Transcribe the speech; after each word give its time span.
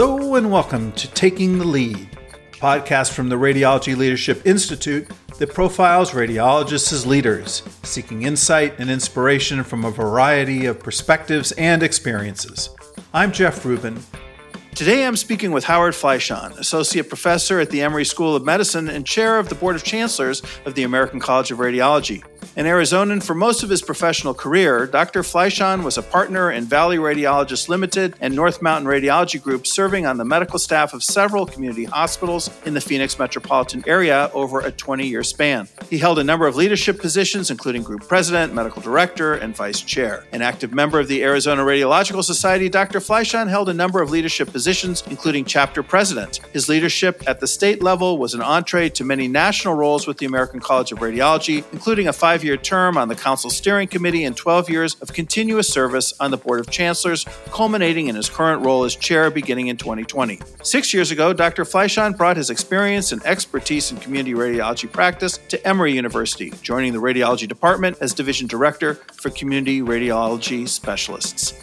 Hello 0.00 0.36
and 0.36 0.48
welcome 0.48 0.92
to 0.92 1.10
Taking 1.10 1.58
the 1.58 1.64
Lead, 1.64 2.08
podcast 2.52 3.12
from 3.14 3.28
the 3.28 3.34
Radiology 3.34 3.96
Leadership 3.96 4.46
Institute 4.46 5.08
that 5.40 5.52
profiles 5.52 6.12
radiologists 6.12 6.92
as 6.92 7.04
leaders, 7.04 7.64
seeking 7.82 8.22
insight 8.22 8.78
and 8.78 8.90
inspiration 8.90 9.64
from 9.64 9.84
a 9.84 9.90
variety 9.90 10.66
of 10.66 10.78
perspectives 10.78 11.50
and 11.50 11.82
experiences. 11.82 12.70
I'm 13.12 13.32
Jeff 13.32 13.64
Rubin, 13.64 14.00
Today 14.78 15.04
I'm 15.04 15.16
speaking 15.16 15.50
with 15.50 15.64
Howard 15.64 15.94
Fleishon, 15.94 16.56
Associate 16.56 17.08
Professor 17.08 17.58
at 17.58 17.70
the 17.70 17.82
Emory 17.82 18.04
School 18.04 18.36
of 18.36 18.44
Medicine 18.44 18.86
and 18.86 19.04
Chair 19.04 19.40
of 19.40 19.48
the 19.48 19.56
Board 19.56 19.74
of 19.74 19.82
Chancellors 19.82 20.40
of 20.66 20.76
the 20.76 20.84
American 20.84 21.18
College 21.18 21.50
of 21.50 21.58
Radiology. 21.58 22.22
An 22.58 22.64
Arizonan 22.64 23.22
for 23.22 23.36
most 23.36 23.62
of 23.62 23.70
his 23.70 23.82
professional 23.82 24.34
career, 24.34 24.84
Dr. 24.84 25.22
Fleishon 25.22 25.84
was 25.84 25.96
a 25.96 26.02
partner 26.02 26.50
in 26.50 26.64
Valley 26.64 26.96
Radiologists 26.96 27.68
Limited 27.68 28.16
and 28.20 28.34
North 28.34 28.60
Mountain 28.60 28.90
Radiology 28.90 29.40
Group, 29.40 29.64
serving 29.64 30.06
on 30.06 30.16
the 30.16 30.24
medical 30.24 30.58
staff 30.58 30.92
of 30.92 31.04
several 31.04 31.46
community 31.46 31.84
hospitals 31.84 32.50
in 32.66 32.74
the 32.74 32.80
Phoenix 32.80 33.16
metropolitan 33.16 33.84
area 33.86 34.28
over 34.34 34.58
a 34.58 34.72
20 34.72 35.06
year 35.06 35.22
span. 35.22 35.68
He 35.88 35.98
held 35.98 36.18
a 36.18 36.24
number 36.24 36.48
of 36.48 36.56
leadership 36.56 36.98
positions, 36.98 37.52
including 37.52 37.84
group 37.84 38.08
president, 38.08 38.52
medical 38.52 38.82
director, 38.82 39.34
and 39.34 39.54
vice 39.54 39.80
chair. 39.80 40.24
An 40.32 40.42
active 40.42 40.72
member 40.72 40.98
of 40.98 41.06
the 41.06 41.22
Arizona 41.22 41.62
Radiological 41.62 42.24
Society, 42.24 42.68
Dr. 42.68 42.98
Fleishon 42.98 43.48
held 43.48 43.68
a 43.68 43.72
number 43.72 44.02
of 44.02 44.10
leadership 44.10 44.50
positions, 44.50 45.04
including 45.06 45.44
chapter 45.44 45.84
president. 45.84 46.40
His 46.52 46.68
leadership 46.68 47.22
at 47.28 47.38
the 47.38 47.46
state 47.46 47.84
level 47.84 48.18
was 48.18 48.34
an 48.34 48.42
entree 48.42 48.88
to 48.88 49.04
many 49.04 49.28
national 49.28 49.74
roles 49.74 50.08
with 50.08 50.18
the 50.18 50.26
American 50.26 50.58
College 50.58 50.90
of 50.90 50.98
Radiology, 50.98 51.64
including 51.72 52.08
a 52.08 52.12
five 52.12 52.42
year 52.42 52.47
term 52.56 52.96
on 52.96 53.08
the 53.08 53.14
Council 53.14 53.50
Steering 53.50 53.88
Committee 53.88 54.24
and 54.24 54.36
12 54.36 54.70
years 54.70 54.94
of 55.00 55.12
continuous 55.12 55.68
service 55.68 56.12
on 56.20 56.30
the 56.30 56.36
Board 56.36 56.60
of 56.60 56.70
Chancellors, 56.70 57.26
culminating 57.50 58.08
in 58.08 58.14
his 58.14 58.28
current 58.30 58.64
role 58.64 58.84
as 58.84 58.96
chair 58.96 59.30
beginning 59.30 59.68
in 59.68 59.76
2020. 59.76 60.40
Six 60.62 60.94
years 60.94 61.10
ago, 61.10 61.32
Dr. 61.32 61.64
Fleishon 61.64 62.16
brought 62.16 62.36
his 62.36 62.50
experience 62.50 63.12
and 63.12 63.22
expertise 63.24 63.90
in 63.92 63.98
community 63.98 64.34
radiology 64.34 64.90
practice 64.90 65.38
to 65.48 65.66
Emory 65.66 65.92
University, 65.92 66.52
joining 66.62 66.92
the 66.92 66.98
radiology 66.98 67.46
department 67.46 67.98
as 68.00 68.14
division 68.14 68.46
director 68.46 68.94
for 68.94 69.30
community 69.30 69.82
radiology 69.82 70.68
specialists. 70.68 71.54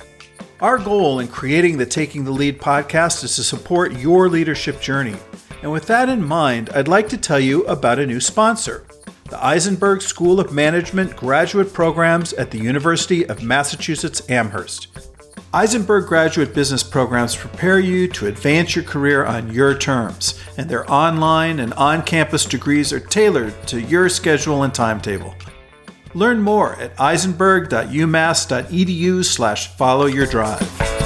Our 0.61 0.77
goal 0.77 1.19
in 1.19 1.27
creating 1.27 1.77
the 1.77 1.85
Taking 1.85 2.23
the 2.23 2.31
Lead 2.31 2.61
podcast 2.61 3.23
is 3.23 3.35
to 3.35 3.43
support 3.43 3.91
your 3.93 4.29
leadership 4.29 4.79
journey. 4.79 5.15
And 5.61 5.71
with 5.71 5.87
that 5.87 6.09
in 6.09 6.23
mind, 6.23 6.69
I'd 6.69 6.87
like 6.87 7.09
to 7.09 7.17
tell 7.17 7.39
you 7.39 7.65
about 7.65 7.99
a 7.99 8.05
new 8.05 8.21
sponsor 8.21 8.85
the 9.25 9.37
Isenberg 9.37 10.01
School 10.03 10.39
of 10.39 10.53
Management 10.53 11.15
graduate 11.15 11.73
programs 11.73 12.31
at 12.33 12.51
the 12.51 12.59
University 12.59 13.27
of 13.27 13.41
Massachusetts 13.41 14.21
Amherst. 14.29 14.89
Isenberg 15.51 16.05
graduate 16.05 16.53
business 16.53 16.83
programs 16.83 17.35
prepare 17.35 17.79
you 17.79 18.07
to 18.09 18.27
advance 18.27 18.75
your 18.75 18.85
career 18.85 19.25
on 19.25 19.51
your 19.51 19.75
terms, 19.75 20.39
and 20.57 20.69
their 20.69 20.87
online 20.91 21.59
and 21.59 21.73
on 21.73 22.03
campus 22.03 22.45
degrees 22.45 22.93
are 22.93 22.99
tailored 22.99 23.55
to 23.67 23.81
your 23.81 24.09
schedule 24.09 24.61
and 24.61 24.75
timetable. 24.75 25.33
Learn 26.13 26.39
more 26.39 26.75
at 26.75 26.95
isenberg.umass.edu 26.97 29.25
slash 29.25 29.75
follow 29.75 30.05
your 30.05 30.27
drive. 30.27 31.04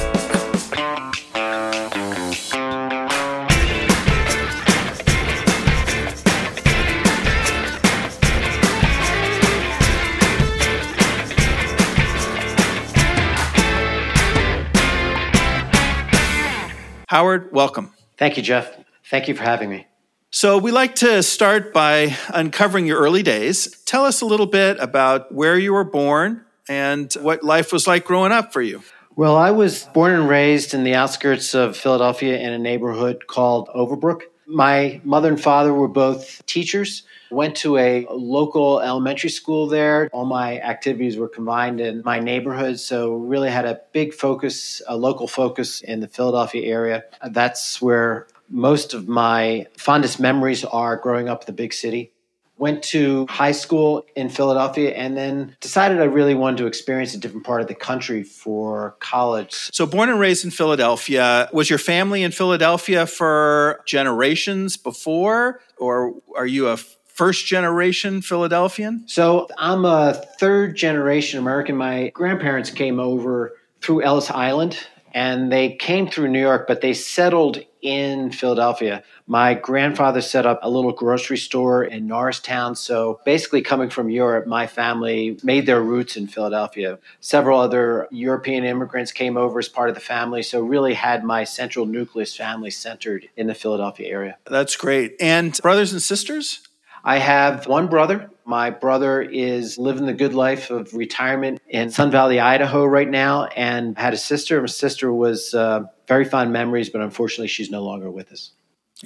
Howard, 17.10 17.52
welcome. 17.52 17.92
Thank 18.20 18.38
you, 18.38 18.44
Jeff. 18.44 18.72
Thank 19.10 19.28
you 19.28 19.34
for 19.34 19.42
having 19.42 19.68
me. 19.68 19.88
So, 20.30 20.60
we 20.60 20.72
like 20.72 20.94
to 20.98 21.24
start 21.24 21.74
by 21.74 22.16
uncovering 22.32 22.86
your 22.86 23.00
early 23.00 23.24
days. 23.24 23.82
Tell 23.86 24.06
us 24.06 24.22
a 24.22 24.28
little 24.28 24.46
bit 24.46 24.78
about 24.80 25.34
where 25.34 25.58
you 25.58 25.74
were 25.74 25.84
born 25.84 26.46
and 26.70 27.12
what 27.14 27.42
life 27.42 27.74
was 27.74 27.88
like 27.88 28.06
growing 28.06 28.32
up 28.32 28.54
for 28.54 28.62
you. 28.62 28.84
Well, 29.16 29.36
I 29.36 29.50
was 29.50 29.86
born 29.86 30.12
and 30.14 30.30
raised 30.30 30.76
in 30.76 30.84
the 30.84 30.94
outskirts 30.94 31.56
of 31.56 31.76
Philadelphia 31.76 32.38
in 32.38 32.54
a 32.54 32.60
neighborhood 32.60 33.26
called 33.26 33.70
Overbrook. 33.70 34.22
My 34.46 35.02
mother 35.04 35.30
and 35.30 35.42
father 35.42 35.74
were 35.74 35.88
both 35.88 36.46
teachers. 36.46 37.02
Went 37.32 37.56
to 37.58 37.78
a 37.78 38.08
local 38.10 38.80
elementary 38.80 39.30
school 39.30 39.68
there. 39.68 40.10
All 40.12 40.26
my 40.26 40.60
activities 40.60 41.18
were 41.18 41.30
combined 41.30 41.80
in 41.80 42.02
my 42.04 42.20
neighborhood, 42.20 42.80
so 42.80 43.16
really 43.16 43.50
had 43.50 43.66
a 43.66 43.82
big 43.94 44.14
focus, 44.14 44.82
a 44.88 44.98
local 44.98 45.28
focus 45.28 45.82
in 45.82 46.00
the 46.00 46.08
Philadelphia 46.08 46.66
area. 46.68 47.04
That's 47.30 47.82
where 47.82 48.28
most 48.50 48.94
of 48.94 49.08
my 49.08 49.68
fondest 49.78 50.20
memories 50.20 50.66
are 50.66 50.98
growing 50.98 51.30
up 51.30 51.44
in 51.44 51.46
the 51.46 51.54
big 51.54 51.74
city. 51.74 52.12
Went 52.58 52.84
to 52.84 53.26
high 53.30 53.54
school 53.54 54.06
in 54.18 54.28
Philadelphia 54.28 54.92
and 54.92 55.16
then 55.16 55.56
decided 55.62 56.02
I 56.02 56.06
really 56.06 56.36
wanted 56.36 56.58
to 56.58 56.68
experience 56.68 57.14
a 57.14 57.18
different 57.18 57.46
part 57.46 57.62
of 57.62 57.68
the 57.68 57.76
country 57.76 58.22
for 58.22 58.98
college. 59.00 59.54
So, 59.72 59.86
born 59.86 60.10
and 60.10 60.20
raised 60.20 60.44
in 60.44 60.52
Philadelphia, 60.52 61.48
was 61.54 61.70
your 61.70 61.80
family 61.80 62.22
in 62.22 62.32
Philadelphia 62.32 63.06
for 63.06 63.82
generations 63.86 64.76
before, 64.76 65.62
or 65.78 66.16
are 66.36 66.46
you 66.46 66.68
a 66.68 66.78
first 67.20 67.48
generation 67.48 68.22
Philadelphian? 68.22 69.04
So, 69.06 69.50
I'm 69.58 69.84
a 69.84 70.14
third 70.40 70.78
generation 70.78 71.38
American. 71.38 71.76
My 71.76 72.12
grandparents 72.12 72.70
came 72.70 72.98
over 72.98 73.58
through 73.82 74.04
Ellis 74.04 74.32
Island 74.32 74.80
and 75.14 75.52
they 75.52 75.76
came 75.76 76.10
through 76.10 76.30
New 76.30 76.40
York, 76.40 76.66
but 76.66 76.80
they 76.80 76.94
settled 76.94 77.60
in 77.82 78.32
Philadelphia. 78.32 79.04
My 79.28 79.54
grandfather 79.54 80.22
set 80.22 80.46
up 80.46 80.60
a 80.64 80.70
little 80.70 80.94
grocery 80.94 81.38
store 81.38 81.84
in 81.84 82.08
Norristown. 82.08 82.76
So 82.78 83.20
basically, 83.26 83.64
coming 83.64 83.90
from 83.90 84.10
Europe, 84.10 84.48
my 84.48 84.66
family 84.66 85.38
made 85.44 85.66
their 85.66 85.82
roots 85.82 86.16
in 86.16 86.28
Philadelphia. 86.28 87.00
Several 87.20 87.60
other 87.60 88.08
European 88.12 88.64
immigrants 88.64 89.12
came 89.12 89.36
over 89.36 89.60
as 89.60 89.68
part 89.68 89.90
of 89.90 89.96
the 89.96 90.02
family. 90.02 90.42
So, 90.42 90.62
really 90.62 90.94
had 90.94 91.26
my 91.26 91.44
central 91.44 91.86
nucleus 91.86 92.34
family 92.34 92.72
centered 92.72 93.28
in 93.36 93.48
the 93.48 93.56
Philadelphia 93.56 94.08
area. 94.08 94.38
That's 94.46 94.78
great. 94.78 95.16
And 95.20 95.60
brothers 95.62 95.92
and 95.92 96.02
sisters? 96.02 96.62
I 97.04 97.18
have 97.20 97.68
one 97.68 97.88
brother. 97.88 98.30
My 98.46 98.72
brother 98.72 99.22
is 99.22 99.78
living 99.78 100.06
the 100.06 100.14
good 100.14 100.34
life 100.34 100.72
of 100.72 100.94
retirement 100.94 101.62
in 101.68 101.92
Sun 101.92 102.12
Valley, 102.12 102.40
Idaho, 102.40 102.86
right 102.86 103.10
now, 103.10 103.46
and 103.46 103.98
had 103.98 104.14
a 104.14 104.18
sister. 104.18 104.60
My 104.60 104.68
sister 104.68 105.14
was 105.14 105.54
uh, 105.54 105.84
very 106.08 106.26
fond 106.26 106.52
memories, 106.52 106.90
but 106.90 107.02
unfortunately, 107.02 107.48
she's 107.48 107.70
no 107.70 107.84
longer 107.84 108.10
with 108.10 108.32
us. 108.32 108.52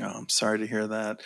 Oh, 0.02 0.06
I'm 0.06 0.30
sorry 0.30 0.60
to 0.60 0.68
hear 0.68 0.88
that. 0.88 1.22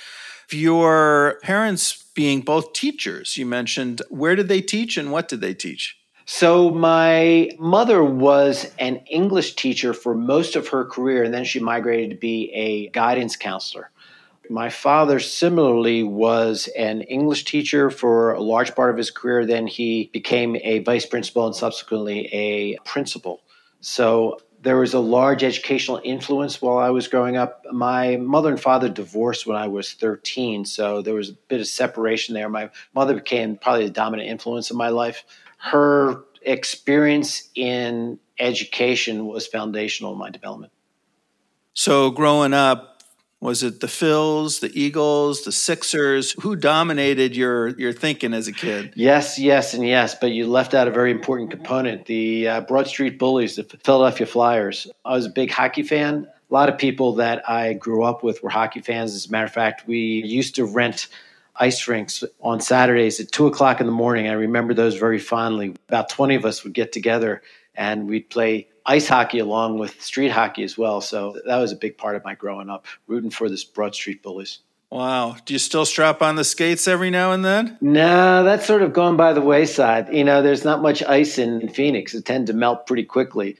Your 0.51 1.39
parents 1.43 2.05
being 2.15 2.41
both 2.41 2.73
teachers, 2.73 3.37
you 3.37 3.45
mentioned, 3.45 4.01
where 4.09 4.35
did 4.35 4.47
they 4.47 4.61
teach 4.61 4.97
and 4.97 5.11
what 5.11 5.27
did 5.27 5.41
they 5.41 5.53
teach? 5.53 5.97
So, 6.25 6.71
my 6.71 7.51
mother 7.57 8.03
was 8.03 8.69
an 8.79 8.97
English 9.09 9.55
teacher 9.55 9.93
for 9.93 10.13
most 10.13 10.57
of 10.57 10.67
her 10.69 10.83
career, 10.83 11.23
and 11.23 11.33
then 11.33 11.45
she 11.45 11.61
migrated 11.61 12.09
to 12.09 12.17
be 12.17 12.51
a 12.53 12.89
guidance 12.89 13.37
counselor. 13.37 13.91
My 14.49 14.69
father 14.69 15.19
similarly 15.19 16.03
was 16.03 16.69
an 16.77 17.01
English 17.01 17.45
teacher 17.45 17.89
for 17.89 18.33
a 18.33 18.41
large 18.41 18.75
part 18.75 18.89
of 18.89 18.97
his 18.97 19.11
career. 19.11 19.45
Then 19.45 19.67
he 19.67 20.09
became 20.13 20.55
a 20.63 20.79
vice 20.79 21.05
principal 21.05 21.45
and 21.45 21.55
subsequently 21.55 22.27
a 22.33 22.77
principal. 22.85 23.41
So 23.81 24.39
there 24.61 24.77
was 24.77 24.93
a 24.93 24.99
large 24.99 25.43
educational 25.43 26.01
influence 26.03 26.61
while 26.61 26.77
I 26.77 26.89
was 26.89 27.07
growing 27.07 27.37
up. 27.37 27.63
My 27.71 28.17
mother 28.17 28.49
and 28.49 28.59
father 28.59 28.89
divorced 28.89 29.45
when 29.45 29.57
I 29.57 29.67
was 29.67 29.93
13, 29.93 30.65
so 30.65 31.01
there 31.01 31.13
was 31.13 31.29
a 31.29 31.33
bit 31.47 31.61
of 31.61 31.67
separation 31.67 32.33
there. 32.33 32.49
My 32.49 32.69
mother 32.93 33.15
became 33.15 33.57
probably 33.57 33.85
the 33.85 33.91
dominant 33.91 34.29
influence 34.29 34.71
in 34.71 34.77
my 34.77 34.89
life. 34.89 35.23
Her 35.57 36.23
experience 36.41 37.49
in 37.55 38.19
education 38.39 39.25
was 39.25 39.47
foundational 39.47 40.13
in 40.13 40.19
my 40.19 40.29
development. 40.29 40.73
So, 41.73 42.09
growing 42.09 42.53
up, 42.53 42.96
was 43.39 43.61
it 43.61 43.81
the 43.81 43.87
Phils, 43.87 44.61
the 44.61 44.71
Eagles, 44.79 45.43
the 45.43 45.51
Sixers? 45.51 46.31
Who 46.41 46.55
dominated 46.55 47.35
your 47.35 47.69
your 47.79 47.93
thinking 47.93 48.33
as 48.33 48.47
a 48.47 48.51
kid? 48.51 48.93
Yes, 48.95 49.37
yes, 49.37 49.73
and 49.73 49.87
yes. 49.87 50.15
But 50.19 50.31
you 50.31 50.47
left 50.47 50.73
out 50.73 50.87
a 50.87 50.91
very 50.91 51.11
important 51.11 51.51
component: 51.51 52.05
the 52.05 52.47
uh, 52.47 52.61
Broad 52.61 52.87
Street 52.87 53.19
Bullies, 53.19 53.55
the 53.55 53.63
Philadelphia 53.63 54.25
Flyers. 54.25 54.87
I 55.05 55.13
was 55.13 55.25
a 55.25 55.29
big 55.29 55.51
hockey 55.51 55.83
fan. 55.83 56.27
A 56.49 56.53
lot 56.53 56.69
of 56.69 56.77
people 56.77 57.15
that 57.15 57.47
I 57.47 57.73
grew 57.73 58.03
up 58.03 58.23
with 58.23 58.41
were 58.41 58.49
hockey 58.49 58.81
fans. 58.81 59.13
As 59.13 59.27
a 59.27 59.31
matter 59.31 59.45
of 59.45 59.53
fact, 59.53 59.87
we 59.87 60.23
used 60.25 60.55
to 60.55 60.65
rent 60.65 61.07
ice 61.55 61.87
rinks 61.87 62.23
on 62.41 62.59
Saturdays 62.59 63.19
at 63.19 63.31
two 63.31 63.45
o'clock 63.45 63.79
in 63.79 63.85
the 63.85 63.91
morning. 63.91 64.27
I 64.27 64.33
remember 64.33 64.73
those 64.73 64.95
very 64.95 65.19
fondly. 65.19 65.75
About 65.89 66.09
twenty 66.09 66.35
of 66.35 66.45
us 66.45 66.63
would 66.63 66.73
get 66.73 66.91
together 66.91 67.43
and 67.75 68.09
we'd 68.09 68.29
play 68.29 68.67
ice 68.87 69.07
hockey 69.07 69.39
along 69.39 69.77
with 69.77 70.01
street 70.01 70.31
hockey 70.31 70.63
as 70.63 70.77
well. 70.77 71.01
So 71.01 71.35
that 71.45 71.57
was 71.57 71.71
a 71.71 71.75
big 71.75 71.97
part 71.97 72.15
of 72.15 72.23
my 72.23 72.33
growing 72.33 72.69
up, 72.69 72.85
rooting 73.05 73.29
for 73.29 73.49
this 73.49 73.63
Broad 73.63 73.93
Street 73.93 74.23
Bullies. 74.23 74.59
Wow. 74.89 75.35
Do 75.45 75.53
you 75.53 75.59
still 75.59 75.85
strap 75.85 76.21
on 76.21 76.37
the 76.37 76.45
skates 76.45 76.87
every 76.87 77.09
now 77.09 77.33
and 77.33 77.43
then? 77.43 77.77
No, 77.81 78.43
that's 78.45 78.65
sort 78.65 78.81
of 78.81 78.93
gone 78.93 79.17
by 79.17 79.33
the 79.33 79.41
wayside. 79.41 80.13
You 80.13 80.23
know, 80.23 80.41
there's 80.41 80.63
not 80.63 80.81
much 80.81 81.03
ice 81.03 81.37
in, 81.37 81.67
Phoenix. 81.67 82.13
It 82.13 82.23
tends 82.23 82.49
to 82.49 82.55
melt 82.55 82.87
pretty 82.87 83.03
quickly. 83.03 83.57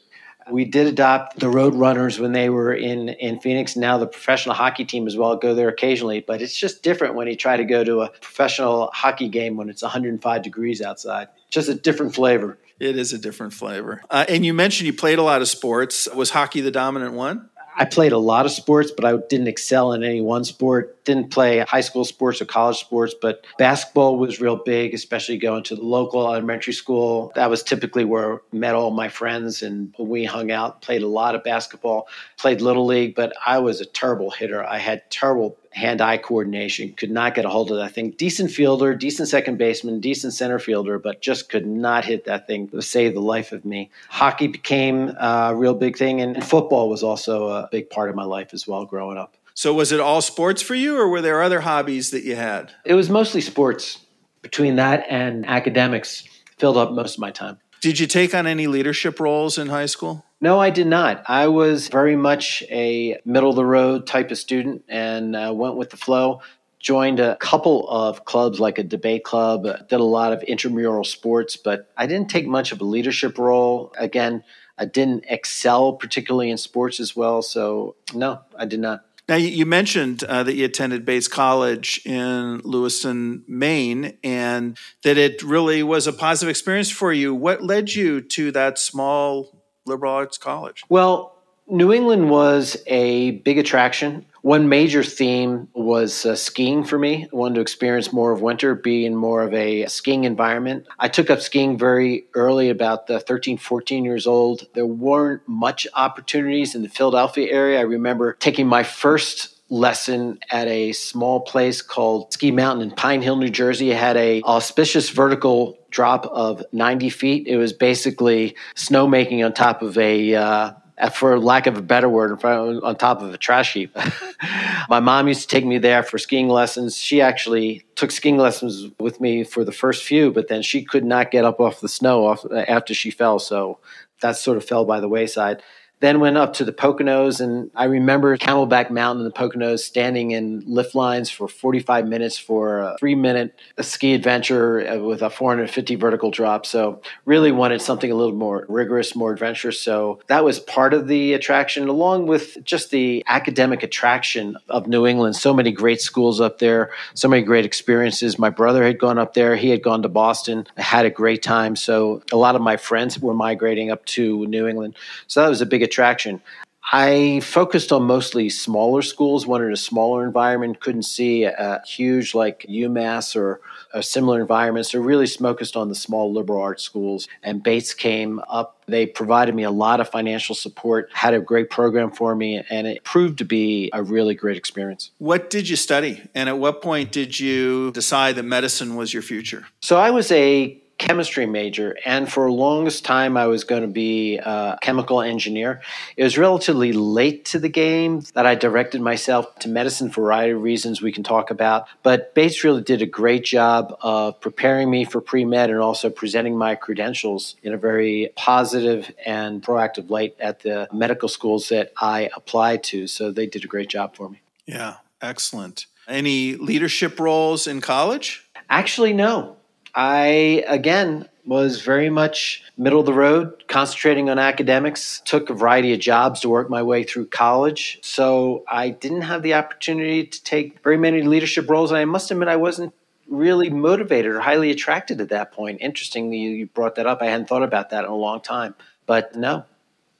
We 0.49 0.63
did 0.63 0.87
adopt 0.87 1.39
the 1.39 1.49
Road 1.49 1.75
Runners 1.75 2.17
when 2.19 2.31
they 2.31 2.49
were 2.49 2.73
in, 2.73 3.09
in 3.09 3.41
Phoenix. 3.41 3.75
Now 3.75 3.97
the 3.97 4.07
professional 4.07 4.55
hockey 4.55 4.85
team 4.85 5.05
as 5.05 5.17
well 5.17 5.35
go 5.35 5.53
there 5.53 5.67
occasionally, 5.67 6.21
but 6.21 6.41
it's 6.41 6.55
just 6.55 6.83
different 6.83 7.15
when 7.15 7.27
you 7.27 7.35
try 7.35 7.57
to 7.57 7.65
go 7.65 7.83
to 7.83 8.03
a 8.03 8.09
professional 8.09 8.89
hockey 8.93 9.27
game 9.27 9.57
when 9.57 9.69
it's 9.69 9.81
105 9.81 10.41
degrees 10.41 10.81
outside. 10.81 11.27
Just 11.49 11.67
a 11.67 11.73
different 11.73 12.15
flavor. 12.15 12.57
It 12.79 12.97
is 12.97 13.13
a 13.13 13.17
different 13.17 13.53
flavor. 13.53 14.03
Uh, 14.09 14.25
and 14.29 14.45
you 14.45 14.53
mentioned 14.53 14.87
you 14.87 14.93
played 14.93 15.19
a 15.19 15.23
lot 15.23 15.41
of 15.41 15.47
sports. 15.47 16.07
Was 16.13 16.29
hockey 16.29 16.61
the 16.61 16.71
dominant 16.71 17.13
one? 17.13 17.49
I 17.79 17.85
played 17.85 18.11
a 18.11 18.17
lot 18.17 18.47
of 18.47 18.51
sports, 18.51 18.89
but 18.89 19.05
I 19.05 19.15
didn't 19.29 19.47
excel 19.47 19.93
in 19.93 20.03
any 20.03 20.19
one 20.19 20.43
sport. 20.43 21.05
Didn't 21.05 21.29
play 21.29 21.59
high 21.59 21.81
school 21.81 22.05
sports 22.05 22.41
or 22.41 22.45
college 22.45 22.77
sports, 22.77 23.13
but 23.21 23.45
basketball 23.59 24.17
was 24.17 24.41
real 24.41 24.55
big, 24.55 24.95
especially 24.95 25.37
going 25.37 25.61
to 25.65 25.75
the 25.75 25.83
local 25.83 26.25
elementary 26.27 26.73
school. 26.73 27.31
That 27.35 27.51
was 27.51 27.61
typically 27.61 28.03
where 28.03 28.37
I 28.37 28.37
met 28.51 28.73
all 28.73 28.89
my 28.89 29.09
friends 29.09 29.61
and 29.61 29.93
we 29.99 30.25
hung 30.25 30.49
out, 30.49 30.81
played 30.81 31.03
a 31.03 31.07
lot 31.07 31.35
of 31.35 31.43
basketball, 31.43 32.07
played 32.35 32.61
little 32.61 32.87
league, 32.87 33.13
but 33.13 33.33
I 33.45 33.59
was 33.59 33.79
a 33.79 33.85
terrible 33.85 34.31
hitter. 34.31 34.63
I 34.63 34.79
had 34.79 35.09
terrible 35.11 35.55
hand 35.77 36.01
eye 36.01 36.17
coordination, 36.17 36.93
could 36.93 37.11
not 37.11 37.35
get 37.35 37.45
a 37.45 37.49
hold 37.49 37.71
of 37.71 37.77
that 37.77 37.93
thing. 37.93 38.11
Decent 38.11 38.51
fielder, 38.51 38.95
decent 38.95 39.29
second 39.29 39.57
baseman, 39.57 39.99
decent 39.99 40.33
center 40.33 40.59
fielder, 40.59 40.99
but 40.99 41.21
just 41.21 41.49
could 41.49 41.65
not 41.65 42.03
hit 42.03 42.25
that 42.25 42.47
thing 42.47 42.67
to 42.69 42.81
save 42.81 43.13
the 43.13 43.21
life 43.21 43.51
of 43.51 43.63
me. 43.63 43.89
Hockey 44.09 44.47
became 44.47 45.09
a 45.19 45.53
real 45.55 45.75
big 45.75 45.97
thing, 45.97 46.19
and 46.19 46.43
football 46.43 46.89
was 46.89 47.03
also 47.03 47.47
a 47.47 47.69
big 47.71 47.89
part 47.89 48.09
of 48.09 48.15
my 48.15 48.25
life 48.25 48.53
as 48.53 48.67
well 48.67 48.85
growing 48.85 49.17
up. 49.17 49.35
So, 49.53 49.73
was 49.73 49.91
it 49.91 49.99
all 49.99 50.21
sports 50.21 50.61
for 50.61 50.75
you, 50.75 50.97
or 50.99 51.07
were 51.07 51.21
there 51.21 51.41
other 51.41 51.61
hobbies 51.61 52.11
that 52.11 52.23
you 52.23 52.35
had? 52.35 52.73
It 52.83 52.93
was 52.95 53.09
mostly 53.09 53.41
sports. 53.41 53.99
Between 54.43 54.75
that 54.75 55.05
and 55.09 55.45
academics, 55.47 56.23
filled 56.57 56.77
up 56.77 56.91
most 56.91 57.15
of 57.15 57.19
my 57.19 57.31
time. 57.31 57.59
Did 57.81 57.99
you 57.99 58.07
take 58.07 58.33
on 58.33 58.47
any 58.47 58.67
leadership 58.67 59.19
roles 59.19 59.57
in 59.57 59.67
high 59.67 59.87
school? 59.87 60.25
No, 60.39 60.59
I 60.59 60.69
did 60.69 60.87
not. 60.87 61.23
I 61.27 61.47
was 61.47 61.87
very 61.87 62.15
much 62.15 62.63
a 62.69 63.19
middle 63.25 63.49
of 63.49 63.55
the 63.55 63.65
road 63.65 64.05
type 64.05 64.29
of 64.29 64.37
student 64.37 64.83
and 64.87 65.35
uh, 65.35 65.51
went 65.53 65.77
with 65.77 65.89
the 65.89 65.97
flow. 65.97 66.41
Joined 66.79 67.19
a 67.19 67.35
couple 67.37 67.89
of 67.89 68.23
clubs 68.23 68.59
like 68.59 68.77
a 68.77 68.83
debate 68.83 69.23
club, 69.23 69.63
did 69.63 69.99
a 69.99 70.03
lot 70.03 70.31
of 70.31 70.43
intramural 70.43 71.03
sports, 71.03 71.57
but 71.57 71.91
I 71.97 72.05
didn't 72.05 72.29
take 72.29 72.45
much 72.45 72.71
of 72.71 72.79
a 72.81 72.83
leadership 72.83 73.39
role. 73.39 73.91
Again, 73.97 74.43
I 74.77 74.85
didn't 74.85 75.25
excel 75.27 75.93
particularly 75.93 76.51
in 76.51 76.57
sports 76.57 76.99
as 76.99 77.15
well. 77.15 77.41
So, 77.41 77.95
no, 78.13 78.41
I 78.55 78.65
did 78.65 78.79
not. 78.79 79.05
Now, 79.27 79.35
you 79.35 79.65
mentioned 79.65 80.23
uh, 80.23 80.43
that 80.43 80.53
you 80.53 80.63
attended 80.63 81.03
Bates 81.03 81.27
College 81.27 81.99
in 82.05 82.61
Lewiston, 82.63 83.43
Maine, 83.45 84.17
and 84.23 84.77
that 85.03 85.17
it 85.17 85.43
really 85.43 85.83
was 85.83 86.07
a 86.07 86.13
positive 86.13 86.49
experience 86.49 86.89
for 86.91 87.11
you. 87.11 87.35
What 87.35 87.61
led 87.61 87.93
you 87.93 88.21
to 88.21 88.51
that 88.51 88.79
small 88.79 89.56
liberal 89.87 90.13
arts 90.13 90.37
college? 90.37 90.83
Well, 90.89 91.37
New 91.69 91.91
England 91.91 92.29
was 92.29 92.77
a 92.87 93.31
big 93.31 93.57
attraction. 93.57 94.25
One 94.41 94.69
major 94.69 95.03
theme 95.03 95.67
was 95.73 96.25
uh, 96.25 96.37
skiing 96.37 96.85
for 96.85 96.97
me. 96.97 97.25
I 97.25 97.35
wanted 97.35 97.55
to 97.55 97.61
experience 97.61 98.13
more 98.13 98.31
of 98.31 98.41
winter, 98.41 98.73
be 98.73 99.05
in 99.05 99.17
more 99.17 99.41
of 99.41 99.53
a 99.53 99.85
skiing 99.87 100.23
environment. 100.23 100.87
I 100.97 101.09
took 101.09 101.29
up 101.29 101.41
skiing 101.41 101.77
very 101.77 102.25
early, 102.35 102.69
about 102.69 103.07
the 103.07 103.19
13, 103.19 103.57
14 103.57 104.05
years 104.05 104.25
old. 104.25 104.67
There 104.75 104.85
weren't 104.85 105.41
much 105.45 105.85
opportunities 105.93 106.73
in 106.73 106.83
the 106.83 106.89
Philadelphia 106.89 107.51
area. 107.51 107.79
I 107.79 107.83
remember 107.83 108.37
taking 108.39 108.67
my 108.67 108.83
first 108.83 109.57
lesson 109.69 110.39
at 110.49 110.67
a 110.67 110.93
small 110.93 111.41
place 111.41 111.81
called 111.81 112.31
Ski 112.31 112.51
Mountain 112.51 112.89
in 112.89 112.95
Pine 112.95 113.21
Hill, 113.21 113.35
New 113.35 113.49
Jersey. 113.49 113.91
It 113.91 113.97
had 113.97 114.15
a 114.15 114.41
auspicious 114.43 115.09
vertical 115.09 115.77
drop 115.97 116.27
of 116.27 116.63
90 116.71 117.09
feet. 117.09 117.47
It 117.47 117.57
was 117.57 117.73
basically 117.73 118.55
snowmaking 118.75 119.43
on 119.43 119.51
top 119.51 119.81
of 119.81 119.97
a 119.97 120.35
uh, 120.35 120.73
for 121.11 121.39
lack 121.39 121.65
of 121.65 121.75
a 121.75 121.81
better 121.81 122.07
word, 122.07 122.43
on 122.45 122.95
top 122.97 123.23
of 123.23 123.33
a 123.33 123.37
trash 123.39 123.73
heap. 123.73 123.97
My 124.89 124.99
mom 124.99 125.27
used 125.27 125.41
to 125.41 125.47
take 125.47 125.65
me 125.65 125.79
there 125.79 126.03
for 126.03 126.19
skiing 126.19 126.49
lessons. 126.49 126.97
She 126.97 127.19
actually 127.19 127.83
took 127.95 128.11
skiing 128.11 128.37
lessons 128.37 128.91
with 128.99 129.19
me 129.19 129.43
for 129.43 129.63
the 129.65 129.71
first 129.71 130.03
few, 130.03 130.31
but 130.31 130.49
then 130.49 130.61
she 130.61 130.83
could 130.83 131.03
not 131.03 131.31
get 131.31 131.45
up 131.45 131.59
off 131.59 131.81
the 131.81 131.89
snow 131.89 132.37
after 132.67 132.93
she 132.93 133.09
fell. 133.09 133.39
So 133.39 133.79
that 134.21 134.37
sort 134.37 134.57
of 134.57 134.65
fell 134.65 134.85
by 134.85 134.99
the 134.99 135.09
wayside. 135.09 135.63
Then 135.99 136.19
went 136.19 136.37
up 136.37 136.53
to 136.53 136.63
the 136.63 136.71
Poconos, 136.71 137.41
and 137.41 137.71
I 137.73 137.85
remember 137.85 138.37
Camelback 138.37 138.91
Mountain 138.91 139.25
in 139.25 139.31
the 139.31 139.33
Poconos 139.33 139.79
standing 139.79 140.29
in 140.29 140.63
lift 140.67 140.93
lines 140.93 141.31
for 141.31 141.47
45 141.47 142.07
minutes 142.07 142.37
for 142.37 142.81
a 142.81 142.95
three 142.99 143.15
minute 143.15 143.55
ski 143.81 144.13
adventure 144.13 144.87
uh, 144.87 144.99
with 144.99 145.23
a 145.23 145.31
450 145.31 145.95
vertical 145.95 146.29
drop. 146.29 146.67
So, 146.67 147.01
really 147.25 147.51
wanted 147.51 147.81
something 147.81 148.11
a 148.11 148.15
little 148.15 148.35
more 148.35 148.67
rigorous, 148.69 149.15
more 149.15 149.33
adventurous. 149.33 149.81
So, 149.81 150.19
that 150.27 150.43
was 150.43 150.59
part 150.59 150.93
of 150.93 151.07
the 151.07 151.33
attraction, 151.33 151.87
along 151.87 152.27
with 152.27 152.63
just 152.63 152.91
the 152.91 153.23
academic 153.27 153.81
attraction 153.81 154.55
of 154.69 154.87
New 154.87 155.07
England. 155.07 155.35
So 155.35 155.51
many 155.51 155.71
great 155.71 155.99
schools 155.99 156.39
up 156.39 156.59
there, 156.59 156.91
so 157.15 157.27
many 157.27 157.41
great 157.41 157.65
experiences. 157.65 158.37
My 158.37 158.51
brother 158.51 158.83
had 158.83 158.99
gone 158.99 159.17
up 159.17 159.33
there, 159.33 159.55
he 159.55 159.71
had 159.71 159.81
gone 159.81 160.03
to 160.03 160.09
Boston, 160.09 160.67
I 160.77 160.83
had 160.83 161.07
a 161.07 161.09
great 161.09 161.41
time. 161.41 161.75
So, 161.75 162.21
a 162.31 162.37
lot 162.37 162.55
of 162.55 162.61
my 162.61 162.77
friends 162.77 163.19
were 163.19 163.33
migrating 163.33 163.89
up 163.89 164.05
to 164.05 164.45
New 164.45 164.67
England. 164.67 164.93
So, 165.25 165.41
that 165.41 165.49
was 165.49 165.61
a 165.61 165.65
big 165.65 165.86
attraction. 165.87 166.41
I 166.89 167.41
focused 167.41 167.91
on 167.91 168.03
mostly 168.03 168.49
smaller 168.49 169.01
schools, 169.01 169.45
wanted 169.45 169.73
a 169.73 169.77
smaller 169.77 170.25
environment, 170.25 170.79
couldn't 170.79 171.03
see 171.03 171.43
a 171.43 171.81
huge 171.85 172.33
like 172.33 172.65
UMass 172.69 173.35
or 173.35 173.59
a 173.93 174.01
similar 174.01 174.39
environment. 174.39 174.85
So 174.85 175.01
really 175.01 175.27
focused 175.27 175.75
on 175.75 175.89
the 175.89 175.95
small 175.95 176.31
liberal 176.31 176.61
arts 176.61 176.83
schools. 176.83 177.27
And 177.43 177.61
Bates 177.61 177.93
came 177.93 178.39
up. 178.47 178.81
They 178.87 179.05
provided 179.05 179.53
me 179.53 179.63
a 179.63 179.71
lot 179.71 179.99
of 179.99 180.07
financial 180.07 180.55
support, 180.55 181.09
had 181.11 181.33
a 181.33 181.41
great 181.41 181.69
program 181.69 182.09
for 182.11 182.33
me, 182.33 182.63
and 182.69 182.87
it 182.87 183.03
proved 183.03 183.39
to 183.39 183.45
be 183.45 183.89
a 183.91 184.01
really 184.01 184.33
great 184.33 184.55
experience. 184.55 185.11
What 185.17 185.49
did 185.49 185.67
you 185.67 185.75
study? 185.75 186.21
And 186.33 186.47
at 186.47 186.57
what 186.57 186.81
point 186.81 187.11
did 187.11 187.37
you 187.37 187.91
decide 187.91 188.37
that 188.37 188.43
medicine 188.43 188.95
was 188.95 189.13
your 189.13 189.23
future? 189.23 189.65
So 189.81 189.97
I 189.97 190.11
was 190.11 190.31
a 190.31 190.81
chemistry 190.97 191.45
major, 191.45 191.95
and 192.05 192.31
for 192.31 192.47
the 192.47 192.53
longest 192.53 193.05
time, 193.05 193.37
I 193.37 193.47
was 193.47 193.63
going 193.63 193.83
to 193.83 193.87
be 193.87 194.37
a 194.37 194.77
chemical 194.81 195.21
engineer. 195.21 195.81
It 196.15 196.23
was 196.23 196.37
relatively 196.37 196.91
late 196.91 197.45
to 197.45 197.59
the 197.59 197.69
game 197.69 198.23
that 198.33 198.45
I 198.45 198.55
directed 198.55 199.01
myself 199.01 199.53
to 199.59 199.69
medicine 199.69 200.09
for 200.09 200.21
a 200.21 200.23
variety 200.23 200.53
of 200.53 200.61
reasons 200.61 201.01
we 201.01 201.11
can 201.11 201.23
talk 201.23 201.51
about. 201.51 201.87
But 202.03 202.33
Bates 202.33 202.63
really 202.63 202.81
did 202.81 203.01
a 203.01 203.05
great 203.05 203.43
job 203.43 203.95
of 204.01 204.39
preparing 204.41 204.89
me 204.89 205.05
for 205.05 205.21
pre 205.21 205.45
med 205.45 205.69
and 205.69 205.79
also 205.79 206.09
presenting 206.09 206.57
my 206.57 206.75
credentials 206.75 207.55
in 207.61 207.73
a 207.73 207.77
very 207.77 208.31
positive 208.35 209.11
and 209.25 209.61
proactive 209.61 210.09
light 210.09 210.35
at 210.39 210.61
the 210.61 210.87
medical 210.91 211.29
schools 211.29 211.69
that 211.69 211.93
I 211.97 212.29
applied 212.35 212.83
to. 212.85 213.07
So 213.07 213.31
they 213.31 213.45
did 213.45 213.63
a 213.63 213.67
great 213.67 213.89
job 213.89 214.15
for 214.15 214.29
me. 214.29 214.41
Yeah, 214.65 214.95
excellent. 215.21 215.85
Any 216.07 216.55
leadership 216.55 217.19
roles 217.19 217.67
in 217.67 217.81
college? 217.81 218.47
Actually, 218.69 219.13
no. 219.13 219.56
I, 219.97 220.63
again, 220.67 221.27
was 221.43 221.81
very 221.81 222.11
much 222.11 222.63
middle 222.77 222.99
of 222.99 223.07
the 223.07 223.13
road, 223.13 223.63
concentrating 223.67 224.29
on 224.29 224.37
academics, 224.37 225.23
took 225.25 225.49
a 225.49 225.55
variety 225.55 225.91
of 225.93 225.99
jobs 225.99 226.41
to 226.41 226.49
work 226.49 226.69
my 226.69 226.83
way 226.83 227.03
through 227.03 227.25
college. 227.25 227.97
So 228.03 228.63
I 228.69 228.89
didn't 228.89 229.21
have 229.21 229.41
the 229.41 229.55
opportunity 229.55 230.27
to 230.27 230.43
take 230.43 230.83
very 230.83 230.97
many 230.97 231.23
leadership 231.23 231.67
roles. 231.67 231.89
And 231.89 231.97
I 231.97 232.05
must 232.05 232.29
admit, 232.29 232.47
I 232.47 232.57
wasn't 232.57 232.93
really 233.27 233.71
motivated 233.71 234.33
or 234.33 234.39
highly 234.39 234.69
attracted 234.69 235.19
at 235.19 235.29
that 235.29 235.51
point. 235.51 235.79
Interestingly, 235.81 236.37
you 236.37 236.67
brought 236.67 236.95
that 236.95 237.07
up. 237.07 237.21
I 237.23 237.25
hadn't 237.25 237.49
thought 237.49 237.63
about 237.63 237.89
that 237.89 238.03
in 238.03 238.09
a 238.09 238.15
long 238.15 238.41
time. 238.41 238.75
But 239.07 239.35
no, 239.35 239.65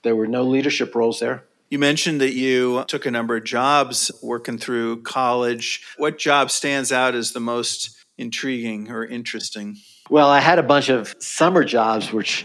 there 0.02 0.16
were 0.16 0.26
no 0.26 0.42
leadership 0.42 0.94
roles 0.94 1.20
there. 1.20 1.44
You 1.70 1.78
mentioned 1.78 2.20
that 2.22 2.32
you 2.32 2.84
took 2.88 3.04
a 3.04 3.10
number 3.10 3.36
of 3.36 3.44
jobs 3.44 4.10
working 4.22 4.58
through 4.58 5.02
college. 5.02 5.82
What 5.98 6.18
job 6.18 6.50
stands 6.50 6.90
out 6.90 7.14
as 7.14 7.32
the 7.32 7.40
most 7.40 7.97
intriguing 8.18 8.90
or 8.90 9.06
interesting? 9.06 9.78
Well, 10.10 10.28
I 10.28 10.40
had 10.40 10.58
a 10.58 10.62
bunch 10.62 10.88
of 10.88 11.14
summer 11.20 11.64
jobs, 11.64 12.12
which, 12.12 12.44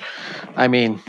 I 0.56 0.68
mean, 0.68 1.02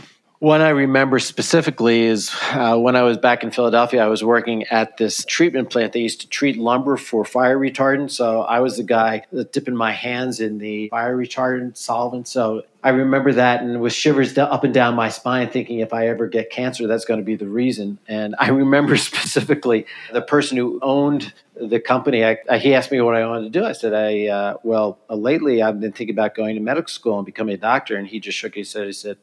one 0.45 0.61
I 0.61 0.69
remember 0.69 1.17
specifically 1.17 2.03
is 2.03 2.31
uh, 2.51 2.77
when 2.77 2.95
I 2.95 3.01
was 3.01 3.17
back 3.17 3.43
in 3.43 3.49
Philadelphia, 3.49 4.05
I 4.05 4.07
was 4.09 4.23
working 4.23 4.63
at 4.65 4.95
this 4.95 5.25
treatment 5.25 5.71
plant. 5.71 5.93
They 5.93 6.01
used 6.01 6.21
to 6.21 6.29
treat 6.29 6.55
lumber 6.55 6.97
for 6.97 7.25
fire 7.25 7.57
retardant. 7.57 8.11
So 8.11 8.41
I 8.41 8.59
was 8.59 8.77
the 8.77 8.83
guy 8.83 9.23
dipping 9.51 9.75
my 9.75 9.91
hands 9.91 10.39
in 10.39 10.59
the 10.59 10.89
fire 10.89 11.17
retardant 11.17 11.77
solvent. 11.77 12.27
So 12.27 12.61
I 12.83 12.89
remember 12.89 13.33
that 13.33 13.63
and 13.63 13.81
with 13.81 13.93
shivers 13.93 14.37
up 14.37 14.63
and 14.63 14.71
down 14.71 14.93
my 14.93 15.09
spine, 15.09 15.49
thinking 15.49 15.79
if 15.79 15.95
I 15.95 16.09
ever 16.09 16.27
get 16.27 16.51
cancer, 16.51 16.85
that's 16.85 17.05
going 17.05 17.19
to 17.19 17.25
be 17.25 17.35
the 17.35 17.47
reason. 17.47 17.97
And 18.07 18.35
I 18.37 18.49
remember 18.49 18.97
specifically 19.11 19.87
the 20.13 20.21
person 20.21 20.57
who 20.57 20.77
owned 20.83 21.33
the 21.59 21.79
company. 21.79 22.23
I, 22.23 22.59
he 22.59 22.75
asked 22.75 22.91
me 22.91 23.01
what 23.01 23.15
I 23.15 23.25
wanted 23.25 23.51
to 23.51 23.59
do. 23.59 23.65
I 23.65 23.71
said, 23.71 23.95
"I 23.95 24.27
uh, 24.27 24.57
well, 24.61 24.99
uh, 25.09 25.15
lately 25.15 25.63
I've 25.63 25.79
been 25.79 25.93
thinking 25.93 26.13
about 26.13 26.35
going 26.35 26.53
to 26.53 26.61
medical 26.61 26.89
school 26.89 27.17
and 27.17 27.25
becoming 27.25 27.55
a 27.55 27.57
doctor." 27.57 27.95
And 27.95 28.05
he 28.05 28.19
just 28.19 28.37
shook 28.37 28.53
his 28.53 28.71
head. 28.73 28.85
He 28.85 28.91
said, 28.91 29.17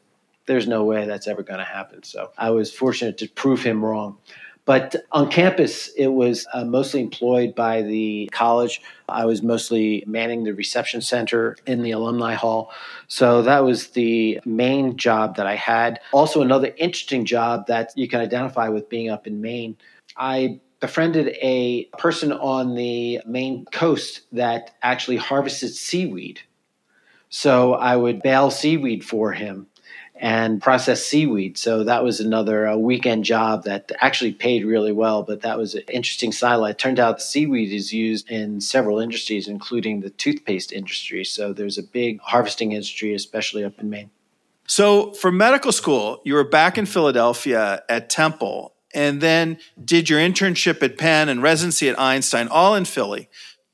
there's 0.45 0.67
no 0.67 0.83
way 0.83 1.05
that's 1.05 1.27
ever 1.27 1.43
going 1.43 1.59
to 1.59 1.65
happen. 1.65 2.03
So 2.03 2.31
I 2.37 2.49
was 2.51 2.71
fortunate 2.71 3.17
to 3.19 3.29
prove 3.29 3.63
him 3.63 3.83
wrong. 3.83 4.17
But 4.65 4.95
on 5.11 5.29
campus, 5.29 5.89
it 5.97 6.07
was 6.07 6.47
uh, 6.53 6.63
mostly 6.63 7.01
employed 7.01 7.53
by 7.53 7.81
the 7.81 8.29
college. 8.31 8.81
I 9.09 9.25
was 9.25 9.43
mostly 9.43 10.03
manning 10.07 10.45
the 10.45 10.53
reception 10.53 11.01
center 11.01 11.57
in 11.65 11.81
the 11.81 11.91
alumni 11.91 12.35
hall. 12.35 12.71
So 13.07 13.41
that 13.41 13.65
was 13.65 13.89
the 13.89 14.39
main 14.45 14.95
job 14.95 15.35
that 15.35 15.47
I 15.47 15.55
had. 15.55 15.99
Also, 16.13 16.41
another 16.41 16.73
interesting 16.77 17.25
job 17.25 17.67
that 17.67 17.91
you 17.97 18.07
can 18.07 18.21
identify 18.21 18.69
with 18.69 18.87
being 18.87 19.09
up 19.09 19.27
in 19.27 19.41
Maine. 19.41 19.75
I 20.15 20.61
befriended 20.79 21.37
a 21.41 21.85
person 21.97 22.31
on 22.31 22.75
the 22.75 23.21
Maine 23.25 23.65
coast 23.71 24.21
that 24.31 24.75
actually 24.81 25.17
harvested 25.17 25.73
seaweed. 25.73 26.39
So 27.27 27.73
I 27.73 27.97
would 27.97 28.21
bale 28.21 28.51
seaweed 28.51 29.03
for 29.03 29.33
him 29.33 29.67
and 30.23 30.61
process 30.61 31.05
seaweed. 31.05 31.57
So 31.57 31.83
that 31.83 32.01
was 32.01 32.21
another 32.21 32.65
uh, 32.65 32.77
weekend 32.77 33.25
job 33.25 33.65
that 33.65 33.91
actually 33.99 34.31
paid 34.31 34.63
really 34.63 34.93
well, 34.93 35.21
but 35.21 35.41
that 35.41 35.57
was 35.57 35.75
an 35.75 35.83
interesting 35.89 36.31
sidelight. 36.31 36.75
It 36.75 36.77
turned 36.77 36.97
out 36.97 37.21
seaweed 37.21 37.73
is 37.73 37.91
used 37.91 38.31
in 38.31 38.61
several 38.61 38.99
industries, 38.99 39.49
including 39.49 39.99
the 39.99 40.09
toothpaste 40.09 40.71
industry. 40.71 41.25
So 41.25 41.51
there's 41.51 41.77
a 41.77 41.83
big 41.83 42.21
harvesting 42.21 42.71
industry, 42.71 43.13
especially 43.13 43.65
up 43.65 43.77
in 43.79 43.89
Maine. 43.89 44.11
So 44.65 45.11
for 45.11 45.29
medical 45.29 45.73
school, 45.73 46.21
you 46.23 46.35
were 46.35 46.45
back 46.45 46.77
in 46.77 46.85
Philadelphia 46.85 47.83
at 47.89 48.09
Temple 48.09 48.75
and 48.95 49.19
then 49.19 49.57
did 49.83 50.09
your 50.09 50.21
internship 50.21 50.81
at 50.81 50.97
Penn 50.97 51.27
and 51.27 51.43
residency 51.43 51.89
at 51.89 51.99
Einstein, 51.99 52.47
all 52.47 52.75
in 52.75 52.85
Philly. 52.85 53.27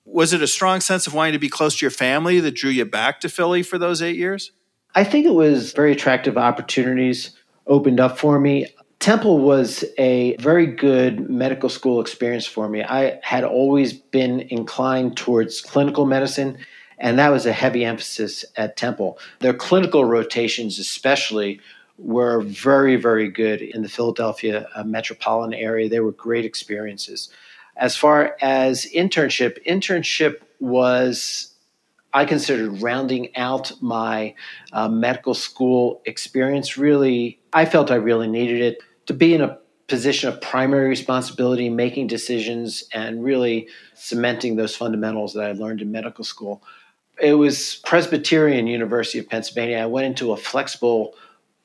Was 0.04 0.34
it 0.34 0.42
a 0.42 0.48
strong 0.48 0.82
sense 0.82 1.06
of 1.06 1.14
wanting 1.14 1.34
to 1.34 1.40
be 1.40 1.50
close 1.50 1.78
to 1.78 1.86
your 1.86 1.92
family 1.92 2.40
that 2.40 2.56
drew 2.56 2.72
you 2.72 2.86
back 2.86 3.20
to 3.20 3.30
Philly 3.30 3.62
for 3.62 3.78
those 3.78 4.02
eight 4.02 4.16
years? 4.16 4.52
I 5.00 5.06
think 5.06 5.26
it 5.26 5.34
was 5.34 5.72
very 5.72 5.94
attractive 5.94 6.38
opportunities 6.38 7.32
opened 7.68 8.02
up 8.02 8.20
for 8.20 8.38
me. 8.38 8.68
Temple 9.00 9.40
was 9.40 9.86
a 9.98 10.36
very 10.42 10.66
good 10.66 11.30
medical 11.30 11.70
school 11.70 12.02
experience 12.02 12.46
for 12.46 12.68
me. 12.68 12.84
I 12.84 13.18
had 13.24 13.46
always 13.46 13.94
been 13.94 14.42
inclined 14.50 15.16
towards 15.16 15.62
clinical 15.62 16.06
medicine, 16.06 16.58
and 16.98 17.18
that 17.18 17.30
was 17.30 17.46
a 17.46 17.54
heavy 17.54 17.86
emphasis 17.86 18.44
at 18.58 18.76
Temple. 18.76 19.18
Their 19.40 19.54
clinical 19.54 20.04
rotations, 20.04 20.80
especially, 20.80 21.62
were 21.98 22.42
very, 22.42 22.98
very 22.98 23.30
good 23.30 23.62
in 23.62 23.84
the 23.84 23.90
Philadelphia 23.90 24.68
uh, 24.76 24.84
metropolitan 24.84 25.54
area. 25.54 25.88
They 25.88 26.02
were 26.02 26.12
great 26.12 26.44
experiences. 26.44 27.30
As 27.78 27.96
far 27.96 28.36
as 28.42 28.86
internship, 28.94 29.66
internship 29.66 30.42
was 30.60 31.49
I 32.14 32.26
considered 32.26 32.82
rounding 32.82 33.36
out 33.36 33.72
my 33.82 34.34
uh, 34.74 34.88
medical 34.88 35.34
school 35.34 36.02
experience. 36.06 36.78
Really, 36.78 37.40
I 37.54 37.66
felt 37.66 37.92
I 37.92 37.96
really 37.96 38.28
needed 38.28 38.62
it 38.62 38.80
to 39.06 39.14
be 39.14 39.34
in 39.34 39.42
a 39.42 39.60
position 39.88 40.30
of 40.30 40.40
primary 40.42 40.88
responsibility, 40.88 41.70
making 41.70 42.08
decisions, 42.08 42.84
and 42.94 43.24
really 43.24 43.68
cementing 43.96 44.56
those 44.56 44.76
fundamentals 44.76 45.34
that 45.34 45.46
I 45.46 45.52
learned 45.52 45.82
in 45.82 45.92
medical 45.92 46.24
school. 46.24 46.64
It 47.22 47.34
was 47.34 47.82
Presbyterian 47.86 48.68
University 48.68 49.20
of 49.20 49.28
Pennsylvania. 49.28 49.78
I 49.78 49.88
went 49.88 50.06
into 50.06 50.32
a 50.32 50.38
flexible 50.38 51.16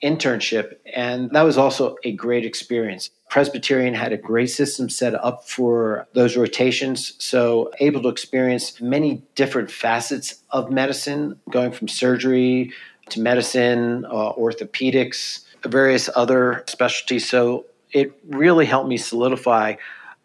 internship, 0.02 0.76
and 0.92 1.30
that 1.30 1.42
was 1.42 1.56
also 1.56 1.96
a 2.04 2.12
great 2.12 2.44
experience. 2.44 3.10
Presbyterian 3.34 3.94
had 3.94 4.12
a 4.12 4.16
great 4.16 4.46
system 4.46 4.88
set 4.88 5.12
up 5.12 5.48
for 5.48 6.06
those 6.12 6.36
rotations, 6.36 7.14
so 7.18 7.72
able 7.80 8.00
to 8.02 8.08
experience 8.08 8.80
many 8.80 9.24
different 9.34 9.72
facets 9.72 10.36
of 10.50 10.70
medicine, 10.70 11.40
going 11.50 11.72
from 11.72 11.88
surgery 11.88 12.72
to 13.08 13.20
medicine, 13.20 14.04
uh, 14.04 14.32
orthopedics, 14.34 15.40
various 15.66 16.08
other 16.14 16.62
specialties. 16.68 17.28
So 17.28 17.66
it 17.90 18.12
really 18.28 18.66
helped 18.66 18.88
me 18.88 18.98
solidify 18.98 19.74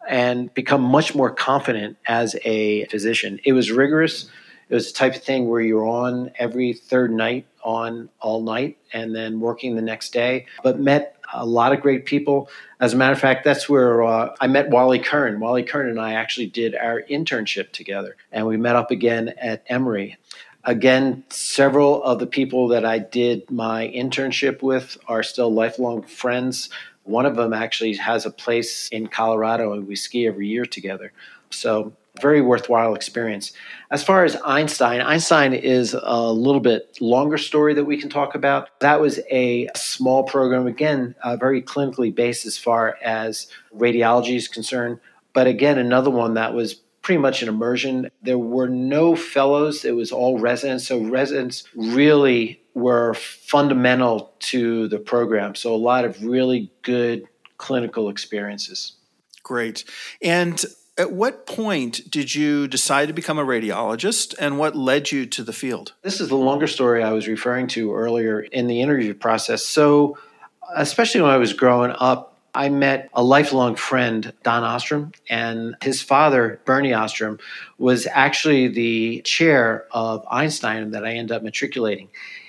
and 0.08 0.54
become 0.54 0.82
much 0.82 1.12
more 1.12 1.32
confident 1.34 1.96
as 2.06 2.36
a 2.44 2.84
physician. 2.84 3.40
It 3.44 3.54
was 3.54 3.72
rigorous. 3.72 4.30
It 4.70 4.74
was 4.74 4.92
the 4.92 4.98
type 4.98 5.16
of 5.16 5.22
thing 5.22 5.48
where 5.48 5.60
you're 5.60 5.86
on 5.86 6.30
every 6.38 6.72
third 6.72 7.10
night, 7.10 7.44
on 7.64 8.08
all 8.20 8.40
night, 8.40 8.78
and 8.92 9.14
then 9.14 9.40
working 9.40 9.74
the 9.74 9.82
next 9.82 10.12
day. 10.12 10.46
But 10.62 10.78
met 10.78 11.16
a 11.34 11.44
lot 11.44 11.72
of 11.72 11.80
great 11.80 12.06
people. 12.06 12.48
As 12.78 12.94
a 12.94 12.96
matter 12.96 13.12
of 13.12 13.18
fact, 13.18 13.44
that's 13.44 13.68
where 13.68 14.02
uh, 14.04 14.34
I 14.40 14.46
met 14.46 14.70
Wally 14.70 15.00
Kern. 15.00 15.40
Wally 15.40 15.64
Kern 15.64 15.88
and 15.88 16.00
I 16.00 16.12
actually 16.12 16.46
did 16.46 16.76
our 16.76 17.02
internship 17.02 17.72
together, 17.72 18.16
and 18.30 18.46
we 18.46 18.56
met 18.56 18.76
up 18.76 18.92
again 18.92 19.34
at 19.40 19.64
Emory. 19.66 20.16
Again, 20.62 21.24
several 21.30 22.02
of 22.04 22.20
the 22.20 22.26
people 22.26 22.68
that 22.68 22.84
I 22.84 22.98
did 22.98 23.50
my 23.50 23.88
internship 23.88 24.62
with 24.62 24.98
are 25.08 25.22
still 25.24 25.52
lifelong 25.52 26.02
friends. 26.02 26.68
One 27.02 27.26
of 27.26 27.34
them 27.34 27.52
actually 27.52 27.94
has 27.96 28.24
a 28.24 28.30
place 28.30 28.88
in 28.90 29.08
Colorado, 29.08 29.72
and 29.72 29.88
we 29.88 29.96
ski 29.96 30.28
every 30.28 30.46
year 30.46 30.64
together. 30.64 31.12
So 31.50 31.94
very 32.20 32.40
worthwhile 32.40 32.94
experience. 32.94 33.52
As 33.90 34.04
far 34.04 34.24
as 34.24 34.36
Einstein, 34.44 35.00
Einstein 35.00 35.52
is 35.52 35.96
a 36.00 36.32
little 36.32 36.60
bit 36.60 36.98
longer 37.00 37.38
story 37.38 37.74
that 37.74 37.84
we 37.84 37.96
can 37.96 38.08
talk 38.08 38.34
about. 38.34 38.78
That 38.80 39.00
was 39.00 39.20
a 39.30 39.68
small 39.74 40.24
program, 40.24 40.66
again, 40.66 41.14
uh, 41.22 41.36
very 41.36 41.62
clinically 41.62 42.14
based 42.14 42.46
as 42.46 42.56
far 42.56 42.96
as 43.02 43.48
radiology 43.76 44.36
is 44.36 44.48
concerned. 44.48 45.00
But 45.32 45.46
again, 45.46 45.78
another 45.78 46.10
one 46.10 46.34
that 46.34 46.54
was 46.54 46.74
pretty 47.02 47.20
much 47.20 47.42
an 47.42 47.48
immersion. 47.48 48.10
There 48.22 48.38
were 48.38 48.68
no 48.68 49.16
fellows, 49.16 49.84
it 49.84 49.96
was 49.96 50.12
all 50.12 50.38
residents. 50.38 50.86
So 50.86 51.02
residents 51.02 51.64
really 51.74 52.60
were 52.74 53.14
fundamental 53.14 54.32
to 54.38 54.88
the 54.88 54.98
program. 54.98 55.54
So 55.54 55.74
a 55.74 55.76
lot 55.76 56.04
of 56.04 56.22
really 56.24 56.70
good 56.82 57.24
clinical 57.58 58.08
experiences. 58.08 58.92
Great. 59.42 59.84
And 60.22 60.64
at 61.00 61.12
what 61.12 61.46
point 61.46 62.10
did 62.10 62.34
you 62.34 62.68
decide 62.68 63.08
to 63.08 63.14
become 63.14 63.38
a 63.38 63.44
radiologist 63.44 64.34
and 64.38 64.58
what 64.58 64.76
led 64.76 65.10
you 65.10 65.24
to 65.24 65.42
the 65.42 65.52
field? 65.52 65.94
This 66.02 66.20
is 66.20 66.28
the 66.28 66.36
longer 66.36 66.66
story 66.66 67.02
I 67.02 67.12
was 67.12 67.26
referring 67.26 67.68
to 67.68 67.94
earlier 67.94 68.40
in 68.40 68.66
the 68.66 68.82
interview 68.82 69.14
process. 69.14 69.64
So, 69.64 70.18
especially 70.76 71.22
when 71.22 71.30
I 71.30 71.38
was 71.38 71.54
growing 71.54 71.94
up, 71.98 72.36
I 72.54 72.68
met 72.68 73.08
a 73.14 73.22
lifelong 73.22 73.76
friend, 73.76 74.30
Don 74.42 74.62
Ostrom, 74.62 75.12
and 75.30 75.74
his 75.82 76.02
father, 76.02 76.60
Bernie 76.66 76.92
Ostrom, 76.92 77.38
was 77.78 78.06
actually 78.06 78.68
the 78.68 79.22
chair 79.22 79.86
of 79.92 80.26
Einstein 80.30 80.90
that 80.90 81.06
I 81.06 81.12
ended 81.12 81.34
up 81.34 81.42
matriculating. 81.42 82.08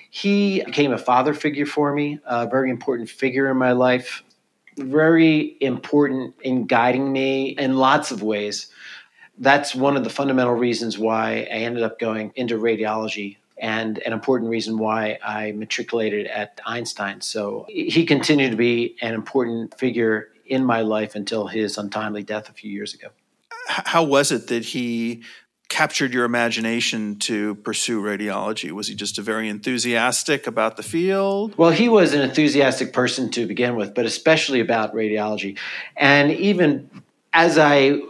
He 0.10 0.62
became 0.66 0.92
a 0.92 0.98
father 0.98 1.34
figure 1.34 1.66
for 1.66 1.94
me, 1.94 2.20
a 2.26 2.48
very 2.48 2.70
important 2.70 3.10
figure 3.10 3.50
in 3.50 3.56
my 3.56 3.72
life 3.72 4.24
very 4.82 5.58
important 5.62 6.36
in 6.42 6.66
guiding 6.68 7.12
me 7.12 7.50
in 7.50 7.78
lots 7.78 8.12
of 8.12 8.22
ways. 8.22 8.68
That's 9.38 9.74
one 9.74 9.98
of 9.98 10.04
the 10.04 10.10
fundamental 10.10 10.54
reasons 10.54 10.98
why 10.98 11.48
I 11.52 11.64
ended 11.64 11.84
up 11.84 12.00
going 12.00 12.32
into 12.36 12.58
radiology 12.58 13.38
and 13.58 14.00
an 14.00 14.12
important 14.12 14.50
reason 14.50 14.78
why 14.78 15.20
I 15.24 15.52
matriculated 15.52 16.28
at 16.28 16.60
Einstein. 16.66 17.22
So 17.22 17.66
he 17.70 18.06
continued 18.06 18.52
to 18.52 18.58
be 18.58 18.98
an 19.02 19.14
important 19.14 19.78
figure 19.78 20.30
in 20.46 20.66
my 20.66 20.82
life 20.82 21.16
until 21.16 21.48
his 21.48 21.78
untimely 21.78 22.24
death 22.24 22.50
a 22.50 22.54
few 22.54 22.72
years 22.72 22.94
ago. 22.94 23.08
How 23.68 24.04
was 24.04 24.32
it 24.32 24.48
that 24.48 24.66
he 24.66 25.24
captured 25.72 26.14
your 26.14 26.26
imagination 26.26 27.18
to 27.18 27.56
pursue 27.56 28.02
radiology? 28.02 28.72
Was 28.72 28.90
he 28.90 28.94
just 28.94 29.18
a 29.18 29.22
very 29.22 29.48
enthusiastic 29.48 30.46
about 30.46 30.76
the 30.76 30.84
field? 30.84 31.58
Well, 31.58 31.72
he 31.72 31.88
was 31.88 32.14
an 32.14 32.22
enthusiastic 32.22 32.92
person 32.92 33.32
to 33.32 33.48
begin 33.48 33.78
with, 33.78 33.96
but 33.96 34.06
especially 34.06 34.60
about 34.60 34.94
radiology. 34.94 35.58
And 35.96 36.30
even 36.30 36.90
as 37.32 37.58
I 37.58 38.02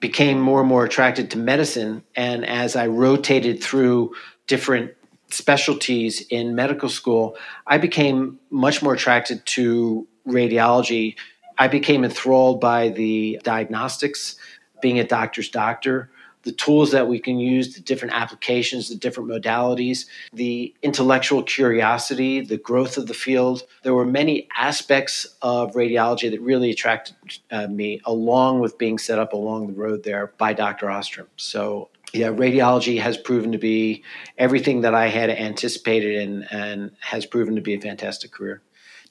became 0.00 0.40
more 0.40 0.60
and 0.60 0.68
more 0.68 0.86
attracted 0.86 1.30
to 1.32 1.38
medicine, 1.38 2.02
and 2.16 2.46
as 2.46 2.74
I 2.74 2.86
rotated 2.86 3.62
through 3.62 4.14
different 4.46 4.92
specialties 5.28 6.22
in 6.30 6.54
medical 6.54 6.88
school, 6.88 7.36
I 7.66 7.76
became 7.76 8.40
much 8.48 8.82
more 8.82 8.94
attracted 8.94 9.44
to 9.56 10.08
radiology. 10.26 11.16
I 11.58 11.68
became 11.68 12.02
enthralled 12.02 12.62
by 12.62 12.88
the 12.88 13.38
diagnostics, 13.44 14.36
being 14.80 14.98
a 14.98 15.04
doctor's 15.04 15.50
doctor 15.50 16.10
the 16.42 16.52
tools 16.52 16.90
that 16.92 17.06
we 17.06 17.18
can 17.18 17.38
use, 17.38 17.74
the 17.74 17.80
different 17.80 18.14
applications, 18.14 18.88
the 18.88 18.94
different 18.94 19.28
modalities, 19.28 20.06
the 20.32 20.74
intellectual 20.82 21.42
curiosity, 21.42 22.40
the 22.40 22.56
growth 22.56 22.96
of 22.96 23.06
the 23.06 23.14
field. 23.14 23.62
There 23.82 23.94
were 23.94 24.06
many 24.06 24.48
aspects 24.56 25.26
of 25.42 25.72
radiology 25.72 26.30
that 26.30 26.40
really 26.40 26.70
attracted 26.70 27.16
uh, 27.50 27.66
me, 27.66 28.00
along 28.04 28.60
with 28.60 28.78
being 28.78 28.98
set 28.98 29.18
up 29.18 29.32
along 29.32 29.68
the 29.68 29.74
road 29.74 30.02
there 30.02 30.32
by 30.38 30.52
Dr. 30.52 30.90
Ostrom. 30.90 31.28
So, 31.36 31.90
yeah, 32.12 32.28
radiology 32.28 33.00
has 33.00 33.16
proven 33.16 33.52
to 33.52 33.58
be 33.58 34.02
everything 34.38 34.80
that 34.80 34.94
I 34.94 35.08
had 35.08 35.30
anticipated 35.30 36.22
and, 36.22 36.50
and 36.50 36.90
has 37.00 37.26
proven 37.26 37.54
to 37.56 37.60
be 37.60 37.74
a 37.74 37.80
fantastic 37.80 38.32
career. 38.32 38.62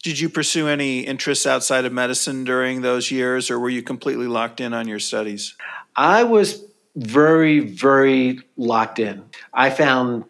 Did 0.01 0.19
you 0.19 0.29
pursue 0.29 0.67
any 0.67 1.01
interests 1.01 1.45
outside 1.45 1.83
of 1.83 1.91
medicine 1.91 2.45
during 2.45 2.81
those 2.81 3.11
years, 3.11 3.51
or 3.51 3.59
were 3.59 3.69
you 3.69 3.81
completely 3.81 4.27
locked 4.27 4.61
in 4.61 4.73
on 4.73 4.87
your 4.87 4.99
studies? 4.99 5.55
I 5.95 6.23
was 6.23 6.63
very, 6.95 7.59
very 7.59 8.39
locked 8.57 8.99
in. 8.99 9.23
I 9.53 9.69
found 9.69 10.25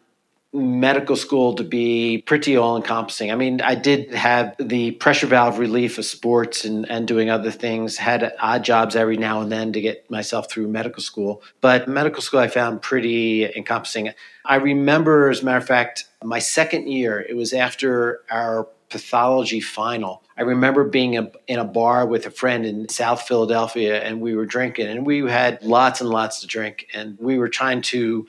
medical 0.52 1.16
school 1.16 1.54
to 1.54 1.64
be 1.64 2.24
pretty 2.26 2.58
all 2.58 2.76
encompassing. 2.76 3.32
I 3.32 3.36
mean, 3.36 3.62
I 3.62 3.76
did 3.76 4.12
have 4.16 4.56
the 4.60 4.92
pressure 4.92 5.28
valve 5.28 5.60
relief 5.60 6.00
of 6.00 6.06
sports 6.06 6.66
and, 6.66 6.90
and 6.90 7.08
doing 7.08 7.30
other 7.30 7.52
things, 7.52 7.98
had 7.98 8.34
odd 8.40 8.64
jobs 8.64 8.96
every 8.96 9.18
now 9.18 9.42
and 9.42 9.52
then 9.52 9.74
to 9.74 9.82
get 9.82 10.10
myself 10.10 10.50
through 10.50 10.68
medical 10.68 11.04
school. 11.04 11.44
But 11.62 11.88
medical 11.88 12.24
school 12.24 12.40
I 12.40 12.48
found 12.48 12.82
pretty 12.82 13.46
encompassing. 13.46 14.12
I 14.44 14.56
remember, 14.56 15.30
as 15.30 15.44
a 15.44 15.46
matter 15.46 15.58
of 15.58 15.68
fact, 15.68 16.06
my 16.24 16.40
second 16.40 16.88
year, 16.88 17.20
it 17.22 17.36
was 17.36 17.54
after 17.54 18.22
our 18.32 18.68
pathology 18.90 19.60
final. 19.60 20.24
I 20.40 20.44
remember 20.44 20.86
being 20.86 21.16
in 21.16 21.60
a 21.60 21.66
bar 21.66 22.06
with 22.06 22.26
a 22.26 22.32
friend 22.32 22.66
in 22.66 22.88
South 22.88 23.24
Philadelphia 23.24 24.02
and 24.02 24.22
we 24.22 24.36
were 24.36 24.46
drinking 24.46 24.88
and 24.88 25.06
we 25.06 25.20
had 25.30 25.62
lots 25.62 26.00
and 26.00 26.10
lots 26.10 26.40
to 26.40 26.48
drink 26.48 26.88
and 26.94 27.18
we 27.20 27.38
were 27.38 27.50
trying 27.50 27.82
to 27.82 28.26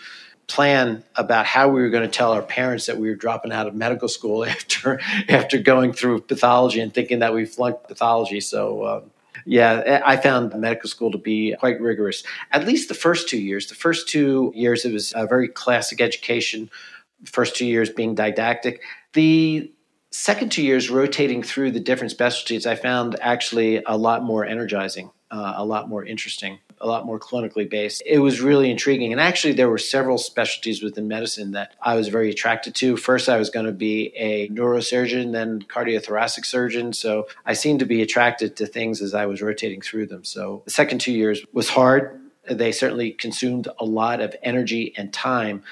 plan 0.49 1.05
about 1.14 1.47
how 1.47 1.69
we 1.69 1.81
were 1.81 1.88
going 1.88 2.02
to 2.02 2.11
tell 2.11 2.33
our 2.33 2.43
parents 2.43 2.87
that 2.87 2.99
we 2.99 3.09
were 3.09 3.14
dropping 3.14 3.52
out 3.52 3.69
of 3.69 3.76
medical 3.76 4.09
school 4.09 4.45
after 4.57 5.00
after 5.29 5.59
going 5.59 5.93
through 5.93 6.23
pathology 6.23 6.81
and 6.81 6.93
thinking 6.93 7.21
that 7.21 7.33
we 7.33 7.47
flunked 7.47 7.87
pathology. 7.87 8.40
So. 8.40 8.87
Um, 8.87 9.11
yeah, 9.47 10.02
I 10.05 10.19
found 10.19 10.55
medical 10.55 10.90
school 10.90 11.11
to 11.12 11.17
be 11.17 11.57
quite 11.59 11.81
rigorous. 11.81 12.23
At 12.52 12.67
least 12.67 12.88
the 12.88 12.95
first 12.95 13.26
two 13.26 13.40
years. 13.40 13.69
The 13.69 13.75
first 13.75 14.07
two 14.07 14.52
years, 14.55 14.85
it 14.85 14.93
was 14.93 15.14
a 15.17 15.26
very 15.26 15.49
classic 15.49 16.02
education. 16.02 16.69
First 17.25 17.57
two 17.57 17.64
years 17.64 17.88
being 17.88 18.14
didactic. 18.14 18.83
The 19.14 19.73
second 20.11 20.50
two 20.50 20.62
years 20.62 20.90
rotating 20.90 21.43
through 21.43 21.71
the 21.71 21.81
different 21.81 22.11
specialties, 22.11 22.67
I 22.67 22.75
found 22.75 23.17
actually 23.21 23.83
a 23.85 23.97
lot 23.97 24.23
more 24.23 24.45
energizing, 24.45 25.11
uh, 25.31 25.55
a 25.57 25.64
lot 25.64 25.88
more 25.88 26.05
interesting, 26.05 26.59
a 26.81 26.87
lot 26.87 27.07
more 27.07 27.19
clinically 27.19 27.69
based. 27.69 28.02
It 28.05 28.19
was 28.19 28.40
really 28.40 28.71
intriguing. 28.71 29.12
And 29.12 29.21
actually, 29.21 29.52
there 29.52 29.69
were 29.69 29.79
several 29.79 30.19
specialties 30.19 30.83
within 30.83 31.07
medicine 31.07 31.52
that 31.52 31.75
I 31.81 31.95
was 31.95 32.09
very 32.09 32.31
attracted 32.31 32.75
to. 32.76 32.97
First, 32.97 33.29
I 33.29 33.37
was 33.37 33.50
going 33.50 33.67
to 33.67 33.73
be 33.73 34.12
a 34.17 34.49
neurosurgeon, 34.49 35.33
then 35.33 35.62
cardiothoracic 35.62 36.45
surgeon. 36.45 36.93
So 36.93 37.29
I 37.47 37.52
seemed 37.52 37.81
to 37.81 37.87
be 37.87 38.02
attracted 38.02 38.57
to 38.57 38.67
things 38.67 39.00
as 39.00 39.14
I 39.14 39.26
was 39.26 39.43
rotating 39.43 39.81
through 39.81 40.07
them. 40.07 40.25
So 40.25 40.62
the 40.64 40.71
second 40.71 41.00
two 41.00 41.12
years 41.12 41.45
was 41.52 41.69
hard. 41.69 42.21
They 42.49 42.73
certainly 42.73 43.12
consumed 43.12 43.69
a 43.79 43.85
lot 43.85 44.21
of 44.21 44.35
energy 44.43 44.93
and 44.97 45.12
time, 45.12 45.62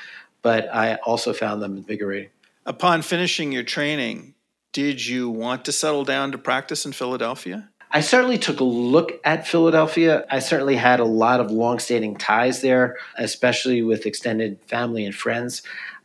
but 0.43 0.73
I 0.73 0.97
also 0.97 1.33
found 1.33 1.61
them 1.61 1.77
invigorating. 1.77 2.31
Upon 2.69 3.01
finishing 3.01 3.51
your 3.51 3.63
training, 3.63 4.35
did 4.75 5.07
you 5.07 5.31
want 5.31 5.65
to 5.65 5.73
settle 5.73 6.05
down 6.05 6.33
to 6.33 6.39
practice 6.39 6.85
in 6.85 6.93
Philadelphia? 6.93 7.71
I 7.91 8.03
certainly 8.03 8.37
took 8.37 8.61
a 8.61 8.65
look 8.65 9.13
at 9.25 9.49
Philadelphia. 9.49 10.27
I 10.31 10.41
certainly 10.41 10.77
had 10.77 11.01
a 11.01 11.07
lot 11.07 11.41
of 11.41 11.51
longstanding 11.51 12.17
ties 12.17 12.61
there, 12.61 12.99
especially 13.17 13.81
with 13.81 14.05
extended 14.05 14.61
family 14.67 15.07
and 15.07 15.15
friends. 15.15 15.63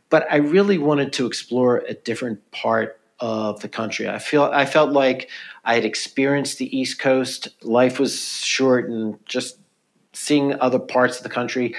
But 0.08 0.26
I 0.30 0.36
really 0.36 0.78
wanted 0.78 1.12
to 1.12 1.26
explore 1.26 1.84
a 1.86 1.92
different 1.92 2.50
part 2.50 2.98
of 3.20 3.60
the 3.60 3.68
country. 3.68 4.08
I 4.08 4.18
feel 4.18 4.44
I 4.44 4.64
felt 4.64 4.90
like 4.90 5.28
I 5.66 5.74
had 5.74 5.84
experienced 5.84 6.56
the 6.56 6.74
East 6.74 6.98
Coast. 6.98 7.48
Life 7.62 8.00
was 8.00 8.38
short 8.38 8.88
and 8.88 9.18
just 9.26 9.58
seeing 10.14 10.58
other 10.60 10.78
parts 10.78 11.18
of 11.18 11.24
the 11.24 11.28
country. 11.28 11.74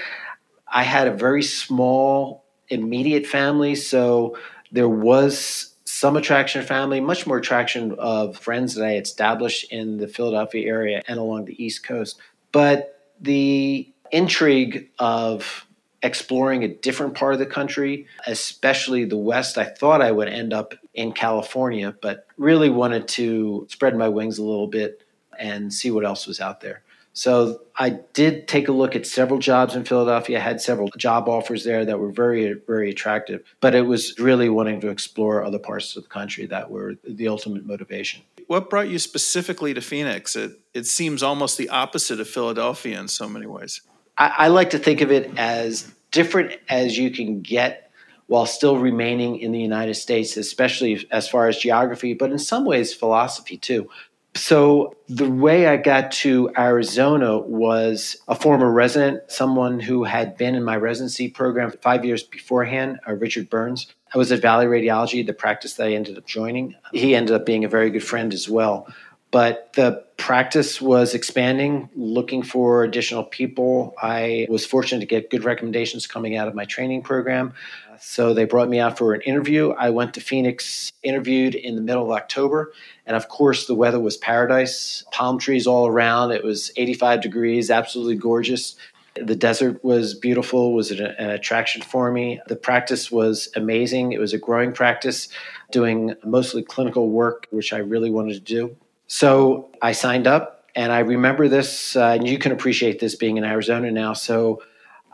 I 0.68 0.84
had 0.84 1.08
a 1.08 1.12
very 1.12 1.42
small 1.42 2.44
immediate 2.68 3.26
family, 3.26 3.74
so 3.74 4.36
there 4.76 4.88
was 4.88 5.74
some 5.84 6.18
attraction 6.18 6.60
of 6.60 6.66
family, 6.66 7.00
much 7.00 7.26
more 7.26 7.38
attraction 7.38 7.94
of 7.98 8.36
friends 8.36 8.74
that 8.74 8.84
I 8.84 8.96
established 8.96 9.72
in 9.72 9.96
the 9.96 10.06
Philadelphia 10.06 10.68
area 10.68 11.02
and 11.08 11.18
along 11.18 11.46
the 11.46 11.64
East 11.64 11.82
Coast. 11.82 12.18
But 12.52 13.00
the 13.18 13.90
intrigue 14.12 14.90
of 14.98 15.66
exploring 16.02 16.62
a 16.62 16.68
different 16.68 17.14
part 17.14 17.32
of 17.32 17.38
the 17.38 17.46
country, 17.46 18.06
especially 18.26 19.06
the 19.06 19.16
West, 19.16 19.56
I 19.56 19.64
thought 19.64 20.02
I 20.02 20.12
would 20.12 20.28
end 20.28 20.52
up 20.52 20.74
in 20.92 21.12
California, 21.12 21.94
but 22.02 22.26
really 22.36 22.68
wanted 22.68 23.08
to 23.08 23.66
spread 23.70 23.96
my 23.96 24.10
wings 24.10 24.36
a 24.36 24.44
little 24.44 24.68
bit 24.68 25.02
and 25.38 25.72
see 25.72 25.90
what 25.90 26.04
else 26.04 26.26
was 26.26 26.38
out 26.38 26.60
there. 26.60 26.82
So 27.16 27.62
I 27.74 27.90
did 28.12 28.46
take 28.46 28.68
a 28.68 28.72
look 28.72 28.94
at 28.94 29.06
several 29.06 29.38
jobs 29.38 29.74
in 29.74 29.84
Philadelphia. 29.84 30.36
I 30.36 30.42
had 30.42 30.60
several 30.60 30.90
job 30.98 31.30
offers 31.30 31.64
there 31.64 31.82
that 31.82 31.98
were 31.98 32.12
very, 32.12 32.52
very 32.66 32.90
attractive. 32.90 33.42
But 33.62 33.74
it 33.74 33.86
was 33.86 34.18
really 34.18 34.50
wanting 34.50 34.82
to 34.82 34.90
explore 34.90 35.42
other 35.42 35.58
parts 35.58 35.96
of 35.96 36.02
the 36.02 36.10
country 36.10 36.44
that 36.46 36.70
were 36.70 36.96
the 37.08 37.28
ultimate 37.28 37.64
motivation. 37.64 38.20
What 38.48 38.68
brought 38.68 38.90
you 38.90 38.98
specifically 38.98 39.72
to 39.72 39.80
Phoenix? 39.80 40.36
It, 40.36 40.60
it 40.74 40.84
seems 40.84 41.22
almost 41.22 41.56
the 41.56 41.70
opposite 41.70 42.20
of 42.20 42.28
Philadelphia 42.28 43.00
in 43.00 43.08
so 43.08 43.26
many 43.26 43.46
ways. 43.46 43.80
I, 44.18 44.34
I 44.36 44.48
like 44.48 44.70
to 44.70 44.78
think 44.78 45.00
of 45.00 45.10
it 45.10 45.30
as 45.38 45.90
different 46.10 46.52
as 46.68 46.98
you 46.98 47.10
can 47.10 47.40
get 47.40 47.90
while 48.26 48.44
still 48.44 48.76
remaining 48.76 49.38
in 49.38 49.52
the 49.52 49.60
United 49.60 49.94
States, 49.94 50.36
especially 50.36 51.06
as 51.10 51.28
far 51.28 51.48
as 51.48 51.56
geography, 51.56 52.12
but 52.12 52.30
in 52.30 52.38
some 52.38 52.66
ways, 52.66 52.92
philosophy 52.92 53.56
too. 53.56 53.88
So 54.36 54.94
the 55.08 55.30
way 55.30 55.66
I 55.66 55.78
got 55.78 56.10
to 56.12 56.50
Arizona 56.58 57.38
was 57.38 58.16
a 58.28 58.34
former 58.34 58.70
resident, 58.70 59.22
someone 59.28 59.80
who 59.80 60.04
had 60.04 60.36
been 60.36 60.54
in 60.54 60.62
my 60.62 60.76
residency 60.76 61.28
program 61.28 61.72
five 61.80 62.04
years 62.04 62.22
beforehand, 62.22 63.00
uh, 63.08 63.14
Richard 63.14 63.48
Burns. 63.48 63.86
I 64.14 64.18
was 64.18 64.30
at 64.30 64.42
Valley 64.42 64.66
Radiology, 64.66 65.26
the 65.26 65.32
practice 65.32 65.74
that 65.74 65.88
I 65.88 65.92
ended 65.92 66.18
up 66.18 66.26
joining. 66.26 66.74
He 66.92 67.14
ended 67.14 67.34
up 67.34 67.46
being 67.46 67.64
a 67.64 67.68
very 67.68 67.90
good 67.90 68.04
friend 68.04 68.34
as 68.34 68.48
well. 68.48 68.86
But 69.30 69.72
the 69.72 70.04
practice 70.18 70.80
was 70.80 71.14
expanding, 71.14 71.88
looking 71.96 72.42
for 72.42 72.84
additional 72.84 73.24
people. 73.24 73.94
I 74.00 74.46
was 74.48 74.64
fortunate 74.64 75.00
to 75.00 75.06
get 75.06 75.30
good 75.30 75.44
recommendations 75.44 76.06
coming 76.06 76.36
out 76.36 76.46
of 76.46 76.54
my 76.54 76.64
training 76.64 77.02
program. 77.02 77.52
So 78.00 78.34
they 78.34 78.44
brought 78.44 78.68
me 78.68 78.78
out 78.78 78.98
for 78.98 79.14
an 79.14 79.20
interview. 79.22 79.70
I 79.70 79.90
went 79.90 80.14
to 80.14 80.20
Phoenix, 80.20 80.92
interviewed 81.02 81.54
in 81.54 81.74
the 81.74 81.80
middle 81.80 82.04
of 82.04 82.10
October. 82.10 82.72
And 83.06 83.16
of 83.16 83.28
course, 83.28 83.66
the 83.66 83.74
weather 83.74 84.00
was 84.00 84.16
paradise, 84.16 85.04
palm 85.12 85.38
trees 85.38 85.66
all 85.66 85.86
around. 85.86 86.32
It 86.32 86.44
was 86.44 86.70
85 86.76 87.20
degrees, 87.20 87.70
absolutely 87.70 88.16
gorgeous. 88.16 88.76
The 89.14 89.36
desert 89.36 89.82
was 89.82 90.14
beautiful, 90.14 90.74
was 90.74 90.90
an, 90.90 91.00
an 91.00 91.30
attraction 91.30 91.82
for 91.82 92.10
me. 92.12 92.40
The 92.48 92.56
practice 92.56 93.10
was 93.10 93.48
amazing. 93.56 94.12
It 94.12 94.20
was 94.20 94.34
a 94.34 94.38
growing 94.38 94.72
practice, 94.72 95.28
doing 95.70 96.14
mostly 96.24 96.62
clinical 96.62 97.10
work, 97.10 97.46
which 97.50 97.72
I 97.72 97.78
really 97.78 98.10
wanted 98.10 98.34
to 98.34 98.40
do. 98.40 98.76
So 99.06 99.70
I 99.80 99.92
signed 99.92 100.26
up, 100.26 100.68
and 100.74 100.92
I 100.92 100.98
remember 100.98 101.48
this, 101.48 101.96
uh, 101.96 102.16
and 102.18 102.28
you 102.28 102.38
can 102.38 102.52
appreciate 102.52 102.98
this 102.98 103.14
being 103.14 103.38
in 103.38 103.44
Arizona 103.44 103.90
now. 103.90 104.12
So 104.12 104.62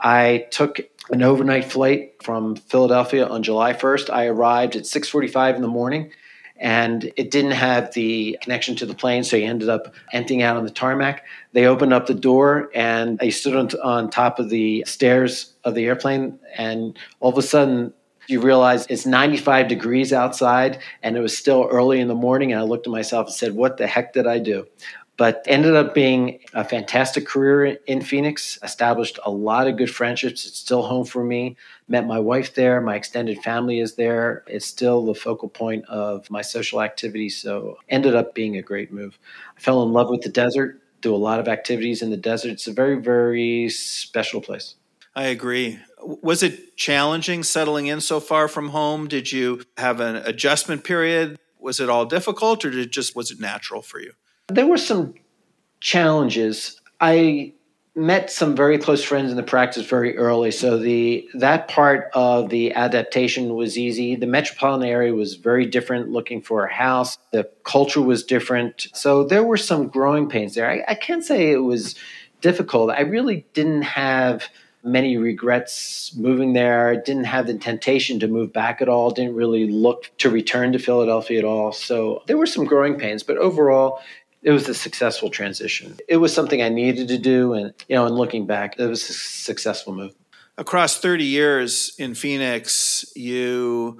I 0.02 0.48
took 0.50 0.80
an 1.10 1.22
overnight 1.22 1.64
flight 1.64 2.14
from 2.22 2.56
Philadelphia 2.56 3.26
on 3.26 3.42
July 3.42 3.72
1st. 3.72 4.10
I 4.10 4.26
arrived 4.26 4.76
at 4.76 4.86
6:45 4.86 5.56
in 5.56 5.62
the 5.62 5.68
morning 5.68 6.12
and 6.62 7.12
it 7.16 7.32
didn't 7.32 7.50
have 7.50 7.92
the 7.92 8.38
connection 8.40 8.76
to 8.76 8.86
the 8.86 8.94
plane, 8.94 9.24
so 9.24 9.36
he 9.36 9.44
ended 9.44 9.68
up 9.68 9.92
emptying 10.12 10.42
out 10.42 10.56
on 10.56 10.64
the 10.64 10.70
tarmac. 10.70 11.24
They 11.52 11.66
opened 11.66 11.92
up 11.92 12.06
the 12.06 12.14
door, 12.14 12.70
and 12.72 13.18
I 13.20 13.30
stood 13.30 13.56
on, 13.56 13.68
on 13.82 14.10
top 14.10 14.38
of 14.38 14.48
the 14.48 14.84
stairs 14.86 15.54
of 15.64 15.74
the 15.74 15.84
airplane, 15.86 16.38
and 16.56 16.96
all 17.18 17.32
of 17.32 17.38
a 17.38 17.42
sudden, 17.42 17.92
you 18.28 18.40
realize 18.40 18.86
it's 18.88 19.04
95 19.04 19.66
degrees 19.66 20.12
outside, 20.12 20.78
and 21.02 21.16
it 21.16 21.20
was 21.20 21.36
still 21.36 21.68
early 21.68 21.98
in 21.98 22.06
the 22.06 22.14
morning. 22.14 22.52
And 22.52 22.60
I 22.60 22.64
looked 22.64 22.86
at 22.86 22.92
myself 22.92 23.26
and 23.26 23.34
said, 23.34 23.56
What 23.56 23.76
the 23.76 23.88
heck 23.88 24.12
did 24.12 24.28
I 24.28 24.38
do? 24.38 24.64
But 25.22 25.44
ended 25.46 25.76
up 25.76 25.94
being 25.94 26.40
a 26.52 26.64
fantastic 26.64 27.24
career 27.24 27.78
in 27.86 28.02
Phoenix. 28.02 28.58
Established 28.64 29.20
a 29.24 29.30
lot 29.30 29.68
of 29.68 29.76
good 29.76 29.88
friendships. 29.88 30.44
It's 30.44 30.58
still 30.58 30.82
home 30.82 31.04
for 31.04 31.22
me. 31.22 31.56
Met 31.86 32.08
my 32.08 32.18
wife 32.18 32.56
there. 32.56 32.80
My 32.80 32.96
extended 32.96 33.38
family 33.38 33.78
is 33.78 33.94
there. 33.94 34.42
It's 34.48 34.66
still 34.66 35.06
the 35.06 35.14
focal 35.14 35.48
point 35.48 35.84
of 35.84 36.28
my 36.28 36.42
social 36.42 36.82
activity. 36.82 37.28
So 37.28 37.78
ended 37.88 38.16
up 38.16 38.34
being 38.34 38.56
a 38.56 38.62
great 38.62 38.92
move. 38.92 39.16
I 39.56 39.60
fell 39.60 39.84
in 39.84 39.92
love 39.92 40.10
with 40.10 40.22
the 40.22 40.28
desert. 40.28 40.82
Do 41.02 41.14
a 41.14 41.22
lot 41.28 41.38
of 41.38 41.46
activities 41.46 42.02
in 42.02 42.10
the 42.10 42.16
desert. 42.16 42.50
It's 42.50 42.66
a 42.66 42.72
very 42.72 43.00
very 43.00 43.68
special 43.68 44.40
place. 44.40 44.74
I 45.14 45.26
agree. 45.26 45.78
Was 46.00 46.42
it 46.42 46.76
challenging 46.76 47.44
settling 47.44 47.86
in 47.86 48.00
so 48.00 48.18
far 48.18 48.48
from 48.48 48.70
home? 48.70 49.06
Did 49.06 49.30
you 49.30 49.62
have 49.76 50.00
an 50.00 50.16
adjustment 50.16 50.82
period? 50.82 51.38
Was 51.60 51.78
it 51.78 51.88
all 51.88 52.06
difficult 52.06 52.64
or 52.64 52.70
did 52.70 52.80
it 52.80 52.90
just 52.90 53.14
was 53.14 53.30
it 53.30 53.38
natural 53.38 53.82
for 53.82 54.00
you? 54.00 54.14
There 54.48 54.66
were 54.66 54.78
some 54.78 55.14
challenges. 55.80 56.80
I 57.00 57.54
met 57.94 58.30
some 58.30 58.56
very 58.56 58.78
close 58.78 59.04
friends 59.04 59.30
in 59.30 59.36
the 59.36 59.42
practice 59.42 59.84
very 59.86 60.16
early, 60.16 60.50
so 60.50 60.78
the 60.78 61.28
that 61.34 61.68
part 61.68 62.10
of 62.14 62.48
the 62.48 62.72
adaptation 62.72 63.54
was 63.54 63.76
easy. 63.76 64.16
The 64.16 64.26
metropolitan 64.26 64.88
area 64.88 65.14
was 65.14 65.34
very 65.34 65.66
different, 65.66 66.10
looking 66.10 66.40
for 66.40 66.64
a 66.64 66.72
house. 66.72 67.18
The 67.32 67.50
culture 67.64 68.00
was 68.00 68.24
different, 68.24 68.88
so 68.94 69.24
there 69.24 69.44
were 69.44 69.58
some 69.58 69.88
growing 69.88 70.28
pains 70.28 70.54
there. 70.54 70.70
I, 70.70 70.82
I 70.88 70.94
can't 70.94 71.24
say 71.24 71.52
it 71.52 71.58
was 71.58 71.94
difficult. 72.40 72.90
I 72.90 73.02
really 73.02 73.46
didn't 73.52 73.82
have 73.82 74.48
many 74.84 75.16
regrets 75.16 76.14
moving 76.16 76.54
there. 76.54 77.00
Didn't 77.00 77.24
have 77.24 77.46
the 77.46 77.56
temptation 77.56 78.18
to 78.20 78.28
move 78.28 78.52
back 78.52 78.82
at 78.82 78.88
all. 78.88 79.10
Didn't 79.10 79.34
really 79.34 79.70
look 79.70 80.10
to 80.18 80.30
return 80.30 80.72
to 80.72 80.78
Philadelphia 80.78 81.38
at 81.38 81.44
all. 81.44 81.72
So 81.72 82.22
there 82.26 82.36
were 82.36 82.46
some 82.46 82.64
growing 82.64 82.98
pains, 82.98 83.22
but 83.22 83.36
overall, 83.36 84.00
it 84.42 84.50
was 84.50 84.68
a 84.68 84.74
successful 84.74 85.30
transition. 85.30 85.98
It 86.08 86.16
was 86.16 86.34
something 86.34 86.62
I 86.62 86.68
needed 86.68 87.08
to 87.08 87.18
do, 87.18 87.54
and 87.54 87.72
you 87.88 87.96
know, 87.96 88.06
and 88.06 88.16
looking 88.16 88.46
back, 88.46 88.78
it 88.78 88.86
was 88.86 89.08
a 89.08 89.12
successful 89.12 89.94
move. 89.94 90.14
across 90.58 90.98
30 90.98 91.24
years 91.24 91.94
in 91.98 92.14
Phoenix, 92.14 93.04
you 93.16 93.98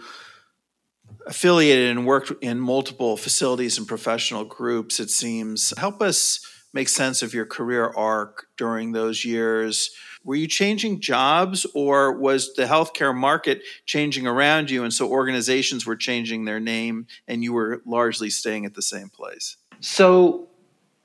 affiliated 1.27 1.91
and 1.91 2.07
worked 2.07 2.33
in 2.43 2.59
multiple 2.59 3.17
facilities 3.17 3.79
and 3.79 3.87
professional 3.87 4.45
groups, 4.45 5.01
it 5.01 5.11
seems. 5.11 5.73
Help 5.79 6.03
us 6.03 6.41
make 6.73 6.89
sense 6.89 7.23
of 7.23 7.35
your 7.35 7.47
career 7.47 7.93
arc 7.97 8.47
during 8.57 8.93
those 8.93 9.25
years. 9.25 9.91
Were 10.25 10.35
you 10.35 10.47
changing 10.47 11.01
jobs 11.01 11.67
or 11.75 12.13
was 12.13 12.55
the 12.55 12.65
healthcare 12.65 13.15
market 13.15 13.63
changing 13.85 14.27
around 14.27 14.71
you? 14.71 14.83
And 14.83 14.93
so 14.93 15.09
organizations 15.09 15.87
were 15.87 15.97
changing 15.97 16.45
their 16.45 16.61
name 16.61 17.07
and 17.29 17.43
you 17.43 17.53
were 17.53 17.83
largely 17.85 18.31
staying 18.31 18.65
at 18.65 18.75
the 18.75 18.83
same 18.83 19.09
place? 19.09 19.57
So 19.83 20.49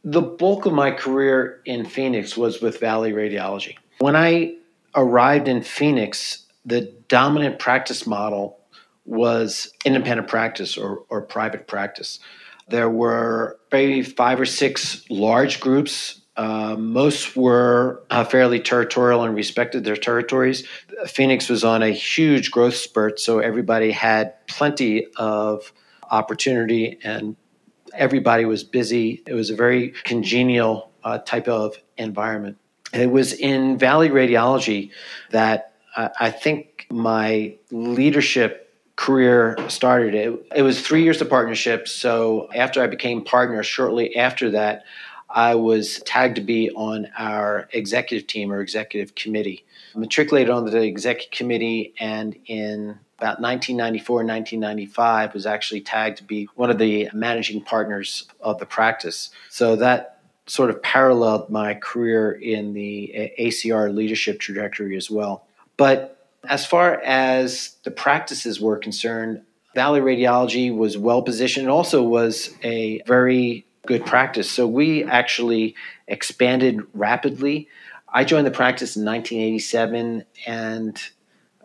the 0.04 0.22
bulk 0.22 0.68
of 0.68 0.74
my 0.74 0.92
career 0.92 1.62
in 1.66 1.84
Phoenix 1.84 2.38
was 2.38 2.62
with 2.62 2.80
Valley 2.80 3.12
Radiology. 3.12 3.76
When 3.98 4.16
I 4.16 4.56
arrived 4.96 5.48
in 5.48 5.64
Phoenix, 5.64 6.46
the 6.64 6.94
dominant 7.08 7.58
practice 7.58 8.06
model 8.06 8.60
was 9.04 9.74
independent 9.84 10.28
practice 10.28 10.78
or, 10.78 11.04
or 11.10 11.24
private 11.24 11.66
practice. 11.68 12.20
There 12.70 12.90
were 12.90 13.58
maybe 13.72 14.04
five 14.04 14.40
or 14.40 14.46
six 14.46 15.04
large 15.10 15.60
groups. 15.60 16.22
Uh, 16.36 16.76
most 16.78 17.36
were 17.36 18.04
uh, 18.12 18.26
fairly 18.26 18.60
territorial 18.60 19.24
and 19.24 19.34
respected 19.36 19.86
their 19.86 19.96
territories. 19.96 20.68
Phoenix 21.08 21.50
was 21.50 21.64
on 21.64 21.82
a 21.82 21.90
huge 21.90 22.52
growth 22.52 22.76
spurt, 22.76 23.20
so 23.20 23.40
everybody 23.40 23.92
had 23.92 24.46
plenty 24.46 25.08
of 25.16 25.74
opportunity 26.12 27.00
and 27.04 27.36
everybody 27.98 28.46
was 28.46 28.64
busy. 28.64 29.24
It 29.26 29.34
was 29.34 29.50
a 29.50 29.56
very 29.56 29.94
congenial 30.04 30.92
uh, 31.04 31.20
type 31.20 31.48
of 31.48 31.76
environment. 31.98 32.58
And 32.94 33.02
it 33.02 33.12
was 33.12 33.34
in 33.34 33.78
Valley 33.78 34.10
Radiology 34.10 34.92
that 35.32 35.74
I 35.98 36.30
think 36.30 36.86
my 36.92 37.56
leadership 37.72 38.72
career 38.96 39.58
started. 39.68 40.14
It, 40.14 40.48
it 40.56 40.62
was 40.62 40.82
three 40.82 41.04
years 41.04 41.22
of 41.22 41.30
partnership. 41.30 41.88
So 41.88 42.50
after 42.54 42.84
I 42.84 42.88
became 42.88 43.24
partner, 43.24 43.64
shortly 43.64 44.16
after 44.16 44.52
that, 44.52 44.84
I 45.30 45.56
was 45.56 46.02
tagged 46.06 46.36
to 46.36 46.42
be 46.42 46.70
on 46.72 47.08
our 47.18 47.68
executive 47.74 48.28
team 48.28 48.52
or 48.52 48.62
executive 48.62 49.16
committee. 49.16 49.66
I 49.96 50.00
matriculated 50.00 50.50
on 50.50 50.66
the 50.66 50.82
executive 50.82 51.32
committee 51.32 51.94
and 52.00 52.38
in 52.46 53.00
about 53.18 53.42
1994 53.42 54.22
and 54.22 54.30
1995 54.30 55.34
was 55.34 55.46
actually 55.46 55.82
tagged 55.82 56.18
to 56.18 56.24
be 56.24 56.48
one 56.56 56.70
of 56.70 56.78
the 56.78 57.10
managing 57.14 57.62
partners 57.62 58.28
of 58.40 58.60
the 58.60 58.66
practice. 58.66 59.32
So 59.50 59.76
that 59.78 60.20
sort 60.46 60.70
of 60.70 60.82
paralleled 60.82 61.50
my 61.50 61.74
career 61.74 62.32
in 62.32 62.74
the 62.74 63.32
ACR 63.40 63.94
leadership 63.94 64.40
trajectory 64.40 64.96
as 64.96 65.10
well. 65.10 65.46
But 65.78 66.28
as 66.48 66.66
far 66.66 67.02
as 67.02 67.76
the 67.84 67.92
practices 67.92 68.62
were 68.62 68.78
concerned, 68.78 69.42
Valley 69.76 70.00
Radiology 70.00 70.76
was 70.76 70.98
well 70.98 71.22
positioned 71.22 71.66
and 71.66 71.72
also 71.72 72.02
was 72.04 72.56
a 72.64 73.02
very 73.06 73.66
good 73.86 74.06
practice. 74.06 74.50
So 74.50 74.68
we 74.68 75.04
actually 75.04 75.76
expanded 76.08 76.82
rapidly. 76.94 77.68
I 78.08 78.24
joined 78.24 78.48
the 78.48 78.52
practice 78.52 78.96
in 78.96 79.06
1987, 79.06 80.26
and 80.46 81.02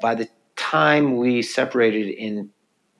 by 0.00 0.14
the 0.16 0.28
time 0.62 1.16
we 1.16 1.42
separated 1.42 2.08
in 2.08 2.50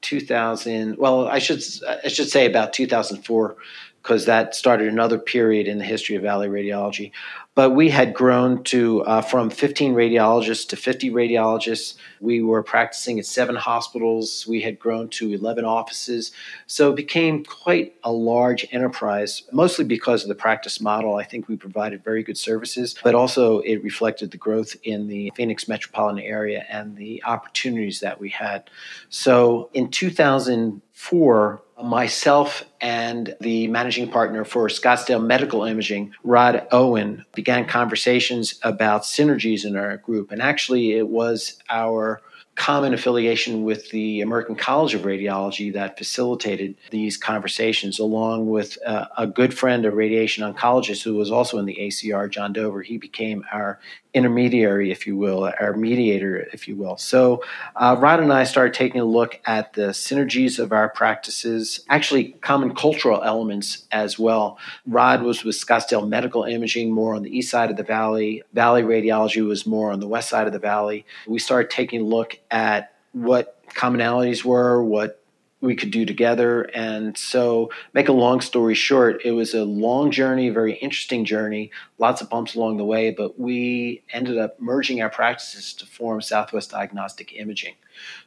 2000, 0.01 0.99
well, 0.99 1.29
I 1.29 1.39
should 1.39 1.63
I 2.05 2.09
should 2.09 2.29
say 2.29 2.45
about 2.45 2.73
2004, 2.73 3.57
because 4.03 4.27
that 4.27 4.55
started 4.55 4.89
another 4.89 5.19
period 5.19 5.69
in 5.69 5.79
the 5.79 5.85
history 5.85 6.17
of 6.17 6.23
Valley 6.23 6.49
Radiology. 6.49 7.13
But 7.55 7.71
we 7.71 7.91
had 7.91 8.15
grown 8.15 8.65
to 8.65 9.03
uh, 9.03 9.21
from 9.21 9.51
15 9.51 9.95
radiologists 9.95 10.67
to 10.69 10.77
50 10.77 11.11
radiologists. 11.11 11.97
We 12.19 12.43
were 12.43 12.63
practicing 12.63 13.19
at 13.19 13.27
seven 13.27 13.57
hospitals. 13.57 14.47
We 14.47 14.63
had 14.63 14.79
grown 14.79 15.09
to 15.11 15.33
11 15.33 15.65
offices. 15.67 16.33
So 16.67 16.91
it 16.91 16.97
became 16.97 17.45
quite 17.45 17.95
a 18.03 18.11
large 18.11 18.67
enterprise, 18.73 19.43
mostly 19.53 19.85
because 19.85 20.23
of 20.23 20.29
the 20.29 20.35
practice 20.35 20.81
model. 20.81 21.17
I 21.17 21.25
think 21.25 21.47
we 21.47 21.57
provided 21.57 22.03
very 22.03 22.23
good 22.23 22.39
services, 22.39 22.97
but 23.05 23.15
also 23.15 23.59
it 23.61 23.85
reflected 23.85 24.31
the 24.31 24.39
growth 24.39 24.75
in 24.83 25.07
the 25.07 25.31
Phoenix 25.37 25.69
metropolitan 25.69 26.21
area 26.21 26.65
and 26.71 26.97
the 26.97 27.23
opportunities 27.25 28.01
that 28.01 28.19
we 28.19 28.31
had. 28.31 28.71
So 29.11 29.69
in 29.75 29.91
2004, 29.91 31.63
myself 31.85 32.65
and 32.81 33.37
the 33.41 33.69
managing 33.69 34.11
partner 34.11 34.45
for 34.45 34.69
Scottsdale 34.69 35.25
Medical 35.25 35.65
Imaging, 35.65 36.13
Rod 36.25 36.67
Owen, 36.73 37.25
began 37.35 37.67
conversations 37.67 38.59
about 38.63 39.03
synergies 39.03 39.65
in 39.65 39.77
our 39.77 39.97
group. 39.99 40.33
And 40.33 40.43
actually, 40.43 40.93
it 40.93 41.09
was 41.09 41.59
our 41.69 42.21
common 42.55 42.93
affiliation 42.93 43.65
with 43.65 43.91
the 43.91 44.21
American 44.21 44.55
College 44.55 44.95
of 44.95 45.03
Radiology 45.03 45.73
that 45.73 45.97
facilitated 45.97 46.75
these 46.91 47.17
conversations, 47.17 47.99
along 47.99 48.49
with 48.51 48.79
uh, 48.87 49.07
a 49.17 49.27
good 49.27 49.55
friend, 49.57 49.85
a 49.87 49.91
radiation 49.91 50.45
oncologist 50.45 51.03
who 51.03 51.15
was 51.15 51.31
also 51.31 51.59
in 51.59 51.65
the 51.65 51.77
ACR, 51.81 52.31
John 52.31 52.53
Dover. 52.53 52.83
He 52.83 52.99
became 52.99 53.45
our 53.53 53.81
intermediary, 54.15 54.91
if 54.91 55.07
you 55.07 55.17
will, 55.17 55.51
our 55.59 55.75
mediator, 55.75 56.47
if 56.53 56.69
you 56.69 56.77
will. 56.77 56.97
So, 56.99 57.43
uh, 57.77 57.97
Rod 57.99 58.21
and 58.21 58.33
I 58.33 58.45
started 58.45 58.75
taking 58.75 59.01
a 59.01 59.05
look 59.05 59.41
at 59.47 59.73
the 59.73 59.89
synergies 59.89 60.59
of 60.59 60.73
our 60.73 60.91
practices, 60.91 61.85
actually, 61.89 62.33
common 62.43 62.75
cultural 62.75 63.23
elements 63.23 63.87
as 63.91 64.19
well. 64.19 64.59
Rod 64.87 65.23
was 65.23 65.45
with 65.45 65.57
Scottsdale 65.57 66.07
Medical 66.07 66.45
Imaging, 66.45 66.93
more 66.93 67.15
on 67.15 67.23
the 67.23 67.37
east 67.37 67.51
side 67.51 67.71
of 67.71 67.77
the 67.77 67.83
valley. 67.83 68.43
Valley 68.53 68.83
Radiology 68.83 69.47
was 69.47 69.67
more 69.67 69.91
on 69.91 70.01
the 70.01 70.09
west 70.09 70.29
side 70.29 70.47
of 70.47 70.53
the 70.53 70.59
valley. 70.59 71.07
We 71.27 71.39
started 71.39 71.71
taking 71.71 72.03
a 72.03 72.05
look 72.05 72.39
at 72.53 72.95
what 73.13 73.67
commonalities 73.71 74.45
were, 74.45 74.85
what 74.85 75.19
we 75.63 75.77
could 75.77 75.91
do 75.91 76.05
together. 76.05 76.63
And 76.75 77.17
so, 77.17 77.71
make 77.95 78.09
a 78.09 78.13
long 78.13 78.41
story 78.41 78.75
short, 78.75 79.25
it 79.25 79.31
was 79.31 79.55
a 79.55 79.65
long 79.65 80.11
journey, 80.11 80.49
a 80.49 80.53
very 80.53 80.75
interesting 80.75 81.25
journey, 81.25 81.71
lots 81.99 82.21
of 82.21 82.29
bumps 82.29 82.55
along 82.55 82.77
the 82.77 82.85
way, 82.85 83.13
but 83.13 83.39
we 83.39 84.03
ended 84.13 84.39
up 84.39 84.61
merging 84.61 85.01
our 85.01 85.09
practices 85.09 85.73
to 85.75 85.87
form 85.87 86.21
Southwest 86.21 86.73
Diagnostic 86.73 87.33
Imaging. 87.35 87.75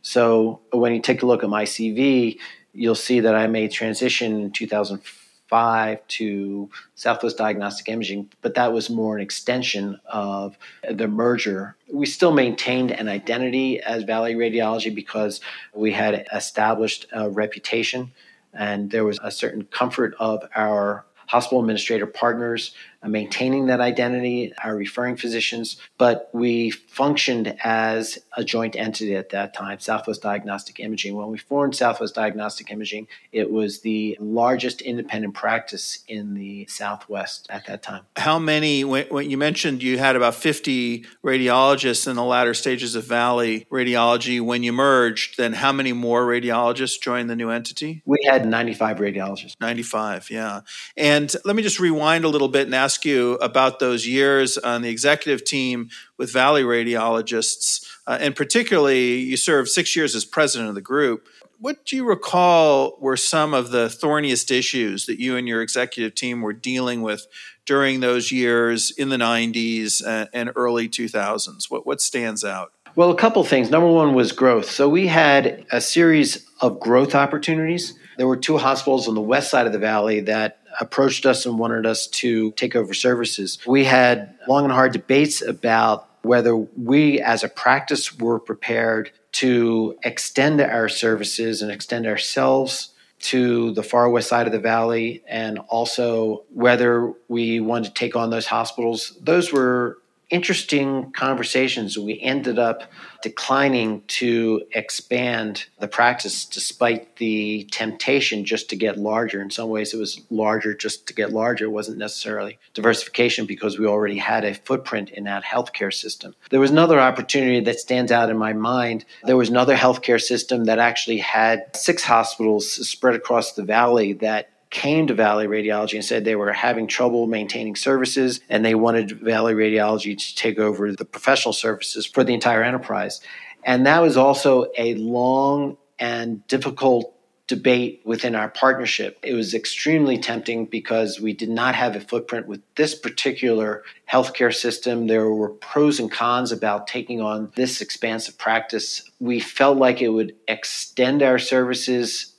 So, 0.01 0.61
when 0.71 0.93
you 0.93 1.01
take 1.01 1.21
a 1.21 1.25
look 1.25 1.43
at 1.43 1.49
my 1.49 1.65
CV, 1.65 2.39
you'll 2.73 2.95
see 2.95 3.19
that 3.19 3.35
I 3.35 3.47
made 3.47 3.71
transition 3.71 4.41
in 4.41 4.51
2004 4.51 5.24
five 5.47 6.05
to 6.07 6.69
Southwest 6.95 7.37
Diagnostic 7.37 7.87
Imaging, 7.89 8.31
but 8.41 8.55
that 8.55 8.73
was 8.73 8.89
more 8.89 9.15
an 9.15 9.21
extension 9.21 9.99
of 10.05 10.57
the 10.89 11.07
merger. 11.07 11.75
We 11.91 12.05
still 12.05 12.33
maintained 12.33 12.91
an 12.91 13.07
identity 13.07 13.79
as 13.79 14.03
Valley 14.03 14.35
Radiology 14.35 14.93
because 14.93 15.41
we 15.73 15.91
had 15.91 16.27
established 16.33 17.07
a 17.11 17.29
reputation 17.29 18.11
and 18.53 18.89
there 18.89 19.03
was 19.03 19.19
a 19.21 19.31
certain 19.31 19.65
comfort 19.65 20.15
of 20.19 20.41
our 20.55 21.05
hospital 21.27 21.59
administrator 21.59 22.05
partners 22.05 22.73
Uh, 23.05 23.09
maintaining 23.09 23.67
that 23.67 23.81
identity, 23.81 24.53
our 24.63 24.75
referring 24.75 25.15
physicians, 25.15 25.77
but 25.97 26.29
we 26.33 26.71
functioned 26.71 27.55
as 27.63 28.17
a 28.35 28.43
joint 28.43 28.75
entity 28.75 29.15
at 29.15 29.29
that 29.29 29.53
time, 29.53 29.79
Southwest 29.79 30.21
Diagnostic 30.21 30.79
Imaging. 30.79 31.15
When 31.15 31.29
we 31.29 31.37
formed 31.37 31.75
Southwest 31.75 32.15
Diagnostic 32.15 32.71
Imaging, 32.71 33.07
it 33.31 33.51
was 33.51 33.81
the 33.81 34.17
largest 34.19 34.81
independent 34.81 35.33
practice 35.33 35.99
in 36.07 36.33
the 36.33 36.65
Southwest 36.67 37.47
at 37.49 37.67
that 37.67 37.83
time. 37.83 38.03
How 38.15 38.39
many, 38.39 38.83
when, 38.83 39.05
when 39.07 39.29
you 39.29 39.37
mentioned 39.37 39.83
you 39.83 39.97
had 39.97 40.15
about 40.15 40.35
50 40.35 41.05
radiologists 41.23 42.07
in 42.07 42.15
the 42.15 42.23
latter 42.23 42.53
stages 42.53 42.95
of 42.95 43.05
Valley 43.05 43.67
Radiology, 43.71 44.41
when 44.41 44.63
you 44.63 44.73
merged, 44.73 45.37
then 45.37 45.53
how 45.53 45.71
many 45.71 45.93
more 45.93 46.25
radiologists 46.25 46.99
joined 46.99 47.29
the 47.29 47.35
new 47.35 47.49
entity? 47.49 48.01
We 48.05 48.17
had 48.27 48.47
95 48.47 48.97
radiologists. 48.97 49.55
95, 49.61 50.31
yeah. 50.31 50.61
And 50.97 51.33
let 51.45 51.55
me 51.55 51.61
just 51.61 51.79
rewind 51.79 52.25
a 52.25 52.29
little 52.29 52.47
bit 52.47 52.65
and 52.65 52.73
ask 52.73 52.94
ask 52.95 53.03
you 53.03 53.33
about 53.35 53.79
those 53.79 54.07
years 54.07 54.57
on 54.57 54.81
the 54.81 54.87
executive 54.87 55.43
team 55.43 55.89
with 56.17 56.31
Valley 56.31 56.63
Radiologists, 56.63 57.85
uh, 58.07 58.17
and 58.21 58.33
particularly 58.33 59.17
you 59.17 59.35
served 59.35 59.67
six 59.67 59.97
years 59.97 60.15
as 60.15 60.23
president 60.23 60.69
of 60.69 60.75
the 60.75 60.81
group. 60.81 61.27
What 61.59 61.83
do 61.83 61.97
you 61.97 62.05
recall 62.05 62.97
were 63.01 63.17
some 63.17 63.53
of 63.53 63.71
the 63.71 63.89
thorniest 63.89 64.49
issues 64.49 65.07
that 65.07 65.19
you 65.19 65.35
and 65.35 65.45
your 65.45 65.61
executive 65.61 66.15
team 66.15 66.41
were 66.41 66.53
dealing 66.53 67.01
with 67.01 67.27
during 67.65 67.99
those 67.99 68.31
years 68.31 68.91
in 68.91 69.09
the 69.09 69.17
90s 69.17 70.01
and 70.31 70.51
early 70.55 70.87
2000s? 70.87 71.69
What, 71.69 71.85
what 71.85 71.99
stands 71.99 72.45
out? 72.45 72.71
Well, 72.95 73.11
a 73.11 73.15
couple 73.15 73.43
things. 73.43 73.69
Number 73.69 73.89
one 73.89 74.13
was 74.13 74.31
growth. 74.31 74.71
So 74.71 74.87
we 74.87 75.07
had 75.07 75.65
a 75.69 75.81
series 75.81 76.49
of 76.61 76.79
growth 76.79 77.13
opportunities. 77.13 77.99
There 78.17 78.27
were 78.27 78.37
two 78.37 78.57
hospitals 78.57 79.09
on 79.09 79.15
the 79.15 79.21
west 79.21 79.51
side 79.51 79.67
of 79.67 79.73
the 79.73 79.79
valley 79.79 80.21
that 80.21 80.61
approached 80.79 81.25
us 81.25 81.45
and 81.45 81.57
wanted 81.57 81.85
us 81.85 82.07
to 82.07 82.51
take 82.51 82.75
over 82.75 82.93
services. 82.93 83.59
We 83.65 83.85
had 83.85 84.37
long 84.47 84.63
and 84.63 84.73
hard 84.73 84.93
debates 84.93 85.41
about 85.41 86.09
whether 86.21 86.55
we 86.55 87.21
as 87.21 87.43
a 87.43 87.49
practice 87.49 88.17
were 88.17 88.39
prepared 88.39 89.11
to 89.33 89.97
extend 90.03 90.61
our 90.61 90.89
services 90.89 91.61
and 91.61 91.71
extend 91.71 92.07
ourselves 92.07 92.89
to 93.19 93.71
the 93.73 93.83
far 93.83 94.09
west 94.09 94.29
side 94.29 94.45
of 94.45 94.53
the 94.53 94.59
valley 94.59 95.23
and 95.27 95.59
also 95.69 96.43
whether 96.53 97.13
we 97.27 97.59
wanted 97.59 97.87
to 97.87 97.93
take 97.93 98.15
on 98.15 98.29
those 98.29 98.45
hospitals. 98.45 99.17
Those 99.21 99.51
were 99.51 99.97
interesting 100.29 101.11
conversations. 101.11 101.97
We 101.97 102.19
ended 102.19 102.59
up 102.59 102.83
declining 103.21 104.03
to 104.07 104.63
expand 104.71 105.65
the 105.79 105.87
practice 105.87 106.45
despite 106.45 107.15
the 107.15 107.67
temptation 107.71 108.45
just 108.45 108.69
to 108.69 108.75
get 108.75 108.97
larger. 108.97 109.41
In 109.41 109.49
some 109.49 109.69
ways, 109.69 109.93
it 109.93 109.97
was 109.97 110.21
larger 110.29 110.73
just 110.73 111.07
to 111.07 111.13
get 111.13 111.31
larger. 111.31 111.65
It 111.65 111.69
wasn't 111.69 111.97
necessarily 111.97 112.59
diversification 112.73 113.45
because 113.45 113.79
we 113.79 113.87
already 113.87 114.17
had 114.17 114.43
a 114.43 114.53
footprint 114.53 115.09
in 115.09 115.23
that 115.23 115.43
healthcare 115.43 115.93
system. 115.93 116.35
There 116.49 116.59
was 116.59 116.71
another 116.71 116.99
opportunity 116.99 117.61
that 117.61 117.79
stands 117.79 118.11
out 118.11 118.29
in 118.29 118.37
my 118.37 118.53
mind. 118.53 119.05
There 119.23 119.37
was 119.37 119.49
another 119.49 119.75
healthcare 119.75 120.21
system 120.21 120.65
that 120.65 120.79
actually 120.79 121.17
had 121.17 121.75
six 121.75 122.03
hospitals 122.03 122.71
spread 122.87 123.15
across 123.15 123.53
the 123.53 123.63
valley 123.63 124.13
that 124.13 124.49
came 124.69 125.07
to 125.07 125.13
Valley 125.13 125.47
Radiology 125.47 125.93
and 125.95 126.05
said 126.05 126.25
they 126.25 126.35
were 126.35 126.51
having 126.51 126.87
trouble 126.87 127.27
maintaining 127.27 127.75
services 127.75 128.39
and 128.49 128.65
they 128.65 128.75
wanted 128.75 129.19
Valley 129.21 129.53
Radiology 129.53 130.17
to 130.17 130.35
take 130.35 130.59
over 130.59 130.91
the 130.91 131.05
professional 131.05 131.53
services 131.53 132.05
for 132.05 132.23
the 132.23 132.33
entire 132.33 132.63
enterprise. 132.63 133.21
And 133.63 133.85
that 133.85 134.01
was 134.01 134.17
also 134.17 134.67
a 134.77 134.95
long 134.95 135.77
and 135.97 136.45
difficult 136.47 137.15
debate 137.47 138.01
within 138.05 138.35
our 138.35 138.49
partnership. 138.49 139.19
It 139.21 139.33
was 139.33 139.53
extremely 139.53 140.17
tempting 140.17 140.65
because 140.65 141.19
we 141.19 141.33
did 141.33 141.49
not 141.49 141.75
have 141.75 141.95
a 141.95 141.99
footprint 141.99 142.47
with 142.47 142.61
this 142.75 142.95
particular 142.95 143.83
healthcare 144.11 144.53
system. 144.53 145.05
There 145.05 145.29
were 145.29 145.49
pros 145.49 145.99
and 145.99 146.11
cons 146.11 146.51
about 146.51 146.87
taking 146.87 147.21
on 147.21 147.51
this 147.55 147.81
expansive 147.81 148.37
practice. 148.37 149.09
We 149.19 149.39
felt 149.39 149.77
like 149.77 150.01
it 150.01 150.09
would 150.09 150.35
extend 150.47 151.21
our 151.21 151.37
services 151.37 152.34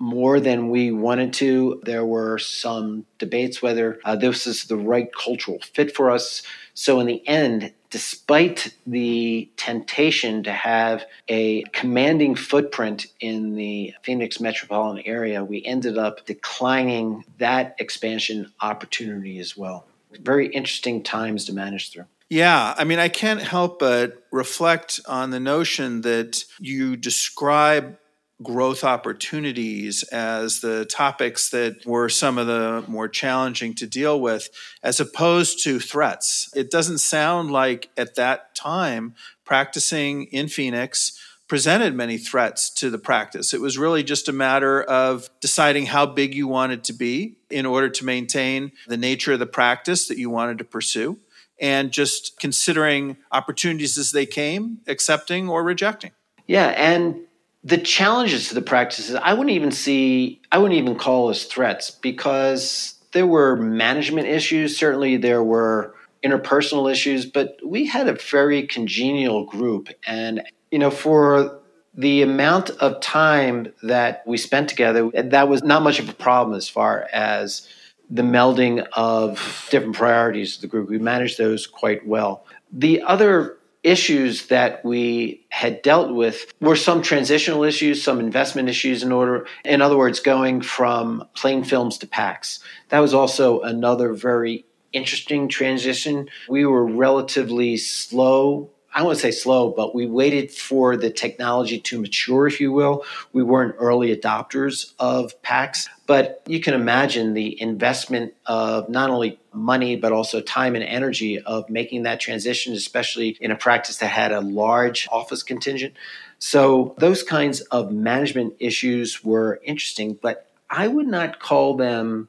more 0.00 0.40
than 0.40 0.70
we 0.70 0.90
wanted 0.90 1.32
to. 1.34 1.80
There 1.84 2.04
were 2.04 2.38
some 2.38 3.04
debates 3.18 3.62
whether 3.62 4.00
uh, 4.04 4.16
this 4.16 4.46
is 4.46 4.64
the 4.64 4.76
right 4.76 5.08
cultural 5.14 5.60
fit 5.60 5.94
for 5.94 6.10
us. 6.10 6.42
So, 6.74 6.98
in 6.98 7.06
the 7.06 7.26
end, 7.28 7.72
despite 7.90 8.74
the 8.86 9.50
temptation 9.56 10.42
to 10.44 10.52
have 10.52 11.04
a 11.28 11.62
commanding 11.72 12.34
footprint 12.34 13.06
in 13.20 13.54
the 13.54 13.94
Phoenix 14.02 14.40
metropolitan 14.40 15.04
area, 15.06 15.44
we 15.44 15.64
ended 15.64 15.98
up 15.98 16.24
declining 16.24 17.24
that 17.38 17.76
expansion 17.78 18.52
opportunity 18.60 19.38
as 19.38 19.56
well. 19.56 19.86
Very 20.20 20.48
interesting 20.48 21.02
times 21.02 21.44
to 21.44 21.52
manage 21.52 21.92
through. 21.92 22.06
Yeah, 22.30 22.74
I 22.78 22.84
mean, 22.84 23.00
I 23.00 23.08
can't 23.08 23.42
help 23.42 23.80
but 23.80 24.22
reflect 24.30 25.00
on 25.06 25.30
the 25.30 25.40
notion 25.40 26.02
that 26.02 26.44
you 26.60 26.96
describe 26.96 27.98
growth 28.42 28.84
opportunities 28.84 30.02
as 30.04 30.60
the 30.60 30.84
topics 30.86 31.50
that 31.50 31.84
were 31.84 32.08
some 32.08 32.38
of 32.38 32.46
the 32.46 32.84
more 32.88 33.08
challenging 33.08 33.74
to 33.74 33.86
deal 33.86 34.20
with, 34.20 34.48
as 34.82 35.00
opposed 35.00 35.62
to 35.64 35.78
threats. 35.78 36.50
It 36.54 36.70
doesn't 36.70 36.98
sound 36.98 37.50
like 37.50 37.90
at 37.96 38.14
that 38.14 38.54
time 38.54 39.14
practicing 39.44 40.24
in 40.24 40.48
Phoenix 40.48 41.18
presented 41.48 41.94
many 41.94 42.16
threats 42.16 42.70
to 42.70 42.90
the 42.90 42.98
practice. 42.98 43.52
It 43.52 43.60
was 43.60 43.76
really 43.76 44.04
just 44.04 44.28
a 44.28 44.32
matter 44.32 44.82
of 44.84 45.28
deciding 45.40 45.86
how 45.86 46.06
big 46.06 46.32
you 46.32 46.46
wanted 46.46 46.84
to 46.84 46.92
be 46.92 47.38
in 47.50 47.66
order 47.66 47.88
to 47.88 48.04
maintain 48.04 48.70
the 48.86 48.96
nature 48.96 49.32
of 49.32 49.40
the 49.40 49.46
practice 49.46 50.06
that 50.06 50.16
you 50.16 50.30
wanted 50.30 50.58
to 50.58 50.64
pursue. 50.64 51.18
And 51.60 51.90
just 51.90 52.38
considering 52.38 53.16
opportunities 53.32 53.98
as 53.98 54.12
they 54.12 54.24
came, 54.26 54.78
accepting 54.86 55.48
or 55.48 55.62
rejecting. 55.62 56.12
Yeah, 56.46 56.68
and 56.68 57.26
the 57.62 57.78
challenges 57.78 58.48
to 58.48 58.54
the 58.54 58.62
practices 58.62 59.14
i 59.16 59.32
wouldn't 59.32 59.54
even 59.54 59.70
see 59.70 60.40
i 60.50 60.58
wouldn't 60.58 60.78
even 60.78 60.96
call 60.96 61.28
as 61.30 61.44
threats 61.44 61.90
because 61.90 63.00
there 63.12 63.26
were 63.26 63.56
management 63.56 64.28
issues. 64.28 64.76
Certainly 64.76 65.18
there 65.18 65.42
were 65.42 65.94
interpersonal 66.24 66.90
issues 66.90 67.24
but 67.24 67.56
we 67.64 67.86
had 67.86 68.06
a 68.06 68.12
very 68.12 68.66
congenial 68.66 69.44
group. 69.44 69.88
And 70.06 70.42
you 70.70 70.78
know 70.78 70.90
for 70.90 71.58
the 71.94 72.22
amount 72.22 72.70
of 72.70 73.00
time 73.00 73.72
that 73.82 74.22
we 74.26 74.36
spent 74.36 74.68
together 74.68 75.10
that 75.10 75.48
was 75.48 75.62
not 75.62 75.82
much 75.82 75.98
of 75.98 76.08
a 76.08 76.12
problem 76.12 76.56
as 76.56 76.68
far 76.68 77.08
as 77.12 77.66
the 78.10 78.22
melding 78.22 78.86
of 78.92 79.66
different 79.70 79.96
priorities 79.96 80.56
of 80.56 80.62
the 80.62 80.66
group. 80.66 80.88
We 80.88 80.98
managed 80.98 81.38
those 81.38 81.66
quite 81.66 82.06
well. 82.06 82.44
The 82.72 83.02
other 83.02 83.56
issues 83.82 84.46
that 84.46 84.84
we 84.84 85.46
had 85.50 85.82
dealt 85.82 86.14
with 86.14 86.52
were 86.60 86.76
some 86.76 87.02
transitional 87.02 87.64
issues, 87.64 88.02
some 88.02 88.20
investment 88.20 88.68
issues 88.68 89.02
in 89.02 89.12
order, 89.12 89.46
in 89.64 89.80
other 89.80 89.96
words, 89.96 90.20
going 90.20 90.60
from 90.60 91.26
plain 91.34 91.64
films 91.64 91.98
to 91.98 92.06
PACS. 92.06 92.60
That 92.90 93.00
was 93.00 93.14
also 93.14 93.60
another 93.60 94.12
very 94.12 94.64
interesting 94.92 95.48
transition. 95.48 96.28
We 96.48 96.66
were 96.66 96.84
relatively 96.84 97.76
slow 97.76 98.70
I 98.92 99.02
won't 99.02 99.18
say 99.18 99.30
slow, 99.30 99.70
but 99.70 99.94
we 99.94 100.06
waited 100.06 100.50
for 100.50 100.96
the 100.96 101.10
technology 101.10 101.78
to 101.78 102.00
mature, 102.00 102.48
if 102.48 102.60
you 102.60 102.72
will. 102.72 103.04
We 103.32 103.42
weren't 103.42 103.76
early 103.78 104.14
adopters 104.14 104.94
of 104.98 105.40
PACS, 105.42 105.88
but 106.06 106.42
you 106.46 106.60
can 106.60 106.74
imagine 106.74 107.34
the 107.34 107.60
investment 107.62 108.34
of 108.46 108.88
not 108.88 109.10
only 109.10 109.38
money, 109.52 109.96
but 109.96 110.12
also 110.12 110.40
time 110.40 110.74
and 110.74 110.84
energy 110.84 111.40
of 111.40 111.68
making 111.68 112.04
that 112.04 112.20
transition, 112.20 112.72
especially 112.74 113.36
in 113.40 113.50
a 113.50 113.56
practice 113.56 113.96
that 113.98 114.08
had 114.08 114.32
a 114.32 114.40
large 114.40 115.08
office 115.10 115.42
contingent. 115.42 115.94
So 116.38 116.94
those 116.98 117.22
kinds 117.22 117.60
of 117.60 117.92
management 117.92 118.54
issues 118.58 119.22
were 119.24 119.60
interesting, 119.64 120.18
but 120.20 120.50
I 120.68 120.88
would 120.88 121.06
not 121.06 121.40
call 121.40 121.76
them 121.76 122.28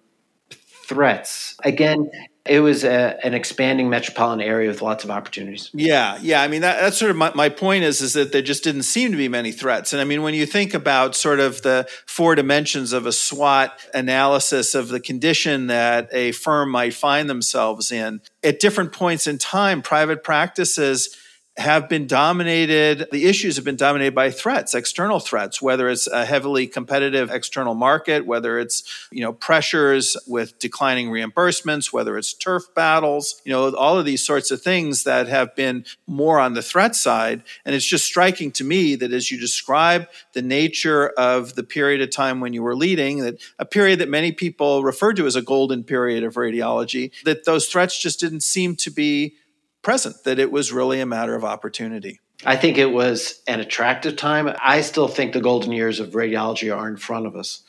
threats. 0.49 1.55
Again, 1.63 2.09
it 2.45 2.59
was 2.59 2.83
a, 2.83 3.19
an 3.23 3.35
expanding 3.35 3.89
metropolitan 3.89 4.41
area 4.41 4.67
with 4.67 4.81
lots 4.81 5.03
of 5.03 5.11
opportunities. 5.11 5.69
Yeah, 5.73 6.17
yeah. 6.21 6.41
I 6.41 6.47
mean, 6.47 6.61
that, 6.61 6.81
that's 6.81 6.97
sort 6.97 7.11
of 7.11 7.17
my, 7.17 7.31
my 7.35 7.49
point 7.49 7.83
is 7.83 8.01
is 8.01 8.13
that 8.13 8.31
there 8.31 8.41
just 8.41 8.63
didn't 8.63 8.83
seem 8.83 9.11
to 9.11 9.17
be 9.17 9.27
many 9.27 9.51
threats. 9.51 9.93
And 9.93 10.01
I 10.01 10.05
mean, 10.05 10.23
when 10.23 10.33
you 10.33 10.47
think 10.47 10.73
about 10.73 11.15
sort 11.15 11.39
of 11.39 11.61
the 11.61 11.87
four 12.07 12.33
dimensions 12.33 12.93
of 12.93 13.05
a 13.05 13.11
SWOT 13.11 13.71
analysis 13.93 14.73
of 14.73 14.87
the 14.87 14.99
condition 14.99 15.67
that 15.67 16.09
a 16.11 16.31
firm 16.31 16.71
might 16.71 16.95
find 16.95 17.29
themselves 17.29 17.91
in, 17.91 18.21
at 18.43 18.59
different 18.59 18.91
points 18.91 19.27
in 19.27 19.37
time, 19.37 19.83
private 19.83 20.23
practices 20.23 21.15
have 21.57 21.89
been 21.89 22.07
dominated, 22.07 23.07
the 23.11 23.27
issues 23.27 23.57
have 23.57 23.65
been 23.65 23.75
dominated 23.75 24.15
by 24.15 24.31
threats, 24.31 24.73
external 24.73 25.19
threats, 25.19 25.61
whether 25.61 25.89
it's 25.89 26.07
a 26.07 26.23
heavily 26.23 26.65
competitive 26.65 27.29
external 27.29 27.75
market, 27.75 28.25
whether 28.25 28.57
it's, 28.57 28.83
you 29.11 29.21
know, 29.21 29.33
pressures 29.33 30.15
with 30.27 30.57
declining 30.59 31.09
reimbursements, 31.09 31.91
whether 31.91 32.17
it's 32.17 32.33
turf 32.33 32.63
battles, 32.73 33.41
you 33.43 33.51
know, 33.51 33.75
all 33.75 33.99
of 33.99 34.05
these 34.05 34.25
sorts 34.25 34.49
of 34.49 34.61
things 34.61 35.03
that 35.03 35.27
have 35.27 35.53
been 35.53 35.83
more 36.07 36.39
on 36.39 36.53
the 36.53 36.61
threat 36.61 36.95
side. 36.95 37.43
And 37.65 37.75
it's 37.75 37.85
just 37.85 38.05
striking 38.05 38.51
to 38.53 38.63
me 38.63 38.95
that 38.95 39.11
as 39.11 39.29
you 39.29 39.37
describe 39.37 40.07
the 40.31 40.41
nature 40.41 41.09
of 41.09 41.55
the 41.55 41.63
period 41.63 42.01
of 42.01 42.11
time 42.11 42.39
when 42.39 42.53
you 42.53 42.63
were 42.63 42.77
leading, 42.77 43.19
that 43.19 43.41
a 43.59 43.65
period 43.65 43.99
that 43.99 44.09
many 44.09 44.31
people 44.31 44.83
refer 44.83 45.11
to 45.13 45.25
as 45.25 45.35
a 45.35 45.41
golden 45.41 45.83
period 45.83 46.23
of 46.23 46.35
radiology, 46.35 47.11
that 47.25 47.43
those 47.43 47.67
threats 47.67 48.01
just 48.01 48.21
didn't 48.21 48.41
seem 48.41 48.77
to 48.77 48.89
be 48.89 49.35
present, 49.81 50.23
that 50.23 50.39
it 50.39 50.51
was 50.51 50.71
really 50.71 50.99
a 50.99 51.05
matter 51.05 51.35
of 51.35 51.43
opportunity. 51.43 52.19
I 52.45 52.55
think 52.55 52.77
it 52.77 52.91
was 52.91 53.41
an 53.47 53.59
attractive 53.59 54.15
time. 54.15 54.53
I 54.63 54.81
still 54.81 55.07
think 55.07 55.33
the 55.33 55.41
golden 55.41 55.71
years 55.71 55.99
of 55.99 56.09
radiology 56.09 56.75
are 56.75 56.87
in 56.87 56.97
front 56.97 57.27
of 57.27 57.35
us. 57.35 57.63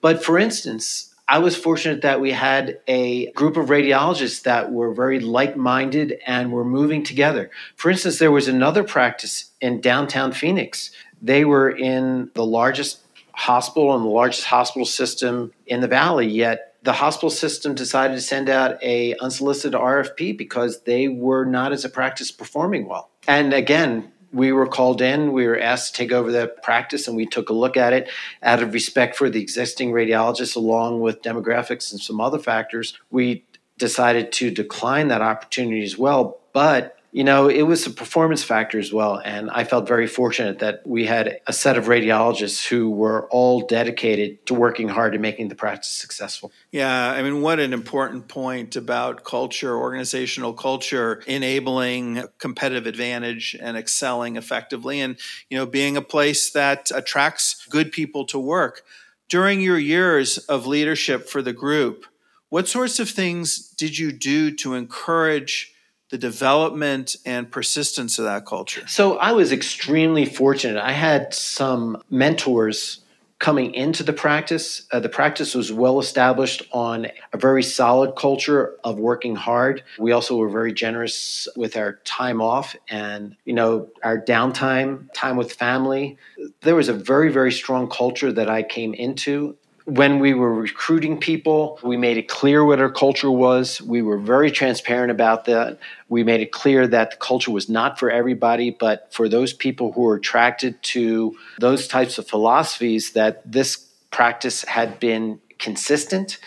But 0.00 0.24
for 0.24 0.38
instance, 0.38 1.14
I 1.26 1.38
was 1.38 1.56
fortunate 1.56 2.02
that 2.02 2.20
we 2.20 2.32
had 2.32 2.80
a 2.86 3.30
group 3.32 3.56
of 3.56 3.66
radiologists 3.66 4.42
that 4.42 4.72
were 4.72 4.92
very 4.92 5.20
like 5.20 5.56
minded 5.56 6.18
and 6.26 6.52
were 6.52 6.64
moving 6.64 7.02
together. 7.02 7.50
For 7.76 7.90
instance, 7.90 8.18
there 8.18 8.30
was 8.30 8.48
another 8.48 8.84
practice 8.84 9.50
in 9.60 9.80
downtown 9.80 10.32
Phoenix. 10.32 10.90
They 11.22 11.44
were 11.44 11.70
in 11.70 12.30
the 12.34 12.44
largest 12.44 13.00
hospital 13.32 13.94
and 13.96 14.04
the 14.04 14.10
largest 14.10 14.44
hospital 14.44 14.84
system 14.84 15.52
in 15.66 15.80
the 15.80 15.88
valley, 15.88 16.28
yet 16.28 16.73
the 16.84 16.92
hospital 16.92 17.30
system 17.30 17.74
decided 17.74 18.14
to 18.14 18.20
send 18.20 18.48
out 18.48 18.82
a 18.82 19.14
unsolicited 19.16 19.78
RFP 19.78 20.36
because 20.36 20.82
they 20.82 21.08
were 21.08 21.46
not 21.46 21.72
as 21.72 21.84
a 21.84 21.88
practice 21.88 22.30
performing 22.30 22.86
well. 22.86 23.10
And 23.26 23.54
again, 23.54 24.12
we 24.32 24.52
were 24.52 24.66
called 24.66 25.00
in, 25.00 25.32
we 25.32 25.46
were 25.46 25.58
asked 25.58 25.94
to 25.94 26.02
take 26.02 26.12
over 26.12 26.30
the 26.30 26.48
practice, 26.62 27.08
and 27.08 27.16
we 27.16 27.24
took 27.24 27.48
a 27.48 27.54
look 27.54 27.78
at 27.78 27.94
it 27.94 28.10
out 28.42 28.62
of 28.62 28.74
respect 28.74 29.16
for 29.16 29.30
the 29.30 29.40
existing 29.40 29.92
radiologists, 29.92 30.56
along 30.56 31.00
with 31.00 31.22
demographics 31.22 31.90
and 31.90 32.00
some 32.00 32.20
other 32.20 32.38
factors. 32.38 32.98
We 33.10 33.44
decided 33.78 34.30
to 34.32 34.50
decline 34.50 35.08
that 35.08 35.22
opportunity 35.22 35.84
as 35.84 35.96
well. 35.96 36.38
But 36.52 36.98
you 37.14 37.22
know, 37.22 37.48
it 37.48 37.62
was 37.62 37.86
a 37.86 37.90
performance 37.90 38.42
factor 38.42 38.76
as 38.76 38.92
well. 38.92 39.22
And 39.24 39.48
I 39.48 39.62
felt 39.62 39.86
very 39.86 40.08
fortunate 40.08 40.58
that 40.58 40.82
we 40.84 41.06
had 41.06 41.38
a 41.46 41.52
set 41.52 41.78
of 41.78 41.84
radiologists 41.84 42.66
who 42.66 42.90
were 42.90 43.28
all 43.30 43.60
dedicated 43.60 44.44
to 44.46 44.54
working 44.54 44.88
hard 44.88 45.14
and 45.14 45.22
making 45.22 45.46
the 45.46 45.54
practice 45.54 45.90
successful. 45.90 46.50
Yeah, 46.72 47.12
I 47.12 47.22
mean, 47.22 47.40
what 47.40 47.60
an 47.60 47.72
important 47.72 48.26
point 48.26 48.74
about 48.74 49.22
culture, 49.22 49.76
organizational 49.76 50.54
culture, 50.54 51.22
enabling 51.28 52.24
competitive 52.38 52.88
advantage 52.88 53.56
and 53.60 53.76
excelling 53.76 54.34
effectively, 54.34 55.00
and, 55.00 55.16
you 55.48 55.56
know, 55.56 55.66
being 55.66 55.96
a 55.96 56.02
place 56.02 56.50
that 56.50 56.90
attracts 56.92 57.64
good 57.66 57.92
people 57.92 58.24
to 58.24 58.40
work. 58.40 58.82
During 59.28 59.60
your 59.60 59.78
years 59.78 60.38
of 60.38 60.66
leadership 60.66 61.28
for 61.28 61.42
the 61.42 61.52
group, 61.52 62.06
what 62.48 62.66
sorts 62.66 62.98
of 62.98 63.08
things 63.08 63.68
did 63.68 63.98
you 63.98 64.10
do 64.10 64.50
to 64.56 64.74
encourage? 64.74 65.70
The 66.14 66.18
development 66.18 67.16
and 67.26 67.50
persistence 67.50 68.20
of 68.20 68.24
that 68.24 68.46
culture? 68.46 68.86
So 68.86 69.16
I 69.16 69.32
was 69.32 69.50
extremely 69.50 70.24
fortunate. 70.24 70.80
I 70.80 70.92
had 70.92 71.34
some 71.34 72.00
mentors 72.08 73.00
coming 73.40 73.74
into 73.74 74.04
the 74.04 74.12
practice. 74.12 74.86
Uh, 74.92 75.00
the 75.00 75.08
practice 75.08 75.56
was 75.56 75.72
well 75.72 75.98
established 75.98 76.62
on 76.70 77.08
a 77.32 77.36
very 77.36 77.64
solid 77.64 78.14
culture 78.14 78.76
of 78.84 78.96
working 78.96 79.34
hard. 79.34 79.82
We 79.98 80.12
also 80.12 80.36
were 80.36 80.48
very 80.48 80.72
generous 80.72 81.48
with 81.56 81.76
our 81.76 81.94
time 82.04 82.40
off 82.40 82.76
and, 82.88 83.34
you 83.44 83.52
know, 83.52 83.88
our 84.04 84.16
downtime, 84.16 85.08
time 85.14 85.36
with 85.36 85.52
family. 85.52 86.16
There 86.60 86.76
was 86.76 86.88
a 86.88 86.94
very, 86.94 87.32
very 87.32 87.50
strong 87.50 87.90
culture 87.90 88.30
that 88.30 88.48
I 88.48 88.62
came 88.62 88.94
into 88.94 89.56
when 89.86 90.18
we 90.18 90.32
were 90.32 90.52
recruiting 90.52 91.18
people, 91.18 91.78
we 91.82 91.96
made 91.96 92.16
it 92.16 92.26
clear 92.26 92.64
what 92.64 92.80
our 92.80 92.90
culture 92.90 93.30
was. 93.30 93.82
We 93.82 94.00
were 94.00 94.18
very 94.18 94.50
transparent 94.50 95.10
about 95.10 95.44
that. 95.44 95.78
We 96.08 96.24
made 96.24 96.40
it 96.40 96.52
clear 96.52 96.86
that 96.86 97.10
the 97.10 97.16
culture 97.18 97.50
was 97.50 97.68
not 97.68 97.98
for 97.98 98.10
everybody, 98.10 98.70
but 98.70 99.12
for 99.12 99.28
those 99.28 99.52
people 99.52 99.92
who 99.92 100.02
were 100.02 100.16
attracted 100.16 100.82
to 100.84 101.36
those 101.58 101.86
types 101.86 102.16
of 102.16 102.26
philosophies, 102.26 103.12
that 103.12 103.50
this 103.50 103.76
practice 104.10 104.64
had 104.64 104.98
been 105.00 105.40
consistent 105.58 106.38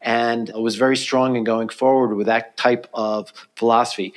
and 0.00 0.50
was 0.54 0.76
very 0.76 0.96
strong 0.96 1.34
in 1.34 1.42
going 1.42 1.68
forward 1.68 2.14
with 2.14 2.26
that 2.26 2.56
type 2.56 2.86
of 2.94 3.32
philosophy. 3.56 4.14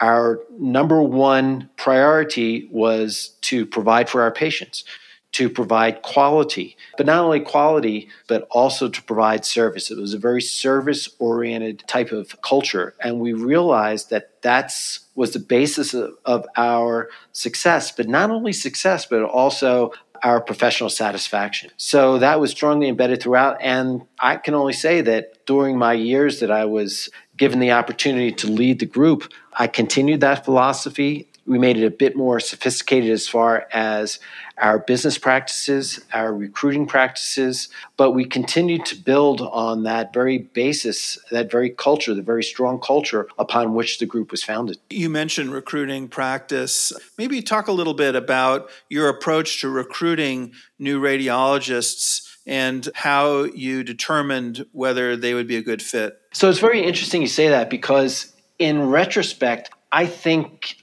Our 0.00 0.40
number 0.58 1.00
one 1.02 1.70
priority 1.76 2.68
was 2.72 3.36
to 3.42 3.64
provide 3.64 4.08
for 4.08 4.22
our 4.22 4.32
patients 4.32 4.84
to 5.32 5.50
provide 5.50 6.02
quality, 6.02 6.76
but 6.96 7.06
not 7.06 7.22
only 7.22 7.40
quality, 7.40 8.08
but 8.28 8.46
also 8.50 8.88
to 8.88 9.02
provide 9.02 9.44
service. 9.44 9.90
It 9.90 9.98
was 9.98 10.14
a 10.14 10.18
very 10.18 10.40
service 10.40 11.08
oriented 11.18 11.84
type 11.86 12.12
of 12.12 12.40
culture. 12.40 12.94
And 13.00 13.20
we 13.20 13.34
realized 13.34 14.10
that 14.10 14.40
that's 14.42 15.00
was 15.14 15.32
the 15.32 15.40
basis 15.40 15.94
of, 15.94 16.14
of 16.24 16.46
our 16.56 17.10
success, 17.32 17.90
but 17.90 18.08
not 18.08 18.30
only 18.30 18.52
success, 18.52 19.04
but 19.04 19.22
also 19.22 19.92
our 20.22 20.40
professional 20.40 20.90
satisfaction. 20.90 21.70
So 21.76 22.18
that 22.18 22.40
was 22.40 22.50
strongly 22.50 22.88
embedded 22.88 23.22
throughout. 23.22 23.58
And 23.60 24.02
I 24.20 24.36
can 24.36 24.54
only 24.54 24.72
say 24.72 25.00
that 25.02 25.44
during 25.46 25.76
my 25.78 25.92
years 25.92 26.40
that 26.40 26.50
I 26.50 26.64
was 26.64 27.08
given 27.36 27.58
the 27.58 27.72
opportunity 27.72 28.32
to 28.32 28.46
lead 28.48 28.78
the 28.78 28.86
group, 28.86 29.32
I 29.52 29.66
continued 29.66 30.20
that 30.20 30.44
philosophy 30.44 31.28
we 31.48 31.58
made 31.58 31.78
it 31.78 31.86
a 31.86 31.90
bit 31.90 32.14
more 32.14 32.38
sophisticated 32.38 33.10
as 33.10 33.26
far 33.26 33.66
as 33.72 34.20
our 34.58 34.78
business 34.78 35.16
practices, 35.16 36.04
our 36.12 36.34
recruiting 36.34 36.86
practices, 36.86 37.68
but 37.96 38.10
we 38.10 38.24
continued 38.24 38.84
to 38.84 38.96
build 38.96 39.40
on 39.40 39.84
that 39.84 40.12
very 40.12 40.38
basis, 40.38 41.18
that 41.30 41.50
very 41.50 41.70
culture, 41.70 42.12
the 42.14 42.22
very 42.22 42.44
strong 42.44 42.78
culture 42.78 43.28
upon 43.38 43.74
which 43.74 43.98
the 43.98 44.06
group 44.06 44.30
was 44.30 44.42
founded. 44.44 44.78
You 44.90 45.08
mentioned 45.08 45.52
recruiting 45.52 46.08
practice. 46.08 46.92
Maybe 47.16 47.40
talk 47.40 47.66
a 47.68 47.72
little 47.72 47.94
bit 47.94 48.14
about 48.14 48.68
your 48.90 49.08
approach 49.08 49.60
to 49.62 49.70
recruiting 49.70 50.52
new 50.78 51.00
radiologists 51.00 52.26
and 52.46 52.88
how 52.94 53.44
you 53.44 53.82
determined 53.84 54.66
whether 54.72 55.16
they 55.16 55.34
would 55.34 55.46
be 55.46 55.56
a 55.56 55.62
good 55.62 55.80
fit. 55.80 56.20
So 56.32 56.50
it's 56.50 56.60
very 56.60 56.82
interesting 56.82 57.22
you 57.22 57.28
say 57.28 57.48
that 57.48 57.70
because 57.70 58.34
in 58.58 58.88
retrospect, 58.88 59.70
I 59.92 60.06
think 60.06 60.76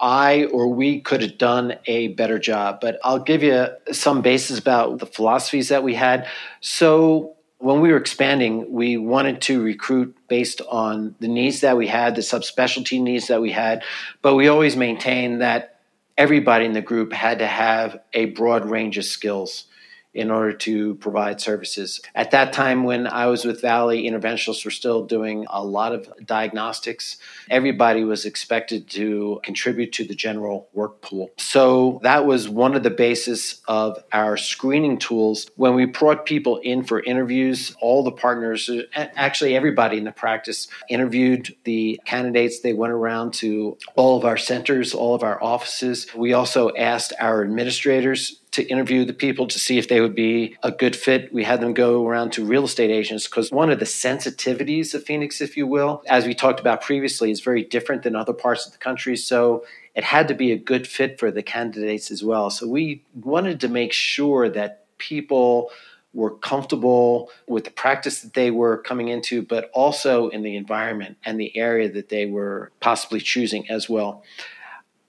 I 0.00 0.44
or 0.44 0.68
we 0.68 1.00
could 1.00 1.22
have 1.22 1.38
done 1.38 1.74
a 1.86 2.08
better 2.08 2.38
job. 2.38 2.80
But 2.80 2.98
I'll 3.04 3.18
give 3.18 3.42
you 3.42 3.68
some 3.92 4.22
basis 4.22 4.58
about 4.58 4.98
the 4.98 5.06
philosophies 5.06 5.68
that 5.68 5.82
we 5.82 5.94
had. 5.94 6.26
So 6.60 7.36
when 7.58 7.80
we 7.80 7.90
were 7.90 7.98
expanding, 7.98 8.72
we 8.72 8.96
wanted 8.96 9.42
to 9.42 9.62
recruit 9.62 10.16
based 10.28 10.62
on 10.62 11.14
the 11.20 11.28
needs 11.28 11.60
that 11.60 11.76
we 11.76 11.86
had, 11.86 12.14
the 12.14 12.22
subspecialty 12.22 13.00
needs 13.00 13.28
that 13.28 13.42
we 13.42 13.52
had, 13.52 13.84
but 14.22 14.34
we 14.34 14.48
always 14.48 14.76
maintained 14.76 15.42
that 15.42 15.80
everybody 16.16 16.64
in 16.64 16.72
the 16.72 16.80
group 16.80 17.12
had 17.12 17.38
to 17.40 17.46
have 17.46 18.00
a 18.14 18.26
broad 18.26 18.64
range 18.64 18.96
of 18.96 19.04
skills 19.04 19.66
in 20.12 20.30
order 20.30 20.52
to 20.52 20.96
provide 20.96 21.40
services. 21.40 22.00
At 22.14 22.32
that 22.32 22.52
time, 22.52 22.84
when 22.84 23.06
I 23.06 23.26
was 23.26 23.44
with 23.44 23.60
Valley, 23.60 24.08
interventionalists 24.08 24.64
were 24.64 24.70
still 24.70 25.04
doing 25.04 25.46
a 25.48 25.64
lot 25.64 25.92
of 25.92 26.10
diagnostics. 26.24 27.16
Everybody 27.48 28.02
was 28.02 28.24
expected 28.24 28.88
to 28.90 29.40
contribute 29.44 29.92
to 29.92 30.04
the 30.04 30.14
general 30.14 30.68
work 30.72 31.00
pool. 31.00 31.30
So 31.38 32.00
that 32.02 32.26
was 32.26 32.48
one 32.48 32.74
of 32.74 32.82
the 32.82 32.90
basis 32.90 33.60
of 33.68 34.02
our 34.12 34.36
screening 34.36 34.98
tools. 34.98 35.48
When 35.56 35.74
we 35.74 35.84
brought 35.84 36.26
people 36.26 36.58
in 36.58 36.82
for 36.82 37.00
interviews, 37.00 37.76
all 37.80 38.02
the 38.02 38.10
partners, 38.10 38.68
actually 38.94 39.54
everybody 39.54 39.98
in 39.98 40.04
the 40.04 40.12
practice, 40.12 40.66
interviewed 40.88 41.54
the 41.64 42.00
candidates. 42.04 42.60
They 42.60 42.72
went 42.72 42.92
around 42.92 43.34
to 43.34 43.78
all 43.94 44.18
of 44.18 44.24
our 44.24 44.36
centers, 44.36 44.92
all 44.92 45.14
of 45.14 45.22
our 45.22 45.42
offices. 45.42 46.06
We 46.14 46.32
also 46.32 46.74
asked 46.74 47.12
our 47.20 47.42
administrators 47.42 48.39
to 48.52 48.66
interview 48.66 49.04
the 49.04 49.12
people 49.12 49.46
to 49.46 49.58
see 49.58 49.78
if 49.78 49.88
they 49.88 50.00
would 50.00 50.14
be 50.14 50.56
a 50.62 50.72
good 50.72 50.96
fit. 50.96 51.32
We 51.32 51.44
had 51.44 51.60
them 51.60 51.72
go 51.72 52.06
around 52.06 52.32
to 52.32 52.44
real 52.44 52.64
estate 52.64 52.90
agents 52.90 53.26
because 53.28 53.52
one 53.52 53.70
of 53.70 53.78
the 53.78 53.84
sensitivities 53.84 54.92
of 54.94 55.04
Phoenix, 55.04 55.40
if 55.40 55.56
you 55.56 55.66
will, 55.66 56.02
as 56.08 56.26
we 56.26 56.34
talked 56.34 56.58
about 56.58 56.80
previously, 56.80 57.30
is 57.30 57.40
very 57.40 57.62
different 57.62 58.02
than 58.02 58.16
other 58.16 58.32
parts 58.32 58.66
of 58.66 58.72
the 58.72 58.78
country. 58.78 59.16
So 59.16 59.64
it 59.94 60.04
had 60.04 60.28
to 60.28 60.34
be 60.34 60.50
a 60.52 60.58
good 60.58 60.86
fit 60.86 61.18
for 61.18 61.30
the 61.30 61.42
candidates 61.42 62.10
as 62.10 62.24
well. 62.24 62.50
So 62.50 62.66
we 62.66 63.04
wanted 63.14 63.60
to 63.60 63.68
make 63.68 63.92
sure 63.92 64.48
that 64.48 64.84
people 64.98 65.70
were 66.12 66.30
comfortable 66.30 67.30
with 67.46 67.64
the 67.64 67.70
practice 67.70 68.22
that 68.22 68.34
they 68.34 68.50
were 68.50 68.78
coming 68.78 69.08
into, 69.08 69.42
but 69.42 69.70
also 69.72 70.28
in 70.28 70.42
the 70.42 70.56
environment 70.56 71.16
and 71.24 71.38
the 71.38 71.56
area 71.56 71.88
that 71.88 72.08
they 72.08 72.26
were 72.26 72.72
possibly 72.80 73.20
choosing 73.20 73.70
as 73.70 73.88
well. 73.88 74.24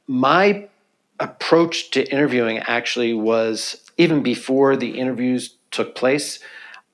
My 0.06 0.68
approach 1.22 1.92
to 1.92 2.12
interviewing 2.12 2.58
actually 2.60 3.14
was 3.14 3.82
even 3.98 4.24
before 4.24 4.76
the 4.76 5.00
interviews 5.00 5.56
took 5.70 5.96
place, 5.96 6.40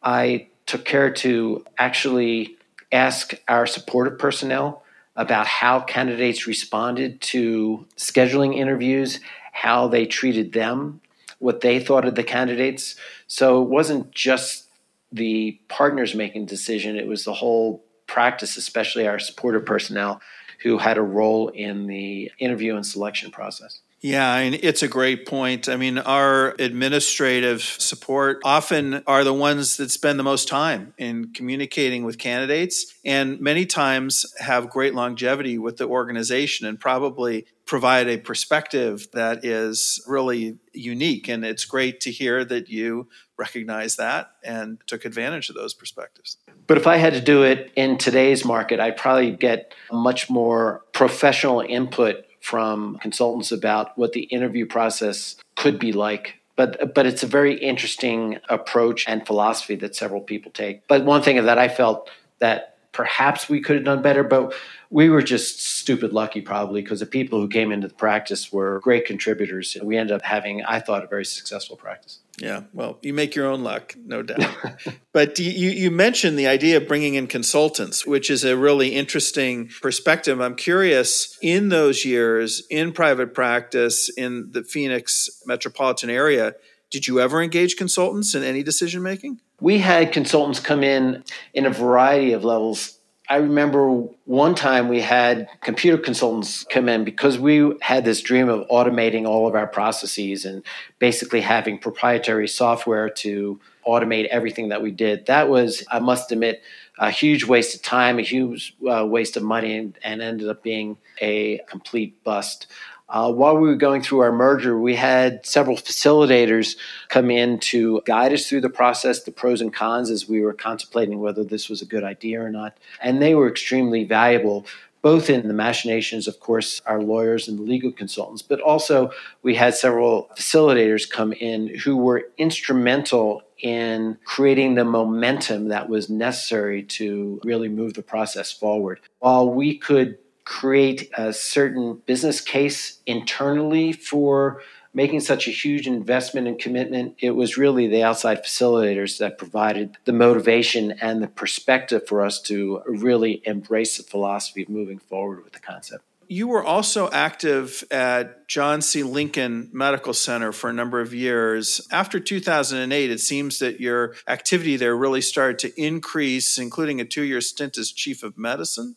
I 0.03 0.49
took 0.65 0.83
care 0.85 1.11
to 1.11 1.65
actually 1.77 2.57
ask 2.91 3.33
our 3.47 3.65
supportive 3.65 4.19
personnel 4.19 4.83
about 5.15 5.47
how 5.47 5.79
candidates 5.79 6.45
responded 6.45 7.21
to 7.21 7.87
scheduling 7.95 8.55
interviews, 8.55 9.19
how 9.53 9.87
they 9.87 10.05
treated 10.05 10.51
them, 10.53 11.01
what 11.39 11.61
they 11.61 11.79
thought 11.79 12.05
of 12.05 12.15
the 12.15 12.23
candidates. 12.23 12.95
So 13.27 13.63
it 13.63 13.69
wasn't 13.69 14.11
just 14.11 14.67
the 15.11 15.59
partners 15.69 16.13
making 16.13 16.45
decision, 16.45 16.97
it 16.97 17.07
was 17.07 17.23
the 17.23 17.33
whole 17.33 17.83
practice, 18.07 18.57
especially 18.57 19.07
our 19.07 19.19
supportive 19.19 19.65
personnel 19.65 20.21
who 20.63 20.77
had 20.77 20.97
a 20.97 21.01
role 21.01 21.47
in 21.49 21.87
the 21.87 22.31
interview 22.39 22.75
and 22.75 22.85
selection 22.85 23.31
process. 23.31 23.79
Yeah, 23.99 24.35
and 24.35 24.53
it's 24.55 24.83
a 24.83 24.87
great 24.87 25.25
point. 25.25 25.67
I 25.67 25.75
mean, 25.75 25.97
our 25.97 26.53
administrative 26.59 27.61
support 27.61 28.39
often 28.45 29.01
are 29.07 29.23
the 29.23 29.33
ones 29.33 29.77
that 29.77 29.89
spend 29.89 30.19
the 30.19 30.23
most 30.23 30.47
time 30.47 30.93
in 30.99 31.33
communicating 31.33 32.05
with 32.05 32.19
candidates 32.19 32.93
and 33.03 33.39
many 33.41 33.65
times 33.65 34.25
have 34.39 34.69
great 34.69 34.93
longevity 34.93 35.57
with 35.57 35.77
the 35.77 35.87
organization 35.87 36.67
and 36.67 36.79
probably 36.79 37.47
provide 37.65 38.07
a 38.07 38.17
perspective 38.17 39.07
that 39.13 39.43
is 39.43 40.01
really 40.07 40.57
unique. 40.73 41.27
And 41.27 41.43
it's 41.43 41.65
great 41.65 41.99
to 42.01 42.11
hear 42.11 42.45
that 42.45 42.69
you 42.69 43.09
recognize 43.37 43.95
that 43.95 44.31
and 44.43 44.77
took 44.85 45.05
advantage 45.05 45.49
of 45.49 45.55
those 45.55 45.73
perspectives. 45.73 46.37
But 46.67 46.77
if 46.77 46.85
I 46.85 46.97
had 46.97 47.13
to 47.13 47.21
do 47.21 47.43
it 47.43 47.71
in 47.75 47.97
today's 47.97 48.45
market, 48.45 48.79
I'd 48.79 48.97
probably 48.97 49.31
get 49.31 49.73
much 49.91 50.29
more 50.29 50.83
professional 50.93 51.61
input 51.61 52.26
from 52.41 52.97
consultants 52.99 53.51
about 53.51 53.97
what 53.97 54.13
the 54.13 54.21
interview 54.21 54.65
process 54.65 55.35
could 55.55 55.79
be 55.79 55.91
like. 55.91 56.35
But, 56.55 56.95
but 56.95 57.05
it's 57.05 57.23
a 57.23 57.27
very 57.27 57.55
interesting 57.55 58.39
approach 58.49 59.07
and 59.07 59.25
philosophy 59.25 59.75
that 59.75 59.95
several 59.95 60.21
people 60.21 60.51
take. 60.51 60.87
But 60.87 61.05
one 61.05 61.21
thing 61.21 61.43
that 61.45 61.57
I 61.59 61.67
felt 61.67 62.09
that 62.39 62.76
perhaps 62.97 63.47
we 63.47 63.61
could 63.61 63.75
have 63.75 63.85
done 63.85 64.01
better, 64.01 64.23
but 64.23 64.55
we 64.89 65.07
were 65.07 65.21
just 65.21 65.61
stupid 65.61 66.13
lucky 66.13 66.41
probably 66.41 66.81
because 66.81 66.99
the 66.99 67.05
people 67.05 67.39
who 67.39 67.47
came 67.47 67.71
into 67.71 67.87
the 67.87 67.93
practice 67.93 68.51
were 68.51 68.79
great 68.79 69.05
contributors. 69.05 69.77
We 69.83 69.97
ended 69.97 70.15
up 70.15 70.23
having, 70.23 70.63
I 70.63 70.79
thought, 70.79 71.03
a 71.03 71.07
very 71.07 71.23
successful 71.23 71.75
practice. 71.75 72.21
Yeah, 72.39 72.63
well, 72.73 72.97
you 73.03 73.13
make 73.13 73.35
your 73.35 73.45
own 73.45 73.63
luck, 73.63 73.95
no 74.03 74.23
doubt. 74.23 74.55
but 75.13 75.37
you, 75.37 75.69
you 75.69 75.91
mentioned 75.91 76.39
the 76.39 76.47
idea 76.47 76.77
of 76.77 76.87
bringing 76.87 77.13
in 77.13 77.27
consultants, 77.27 78.03
which 78.03 78.31
is 78.31 78.43
a 78.43 78.57
really 78.57 78.95
interesting 78.95 79.69
perspective. 79.79 80.41
I'm 80.41 80.55
curious, 80.55 81.37
in 81.43 81.69
those 81.69 82.03
years 82.03 82.63
in 82.71 82.93
private 82.93 83.35
practice 83.35 84.09
in 84.09 84.49
the 84.53 84.63
Phoenix 84.63 85.29
metropolitan 85.45 86.09
area, 86.09 86.55
did 86.89 87.07
you 87.07 87.19
ever 87.19 87.43
engage 87.43 87.75
consultants 87.75 88.33
in 88.33 88.43
any 88.43 88.63
decision 88.63 89.03
making? 89.03 89.39
We 89.59 89.79
had 89.79 90.11
consultants 90.11 90.59
come 90.59 90.83
in 90.83 91.23
in 91.53 91.65
a 91.65 91.69
variety 91.69 92.33
of 92.33 92.43
levels 92.43 92.97
I 93.29 93.37
remember 93.37 93.89
one 94.23 94.55
time 94.55 94.87
we 94.87 95.01
had 95.01 95.49
computer 95.61 95.97
consultants 95.97 96.63
come 96.63 96.87
in 96.87 97.03
because 97.03 97.37
we 97.37 97.73
had 97.81 98.05
this 98.05 98.21
dream 98.21 98.47
of 98.47 98.65
automating 98.69 99.27
all 99.27 99.47
of 99.47 99.55
our 99.55 99.67
processes 99.67 100.45
and 100.45 100.63
basically 100.99 101.41
having 101.41 101.77
proprietary 101.77 102.47
software 102.47 103.09
to 103.09 103.59
automate 103.85 104.27
everything 104.27 104.69
that 104.69 104.81
we 104.81 104.91
did. 104.91 105.25
That 105.25 105.49
was, 105.49 105.83
I 105.91 105.99
must 105.99 106.31
admit, 106.31 106.61
a 106.99 107.11
huge 107.11 107.43
waste 107.43 107.75
of 107.75 107.81
time, 107.81 108.17
a 108.17 108.21
huge 108.21 108.75
uh, 108.89 109.05
waste 109.05 109.35
of 109.35 109.43
money, 109.43 109.77
and, 109.77 109.97
and 110.03 110.21
ended 110.21 110.47
up 110.47 110.63
being 110.63 110.97
a 111.21 111.59
complete 111.69 112.23
bust. 112.23 112.67
Uh, 113.09 113.31
while 113.31 113.55
we 113.55 113.69
were 113.69 113.75
going 113.75 114.01
through 114.01 114.19
our 114.19 114.33
merger, 114.33 114.77
we 114.77 114.95
had 114.95 115.45
several 115.45 115.77
facilitators 115.77 116.75
come 117.07 117.31
in 117.31 117.57
to 117.59 118.01
guide 118.05 118.33
us 118.33 118.49
through 118.49 118.59
the 118.59 118.69
process, 118.69 119.23
the 119.23 119.31
pros 119.31 119.61
and 119.61 119.73
cons, 119.73 120.09
as 120.09 120.27
we 120.27 120.41
were 120.41 120.53
contemplating 120.53 121.19
whether 121.19 121.43
this 121.43 121.69
was 121.69 121.81
a 121.81 121.85
good 121.85 122.03
idea 122.03 122.41
or 122.41 122.49
not. 122.49 122.77
And 123.01 123.21
they 123.21 123.33
were 123.33 123.49
extremely 123.49 124.03
valuable, 124.03 124.65
both 125.01 125.29
in 125.29 125.47
the 125.47 125.53
machinations, 125.53 126.27
of 126.27 126.41
course, 126.41 126.81
our 126.85 127.01
lawyers 127.01 127.47
and 127.47 127.57
the 127.57 127.63
legal 127.63 127.93
consultants, 127.93 128.41
but 128.41 128.59
also 128.59 129.11
we 129.41 129.55
had 129.55 129.73
several 129.73 130.29
facilitators 130.37 131.09
come 131.09 131.31
in 131.31 131.73
who 131.79 131.95
were 131.95 132.29
instrumental 132.37 133.41
in 133.59 134.17
creating 134.25 134.75
the 134.75 134.83
momentum 134.83 135.69
that 135.69 135.87
was 135.87 136.09
necessary 136.09 136.83
to 136.83 137.39
really 137.43 137.69
move 137.69 137.93
the 137.93 138.03
process 138.03 138.51
forward. 138.51 138.99
While 139.19 139.49
we 139.49 139.77
could 139.77 140.17
create 140.47 141.11
a 141.17 141.33
certain 141.33 142.01
business 142.05 142.39
case 142.39 142.99
internally 143.05 143.91
for 143.91 144.61
making 144.93 145.19
such 145.19 145.45
a 145.45 145.51
huge 145.51 145.85
investment 145.87 146.47
and 146.47 146.57
commitment, 146.57 147.15
it 147.19 147.31
was 147.31 147.57
really 147.57 147.85
the 147.87 148.01
outside 148.01 148.41
facilitators 148.45 149.17
that 149.17 149.37
provided 149.37 149.97
the 150.05 150.13
motivation 150.13 150.91
and 151.01 151.21
the 151.21 151.27
perspective 151.27 152.07
for 152.07 152.23
us 152.23 152.41
to 152.41 152.81
really 152.87 153.41
embrace 153.43 153.97
the 153.97 154.03
philosophy 154.03 154.63
of 154.63 154.69
moving 154.69 154.97
forward 154.97 155.43
with 155.43 155.51
the 155.51 155.59
concept. 155.59 156.05
You 156.29 156.47
were 156.47 156.63
also 156.63 157.09
active 157.11 157.83
at 157.91 158.47
John 158.47 158.81
C. 158.81 159.03
Lincoln 159.03 159.69
Medical 159.73 160.13
Center 160.13 160.53
for 160.53 160.69
a 160.69 160.73
number 160.73 161.01
of 161.01 161.13
years. 161.13 161.85
After 161.91 162.21
2008, 162.21 163.11
it 163.11 163.19
seems 163.19 163.59
that 163.59 163.81
your 163.81 164.15
activity 164.29 164.77
there 164.77 164.95
really 164.95 165.21
started 165.21 165.59
to 165.59 165.81
increase, 165.81 166.57
including 166.57 167.01
a 167.01 167.05
two 167.05 167.23
year 167.23 167.41
stint 167.41 167.77
as 167.77 167.91
chief 167.91 168.23
of 168.23 168.37
medicine. 168.37 168.95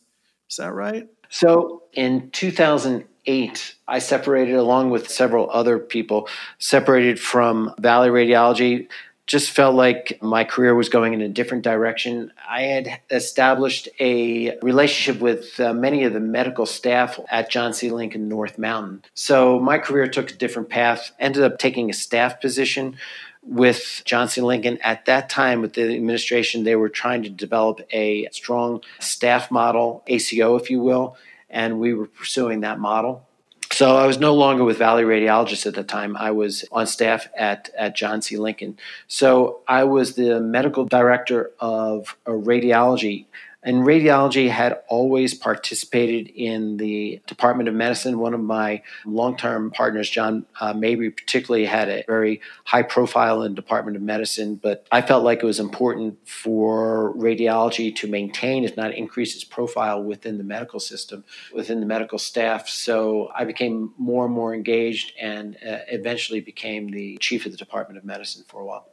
Is 0.49 0.55
that 0.55 0.73
right? 0.73 1.09
So 1.31 1.83
in 1.93 2.29
2008, 2.31 3.75
I 3.87 3.99
separated 3.99 4.55
along 4.55 4.91
with 4.91 5.09
several 5.09 5.49
other 5.49 5.79
people, 5.79 6.27
separated 6.59 7.19
from 7.19 7.73
Valley 7.79 8.09
Radiology. 8.09 8.87
Just 9.27 9.51
felt 9.51 9.75
like 9.75 10.19
my 10.21 10.43
career 10.43 10.75
was 10.75 10.89
going 10.89 11.13
in 11.13 11.21
a 11.21 11.29
different 11.29 11.63
direction. 11.63 12.33
I 12.49 12.63
had 12.63 12.99
established 13.09 13.87
a 13.97 14.57
relationship 14.61 15.21
with 15.21 15.57
uh, 15.57 15.73
many 15.73 16.03
of 16.03 16.11
the 16.11 16.19
medical 16.19 16.65
staff 16.65 17.17
at 17.29 17.49
John 17.49 17.71
C. 17.71 17.91
Lincoln 17.91 18.27
North 18.27 18.57
Mountain. 18.57 19.03
So 19.13 19.57
my 19.57 19.77
career 19.77 20.07
took 20.07 20.31
a 20.31 20.35
different 20.35 20.67
path, 20.67 21.13
ended 21.17 21.43
up 21.43 21.59
taking 21.59 21.89
a 21.89 21.93
staff 21.93 22.41
position 22.41 22.97
with 23.43 24.01
John 24.05 24.27
C. 24.27 24.41
Lincoln. 24.41 24.77
At 24.81 25.05
that 25.05 25.29
time, 25.29 25.61
with 25.61 25.73
the 25.73 25.95
administration, 25.95 26.63
they 26.63 26.75
were 26.75 26.89
trying 26.89 27.23
to 27.23 27.29
develop 27.29 27.81
a 27.91 28.27
strong 28.31 28.81
staff 28.99 29.51
model, 29.51 30.03
ACO, 30.07 30.55
if 30.55 30.69
you 30.69 30.81
will, 30.81 31.17
and 31.49 31.79
we 31.79 31.93
were 31.93 32.07
pursuing 32.07 32.61
that 32.61 32.79
model. 32.79 33.27
So 33.71 33.95
I 33.95 34.05
was 34.05 34.19
no 34.19 34.33
longer 34.35 34.65
with 34.65 34.77
Valley 34.77 35.03
Radiologists 35.03 35.65
at 35.65 35.75
the 35.75 35.83
time. 35.83 36.17
I 36.17 36.31
was 36.31 36.65
on 36.71 36.85
staff 36.87 37.27
at, 37.37 37.69
at 37.77 37.95
John 37.95 38.21
C. 38.21 38.37
Lincoln. 38.37 38.77
So 39.07 39.61
I 39.67 39.85
was 39.85 40.15
the 40.15 40.41
medical 40.41 40.85
director 40.85 41.51
of 41.59 42.17
a 42.25 42.31
radiology 42.31 43.25
and 43.63 43.83
radiology 43.83 44.49
had 44.49 44.81
always 44.87 45.33
participated 45.35 46.27
in 46.29 46.77
the 46.77 47.21
Department 47.27 47.69
of 47.69 47.75
Medicine. 47.75 48.17
One 48.17 48.33
of 48.33 48.39
my 48.39 48.81
long-term 49.05 49.71
partners, 49.71 50.09
John 50.09 50.45
uh, 50.59 50.73
Mabry, 50.73 51.11
particularly 51.11 51.65
had 51.65 51.87
a 51.87 52.03
very 52.07 52.41
high 52.63 52.81
profile 52.81 53.43
in 53.43 53.53
Department 53.53 53.97
of 53.97 54.03
Medicine. 54.03 54.55
But 54.55 54.87
I 54.91 55.01
felt 55.03 55.23
like 55.23 55.43
it 55.43 55.45
was 55.45 55.59
important 55.59 56.27
for 56.27 57.13
radiology 57.15 57.95
to 57.97 58.07
maintain, 58.07 58.63
if 58.63 58.75
not 58.75 58.93
increase, 58.95 59.35
its 59.35 59.43
profile 59.43 60.03
within 60.03 60.39
the 60.39 60.43
medical 60.43 60.79
system, 60.79 61.23
within 61.53 61.81
the 61.81 61.85
medical 61.85 62.17
staff. 62.17 62.67
So 62.67 63.31
I 63.35 63.45
became 63.45 63.93
more 63.97 64.25
and 64.25 64.33
more 64.33 64.55
engaged, 64.55 65.13
and 65.21 65.55
uh, 65.57 65.79
eventually 65.87 66.41
became 66.41 66.89
the 66.89 67.17
chief 67.19 67.45
of 67.45 67.51
the 67.51 67.57
Department 67.59 67.99
of 67.99 68.05
Medicine 68.05 68.43
for 68.47 68.61
a 68.61 68.65
while. 68.65 68.87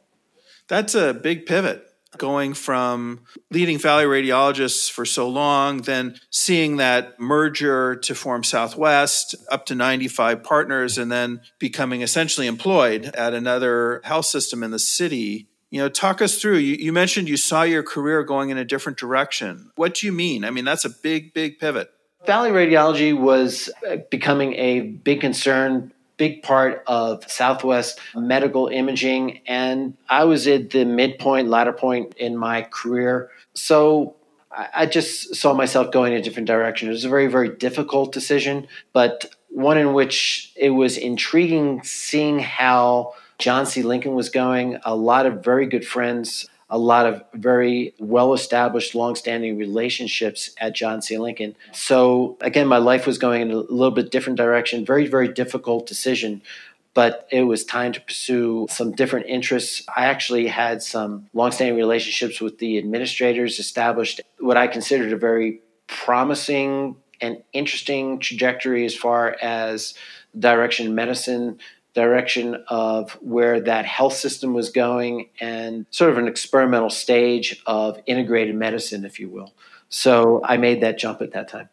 That's 0.67 0.93
a 0.93 1.15
big 1.15 1.47
pivot 1.47 1.88
going 2.17 2.53
from 2.53 3.21
leading 3.51 3.77
Valley 3.77 4.05
Radiologists 4.05 4.89
for 4.89 5.05
so 5.05 5.29
long, 5.29 5.81
then 5.81 6.19
seeing 6.29 6.77
that 6.77 7.19
merger 7.19 7.95
to 7.95 8.15
form 8.15 8.43
Southwest, 8.43 9.35
up 9.51 9.65
to 9.67 9.75
95 9.75 10.43
partners, 10.43 10.97
and 10.97 11.11
then 11.11 11.41
becoming 11.59 12.01
essentially 12.01 12.47
employed 12.47 13.05
at 13.15 13.33
another 13.33 14.01
health 14.03 14.25
system 14.25 14.63
in 14.63 14.71
the 14.71 14.79
city. 14.79 15.47
You 15.69 15.81
know, 15.81 15.89
talk 15.89 16.21
us 16.21 16.41
through. 16.41 16.57
You, 16.57 16.75
you 16.75 16.91
mentioned 16.91 17.29
you 17.29 17.37
saw 17.37 17.61
your 17.61 17.83
career 17.83 18.23
going 18.23 18.49
in 18.49 18.57
a 18.57 18.65
different 18.65 18.97
direction. 18.97 19.71
What 19.75 19.95
do 19.95 20.07
you 20.07 20.11
mean? 20.11 20.43
I 20.43 20.49
mean, 20.49 20.65
that's 20.65 20.85
a 20.85 20.89
big, 20.89 21.33
big 21.33 21.59
pivot. 21.59 21.91
Valley 22.25 22.49
Radiology 22.49 23.17
was 23.17 23.69
uh, 23.89 23.97
becoming 24.09 24.53
a 24.55 24.81
big 24.81 25.21
concern 25.21 25.93
big 26.19 26.43
part 26.43 26.83
of 26.85 27.23
Southwest 27.31 27.99
medical 28.13 28.67
imaging. 28.67 29.39
And 29.47 29.97
I 30.07 30.25
was 30.25 30.45
at 30.45 30.69
the 30.69 30.85
midpoint, 30.85 31.47
latter 31.47 31.73
point 31.73 32.13
in 32.17 32.37
my 32.37 32.63
career. 32.63 33.31
So 33.55 34.15
I 34.51 34.85
just 34.85 35.35
saw 35.35 35.53
myself 35.53 35.91
going 35.91 36.13
in 36.13 36.19
a 36.19 36.21
different 36.21 36.47
direction. 36.47 36.89
It 36.89 36.91
was 36.91 37.05
a 37.05 37.09
very, 37.09 37.27
very 37.27 37.49
difficult 37.49 38.11
decision, 38.11 38.67
but 38.93 39.33
one 39.49 39.77
in 39.77 39.93
which 39.93 40.51
it 40.55 40.71
was 40.71 40.97
intriguing 40.97 41.81
seeing 41.83 42.39
how 42.39 43.13
John 43.37 43.65
C. 43.65 43.81
Lincoln 43.81 44.13
was 44.13 44.29
going. 44.29 44.77
A 44.83 44.95
lot 44.95 45.25
of 45.25 45.43
very 45.43 45.67
good 45.67 45.87
friends 45.87 46.47
a 46.69 46.77
lot 46.77 47.05
of 47.05 47.23
very 47.33 47.93
well 47.99 48.33
established, 48.33 48.93
long 48.93 49.15
standing 49.15 49.57
relationships 49.57 50.51
at 50.59 50.75
John 50.75 51.01
C. 51.01 51.17
Lincoln. 51.17 51.55
So, 51.71 52.37
again, 52.41 52.67
my 52.67 52.77
life 52.77 53.07
was 53.07 53.17
going 53.17 53.41
in 53.41 53.51
a 53.51 53.57
little 53.57 53.91
bit 53.91 54.11
different 54.11 54.37
direction. 54.37 54.85
Very, 54.85 55.07
very 55.07 55.27
difficult 55.27 55.87
decision. 55.87 56.41
But 56.93 57.27
it 57.31 57.43
was 57.43 57.63
time 57.63 57.93
to 57.93 58.01
pursue 58.01 58.67
some 58.69 58.91
different 58.91 59.27
interests. 59.27 59.83
I 59.95 60.05
actually 60.05 60.47
had 60.47 60.81
some 60.81 61.29
longstanding 61.33 61.77
relationships 61.77 62.41
with 62.41 62.57
the 62.57 62.77
administrators, 62.77 63.59
established 63.59 64.21
what 64.39 64.57
I 64.57 64.67
considered 64.67 65.13
a 65.13 65.17
very 65.17 65.61
promising 65.87 66.97
and 67.21 67.43
interesting 67.53 68.19
trajectory 68.19 68.85
as 68.85 68.95
far 68.95 69.35
as 69.41 69.93
direction 70.37 70.95
medicine 70.95 71.59
direction 71.93 72.63
of 72.67 73.11
where 73.21 73.59
that 73.61 73.85
health 73.85 74.13
system 74.13 74.53
was 74.53 74.69
going 74.69 75.29
and 75.39 75.85
sort 75.89 76.11
of 76.11 76.17
an 76.17 76.27
experimental 76.27 76.89
stage 76.89 77.61
of 77.65 77.99
integrated 78.05 78.55
medicine, 78.55 79.05
if 79.05 79.19
you 79.19 79.29
will. 79.29 79.53
So 79.89 80.41
I 80.43 80.57
made 80.57 80.81
that 80.81 80.97
jump 80.97 81.21
at 81.21 81.31
that 81.33 81.49
time. 81.49 81.69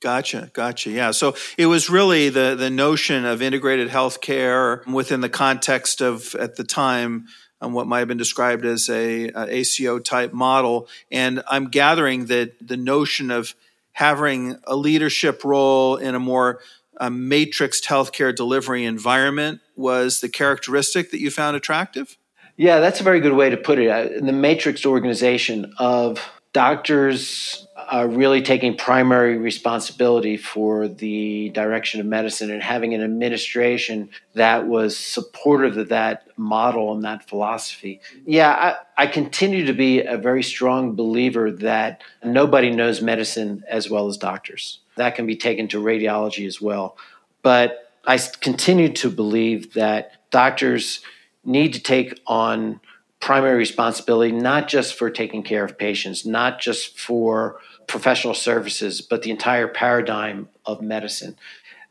Gotcha, 0.00 0.50
gotcha. 0.52 0.90
Yeah. 0.90 1.10
So 1.10 1.34
it 1.56 1.66
was 1.66 1.90
really 1.90 2.28
the 2.28 2.54
the 2.56 2.70
notion 2.70 3.24
of 3.24 3.42
integrated 3.42 3.88
healthcare 3.88 4.86
within 4.86 5.20
the 5.20 5.28
context 5.28 6.00
of 6.00 6.36
at 6.36 6.54
the 6.54 6.62
time 6.62 7.26
um, 7.60 7.72
what 7.72 7.88
might 7.88 7.98
have 7.98 8.08
been 8.08 8.16
described 8.16 8.64
as 8.64 8.88
a, 8.88 9.28
a 9.30 9.56
ACO 9.56 9.98
type 9.98 10.32
model, 10.32 10.88
and 11.10 11.42
I'm 11.48 11.68
gathering 11.68 12.26
that 12.26 12.54
the 12.64 12.76
notion 12.76 13.32
of 13.32 13.56
having 13.90 14.56
a 14.64 14.76
leadership 14.76 15.42
role 15.42 15.96
in 15.96 16.14
a 16.14 16.20
more 16.20 16.60
a 16.98 17.10
matrixed 17.10 17.84
healthcare 17.86 18.34
delivery 18.34 18.84
environment 18.84 19.60
was 19.76 20.20
the 20.20 20.28
characteristic 20.28 21.10
that 21.10 21.20
you 21.20 21.30
found 21.30 21.56
attractive? 21.56 22.16
Yeah, 22.56 22.80
that's 22.80 23.00
a 23.00 23.04
very 23.04 23.20
good 23.20 23.34
way 23.34 23.50
to 23.50 23.56
put 23.56 23.78
it. 23.78 23.88
Uh, 23.88 24.20
the 24.20 24.32
matrix 24.32 24.84
organization 24.84 25.72
of 25.78 26.20
doctors 26.58 27.68
are 27.76 28.08
really 28.08 28.42
taking 28.42 28.76
primary 28.76 29.38
responsibility 29.38 30.36
for 30.36 30.88
the 30.88 31.50
direction 31.50 32.00
of 32.00 32.06
medicine 32.06 32.50
and 32.50 32.60
having 32.60 32.94
an 32.94 33.00
administration 33.00 34.10
that 34.34 34.66
was 34.66 34.98
supportive 34.98 35.76
of 35.76 35.90
that 35.90 36.26
model 36.36 36.92
and 36.92 37.04
that 37.04 37.28
philosophy. 37.28 38.00
Yeah, 38.26 38.74
I, 38.96 39.04
I 39.04 39.06
continue 39.06 39.66
to 39.66 39.72
be 39.72 40.00
a 40.00 40.18
very 40.18 40.42
strong 40.42 40.96
believer 40.96 41.52
that 41.52 42.02
nobody 42.24 42.72
knows 42.72 43.00
medicine 43.00 43.62
as 43.68 43.88
well 43.88 44.08
as 44.08 44.16
doctors. 44.16 44.80
That 44.96 45.14
can 45.14 45.26
be 45.26 45.36
taken 45.36 45.68
to 45.68 45.80
radiology 45.80 46.44
as 46.44 46.60
well. 46.60 46.96
But 47.42 47.92
I 48.04 48.18
continue 48.40 48.92
to 48.94 49.10
believe 49.10 49.74
that 49.74 50.28
doctors 50.32 51.02
need 51.44 51.74
to 51.74 51.80
take 51.80 52.20
on 52.26 52.80
primary 53.20 53.56
responsibility, 53.56 54.32
not 54.32 54.68
just 54.68 54.94
for 54.94 55.10
taking 55.10 55.42
care 55.42 55.64
of 55.64 55.78
patients, 55.78 56.24
not 56.24 56.60
just 56.60 56.98
for 56.98 57.60
professional 57.86 58.34
services, 58.34 59.00
but 59.00 59.22
the 59.22 59.30
entire 59.30 59.66
paradigm 59.66 60.48
of 60.64 60.80
medicine. 60.80 61.36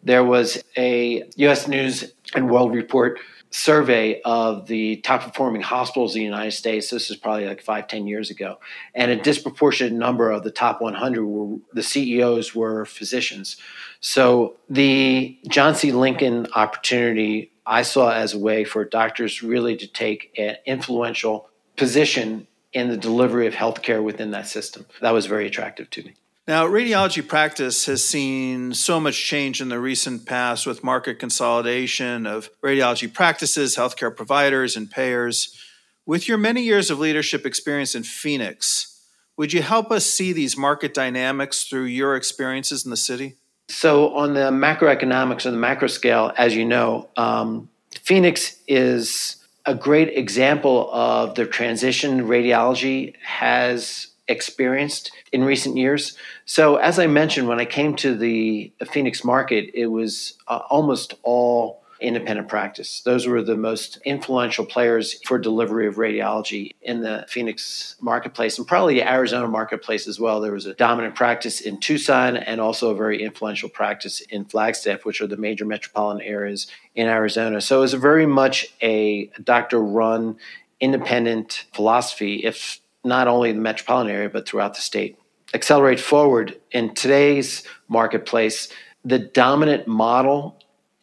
There 0.04 0.24
was 0.24 0.64
a 0.78 1.24
US 1.36 1.68
News 1.68 2.14
and 2.34 2.50
World 2.50 2.74
Report 2.74 3.20
survey 3.50 4.22
of 4.24 4.68
the 4.68 4.98
top 4.98 5.22
performing 5.22 5.62
hospitals 5.62 6.16
in 6.16 6.20
the 6.20 6.26
United 6.26 6.52
States. 6.52 6.90
This 6.90 7.10
is 7.10 7.18
probably 7.18 7.48
like 7.48 7.62
five, 7.62 7.88
ten 7.88 8.06
years 8.06 8.30
ago. 8.30 8.60
And 8.94 9.10
a 9.10 9.16
disproportionate 9.16 9.94
number 9.94 10.32
of 10.32 10.44
the 10.44 10.52
top 10.52 10.82
100 10.82 11.26
were 11.26 11.58
the 11.74 11.84
CEOs 11.84 12.54
were 12.54 12.86
physicians. 12.86 13.58
So 14.00 14.58
the 14.70 15.38
John 15.48 15.76
C. 15.76 15.92
Lincoln 15.92 16.48
opportunity 16.56 17.52
I 17.68 17.82
saw 17.82 18.11
as 18.11 18.34
a 18.34 18.39
way 18.39 18.63
for 18.63 18.86
doctors 18.86 19.43
really 19.43 19.76
to 19.76 19.88
take 19.88 20.32
an 20.38 20.55
influential 20.65 21.49
position 21.76 22.47
in 22.72 22.89
the 22.89 22.97
delivery 22.97 23.45
of 23.45 23.53
healthcare 23.53 24.01
within 24.01 24.32
that 24.32 24.47
system. 24.47 24.86
That 25.01 25.13
was 25.13 25.26
very 25.26 25.47
attractive 25.47 25.89
to 25.91 26.03
me. 26.03 26.13
Now, 26.47 26.65
radiology 26.65 27.28
practice 27.28 27.86
has 27.88 28.05
seen 28.05 28.74
so 28.74 29.01
much 29.01 29.22
change 29.22 29.59
in 29.59 29.68
the 29.68 29.80
recent 29.80 30.26
past 30.26 30.65
with 30.65 30.82
market 30.82 31.20
consolidation 31.20 32.26
of 32.26 32.49
radiology 32.63 33.13
practices, 33.13 33.76
healthcare 33.76 34.15
providers, 34.15 34.78
and 34.78 34.89
payers. 34.89 35.61
With 36.05 36.30
your 36.30 36.38
many 36.38 36.61
years 36.61 36.89
of 36.89 36.99
leadership 36.99 37.45
experience 37.45 37.95
in 37.95 38.03
Phoenix, 38.03 38.97
would 39.36 39.51
you 39.51 39.61
help 39.61 39.91
us 39.91 40.05
see 40.05 40.32
these 40.32 40.55
market 40.55 40.93
dynamics 40.93 41.65
through 41.65 41.84
your 41.84 42.15
experiences 42.15 42.86
in 42.86 42.91
the 42.91 42.97
city? 42.97 43.36
So, 43.70 44.15
on 44.15 44.34
the 44.34 44.49
macroeconomics 44.51 45.45
and 45.45 45.53
the 45.53 45.59
macro 45.59 45.88
scale, 45.88 46.32
as 46.38 46.55
you 46.55 46.63
know, 46.63 47.09
um, 47.18 47.70
Phoenix 48.01 48.57
is 48.68 49.36
a 49.65 49.76
great 49.76 50.09
example 50.18 50.89
of 50.93 51.36
the 51.36 51.45
transition 51.45 52.22
radiology 52.22 53.13
has 53.18 54.07
experienced 54.30 55.11
in 55.32 55.43
recent 55.43 55.76
years. 55.76 56.18
So, 56.45 56.78
as 56.78 56.97
I 56.99 57.07
mentioned, 57.07 57.49
when 57.49 57.59
I 57.59 57.65
came 57.65 57.95
to 57.97 58.15
the 58.15 58.72
Phoenix 58.89 59.26
market, 59.26 59.72
it 59.74 59.88
was 59.88 60.34
uh, 60.47 60.61
almost 60.70 61.15
all 61.24 61.84
independent 62.00 62.48
practice. 62.48 63.02
Those 63.02 63.28
were 63.28 63.41
the 63.41 63.58
most 63.58 64.00
influential 64.06 64.66
players 64.66 65.20
for 65.26 65.38
delivery 65.39 65.88
of 65.88 65.95
radiology 65.95 66.76
in 66.82 67.02
the 67.02 67.26
Phoenix 67.28 67.95
marketplace 68.02 68.58
and 68.58 68.68
probably 68.68 68.95
the 68.95 69.10
Arizona 69.10 69.48
marketplace 69.48 70.08
as 70.08 70.20
well. 70.20 70.39
There 70.39 70.52
was 70.52 70.66
a 70.66 70.74
dominant 70.74 71.16
practice 71.16 71.62
in 71.62 71.80
Tucson 71.80 72.38
and 72.38 72.62
also 72.62 72.91
a 72.91 72.95
very 72.95 73.22
influential 73.22 73.70
practice 73.70 74.22
in 74.22 74.45
Flagstaff, 74.45 75.06
which 75.06 75.22
are 75.22 75.28
the 75.28 75.38
major 75.38 75.66
metropolitan 75.66 76.22
areas 76.22 76.68
in 76.95 77.08
Arizona. 77.08 77.62
So 77.62 77.78
it 77.78 77.82
was 77.82 77.93
very 77.93 78.26
much 78.26 78.68
a 78.82 79.28
doctor 79.43 79.82
run 79.82 80.38
independent 80.80 81.66
philosophy, 81.74 82.36
if 82.43 82.80
not 83.04 83.28
only 83.28 83.50
in 83.50 83.56
the 83.56 83.62
metropolitan 83.62 84.12
area, 84.12 84.30
but 84.30 84.48
throughout 84.48 84.76
the 84.76 84.82
state. 84.82 85.18
Accelerate 85.54 86.00
forward 86.00 86.60
in 86.72 86.93
today's 86.93 87.64
marketplace, 87.88 88.70
the 89.06 89.20
dominant 89.20 89.88
model 89.88 90.57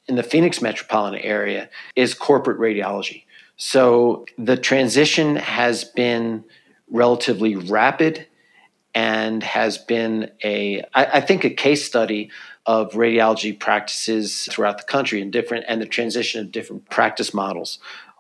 in 0.07 0.17
the 0.17 0.23
Phoenix 0.23 0.61
metropolitan 0.61 1.21
area 1.21 1.69
is 1.97 2.15
corporate 2.15 2.59
radiology. 2.59 3.25
So 3.57 4.27
the 4.37 4.57
transition 4.57 5.37
has 5.37 5.85
been 5.85 6.45
relatively 6.91 7.57
rapid 7.57 8.27
and 8.95 9.43
has 9.43 9.79
been 9.79 10.31
a, 10.43 10.83
I, 10.95 11.05
I 11.15 11.21
think, 11.21 11.45
a 11.45 11.51
case 11.51 11.85
study 11.85 12.31
of 12.67 12.93
radiology 12.93 13.59
practices 13.59 14.49
throughout 14.51 14.79
the 14.79 14.85
country 14.85 15.21
and 15.21 15.33
different 15.33 15.65
and 15.69 15.81
the 15.81 15.87
transition 15.87 16.41
of 16.41 16.53
different 16.53 16.89
practice 16.91 17.35
models. 17.35 17.79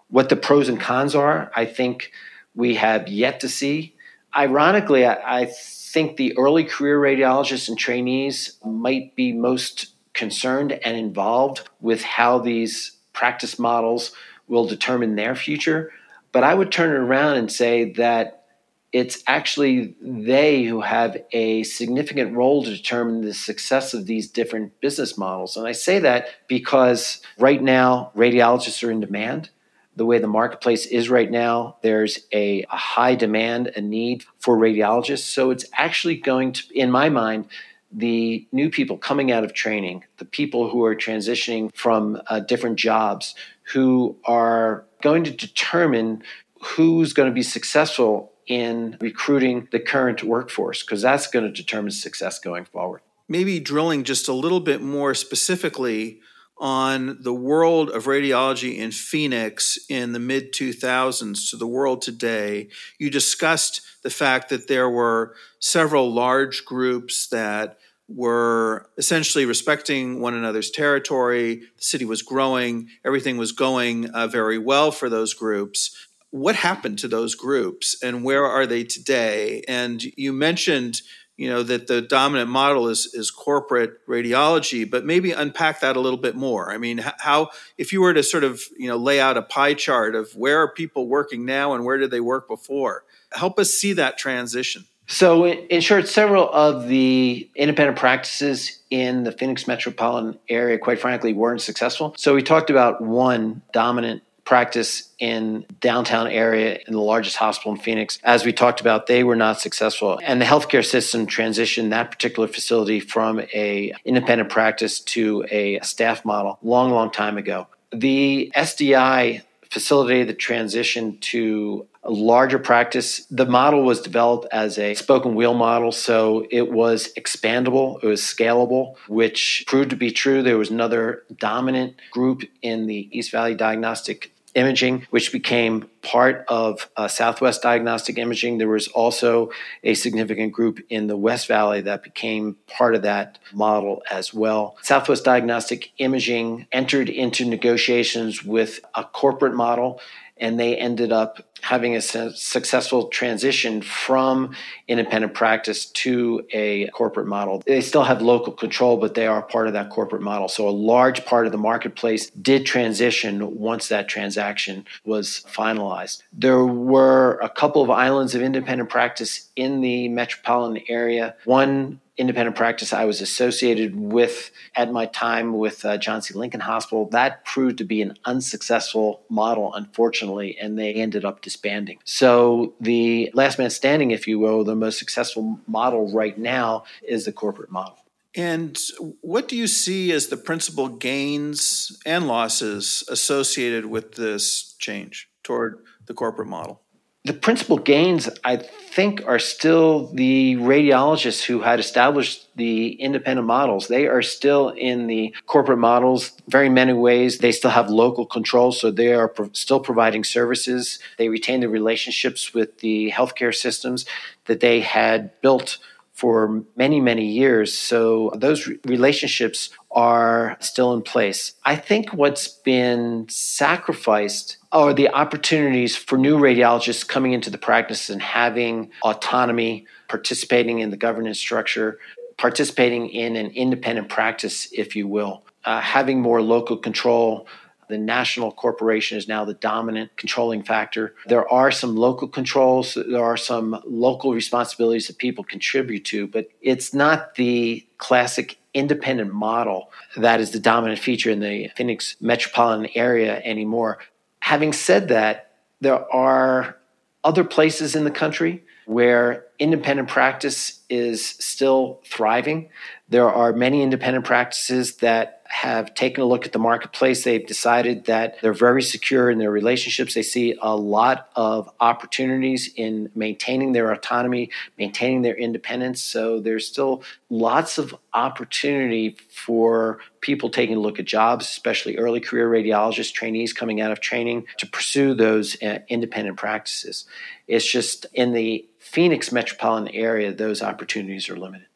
What 0.08 0.28
the 0.28 0.36
pros 0.36 0.68
and 0.68 0.80
cons 0.80 1.14
are, 1.14 1.50
I 1.54 1.64
think 1.64 2.12
we 2.54 2.74
have 2.74 3.08
yet 3.08 3.40
to 3.40 3.48
see. 3.48 3.94
Ironically, 4.36 5.06
I, 5.06 5.42
I 5.42 5.46
think 5.46 6.16
the 6.16 6.36
early 6.36 6.64
career 6.64 7.00
radiologists 7.00 7.68
and 7.68 7.78
trainees 7.78 8.58
might 8.64 9.14
be 9.14 9.32
most 9.32 9.93
concerned 10.14 10.72
and 10.72 10.96
involved 10.96 11.68
with 11.80 12.02
how 12.02 12.38
these 12.38 12.96
practice 13.12 13.58
models 13.58 14.12
will 14.48 14.66
determine 14.66 15.16
their 15.16 15.34
future. 15.34 15.92
But 16.32 16.44
I 16.44 16.54
would 16.54 16.72
turn 16.72 16.90
it 16.90 16.98
around 16.98 17.36
and 17.36 17.50
say 17.50 17.92
that 17.92 18.44
it's 18.92 19.22
actually 19.26 19.96
they 20.00 20.62
who 20.62 20.80
have 20.80 21.16
a 21.32 21.64
significant 21.64 22.36
role 22.36 22.62
to 22.62 22.70
determine 22.70 23.22
the 23.22 23.34
success 23.34 23.92
of 23.92 24.06
these 24.06 24.30
different 24.30 24.80
business 24.80 25.18
models. 25.18 25.56
And 25.56 25.66
I 25.66 25.72
say 25.72 25.98
that 26.00 26.28
because 26.48 27.20
right 27.38 27.60
now, 27.60 28.12
radiologists 28.14 28.86
are 28.86 28.90
in 28.90 29.00
demand 29.00 29.50
the 29.96 30.06
way 30.06 30.18
the 30.18 30.26
marketplace 30.26 30.86
is 30.86 31.08
right 31.08 31.30
now, 31.30 31.76
there's 31.82 32.20
a, 32.32 32.62
a, 32.64 32.76
high 32.76 33.14
demand, 33.14 33.72
a 33.76 33.80
need 33.80 34.24
for 34.38 34.56
radiologists. 34.56 35.20
So 35.20 35.50
it's 35.50 35.64
actually 35.72 36.16
going 36.16 36.52
to, 36.52 36.62
in 36.74 36.90
my 36.90 37.08
mind, 37.08 37.46
the 37.94 38.46
new 38.50 38.68
people 38.70 38.98
coming 38.98 39.30
out 39.30 39.44
of 39.44 39.54
training, 39.54 40.04
the 40.18 40.24
people 40.24 40.68
who 40.68 40.84
are 40.84 40.96
transitioning 40.96 41.74
from 41.74 42.20
uh, 42.26 42.40
different 42.40 42.76
jobs, 42.76 43.34
who 43.72 44.16
are 44.24 44.84
going 45.02 45.24
to 45.24 45.30
determine 45.30 46.22
who's 46.60 47.12
going 47.12 47.28
to 47.28 47.34
be 47.34 47.42
successful 47.42 48.32
in 48.46 48.96
recruiting 49.00 49.68
the 49.70 49.78
current 49.78 50.22
workforce, 50.22 50.82
because 50.82 51.02
that's 51.02 51.26
going 51.26 51.44
to 51.44 51.52
determine 51.52 51.90
success 51.90 52.38
going 52.38 52.64
forward. 52.64 53.00
Maybe 53.28 53.60
drilling 53.60 54.04
just 54.04 54.28
a 54.28 54.34
little 54.34 54.60
bit 54.60 54.82
more 54.82 55.14
specifically 55.14 56.20
on 56.58 57.18
the 57.20 57.32
world 57.32 57.90
of 57.90 58.04
radiology 58.04 58.76
in 58.76 58.90
Phoenix 58.90 59.78
in 59.88 60.12
the 60.12 60.18
mid 60.18 60.52
2000s 60.52 61.50
to 61.50 61.56
the 61.56 61.66
world 61.66 62.02
today. 62.02 62.68
You 62.98 63.10
discussed 63.10 63.80
the 64.02 64.10
fact 64.10 64.50
that 64.50 64.68
there 64.68 64.88
were 64.88 65.34
several 65.58 66.12
large 66.12 66.64
groups 66.64 67.26
that 67.28 67.78
were 68.08 68.90
essentially 68.98 69.46
respecting 69.46 70.20
one 70.20 70.34
another's 70.34 70.70
territory. 70.70 71.56
The 71.56 71.82
city 71.82 72.04
was 72.04 72.22
growing, 72.22 72.88
everything 73.04 73.36
was 73.36 73.52
going 73.52 74.10
uh, 74.10 74.26
very 74.26 74.58
well 74.58 74.90
for 74.90 75.08
those 75.08 75.34
groups. 75.34 75.96
What 76.30 76.56
happened 76.56 76.98
to 76.98 77.08
those 77.08 77.34
groups 77.34 77.96
and 78.02 78.24
where 78.24 78.44
are 78.44 78.66
they 78.66 78.84
today? 78.84 79.62
And 79.68 80.02
you 80.16 80.32
mentioned 80.32 81.00
you 81.36 81.48
know 81.48 81.62
that 81.62 81.86
the 81.86 82.00
dominant 82.00 82.50
model 82.50 82.88
is 82.88 83.12
is 83.12 83.30
corporate 83.30 84.06
radiology 84.06 84.88
but 84.88 85.04
maybe 85.04 85.32
unpack 85.32 85.80
that 85.80 85.96
a 85.96 86.00
little 86.00 86.18
bit 86.18 86.36
more 86.36 86.70
i 86.70 86.78
mean 86.78 86.98
how 87.18 87.50
if 87.76 87.92
you 87.92 88.00
were 88.00 88.14
to 88.14 88.22
sort 88.22 88.44
of 88.44 88.62
you 88.78 88.88
know 88.88 88.96
lay 88.96 89.20
out 89.20 89.36
a 89.36 89.42
pie 89.42 89.74
chart 89.74 90.14
of 90.14 90.30
where 90.36 90.58
are 90.58 90.72
people 90.72 91.08
working 91.08 91.44
now 91.44 91.74
and 91.74 91.84
where 91.84 91.98
did 91.98 92.10
they 92.10 92.20
work 92.20 92.48
before 92.48 93.04
help 93.32 93.58
us 93.58 93.70
see 93.70 93.92
that 93.92 94.16
transition 94.16 94.84
so 95.06 95.46
in 95.46 95.80
short 95.80 96.08
several 96.08 96.50
of 96.52 96.88
the 96.88 97.48
independent 97.54 97.98
practices 97.98 98.80
in 98.90 99.24
the 99.24 99.32
phoenix 99.32 99.66
metropolitan 99.66 100.38
area 100.48 100.78
quite 100.78 101.00
frankly 101.00 101.32
weren't 101.32 101.60
successful 101.60 102.14
so 102.16 102.34
we 102.34 102.42
talked 102.42 102.70
about 102.70 103.00
one 103.00 103.62
dominant 103.72 104.22
practice 104.44 105.10
in 105.18 105.64
downtown 105.80 106.26
area 106.26 106.78
in 106.86 106.92
the 106.92 107.00
largest 107.00 107.36
hospital 107.36 107.72
in 107.72 107.78
Phoenix. 107.78 108.18
As 108.22 108.44
we 108.44 108.52
talked 108.52 108.80
about, 108.80 109.06
they 109.06 109.24
were 109.24 109.36
not 109.36 109.60
successful. 109.60 110.20
And 110.22 110.40
the 110.40 110.44
healthcare 110.44 110.84
system 110.84 111.26
transitioned 111.26 111.90
that 111.90 112.10
particular 112.10 112.46
facility 112.46 113.00
from 113.00 113.40
a 113.40 113.94
independent 114.04 114.50
practice 114.50 115.00
to 115.00 115.44
a 115.50 115.80
staff 115.80 116.24
model 116.24 116.58
long, 116.62 116.90
long 116.90 117.10
time 117.10 117.38
ago. 117.38 117.68
The 117.92 118.52
SDI 118.54 119.42
facilitated 119.70 120.28
the 120.28 120.34
transition 120.34 121.18
to 121.18 121.86
a 122.04 122.10
larger 122.10 122.58
practice. 122.58 123.24
The 123.30 123.46
model 123.46 123.82
was 123.82 124.00
developed 124.00 124.46
as 124.52 124.78
a 124.78 124.94
spoken 124.94 125.34
wheel 125.34 125.54
model, 125.54 125.90
so 125.90 126.46
it 126.50 126.70
was 126.70 127.12
expandable, 127.14 128.02
it 128.02 128.06
was 128.06 128.20
scalable, 128.20 128.96
which 129.08 129.64
proved 129.66 129.90
to 129.90 129.96
be 129.96 130.10
true. 130.10 130.42
There 130.42 130.58
was 130.58 130.70
another 130.70 131.24
dominant 131.38 131.96
group 132.10 132.42
in 132.62 132.86
the 132.86 133.08
East 133.16 133.30
Valley 133.30 133.54
Diagnostic 133.54 134.34
imaging, 134.54 135.06
which 135.10 135.32
became 135.32 135.88
part 136.02 136.44
of 136.48 136.88
uh, 136.96 137.08
Southwest 137.08 137.62
Diagnostic 137.62 138.18
Imaging. 138.18 138.58
There 138.58 138.68
was 138.68 138.88
also 138.88 139.50
a 139.82 139.94
significant 139.94 140.52
group 140.52 140.80
in 140.88 141.06
the 141.06 141.16
West 141.16 141.48
Valley 141.48 141.80
that 141.82 142.02
became 142.02 142.56
part 142.66 142.94
of 142.94 143.02
that 143.02 143.38
model 143.52 144.02
as 144.10 144.32
well. 144.32 144.76
Southwest 144.82 145.24
Diagnostic 145.24 145.92
Imaging 145.98 146.66
entered 146.72 147.08
into 147.08 147.44
negotiations 147.44 148.44
with 148.44 148.80
a 148.94 149.04
corporate 149.04 149.54
model 149.54 150.00
and 150.36 150.58
they 150.58 150.76
ended 150.76 151.12
up 151.12 151.40
having 151.62 151.96
a 151.96 152.00
successful 152.00 153.08
transition 153.08 153.80
from 153.80 154.54
independent 154.86 155.32
practice 155.32 155.86
to 155.86 156.44
a 156.52 156.88
corporate 156.88 157.26
model. 157.26 157.62
They 157.66 157.80
still 157.80 158.04
have 158.04 158.20
local 158.20 158.52
control, 158.52 158.98
but 158.98 159.14
they 159.14 159.26
are 159.26 159.40
part 159.40 159.66
of 159.66 159.72
that 159.72 159.88
corporate 159.88 160.20
model. 160.20 160.48
So 160.48 160.68
a 160.68 160.70
large 160.70 161.24
part 161.24 161.46
of 161.46 161.52
the 161.52 161.58
marketplace 161.58 162.28
did 162.30 162.66
transition 162.66 163.58
once 163.58 163.88
that 163.88 164.08
transaction 164.08 164.84
was 165.06 165.44
finalized. 165.48 166.22
There 166.32 166.66
were 166.66 167.38
a 167.42 167.48
couple 167.48 167.82
of 167.82 167.88
islands 167.88 168.34
of 168.34 168.42
independent 168.42 168.90
practice 168.90 169.48
in 169.56 169.80
the 169.80 170.08
metropolitan 170.08 170.84
area. 170.88 171.34
One 171.44 172.00
independent 172.16 172.56
practice 172.56 172.92
I 172.92 173.04
was 173.04 173.20
associated 173.20 173.96
with 173.96 174.50
at 174.74 174.92
my 174.92 175.06
time 175.06 175.58
with 175.58 175.84
uh, 175.84 175.96
John 175.98 176.22
C. 176.22 176.34
Lincoln 176.34 176.60
Hospital, 176.60 177.08
that 177.10 177.44
proved 177.44 177.78
to 177.78 177.84
be 177.84 178.02
an 178.02 178.16
unsuccessful 178.24 179.22
model, 179.28 179.74
unfortunately, 179.74 180.56
and 180.58 180.78
they 180.78 180.94
ended 180.94 181.24
up 181.24 181.42
disbanding. 181.42 181.98
So 182.04 182.74
the 182.80 183.30
last 183.34 183.58
man 183.58 183.70
standing, 183.70 184.12
if 184.12 184.28
you 184.28 184.38
will, 184.38 184.64
the 184.64 184.76
most 184.76 184.98
successful 184.98 185.60
model 185.66 186.12
right 186.12 186.38
now 186.38 186.84
is 187.02 187.24
the 187.24 187.32
corporate 187.32 187.70
model. 187.70 187.98
And 188.36 188.76
what 189.20 189.46
do 189.46 189.56
you 189.56 189.68
see 189.68 190.10
as 190.10 190.26
the 190.26 190.36
principal 190.36 190.88
gains 190.88 191.96
and 192.04 192.26
losses 192.26 193.04
associated 193.08 193.86
with 193.86 194.14
this 194.14 194.74
change 194.78 195.28
toward 195.44 195.84
the 196.06 196.14
corporate 196.14 196.48
model? 196.48 196.83
The 197.26 197.32
principal 197.32 197.78
gains, 197.78 198.28
I 198.44 198.58
think, 198.58 199.26
are 199.26 199.38
still 199.38 200.08
the 200.12 200.56
radiologists 200.56 201.42
who 201.42 201.62
had 201.62 201.80
established 201.80 202.54
the 202.54 202.88
independent 203.00 203.46
models. 203.46 203.88
They 203.88 204.06
are 204.06 204.20
still 204.20 204.68
in 204.68 205.06
the 205.06 205.34
corporate 205.46 205.78
models. 205.78 206.32
Very 206.48 206.68
many 206.68 206.92
ways, 206.92 207.38
they 207.38 207.50
still 207.50 207.70
have 207.70 207.88
local 207.88 208.26
control, 208.26 208.72
so 208.72 208.90
they 208.90 209.14
are 209.14 209.28
pro- 209.28 209.48
still 209.54 209.80
providing 209.80 210.22
services. 210.22 210.98
They 211.16 211.30
retain 211.30 211.60
the 211.60 211.70
relationships 211.70 212.52
with 212.52 212.80
the 212.80 213.10
healthcare 213.10 213.54
systems 213.54 214.04
that 214.44 214.60
they 214.60 214.80
had 214.80 215.40
built 215.40 215.78
for 216.12 216.62
many, 216.76 217.00
many 217.00 217.24
years. 217.26 217.76
So 217.76 218.32
those 218.36 218.68
relationships 218.84 219.70
are 219.90 220.58
still 220.60 220.92
in 220.92 221.00
place. 221.00 221.54
I 221.64 221.76
think 221.76 222.12
what's 222.12 222.48
been 222.48 223.26
sacrificed 223.28 224.58
are 224.74 224.92
the 224.92 225.08
opportunities 225.08 225.96
for 225.96 226.18
new 226.18 226.36
radiologists 226.36 227.06
coming 227.06 227.32
into 227.32 227.48
the 227.48 227.56
practice 227.56 228.10
and 228.10 228.20
having 228.20 228.90
autonomy, 229.02 229.86
participating 230.08 230.80
in 230.80 230.90
the 230.90 230.96
governance 230.96 231.38
structure, 231.38 231.98
participating 232.36 233.08
in 233.08 233.36
an 233.36 233.46
independent 233.52 234.08
practice, 234.08 234.68
if 234.72 234.96
you 234.96 235.06
will, 235.06 235.44
uh, 235.64 235.80
having 235.80 236.20
more 236.20 236.42
local 236.42 236.76
control 236.76 237.46
the 237.88 237.98
national 237.98 238.50
corporation 238.50 239.18
is 239.18 239.28
now 239.28 239.44
the 239.44 239.54
dominant 239.54 240.16
controlling 240.16 240.62
factor. 240.62 241.14
There 241.26 241.48
are 241.52 241.70
some 241.70 241.96
local 241.96 242.28
controls, 242.28 242.94
there 242.94 243.22
are 243.22 243.36
some 243.36 243.80
local 243.86 244.32
responsibilities 244.32 245.06
that 245.08 245.18
people 245.18 245.44
contribute 245.44 246.04
to, 246.06 246.26
but 246.26 246.48
it's 246.62 246.94
not 246.94 247.34
the 247.34 247.86
classic 247.98 248.58
independent 248.72 249.32
model 249.32 249.90
that 250.16 250.40
is 250.40 250.50
the 250.50 250.58
dominant 250.58 250.98
feature 250.98 251.30
in 251.30 251.40
the 251.40 251.70
Phoenix 251.76 252.16
metropolitan 252.20 252.88
area 252.94 253.40
anymore. 253.44 253.98
Having 254.44 254.74
said 254.74 255.08
that, 255.08 255.52
there 255.80 256.04
are 256.14 256.76
other 257.24 257.44
places 257.44 257.96
in 257.96 258.04
the 258.04 258.10
country 258.10 258.62
where 258.84 259.46
independent 259.58 260.10
practice 260.10 260.80
is 260.90 261.24
still 261.24 262.02
thriving. 262.04 262.68
There 263.08 263.30
are 263.30 263.52
many 263.52 263.82
independent 263.82 264.24
practices 264.24 264.96
that 264.96 265.42
have 265.46 265.94
taken 265.94 266.22
a 266.22 266.26
look 266.26 266.46
at 266.46 266.52
the 266.52 266.58
marketplace. 266.58 267.22
They've 267.22 267.46
decided 267.46 268.06
that 268.06 268.40
they're 268.40 268.54
very 268.54 268.82
secure 268.82 269.30
in 269.30 269.38
their 269.38 269.50
relationships. 269.50 270.14
They 270.14 270.22
see 270.22 270.56
a 270.60 270.74
lot 270.74 271.28
of 271.36 271.70
opportunities 271.80 272.72
in 272.74 273.10
maintaining 273.14 273.72
their 273.72 273.92
autonomy, 273.92 274.50
maintaining 274.78 275.20
their 275.20 275.36
independence. 275.36 276.02
So 276.02 276.40
there's 276.40 276.66
still 276.66 277.02
lots 277.28 277.76
of 277.76 277.94
opportunity 278.14 279.16
for 279.30 279.98
people 280.22 280.48
taking 280.48 280.76
a 280.76 280.80
look 280.80 280.98
at 280.98 281.04
jobs, 281.04 281.46
especially 281.46 281.98
early 281.98 282.20
career 282.20 282.50
radiologists, 282.50 283.12
trainees 283.12 283.52
coming 283.52 283.82
out 283.82 283.92
of 283.92 284.00
training 284.00 284.46
to 284.58 284.66
pursue 284.66 285.12
those 285.12 285.62
uh, 285.62 285.80
independent 285.88 286.38
practices. 286.38 287.04
It's 287.46 287.70
just 287.70 288.06
in 288.14 288.32
the 288.32 288.66
Phoenix 288.78 289.30
metropolitan 289.30 289.94
area, 289.94 290.32
those 290.32 290.62
opportunities 290.62 291.28
are 291.28 291.36
limited. 291.36 291.66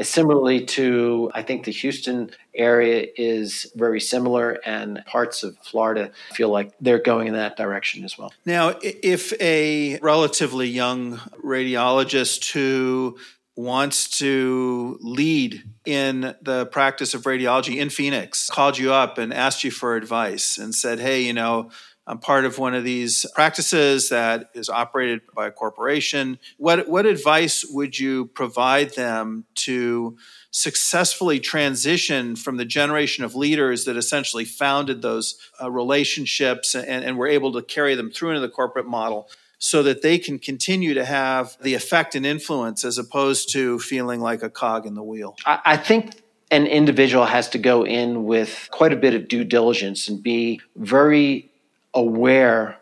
Similarly 0.00 0.64
to, 0.66 1.30
I 1.34 1.42
think 1.42 1.64
the 1.64 1.72
Houston 1.72 2.30
area 2.54 3.06
is 3.16 3.70
very 3.74 4.00
similar, 4.00 4.58
and 4.64 5.02
parts 5.06 5.42
of 5.42 5.56
Florida 5.58 6.10
feel 6.32 6.50
like 6.50 6.72
they're 6.80 6.98
going 6.98 7.28
in 7.28 7.34
that 7.34 7.56
direction 7.56 8.04
as 8.04 8.18
well. 8.18 8.32
Now, 8.44 8.74
if 8.82 9.32
a 9.40 9.98
relatively 10.00 10.68
young 10.68 11.16
radiologist 11.42 12.52
who 12.52 13.18
wants 13.56 14.18
to 14.18 14.98
lead 15.00 15.64
in 15.86 16.34
the 16.42 16.66
practice 16.66 17.14
of 17.14 17.22
radiology 17.22 17.76
in 17.76 17.88
Phoenix 17.88 18.50
called 18.50 18.76
you 18.76 18.92
up 18.92 19.16
and 19.16 19.32
asked 19.32 19.64
you 19.64 19.70
for 19.70 19.96
advice 19.96 20.58
and 20.58 20.74
said, 20.74 21.00
Hey, 21.00 21.22
you 21.22 21.32
know, 21.32 21.70
I'm 22.06 22.18
part 22.18 22.44
of 22.44 22.58
one 22.58 22.74
of 22.74 22.84
these 22.84 23.26
practices 23.34 24.10
that 24.10 24.50
is 24.54 24.68
operated 24.68 25.22
by 25.34 25.48
a 25.48 25.50
corporation. 25.50 26.38
What, 26.56 26.88
what 26.88 27.04
advice 27.04 27.64
would 27.68 27.98
you 27.98 28.26
provide 28.26 28.94
them 28.94 29.44
to 29.56 30.16
successfully 30.52 31.40
transition 31.40 32.36
from 32.36 32.58
the 32.58 32.64
generation 32.64 33.24
of 33.24 33.34
leaders 33.34 33.84
that 33.86 33.96
essentially 33.96 34.44
founded 34.44 35.02
those 35.02 35.36
uh, 35.60 35.70
relationships 35.70 36.74
and, 36.74 37.04
and 37.04 37.18
were 37.18 37.26
able 37.26 37.52
to 37.52 37.62
carry 37.62 37.96
them 37.96 38.10
through 38.10 38.30
into 38.30 38.40
the 38.40 38.48
corporate 38.48 38.86
model? 38.86 39.28
So 39.58 39.82
that 39.84 40.02
they 40.02 40.18
can 40.18 40.38
continue 40.38 40.92
to 40.94 41.04
have 41.04 41.56
the 41.62 41.72
effect 41.72 42.14
and 42.14 42.26
influence 42.26 42.84
as 42.84 42.98
opposed 42.98 43.50
to 43.52 43.78
feeling 43.78 44.20
like 44.20 44.42
a 44.42 44.50
cog 44.50 44.84
in 44.84 44.94
the 44.94 45.02
wheel. 45.02 45.34
I, 45.46 45.60
I 45.64 45.76
think 45.78 46.12
an 46.50 46.66
individual 46.66 47.24
has 47.24 47.48
to 47.48 47.58
go 47.58 47.84
in 47.84 48.24
with 48.24 48.68
quite 48.70 48.92
a 48.92 48.96
bit 48.96 49.14
of 49.14 49.28
due 49.28 49.44
diligence 49.44 50.08
and 50.08 50.22
be 50.22 50.60
very 50.76 51.50
aware 51.96 52.78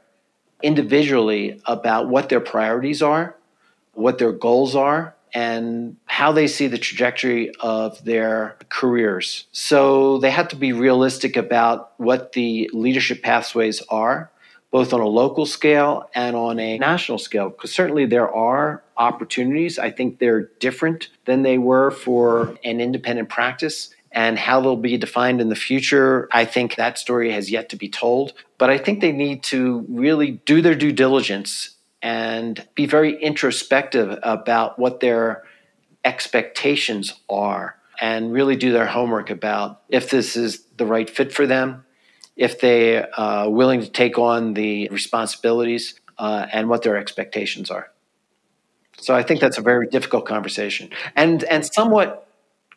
individually 0.62 1.60
about 1.64 2.08
what 2.08 2.28
their 2.28 2.40
priorities 2.40 3.00
are, 3.00 3.36
what 3.92 4.18
their 4.18 4.32
goals 4.32 4.74
are, 4.74 5.14
and 5.32 5.96
how 6.06 6.32
they 6.32 6.46
see 6.46 6.66
the 6.66 6.78
trajectory 6.78 7.50
of 7.60 8.04
their 8.04 8.56
careers. 8.68 9.46
So 9.52 10.18
they 10.18 10.30
have 10.30 10.48
to 10.48 10.56
be 10.56 10.72
realistic 10.72 11.36
about 11.36 11.92
what 11.96 12.32
the 12.32 12.70
leadership 12.72 13.22
pathways 13.22 13.82
are, 13.88 14.30
both 14.70 14.92
on 14.92 15.00
a 15.00 15.06
local 15.06 15.46
scale 15.46 16.08
and 16.14 16.36
on 16.36 16.58
a 16.58 16.78
national 16.78 17.18
scale, 17.18 17.48
because 17.48 17.72
certainly 17.72 18.06
there 18.06 18.32
are 18.32 18.82
opportunities. 18.96 19.78
I 19.78 19.90
think 19.90 20.18
they're 20.18 20.50
different 20.60 21.08
than 21.24 21.42
they 21.42 21.58
were 21.58 21.90
for 21.90 22.56
an 22.64 22.80
independent 22.80 23.28
practice 23.28 23.90
and 24.14 24.38
how 24.38 24.60
they'll 24.60 24.76
be 24.76 24.96
defined 24.96 25.40
in 25.40 25.48
the 25.48 25.56
future, 25.56 26.28
I 26.32 26.44
think 26.44 26.76
that 26.76 26.98
story 26.98 27.32
has 27.32 27.50
yet 27.50 27.68
to 27.70 27.76
be 27.76 27.88
told. 27.88 28.32
But 28.58 28.70
I 28.70 28.78
think 28.78 29.00
they 29.00 29.12
need 29.12 29.42
to 29.44 29.84
really 29.88 30.30
do 30.46 30.62
their 30.62 30.76
due 30.76 30.92
diligence 30.92 31.70
and 32.00 32.66
be 32.76 32.86
very 32.86 33.20
introspective 33.20 34.16
about 34.22 34.78
what 34.78 35.00
their 35.00 35.42
expectations 36.04 37.12
are 37.28 37.76
and 38.00 38.32
really 38.32 38.56
do 38.56 38.72
their 38.72 38.86
homework 38.86 39.30
about 39.30 39.82
if 39.88 40.10
this 40.10 40.36
is 40.36 40.64
the 40.76 40.86
right 40.86 41.10
fit 41.10 41.32
for 41.32 41.46
them, 41.46 41.84
if 42.36 42.60
they 42.60 43.04
are 43.04 43.50
willing 43.50 43.80
to 43.80 43.90
take 43.90 44.18
on 44.18 44.54
the 44.54 44.88
responsibilities, 44.88 45.98
uh, 46.18 46.46
and 46.52 46.68
what 46.68 46.82
their 46.82 46.96
expectations 46.96 47.70
are. 47.70 47.90
So 48.98 49.14
I 49.14 49.22
think 49.22 49.40
that's 49.40 49.58
a 49.58 49.62
very 49.62 49.88
difficult 49.88 50.26
conversation 50.26 50.90
and 51.16 51.42
and 51.44 51.66
somewhat 51.66 52.23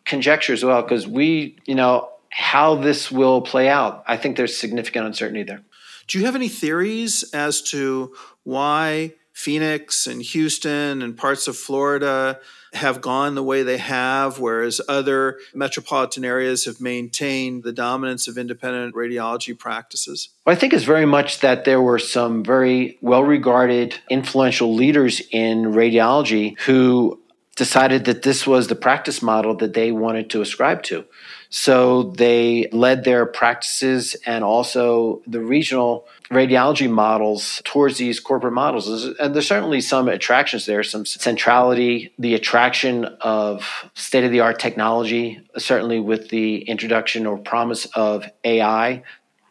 conjecture 0.08 0.54
as 0.54 0.64
well 0.64 0.82
because 0.82 1.06
we, 1.06 1.58
you 1.66 1.76
know, 1.76 2.10
how 2.30 2.76
this 2.76 3.12
will 3.12 3.42
play 3.42 3.70
out. 3.70 4.04
I 4.08 4.18
think 4.18 4.38
there's 4.38 4.58
significant 4.58 5.06
uncertainty 5.06 5.44
there. 5.44 5.62
Do 6.08 6.18
you 6.18 6.26
have 6.26 6.36
any 6.36 6.48
theories 6.48 7.24
as 7.34 7.62
to 7.64 8.16
why 8.44 9.14
Phoenix 9.34 10.08
and 10.08 10.22
Houston 10.22 11.02
and 11.02 11.16
parts 11.16 11.48
of 11.48 11.58
Florida 11.58 12.40
have 12.74 13.02
gone 13.02 13.36
the 13.36 13.44
way 13.44 13.64
they 13.64 13.78
have, 13.78 14.40
whereas 14.40 14.82
other 14.88 15.40
metropolitan 15.54 16.26
areas 16.26 16.66
have 16.66 16.82
maintained 16.82 17.64
the 17.64 17.72
dominance 17.72 18.28
of 18.28 18.38
independent 18.38 18.96
radiology 18.96 19.58
practices? 19.58 20.30
Well, 20.46 20.56
I 20.56 20.60
think 20.60 20.74
it's 20.74 20.84
very 20.84 21.06
much 21.06 21.42
that 21.42 21.66
there 21.66 21.82
were 21.82 22.00
some 22.00 22.44
very 22.44 22.98
well 23.02 23.24
regarded, 23.24 23.96
influential 24.10 24.74
leaders 24.74 25.22
in 25.32 25.66
radiology 25.66 26.60
who 26.62 27.22
decided 27.58 28.06
that 28.06 28.22
this 28.22 28.48
was 28.48 28.68
the 28.68 28.76
practice 28.76 29.22
model 29.22 29.56
that 29.56 29.74
they 29.74 29.92
wanted 29.92 30.30
to 30.30 30.42
ascribe 30.42 30.84
to. 30.84 31.04
So 31.50 32.04
they 32.04 32.70
led 32.72 33.04
their 33.04 33.26
practices 33.26 34.16
and 34.26 34.44
also 34.44 35.22
the 35.26 35.42
regional 35.42 36.06
radiology 36.30 36.90
models 36.90 37.62
towards 37.66 37.98
these 37.98 38.20
corporate 38.20 38.54
models. 38.54 39.06
And 39.20 39.34
there's 39.34 39.48
certainly 39.48 39.82
some 39.82 40.08
attractions 40.08 40.68
there, 40.68 40.84
some 40.84 41.06
centrality, 41.06 42.14
the 42.20 42.36
attraction 42.36 43.06
of 43.22 43.90
state 43.96 44.24
of 44.24 44.32
the 44.32 44.42
art 44.42 44.60
technology, 44.60 45.42
certainly 45.58 46.00
with 46.00 46.30
the 46.30 46.62
introduction 46.62 47.26
or 47.26 47.38
promise 47.38 47.88
of 47.96 48.30
AI. 48.44 49.04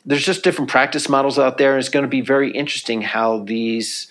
There's 0.04 0.24
just 0.24 0.44
different 0.44 0.70
practice 0.70 1.08
models 1.08 1.38
out 1.38 1.58
there, 1.58 1.72
and 1.72 1.80
it's 1.80 1.88
going 1.88 2.04
to 2.04 2.08
be 2.08 2.20
very 2.20 2.52
interesting 2.52 3.02
how 3.02 3.42
these 3.42 4.06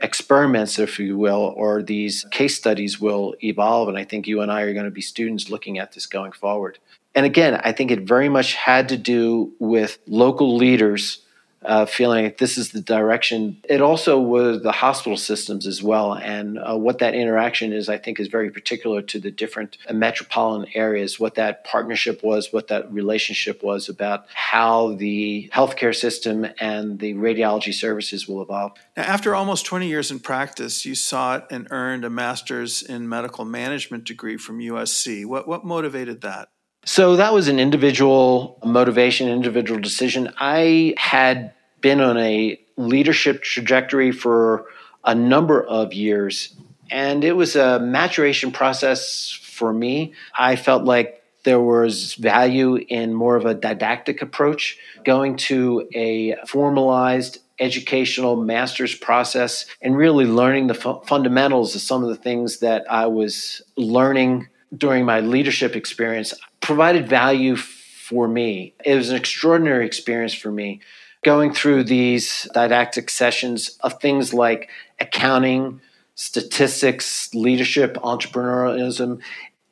experiments, 0.00 0.78
if 0.78 0.98
you 0.98 1.16
will, 1.16 1.54
or 1.56 1.82
these 1.82 2.24
case 2.30 2.56
studies 2.56 3.00
will 3.00 3.34
evolve. 3.42 3.88
And 3.88 3.98
I 3.98 4.04
think 4.04 4.26
you 4.26 4.40
and 4.40 4.50
I 4.50 4.62
are 4.62 4.72
going 4.72 4.84
to 4.84 4.90
be 4.90 5.00
students 5.00 5.50
looking 5.50 5.78
at 5.78 5.92
this 5.92 6.06
going 6.06 6.32
forward. 6.32 6.78
And 7.14 7.24
again, 7.24 7.60
I 7.64 7.72
think 7.72 7.90
it 7.90 8.02
very 8.02 8.28
much 8.28 8.54
had 8.54 8.90
to 8.90 8.96
do 8.96 9.52
with 9.58 9.98
local 10.06 10.56
leaders 10.56 11.22
uh, 11.66 11.86
feeling 11.86 12.32
this 12.38 12.56
is 12.56 12.70
the 12.70 12.80
direction. 12.80 13.58
It 13.68 13.80
also 13.80 14.20
was 14.20 14.62
the 14.62 14.72
hospital 14.72 15.16
systems 15.16 15.66
as 15.66 15.82
well. 15.82 16.14
And 16.14 16.58
uh, 16.58 16.76
what 16.76 16.98
that 17.00 17.14
interaction 17.14 17.72
is, 17.72 17.88
I 17.88 17.98
think, 17.98 18.20
is 18.20 18.28
very 18.28 18.50
particular 18.50 19.02
to 19.02 19.18
the 19.18 19.30
different 19.30 19.78
metropolitan 19.92 20.70
areas, 20.74 21.20
what 21.20 21.34
that 21.34 21.64
partnership 21.64 22.22
was, 22.22 22.52
what 22.52 22.68
that 22.68 22.92
relationship 22.92 23.62
was 23.62 23.88
about 23.88 24.26
how 24.32 24.94
the 24.94 25.50
healthcare 25.52 25.94
system 25.94 26.46
and 26.60 26.98
the 26.98 27.14
radiology 27.14 27.74
services 27.74 28.28
will 28.28 28.42
evolve. 28.42 28.72
Now, 28.96 29.02
after 29.04 29.34
almost 29.34 29.66
20 29.66 29.88
years 29.88 30.10
in 30.10 30.20
practice, 30.20 30.84
you 30.84 30.94
sought 30.94 31.50
and 31.50 31.66
earned 31.70 32.04
a 32.04 32.10
master's 32.10 32.82
in 32.82 33.08
medical 33.08 33.44
management 33.44 34.04
degree 34.04 34.36
from 34.36 34.58
USC. 34.58 35.26
What, 35.26 35.48
what 35.48 35.64
motivated 35.64 36.20
that? 36.22 36.48
So 36.88 37.16
that 37.16 37.32
was 37.32 37.48
an 37.48 37.58
individual 37.58 38.60
motivation, 38.64 39.28
individual 39.28 39.80
decision. 39.80 40.32
I 40.38 40.94
had 40.96 41.52
been 41.86 42.00
on 42.00 42.18
a 42.18 42.60
leadership 42.76 43.44
trajectory 43.44 44.10
for 44.10 44.66
a 45.04 45.14
number 45.14 45.62
of 45.62 45.94
years, 45.94 46.52
and 46.90 47.22
it 47.22 47.34
was 47.34 47.54
a 47.54 47.78
maturation 47.78 48.50
process 48.50 49.30
for 49.30 49.72
me. 49.72 50.12
I 50.36 50.56
felt 50.56 50.82
like 50.82 51.22
there 51.44 51.60
was 51.60 52.14
value 52.14 52.74
in 52.74 53.14
more 53.14 53.36
of 53.36 53.46
a 53.46 53.54
didactic 53.54 54.20
approach, 54.20 54.76
going 55.04 55.36
to 55.36 55.88
a 55.94 56.34
formalized 56.48 57.38
educational 57.60 58.34
master's 58.34 58.96
process 58.96 59.64
and 59.80 59.96
really 59.96 60.24
learning 60.26 60.66
the 60.66 60.74
fu- 60.74 61.00
fundamentals 61.06 61.76
of 61.76 61.82
some 61.82 62.02
of 62.02 62.08
the 62.08 62.16
things 62.16 62.58
that 62.58 62.84
I 62.90 63.06
was 63.06 63.62
learning 63.76 64.48
during 64.76 65.04
my 65.04 65.20
leadership 65.20 65.76
experience 65.76 66.34
provided 66.60 67.08
value 67.08 67.54
for 67.54 68.26
me. 68.26 68.74
It 68.84 68.96
was 68.96 69.10
an 69.10 69.16
extraordinary 69.16 69.86
experience 69.86 70.34
for 70.34 70.50
me 70.50 70.80
going 71.26 71.52
through 71.52 71.82
these 71.82 72.48
didactic 72.54 73.10
sessions 73.10 73.76
of 73.80 74.00
things 74.00 74.32
like 74.32 74.70
accounting, 75.00 75.80
statistics, 76.14 77.34
leadership, 77.34 77.94
entrepreneurialism. 77.94 79.20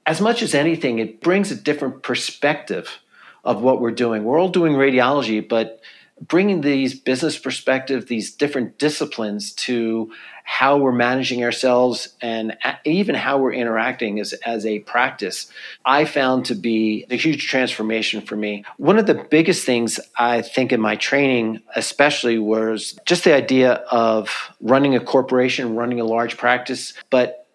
As 0.05 0.21
much 0.21 0.43
as 0.43 0.53
anything, 0.53 0.99
it 0.99 1.21
brings 1.21 1.53
a 1.53 1.55
different 1.55 2.03
perspective 2.03 2.99
of 3.45 3.63
what 3.63 3.81
we're 3.81 3.93
doing. 3.93 4.25
We're 4.25 4.41
all 4.41 4.49
doing 4.49 4.73
radiology, 4.73 5.49
but 5.49 5.81
bringing 6.21 6.63
these 6.63 6.99
business 6.99 7.39
perspective, 7.39 8.09
these 8.09 8.35
different 8.35 8.77
disciplines 8.77 9.53
to 9.53 10.13
how 10.47 10.77
we're 10.77 10.93
managing 10.93 11.43
ourselves 11.43 12.15
and 12.21 12.57
even 12.85 13.15
how 13.15 13.39
we're 13.39 13.53
interacting 13.53 14.21
as, 14.21 14.35
as 14.45 14.67
a 14.67 14.79
practice, 14.81 15.51
I 15.87 16.05
found 16.05 16.45
to 16.47 16.55
be 16.55 17.07
a 17.11 17.17
huge 17.17 17.49
transformation 17.49 18.21
for 18.21 18.37
me. 18.37 18.63
One 18.77 18.99
of 18.99 19.07
the 19.07 19.15
biggest 19.15 19.65
things 19.65 19.99
I 20.19 20.43
think 20.43 20.71
in 20.71 20.83
my 20.83 20.97
training, 20.97 21.63
especially, 21.75 22.39
was 22.39 22.97
just 23.07 23.25
the 23.25 23.35
idea 23.35 23.73
of 23.91 24.51
running 24.61 24.95
a 24.95 25.01
corporation, 25.01 25.77
running 25.77 25.99
a 25.99 26.05
large 26.05 26.37
practice, 26.37 26.93
but 27.09 27.47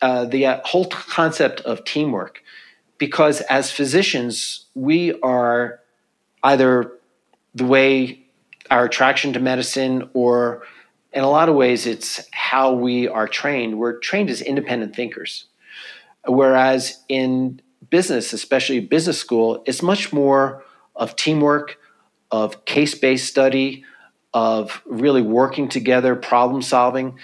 uh, 0.00 0.24
the 0.24 0.46
uh, 0.46 0.60
whole 0.64 0.86
concept 0.86 1.60
of 1.60 1.84
teamwork. 1.84 2.42
Because 2.96 3.42
as 3.42 3.70
physicians, 3.70 4.64
we 4.74 5.12
are 5.20 5.80
either 6.42 6.92
the 7.54 7.66
way 7.66 8.24
our 8.70 8.86
attraction 8.86 9.34
to 9.34 9.40
medicine 9.40 10.08
or 10.14 10.62
in 11.12 11.22
a 11.22 11.30
lot 11.30 11.48
of 11.48 11.54
ways 11.54 11.86
it's 11.86 12.28
how 12.32 12.72
we 12.72 13.08
are 13.08 13.28
trained. 13.28 13.78
We're 13.78 13.98
trained 13.98 14.30
as 14.30 14.40
independent 14.40 14.94
thinkers. 14.94 15.46
Whereas 16.26 17.02
in 17.08 17.60
business 17.88 18.32
especially 18.32 18.78
business 18.80 19.18
school 19.18 19.62
it's 19.66 19.82
much 19.82 20.12
more 20.12 20.62
of 20.94 21.16
teamwork 21.16 21.78
of 22.30 22.64
case-based 22.64 23.26
study 23.26 23.84
of 24.32 24.82
really 24.86 25.22
working 25.22 25.68
together 25.68 26.14
problem 26.14 26.62
solving. 26.62 27.18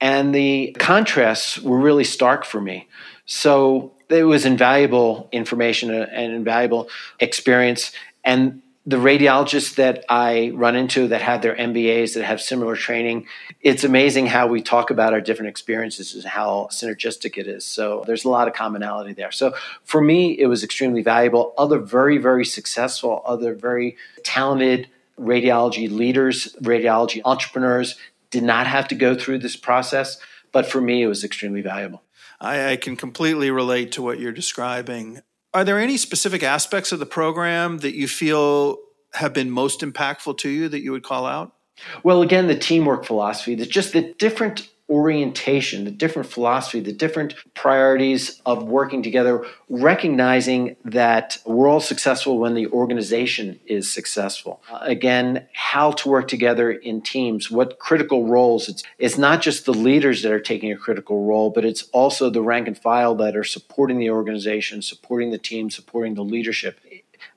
And 0.00 0.34
the 0.34 0.74
contrasts 0.78 1.58
were 1.58 1.78
really 1.78 2.04
stark 2.04 2.44
for 2.44 2.60
me. 2.60 2.88
So 3.26 3.94
it 4.08 4.24
was 4.24 4.44
invaluable 4.44 5.28
information 5.32 5.90
uh, 5.90 6.06
and 6.10 6.32
invaluable 6.32 6.88
experience. 7.20 7.92
And 8.24 8.62
the 8.88 8.96
radiologists 8.96 9.74
that 9.74 10.06
I 10.08 10.50
run 10.54 10.74
into 10.74 11.08
that 11.08 11.20
have 11.20 11.42
their 11.42 11.54
MBAs 11.54 12.14
that 12.14 12.24
have 12.24 12.40
similar 12.40 12.74
training, 12.74 13.26
it's 13.60 13.84
amazing 13.84 14.28
how 14.28 14.46
we 14.46 14.62
talk 14.62 14.88
about 14.88 15.12
our 15.12 15.20
different 15.20 15.50
experiences 15.50 16.14
and 16.14 16.24
how 16.24 16.70
synergistic 16.72 17.36
it 17.36 17.46
is. 17.46 17.66
So 17.66 18.02
there's 18.06 18.24
a 18.24 18.30
lot 18.30 18.48
of 18.48 18.54
commonality 18.54 19.12
there. 19.12 19.30
So 19.30 19.54
for 19.84 20.00
me, 20.00 20.38
it 20.38 20.46
was 20.46 20.64
extremely 20.64 21.02
valuable. 21.02 21.52
Other 21.58 21.78
very, 21.78 22.16
very 22.16 22.46
successful, 22.46 23.22
other 23.26 23.54
very 23.54 23.98
talented 24.24 24.88
radiology 25.20 25.90
leaders, 25.90 26.56
radiology 26.62 27.20
entrepreneurs 27.26 27.94
did 28.30 28.42
not 28.42 28.66
have 28.66 28.88
to 28.88 28.94
go 28.94 29.14
through 29.14 29.40
this 29.40 29.56
process. 29.56 30.16
But 30.50 30.64
for 30.64 30.80
me, 30.80 31.02
it 31.02 31.08
was 31.08 31.24
extremely 31.24 31.60
valuable. 31.60 32.04
I, 32.40 32.72
I 32.72 32.76
can 32.76 32.96
completely 32.96 33.50
relate 33.50 33.92
to 33.92 34.02
what 34.02 34.18
you're 34.18 34.32
describing. 34.32 35.20
Are 35.58 35.64
there 35.64 35.80
any 35.80 35.96
specific 35.96 36.44
aspects 36.44 36.92
of 36.92 37.00
the 37.00 37.04
program 37.04 37.78
that 37.78 37.96
you 37.96 38.06
feel 38.06 38.78
have 39.14 39.32
been 39.32 39.50
most 39.50 39.80
impactful 39.80 40.38
to 40.38 40.48
you 40.48 40.68
that 40.68 40.82
you 40.82 40.92
would 40.92 41.02
call 41.02 41.26
out? 41.26 41.52
Well, 42.04 42.22
again, 42.22 42.46
the 42.46 42.56
teamwork 42.56 43.04
philosophy, 43.04 43.56
the, 43.56 43.66
just 43.66 43.92
the 43.92 44.14
different 44.20 44.68
orientation, 44.90 45.84
the 45.84 45.90
different 45.90 46.28
philosophy, 46.28 46.80
the 46.80 46.92
different 46.92 47.34
priorities 47.54 48.40
of 48.46 48.62
working 48.62 49.02
together, 49.02 49.44
recognizing 49.68 50.76
that 50.84 51.38
we're 51.44 51.68
all 51.68 51.80
successful 51.80 52.38
when 52.38 52.54
the 52.54 52.66
organization 52.68 53.60
is 53.66 53.92
successful. 53.92 54.62
Uh, 54.70 54.78
again, 54.82 55.46
how 55.52 55.90
to 55.92 56.08
work 56.08 56.26
together 56.26 56.70
in 56.70 57.02
teams, 57.02 57.50
what 57.50 57.78
critical 57.78 58.26
roles. 58.26 58.68
It's, 58.68 58.82
it's 58.98 59.18
not 59.18 59.42
just 59.42 59.66
the 59.66 59.74
leaders 59.74 60.22
that 60.22 60.32
are 60.32 60.40
taking 60.40 60.72
a 60.72 60.76
critical 60.76 61.26
role, 61.26 61.50
but 61.50 61.64
it's 61.64 61.82
also 61.92 62.30
the 62.30 62.42
rank 62.42 62.66
and 62.66 62.78
file 62.78 63.14
that 63.16 63.36
are 63.36 63.44
supporting 63.44 63.98
the 63.98 64.10
organization, 64.10 64.80
supporting 64.80 65.30
the 65.30 65.38
team, 65.38 65.70
supporting 65.70 66.14
the 66.14 66.24
leadership 66.24 66.80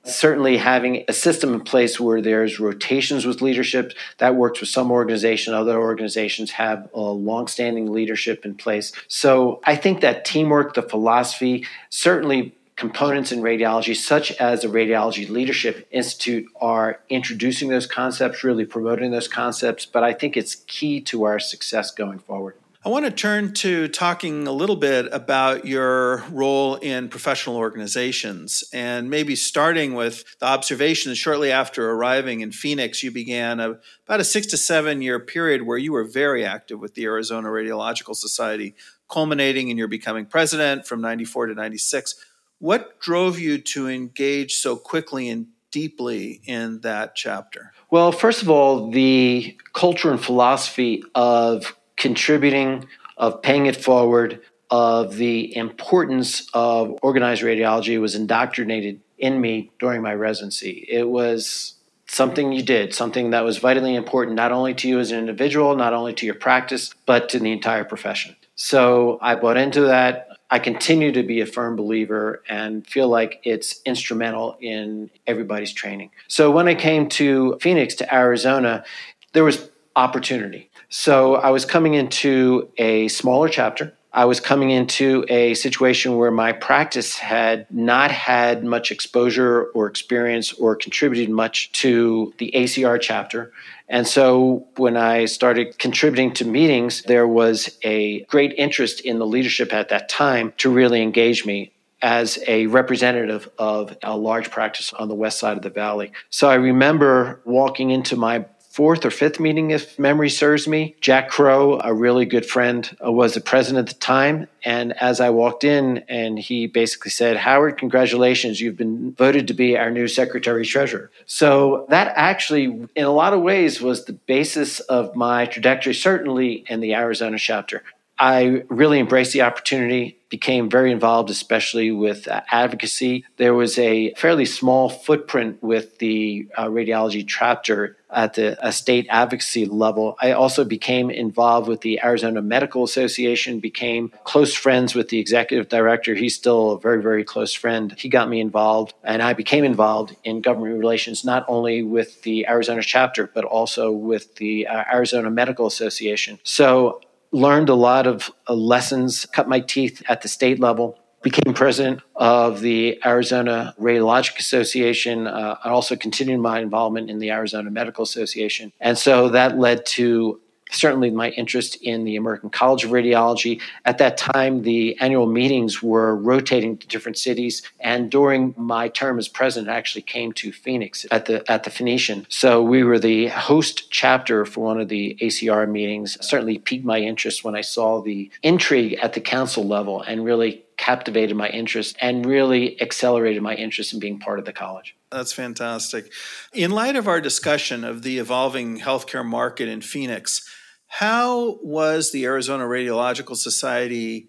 certainly 0.04 0.56
having 0.56 1.04
a 1.08 1.12
system 1.12 1.54
in 1.54 1.60
place 1.60 2.00
where 2.00 2.20
there's 2.20 2.58
rotations 2.58 3.24
with 3.24 3.40
leadership 3.40 3.92
that 4.18 4.34
works 4.34 4.60
with 4.60 4.68
some 4.68 4.90
organization 4.90 5.54
other 5.54 5.78
organizations 5.78 6.52
have 6.52 6.88
a 6.94 7.00
long-standing 7.00 7.92
leadership 7.92 8.44
in 8.44 8.54
place. 8.54 8.92
So 9.08 9.60
i 9.64 9.76
think 9.76 10.00
that 10.00 10.24
teamwork 10.24 10.74
the 10.74 10.82
philosophy 10.82 11.66
certainly 11.90 12.54
components 12.76 13.30
in 13.30 13.40
radiology 13.40 13.94
such 13.94 14.32
as 14.32 14.62
the 14.62 14.68
radiology 14.68 15.28
leadership 15.28 15.86
institute 15.90 16.46
are 16.60 17.00
introducing 17.08 17.68
those 17.68 17.86
concepts 17.86 18.42
really 18.42 18.64
promoting 18.64 19.10
those 19.10 19.28
concepts 19.28 19.84
but 19.86 20.02
i 20.02 20.12
think 20.12 20.36
it's 20.36 20.56
key 20.66 21.00
to 21.00 21.24
our 21.24 21.38
success 21.38 21.90
going 21.90 22.18
forward 22.18 22.56
I 22.84 22.88
want 22.88 23.04
to 23.04 23.12
turn 23.12 23.54
to 23.54 23.86
talking 23.86 24.48
a 24.48 24.52
little 24.52 24.74
bit 24.74 25.06
about 25.12 25.64
your 25.64 26.24
role 26.32 26.74
in 26.74 27.08
professional 27.08 27.54
organizations 27.56 28.64
and 28.72 29.08
maybe 29.08 29.36
starting 29.36 29.94
with 29.94 30.24
the 30.40 30.46
observation 30.46 31.12
that 31.12 31.14
shortly 31.14 31.52
after 31.52 31.88
arriving 31.92 32.40
in 32.40 32.50
Phoenix, 32.50 33.00
you 33.04 33.12
began 33.12 33.60
a, 33.60 33.78
about 34.04 34.18
a 34.18 34.24
six 34.24 34.48
to 34.48 34.56
seven 34.56 35.00
year 35.00 35.20
period 35.20 35.62
where 35.62 35.78
you 35.78 35.92
were 35.92 36.02
very 36.02 36.44
active 36.44 36.80
with 36.80 36.96
the 36.96 37.04
Arizona 37.04 37.50
Radiological 37.50 38.16
Society, 38.16 38.74
culminating 39.08 39.68
in 39.68 39.78
your 39.78 39.86
becoming 39.86 40.26
president 40.26 40.84
from 40.84 41.00
94 41.00 41.46
to 41.46 41.54
96. 41.54 42.16
What 42.58 42.98
drove 42.98 43.38
you 43.38 43.58
to 43.58 43.88
engage 43.88 44.54
so 44.54 44.74
quickly 44.74 45.28
and 45.28 45.46
deeply 45.70 46.40
in 46.46 46.80
that 46.80 47.14
chapter? 47.14 47.72
Well, 47.92 48.10
first 48.10 48.42
of 48.42 48.50
all, 48.50 48.90
the 48.90 49.56
culture 49.72 50.10
and 50.10 50.20
philosophy 50.20 51.04
of 51.14 51.76
contributing, 52.02 52.86
of 53.16 53.40
paying 53.40 53.66
it 53.66 53.76
forward, 53.76 54.40
of 54.70 55.16
the 55.16 55.56
importance 55.56 56.48
of 56.52 56.98
organized 57.02 57.42
radiology 57.42 58.00
was 58.00 58.14
indoctrinated 58.14 59.00
in 59.18 59.40
me 59.40 59.70
during 59.78 60.02
my 60.02 60.14
residency. 60.14 60.84
It 60.88 61.08
was 61.08 61.74
something 62.08 62.52
you 62.52 62.62
did, 62.62 62.94
something 62.94 63.30
that 63.30 63.44
was 63.44 63.58
vitally 63.58 63.94
important, 63.94 64.36
not 64.36 64.52
only 64.52 64.74
to 64.74 64.88
you 64.88 64.98
as 64.98 65.12
an 65.12 65.18
individual, 65.18 65.76
not 65.76 65.94
only 65.94 66.12
to 66.14 66.26
your 66.26 66.34
practice, 66.34 66.92
but 67.06 67.28
to 67.30 67.38
the 67.38 67.52
entire 67.52 67.84
profession. 67.84 68.34
So 68.54 69.18
I 69.22 69.36
bought 69.36 69.56
into 69.56 69.82
that. 69.82 70.28
I 70.50 70.58
continue 70.58 71.12
to 71.12 71.22
be 71.22 71.40
a 71.40 71.46
firm 71.46 71.76
believer 71.76 72.42
and 72.48 72.86
feel 72.86 73.08
like 73.08 73.40
it's 73.44 73.80
instrumental 73.86 74.58
in 74.60 75.10
everybody's 75.26 75.72
training. 75.72 76.10
So 76.28 76.50
when 76.50 76.68
I 76.68 76.74
came 76.74 77.08
to 77.10 77.58
Phoenix, 77.60 77.94
to 77.96 78.14
Arizona, 78.14 78.84
there 79.32 79.44
was 79.44 79.70
opportunity. 79.96 80.70
So 80.94 81.36
I 81.36 81.48
was 81.48 81.64
coming 81.64 81.94
into 81.94 82.68
a 82.76 83.08
smaller 83.08 83.48
chapter. 83.48 83.94
I 84.12 84.26
was 84.26 84.40
coming 84.40 84.68
into 84.68 85.24
a 85.30 85.54
situation 85.54 86.18
where 86.18 86.30
my 86.30 86.52
practice 86.52 87.16
had 87.16 87.66
not 87.70 88.10
had 88.10 88.62
much 88.62 88.90
exposure 88.90 89.68
or 89.74 89.86
experience 89.86 90.52
or 90.52 90.76
contributed 90.76 91.30
much 91.30 91.72
to 91.80 92.34
the 92.36 92.52
ACR 92.54 93.00
chapter. 93.00 93.54
And 93.88 94.06
so 94.06 94.66
when 94.76 94.98
I 94.98 95.24
started 95.24 95.78
contributing 95.78 96.34
to 96.34 96.44
meetings, 96.44 97.04
there 97.04 97.26
was 97.26 97.78
a 97.82 98.24
great 98.24 98.52
interest 98.58 99.00
in 99.00 99.18
the 99.18 99.26
leadership 99.26 99.72
at 99.72 99.88
that 99.88 100.10
time 100.10 100.52
to 100.58 100.68
really 100.68 101.00
engage 101.00 101.46
me 101.46 101.72
as 102.02 102.38
a 102.46 102.66
representative 102.66 103.48
of 103.58 103.96
a 104.02 104.14
large 104.14 104.50
practice 104.50 104.92
on 104.92 105.08
the 105.08 105.14
west 105.14 105.38
side 105.38 105.56
of 105.56 105.62
the 105.62 105.70
valley. 105.70 106.12
So 106.28 106.50
I 106.50 106.56
remember 106.56 107.40
walking 107.46 107.90
into 107.90 108.16
my 108.16 108.44
fourth 108.72 109.04
or 109.04 109.10
fifth 109.10 109.38
meeting, 109.38 109.70
if 109.70 109.98
memory 109.98 110.30
serves 110.30 110.66
me. 110.66 110.96
Jack 111.02 111.28
Crow, 111.28 111.78
a 111.84 111.92
really 111.92 112.24
good 112.24 112.46
friend, 112.46 112.96
uh, 113.04 113.12
was 113.12 113.34
the 113.34 113.40
president 113.40 113.86
at 113.86 113.94
the 113.94 114.00
time. 114.00 114.48
And 114.64 114.94
as 114.98 115.20
I 115.20 115.28
walked 115.28 115.62
in, 115.62 115.98
and 116.08 116.38
he 116.38 116.66
basically 116.66 117.10
said, 117.10 117.36
Howard, 117.36 117.76
congratulations, 117.76 118.62
you've 118.62 118.78
been 118.78 119.12
voted 119.12 119.48
to 119.48 119.54
be 119.54 119.76
our 119.76 119.90
new 119.90 120.08
secretary 120.08 120.64
treasurer. 120.64 121.10
So 121.26 121.84
that 121.90 122.14
actually, 122.16 122.64
in 122.94 123.04
a 123.04 123.10
lot 123.10 123.34
of 123.34 123.42
ways, 123.42 123.82
was 123.82 124.06
the 124.06 124.14
basis 124.14 124.80
of 124.80 125.14
my 125.14 125.44
trajectory, 125.44 125.92
certainly 125.92 126.64
in 126.66 126.80
the 126.80 126.94
Arizona 126.94 127.38
chapter. 127.38 127.82
I 128.22 128.62
really 128.68 129.00
embraced 129.00 129.32
the 129.32 129.42
opportunity, 129.42 130.16
became 130.28 130.70
very 130.70 130.92
involved, 130.92 131.28
especially 131.28 131.90
with 131.90 132.28
uh, 132.28 132.42
advocacy. 132.52 133.24
There 133.36 133.52
was 133.52 133.76
a 133.80 134.14
fairly 134.14 134.44
small 134.46 134.88
footprint 134.88 135.60
with 135.60 135.98
the 135.98 136.46
uh, 136.56 136.66
radiology 136.66 137.26
chapter 137.26 137.96
at 138.12 138.34
the 138.34 138.56
state 138.70 139.08
advocacy 139.10 139.66
level. 139.66 140.16
I 140.22 140.32
also 140.32 140.64
became 140.64 141.10
involved 141.10 141.66
with 141.66 141.80
the 141.80 142.00
Arizona 142.04 142.42
Medical 142.42 142.84
Association, 142.84 143.58
became 143.58 144.12
close 144.22 144.54
friends 144.54 144.94
with 144.94 145.08
the 145.08 145.18
executive 145.18 145.68
director. 145.68 146.14
He's 146.14 146.36
still 146.36 146.70
a 146.70 146.78
very, 146.78 147.02
very 147.02 147.24
close 147.24 147.52
friend. 147.52 147.92
He 147.98 148.08
got 148.08 148.28
me 148.28 148.38
involved, 148.38 148.94
and 149.02 149.20
I 149.20 149.32
became 149.32 149.64
involved 149.64 150.14
in 150.22 150.42
government 150.42 150.78
relations, 150.78 151.24
not 151.24 151.44
only 151.48 151.82
with 151.82 152.22
the 152.22 152.46
Arizona 152.46 152.82
chapter, 152.82 153.28
but 153.34 153.44
also 153.44 153.90
with 153.90 154.36
the 154.36 154.68
uh, 154.68 154.84
Arizona 154.92 155.28
Medical 155.28 155.66
Association. 155.66 156.38
So 156.44 157.00
learned 157.32 157.68
a 157.68 157.74
lot 157.74 158.06
of 158.06 158.30
uh, 158.48 158.54
lessons, 158.54 159.26
cut 159.26 159.48
my 159.48 159.60
teeth 159.60 160.02
at 160.08 160.22
the 160.22 160.28
state 160.28 160.60
level, 160.60 160.98
became 161.22 161.54
president 161.54 162.00
of 162.16 162.60
the 162.60 163.00
Arizona 163.06 163.74
Radiologic 163.80 164.38
Association. 164.38 165.26
Uh, 165.26 165.56
I 165.64 165.70
also 165.70 165.96
continued 165.96 166.40
my 166.40 166.60
involvement 166.60 167.08
in 167.10 167.18
the 167.20 167.30
Arizona 167.30 167.70
Medical 167.70 168.02
Association. 168.02 168.72
And 168.80 168.98
so 168.98 169.28
that 169.30 169.58
led 169.58 169.86
to 169.86 170.40
certainly 170.72 171.10
my 171.10 171.30
interest 171.30 171.76
in 171.82 172.04
the 172.04 172.16
American 172.16 172.50
College 172.50 172.84
of 172.84 172.90
Radiology. 172.90 173.60
At 173.84 173.98
that 173.98 174.16
time, 174.16 174.62
the 174.62 174.98
annual 175.00 175.26
meetings 175.26 175.82
were 175.82 176.16
rotating 176.16 176.76
to 176.78 176.86
different 176.86 177.18
cities, 177.18 177.62
and 177.80 178.10
during 178.10 178.54
my 178.56 178.88
term 178.88 179.18
as 179.18 179.28
president, 179.28 179.70
I 179.70 179.76
actually 179.76 180.02
came 180.02 180.32
to 180.32 180.52
Phoenix 180.52 181.06
at 181.10 181.26
the 181.26 181.50
at 181.50 181.64
the 181.64 181.70
Phoenician. 181.70 182.26
So 182.28 182.62
we 182.62 182.82
were 182.82 182.98
the 182.98 183.28
host 183.28 183.90
chapter 183.90 184.44
for 184.44 184.64
one 184.64 184.80
of 184.80 184.88
the 184.88 185.16
ACR 185.20 185.68
meetings. 185.70 186.16
Certainly 186.20 186.58
piqued 186.58 186.84
my 186.84 186.98
interest 186.98 187.44
when 187.44 187.54
I 187.54 187.60
saw 187.60 188.00
the 188.00 188.30
intrigue 188.42 188.98
at 189.02 189.12
the 189.12 189.20
council 189.20 189.66
level, 189.66 190.02
and 190.02 190.24
really 190.24 190.64
captivated 190.82 191.36
my 191.36 191.48
interest 191.48 191.96
and 192.00 192.26
really 192.26 192.80
accelerated 192.80 193.40
my 193.40 193.54
interest 193.54 193.92
in 193.92 194.00
being 194.00 194.18
part 194.18 194.40
of 194.40 194.44
the 194.44 194.52
college. 194.52 194.96
That's 195.12 195.32
fantastic. 195.32 196.10
In 196.52 196.72
light 196.72 196.96
of 196.96 197.06
our 197.06 197.20
discussion 197.20 197.84
of 197.84 198.02
the 198.02 198.18
evolving 198.18 198.80
healthcare 198.80 199.24
market 199.24 199.68
in 199.68 199.80
Phoenix, 199.80 200.48
how 200.94 201.58
was 201.62 202.12
the 202.12 202.26
Arizona 202.26 202.64
Radiological 202.64 203.34
Society 203.34 204.28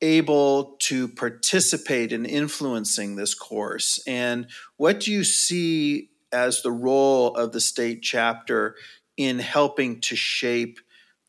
able 0.00 0.76
to 0.78 1.08
participate 1.08 2.12
in 2.12 2.24
influencing 2.24 3.16
this 3.16 3.34
course? 3.34 4.00
And 4.06 4.46
what 4.76 5.00
do 5.00 5.10
you 5.10 5.24
see 5.24 6.10
as 6.30 6.62
the 6.62 6.70
role 6.70 7.34
of 7.34 7.50
the 7.50 7.60
state 7.60 8.02
chapter 8.02 8.76
in 9.16 9.40
helping 9.40 10.00
to 10.02 10.14
shape 10.14 10.78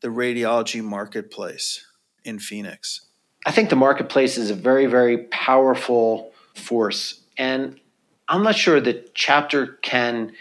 the 0.02 0.08
radiology 0.08 0.84
marketplace 0.84 1.84
in 2.24 2.38
Phoenix? 2.38 3.06
I 3.44 3.50
think 3.50 3.70
the 3.70 3.76
marketplace 3.76 4.38
is 4.38 4.50
a 4.50 4.54
very, 4.54 4.86
very 4.86 5.18
powerful 5.18 6.30
force. 6.54 7.22
And 7.36 7.80
I'm 8.28 8.44
not 8.44 8.54
sure 8.54 8.80
the 8.80 9.04
chapter 9.14 9.66
can 9.82 10.34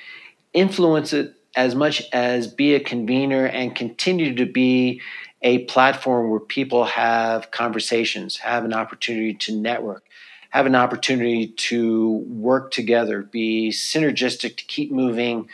influence 0.54 1.14
it 1.14 1.34
as 1.56 1.76
much 1.76 2.04
as 2.12 2.48
be 2.48 2.76
a 2.76 2.80
convener 2.80 3.46
and 3.46 3.76
continue 3.76 4.36
to 4.36 4.46
be 4.46 5.02
a 5.42 5.60
platform 5.66 6.30
where 6.30 6.40
people 6.40 6.86
have 6.86 7.52
conversations, 7.52 8.38
have 8.38 8.66
an 8.66 8.74
opportunity 8.74 9.34
to 9.34 9.56
network, 9.56 10.04
have 10.50 10.66
an 10.66 10.76
opportunity 10.76 11.48
to 11.48 12.24
work 12.28 12.72
together, 12.72 13.22
be 13.22 13.70
synergistic 13.70 14.58
to 14.58 14.66
keep 14.66 14.92
moving 14.92 15.48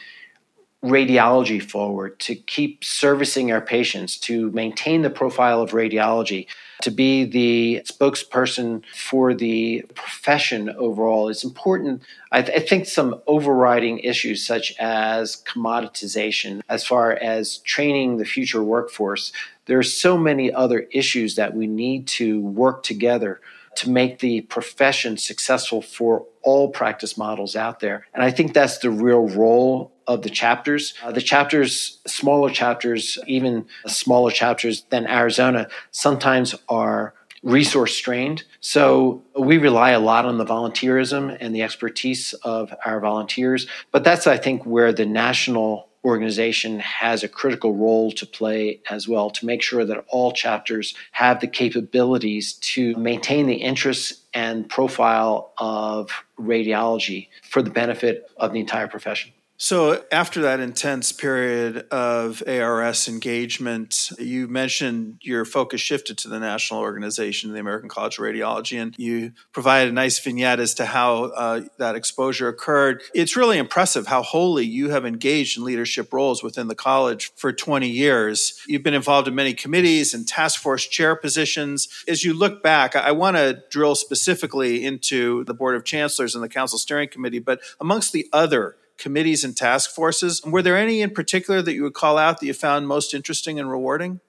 radiology 0.84 1.62
forward, 1.62 2.20
to 2.20 2.36
keep 2.36 2.84
servicing 2.84 3.52
our 3.52 3.62
patients, 3.62 4.18
to 4.18 4.50
maintain 4.52 5.04
the 5.04 5.10
profile 5.10 5.62
of 5.62 5.72
radiology, 5.72 6.48
to 6.84 6.92
be 6.92 7.26
the 7.26 7.84
spokesperson 7.86 8.84
for 8.94 9.34
the 9.34 9.86
profession 9.96 10.70
overall 10.72 11.30
is 11.30 11.44
important. 11.44 12.02
I, 12.32 12.42
th- 12.42 12.58
I, 12.58 12.66
think 12.66 12.86
some 12.86 13.22
overriding 13.28 14.00
issues, 14.00 14.46
such 14.46 14.74
as 14.80 15.44
commoditization, 15.46 16.62
as 16.70 16.86
far 16.86 17.14
as 17.14 17.58
training 17.60 18.18
the 18.18 18.26
future 18.26 18.64
workforce, 18.64 19.32
there 19.66 19.78
are 19.78 19.84
so 19.84 20.18
many 20.18 20.52
other 20.52 20.88
issues 20.92 21.36
that 21.36 21.56
we 21.56 21.68
need 21.68 22.08
to 22.08 22.42
work 22.42 22.84
together 22.84 23.42
to 23.76 23.90
make 23.90 24.20
the 24.20 24.42
profession 24.42 25.18
successful 25.18 25.82
for 25.82 26.26
all 26.42 26.70
practice 26.70 27.18
models 27.18 27.56
out 27.56 27.80
there. 27.80 28.06
And 28.14 28.24
I 28.24 28.32
think 28.32 28.54
that's 28.54 28.80
the 28.80 28.90
real 28.90 29.28
role 29.28 29.92
of 30.14 30.22
the 30.22 30.30
chapters. 30.30 30.94
Uh, 31.04 31.12
the 31.12 31.22
chapters, 31.22 32.00
smaller 32.06 32.50
chapters, 32.50 33.18
even 33.28 33.66
smaller 33.88 34.32
chapters 34.32 34.84
than 34.90 35.08
Arizona, 35.08 35.68
sometimes 35.92 36.56
are 36.70 37.14
resource 37.44 37.96
strained. 37.96 38.44
So 38.60 39.24
we 39.38 39.58
rely 39.58 39.92
a 39.92 40.00
lot 40.00 40.26
on 40.26 40.38
the 40.38 40.46
volunteerism 40.46 41.36
and 41.40 41.56
the 41.56 41.64
expertise 41.64 42.34
of 42.44 42.74
our 42.86 43.00
volunteers. 43.00 43.68
But 43.92 44.04
that's, 44.04 44.28
I 44.28 44.38
think, 44.38 44.66
where 44.66 44.94
the 44.94 45.06
national 45.06 45.88
organization 46.04 46.80
has 46.80 47.24
a 47.24 47.28
critical 47.28 47.76
role 47.76 48.12
to 48.12 48.26
play 48.26 48.80
as 48.90 49.08
well 49.08 49.30
to 49.30 49.46
make 49.46 49.62
sure 49.62 49.86
that 49.86 50.04
all 50.10 50.32
chapters 50.32 50.96
have 51.12 51.40
the 51.40 51.48
capabilities 51.48 52.54
to 52.54 52.96
maintain 52.96 53.46
the 53.46 53.56
interests 53.56 54.22
and 54.34 54.68
profile 54.68 55.54
of 55.58 56.10
radiology 56.40 57.28
for 57.44 57.62
the 57.62 57.70
benefit 57.70 58.30
of 58.38 58.52
the 58.52 58.60
entire 58.60 58.88
profession. 58.88 59.32
So, 59.64 60.04
after 60.12 60.42
that 60.42 60.60
intense 60.60 61.12
period 61.12 61.86
of 61.92 62.42
ARS 62.48 63.08
engagement, 63.08 64.10
you 64.18 64.48
mentioned 64.48 65.20
your 65.22 65.46
focus 65.46 65.80
shifted 65.80 66.18
to 66.18 66.30
the 66.30 66.40
national 66.40 66.80
organization, 66.80 67.54
the 67.54 67.60
American 67.60 67.88
College 67.88 68.18
of 68.18 68.24
Radiology, 68.24 68.82
and 68.82 68.96
you 68.98 69.34
provided 69.52 69.92
a 69.92 69.94
nice 69.94 70.18
vignette 70.18 70.60
as 70.60 70.74
to 70.74 70.88
how 70.88 71.26
uh, 71.26 71.62
that 71.78 71.96
exposure 71.96 72.48
occurred. 72.48 73.04
It's 73.14 73.38
really 73.38 73.60
impressive 73.60 74.08
how 74.08 74.24
wholly 74.24 74.66
you 74.66 74.90
have 74.90 75.06
engaged 75.06 75.60
in 75.60 75.64
leadership 75.64 76.12
roles 76.12 76.42
within 76.42 76.68
the 76.68 76.74
college 76.74 77.32
for 77.36 77.54
20 77.54 77.88
years. 77.88 78.60
You've 78.66 78.82
been 78.82 78.96
involved 78.96 79.28
in 79.28 79.36
many 79.36 79.54
committees 79.54 80.16
and 80.16 80.28
task 80.28 80.60
force 80.60 80.88
chair 80.88 81.16
positions. 81.16 81.88
As 82.08 82.24
you 82.24 82.34
look 82.34 82.64
back, 82.64 82.96
I 82.96 83.12
want 83.12 83.38
to 83.38 83.62
drill 83.70 83.94
specifically 83.94 84.84
into 84.84 85.44
the 85.44 85.54
Board 85.54 85.76
of 85.76 85.86
Chancellors 85.86 86.34
and 86.34 86.44
the 86.44 86.50
Council 86.50 86.80
Steering 86.80 87.10
Committee, 87.10 87.38
but 87.38 87.60
amongst 87.80 88.12
the 88.12 88.28
other 88.34 88.78
committees 89.02 89.44
and 89.44 89.58
task 89.58 89.90
forces. 89.90 90.42
Were 90.46 90.62
there 90.62 90.78
any 90.78 91.02
in 91.02 91.10
particular 91.10 91.62
that 91.62 91.74
you 91.74 91.84
would 91.84 91.94
call 91.94 92.18
out 92.18 92.40
that 92.40 92.46
you 92.46 92.54
found 92.54 92.88
most 92.88 93.14
interesting 93.14 93.60
and 93.60 93.70
rewarding? 93.70 94.20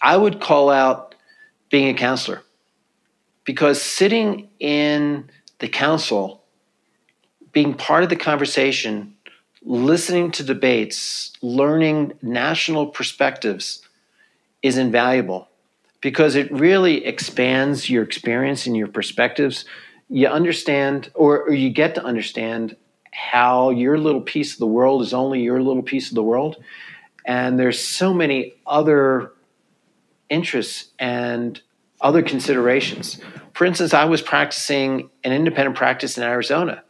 I 0.00 0.16
would 0.16 0.40
call 0.40 0.70
out 0.70 1.14
being 1.70 1.88
a 1.88 1.98
councilor 1.98 2.42
because 3.44 3.82
sitting 3.82 4.48
in 4.60 5.30
the 5.58 5.68
council, 5.68 6.42
being 7.52 7.74
part 7.74 8.04
of 8.04 8.08
the 8.08 8.16
conversation, 8.16 9.16
listening 9.62 10.30
to 10.32 10.44
debates, 10.44 11.32
learning 11.42 12.12
national 12.22 12.86
perspectives 12.86 13.82
is 14.62 14.78
invaluable 14.78 15.48
because 16.00 16.36
it 16.36 16.52
really 16.52 17.04
expands 17.04 17.90
your 17.90 18.02
experience 18.02 18.66
and 18.66 18.76
your 18.76 18.88
perspectives. 18.88 19.64
You 20.08 20.28
understand, 20.28 21.10
or, 21.14 21.42
or 21.42 21.52
you 21.52 21.70
get 21.70 21.94
to 21.96 22.04
understand 22.04 22.76
how 23.14 23.70
your 23.70 23.96
little 23.98 24.20
piece 24.20 24.52
of 24.52 24.58
the 24.58 24.66
world 24.66 25.02
is 25.02 25.14
only 25.14 25.40
your 25.40 25.62
little 25.62 25.82
piece 25.82 26.08
of 26.08 26.14
the 26.14 26.22
world. 26.22 26.56
And 27.24 27.58
there's 27.58 27.80
so 27.82 28.12
many 28.12 28.54
other 28.66 29.32
interests 30.28 30.90
and 30.98 31.60
other 32.00 32.22
considerations. 32.22 33.20
For 33.54 33.64
instance, 33.64 33.94
I 33.94 34.04
was 34.04 34.20
practicing 34.20 35.10
an 35.22 35.32
independent 35.32 35.76
practice 35.76 36.18
in 36.18 36.24
Arizona, 36.24 36.82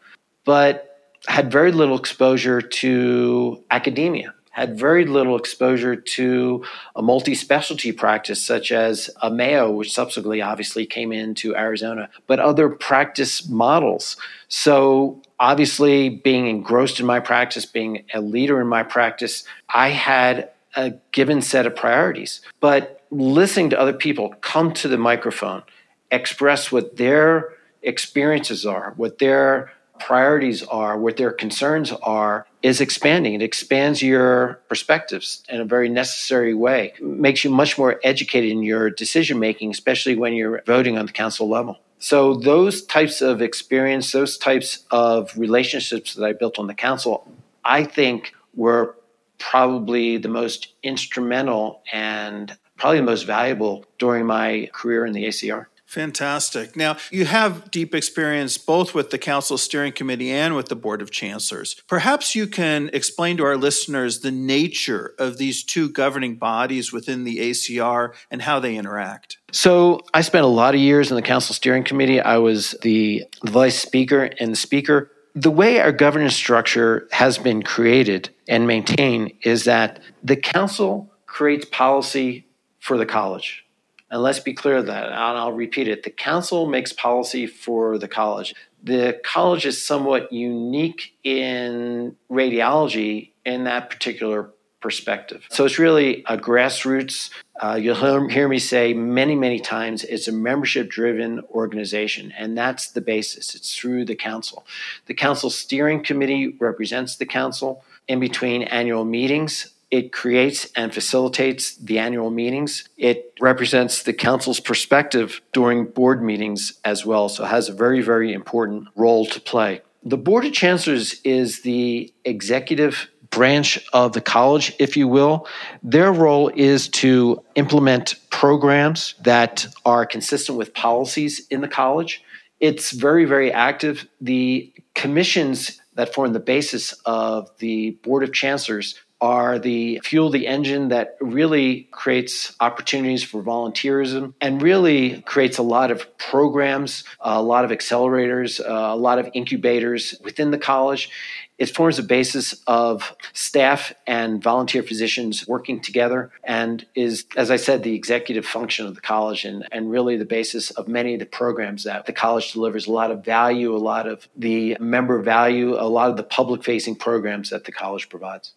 but 0.45 0.99
had 1.27 1.51
very 1.53 1.73
little 1.73 1.99
exposure 1.99 2.61
to 2.61 3.63
academia 3.71 4.35
had 4.55 4.79
very 4.79 5.05
little 5.05 5.37
exposure 5.37 5.97
to 5.97 6.65
a 6.95 7.03
multi 7.03 7.35
specialty 7.35 7.91
practice 7.91 8.41
such 8.41 8.71
as 8.71 9.11
a 9.21 9.29
Mayo, 9.29 9.69
which 9.69 9.93
subsequently 9.93 10.41
obviously 10.41 10.87
came 10.87 11.11
into 11.11 11.57
Arizona, 11.57 12.09
but 12.29 12.39
other 12.39 12.69
practice 12.69 13.49
models. 13.49 14.17
So, 14.47 15.21
obviously, 15.39 16.09
being 16.09 16.47
engrossed 16.47 17.01
in 17.01 17.07
my 17.07 17.21
practice, 17.21 17.67
being 17.67 18.05
a 18.15 18.21
leader 18.21 18.61
in 18.61 18.67
my 18.67 18.83
practice, 18.83 19.45
I 19.73 19.91
had 19.91 20.51
a 20.77 20.95
given 21.13 21.43
set 21.43 21.67
of 21.67 21.77
priorities. 21.77 22.41
But 22.61 23.03
listening 23.11 23.71
to 23.71 23.81
other 23.81 23.93
people 23.93 24.35
come 24.41 24.73
to 24.75 24.89
the 24.89 24.99
microphone, 24.99 25.63
express 26.11 26.73
what 26.73 26.97
their 26.97 27.55
experiences 27.83 28.67
are, 28.67 28.95
what 28.97 29.19
their 29.19 29.73
priorities 30.01 30.63
are, 30.65 30.99
what 30.99 31.17
their 31.17 31.31
concerns 31.31 31.93
are, 32.03 32.47
is 32.63 32.81
expanding. 32.81 33.35
It 33.35 33.43
expands 33.43 34.03
your 34.03 34.61
perspectives 34.69 35.45
in 35.49 35.61
a 35.61 35.65
very 35.65 35.89
necessary 35.89 36.55
way. 36.55 36.95
It 36.99 37.05
makes 37.05 37.45
you 37.45 37.51
much 37.51 37.79
more 37.79 38.01
educated 38.03 38.51
in 38.51 38.63
your 38.63 38.91
decision 38.91 39.39
making, 39.39 39.71
especially 39.71 40.17
when 40.17 40.33
you're 40.33 40.63
voting 40.67 40.99
on 40.99 41.07
the 41.07 41.13
council 41.13 41.49
level. 41.49 41.79
So 42.05 42.35
those 42.35 42.85
types 42.85 43.23
of 43.23 43.41
experience, 43.41 44.13
those 44.13 44.37
types 44.37 44.85
of 44.91 45.35
relationships 45.39 46.13
that 46.13 46.23
I 46.23 46.35
built 46.35 46.59
on 46.59 46.67
the 46.67 46.75
council, 46.75 47.27
I 47.65 47.85
think 47.85 48.35
were 48.55 48.97
probably 49.39 50.19
the 50.19 50.29
most 50.29 50.75
instrumental 50.83 51.81
and 51.91 52.55
probably 52.77 52.99
the 52.99 53.07
most 53.07 53.23
valuable 53.23 53.87
during 53.99 54.27
my 54.27 54.69
career 54.75 55.07
in 55.07 55.15
the 55.15 55.25
ACR. 55.25 55.65
Fantastic. 55.95 56.75
Now, 56.75 56.97
you 57.13 57.25
have 57.25 57.71
deep 57.71 57.95
experience 57.95 58.59
both 58.59 58.95
with 58.95 59.11
the 59.11 59.19
Council 59.19 59.57
Steering 59.57 59.93
Committee 59.93 60.33
and 60.33 60.57
with 60.57 60.67
the 60.67 60.75
Board 60.75 61.01
of 61.01 61.13
Chancellors. 61.13 61.81
Perhaps 61.87 62.35
you 62.35 62.49
can 62.49 62.91
explain 62.93 63.37
to 63.37 63.45
our 63.45 63.57
listeners 63.57 64.19
the 64.19 64.33
nature 64.33 65.15
of 65.21 65.39
these 65.39 65.63
two 65.63 65.89
governing 65.89 66.35
bodies 66.35 66.93
within 66.93 67.23
the 67.23 67.39
ACR 67.39 68.13
and 68.29 68.43
how 68.43 68.59
they 68.59 68.75
interact. 68.75 69.39
So, 69.53 70.01
I 70.13 70.23
spent 70.23 70.45
a 70.45 70.49
lot 70.49 70.75
of 70.75 70.81
years 70.81 71.13
in 71.13 71.15
the 71.15 71.23
Council 71.23 71.55
Steering 71.55 71.85
Committee. 71.85 72.21
I 72.21 72.39
was 72.39 72.75
the 72.83 73.23
vice 73.45 73.79
speaker 73.79 74.31
and 74.41 74.51
the 74.51 74.57
speaker. 74.57 75.13
The 75.37 75.53
way 75.53 75.79
our 75.79 75.93
governance 75.93 76.35
structure 76.35 77.07
has 77.13 77.39
been 77.39 77.63
created 77.63 78.31
and 78.49 78.67
maintained 78.67 79.35
is 79.43 79.63
that 79.65 80.01
the 80.25 80.35
council 80.35 81.13
creates 81.27 81.67
policy 81.67 82.49
for 82.81 82.99
the 82.99 83.07
college 83.07 83.64
and 84.11 84.23
let's 84.23 84.41
be 84.41 84.55
clear 84.55 84.83
that, 84.83 85.07
and 85.07 85.15
I'll 85.15 85.53
repeat 85.53 85.89
it 85.89 86.03
the 86.03 86.11
council 86.11 86.67
makes 86.67 86.93
policy 86.93 87.47
for 87.47 87.99
the 87.99 88.09
college. 88.09 88.55
The 88.83 89.19
college 89.25 89.65
is 89.65 89.83
somewhat 89.83 90.33
unique 90.33 91.15
in 91.25 92.17
radiology 92.31 93.31
in 93.45 93.65
that 93.65 93.91
particular 93.91 94.51
perspective. 94.85 95.47
So 95.49 95.65
it's 95.65 95.79
really 95.79 96.23
a 96.29 96.37
grassroots, 96.37 97.31
uh, 97.59 97.79
you'll 97.81 98.29
hear 98.29 98.47
me 98.47 98.59
say 98.59 98.93
many, 98.93 99.35
many 99.35 99.59
times, 99.59 100.05
it's 100.05 100.29
a 100.29 100.33
membership 100.33 100.91
driven 100.91 101.41
organization, 101.51 102.35
and 102.37 102.59
that's 102.59 102.91
the 102.91 103.01
basis. 103.01 103.55
It's 103.55 103.75
through 103.75 104.05
the 104.05 104.15
council. 104.15 104.67
The 105.07 105.15
council 105.15 105.49
steering 105.49 106.05
committee 106.05 106.55
represents 106.61 107.17
the 107.17 107.25
council 107.25 107.83
in 108.09 108.21
between 108.21 108.65
annual 108.65 109.07
meetings 109.07 109.74
it 109.95 110.11
creates 110.11 110.67
and 110.75 110.93
facilitates 110.93 111.77
the 111.77 112.01
annual 112.01 112.29
meetings. 112.29 112.89
It 112.97 113.33
represents 113.39 114.03
the 114.03 114.13
council's 114.13 114.59
perspective 114.59 115.41
during 115.53 115.85
board 115.85 116.21
meetings 116.21 116.81
as 116.85 117.07
well, 117.07 117.29
so 117.29 117.45
has 117.45 117.69
a 117.69 117.73
very, 117.73 118.03
very 118.03 118.33
important 118.33 118.89
role 118.97 119.25
to 119.27 119.41
play. 119.41 119.83
The 120.03 120.17
Board 120.17 120.47
of 120.47 120.53
Chancellors 120.53 121.21
is 121.23 121.63
the 121.63 122.13
executive 122.25 123.09
branch 123.31 123.79
of 123.93 124.15
the 124.15 124.21
college, 124.21 124.75
if 124.81 124.97
you 124.97 125.07
will. 125.07 125.47
Their 125.85 126.13
role 126.13 126.49
is 126.49 126.89
to 126.89 127.45
implement 127.55 128.17
programs 128.31 129.15
that 129.23 129.65
are 129.87 130.05
consistent 130.05 130.59
with 130.59 130.75
policies 130.75 131.47
in 131.53 131.61
the 131.61 131.69
college. 131.69 132.21
It's 132.59 132.91
very, 132.91 133.27
very 133.27 133.53
active. 133.53 134.09
The 134.21 134.73
commissions 134.97 135.81
that 135.95 136.13
form 136.13 136.33
the 136.33 136.41
basis 136.41 136.93
of 137.05 137.49
the 137.59 137.93
Board 138.03 138.25
of 138.25 138.33
Chancellors 138.33 138.99
are 139.21 139.59
the 139.59 140.01
fuel 140.05 140.31
the 140.31 140.47
engine 140.47 140.89
that 140.89 141.17
really 141.21 141.89
creates 141.93 142.55
opportunities 142.61 143.23
for 143.23 143.43
volunteerism 143.43 144.35
and 144.41 144.61
really 144.61 145.23
creates 145.23 145.59
a 145.59 145.63
lot 145.63 145.91
of 145.91 146.19
programs, 146.19 147.05
a 147.21 147.43
lot 147.43 147.65
of 147.65 147.71
accelerators, 147.71 148.61
uh, 148.61 148.95
a 148.95 148.97
lot 148.97 149.19
of 149.19 149.29
incubators 149.33 150.15
within 150.23 150.51
the 150.51 150.59
college. 150.59 151.11
It 151.57 151.75
forms 151.75 151.97
the 151.97 152.03
basis 152.03 152.61
of 152.67 153.15
staff 153.33 153.93
and 154.09 154.43
volunteer 154.43 154.83
physicians 154.83 155.47
working 155.47 155.81
together 155.81 156.33
and 156.43 156.85
is, 156.97 157.27
as 157.37 157.53
I 157.53 157.57
said, 157.57 157.85
the 157.85 157.95
executive 157.95 158.45
function 158.45 158.87
of 158.87 158.97
the 158.97 159.01
college 159.01 159.45
and, 159.45 159.67
and 159.71 159.89
really 159.89 160.17
the 160.17 160.25
basis 160.25 160.73
of 160.73 160.89
many 160.89 161.15
of 161.15 161.21
the 161.21 161.27
programs 161.27 161.85
that 161.85 162.07
the 162.07 162.13
college 162.13 162.53
delivers 162.53 162.89
a 162.89 162.93
lot 162.93 163.13
of 163.13 163.25
value, 163.25 163.75
a 163.75 163.79
lot 163.79 164.09
of 164.09 164.29
the 164.37 164.77
member 164.81 165.23
value, 165.23 165.75
a 165.75 165.87
lot 165.87 166.11
of 166.11 166.17
the 166.17 166.25
public 166.25 166.65
facing 166.65 166.97
programs 166.97 167.51
that 167.51 167.65
the 167.65 167.73
college 167.73 168.09
provides. 168.09 168.53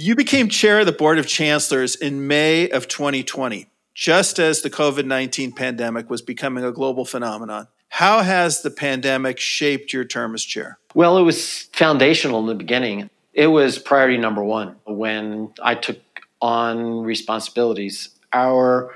You 0.00 0.14
became 0.14 0.48
chair 0.48 0.78
of 0.78 0.86
the 0.86 0.92
Board 0.92 1.18
of 1.18 1.26
Chancellors 1.26 1.96
in 1.96 2.28
May 2.28 2.70
of 2.70 2.86
2020, 2.86 3.66
just 3.94 4.38
as 4.38 4.62
the 4.62 4.70
COVID 4.70 5.04
19 5.04 5.50
pandemic 5.50 6.08
was 6.08 6.22
becoming 6.22 6.62
a 6.62 6.70
global 6.70 7.04
phenomenon. 7.04 7.66
How 7.88 8.22
has 8.22 8.62
the 8.62 8.70
pandemic 8.70 9.40
shaped 9.40 9.92
your 9.92 10.04
term 10.04 10.36
as 10.36 10.44
chair? 10.44 10.78
Well, 10.94 11.18
it 11.18 11.22
was 11.22 11.62
foundational 11.72 12.38
in 12.38 12.46
the 12.46 12.54
beginning. 12.54 13.10
It 13.32 13.48
was 13.48 13.80
priority 13.80 14.18
number 14.18 14.44
one 14.44 14.76
when 14.84 15.52
I 15.60 15.74
took 15.74 15.98
on 16.40 17.02
responsibilities. 17.02 18.10
Our 18.32 18.94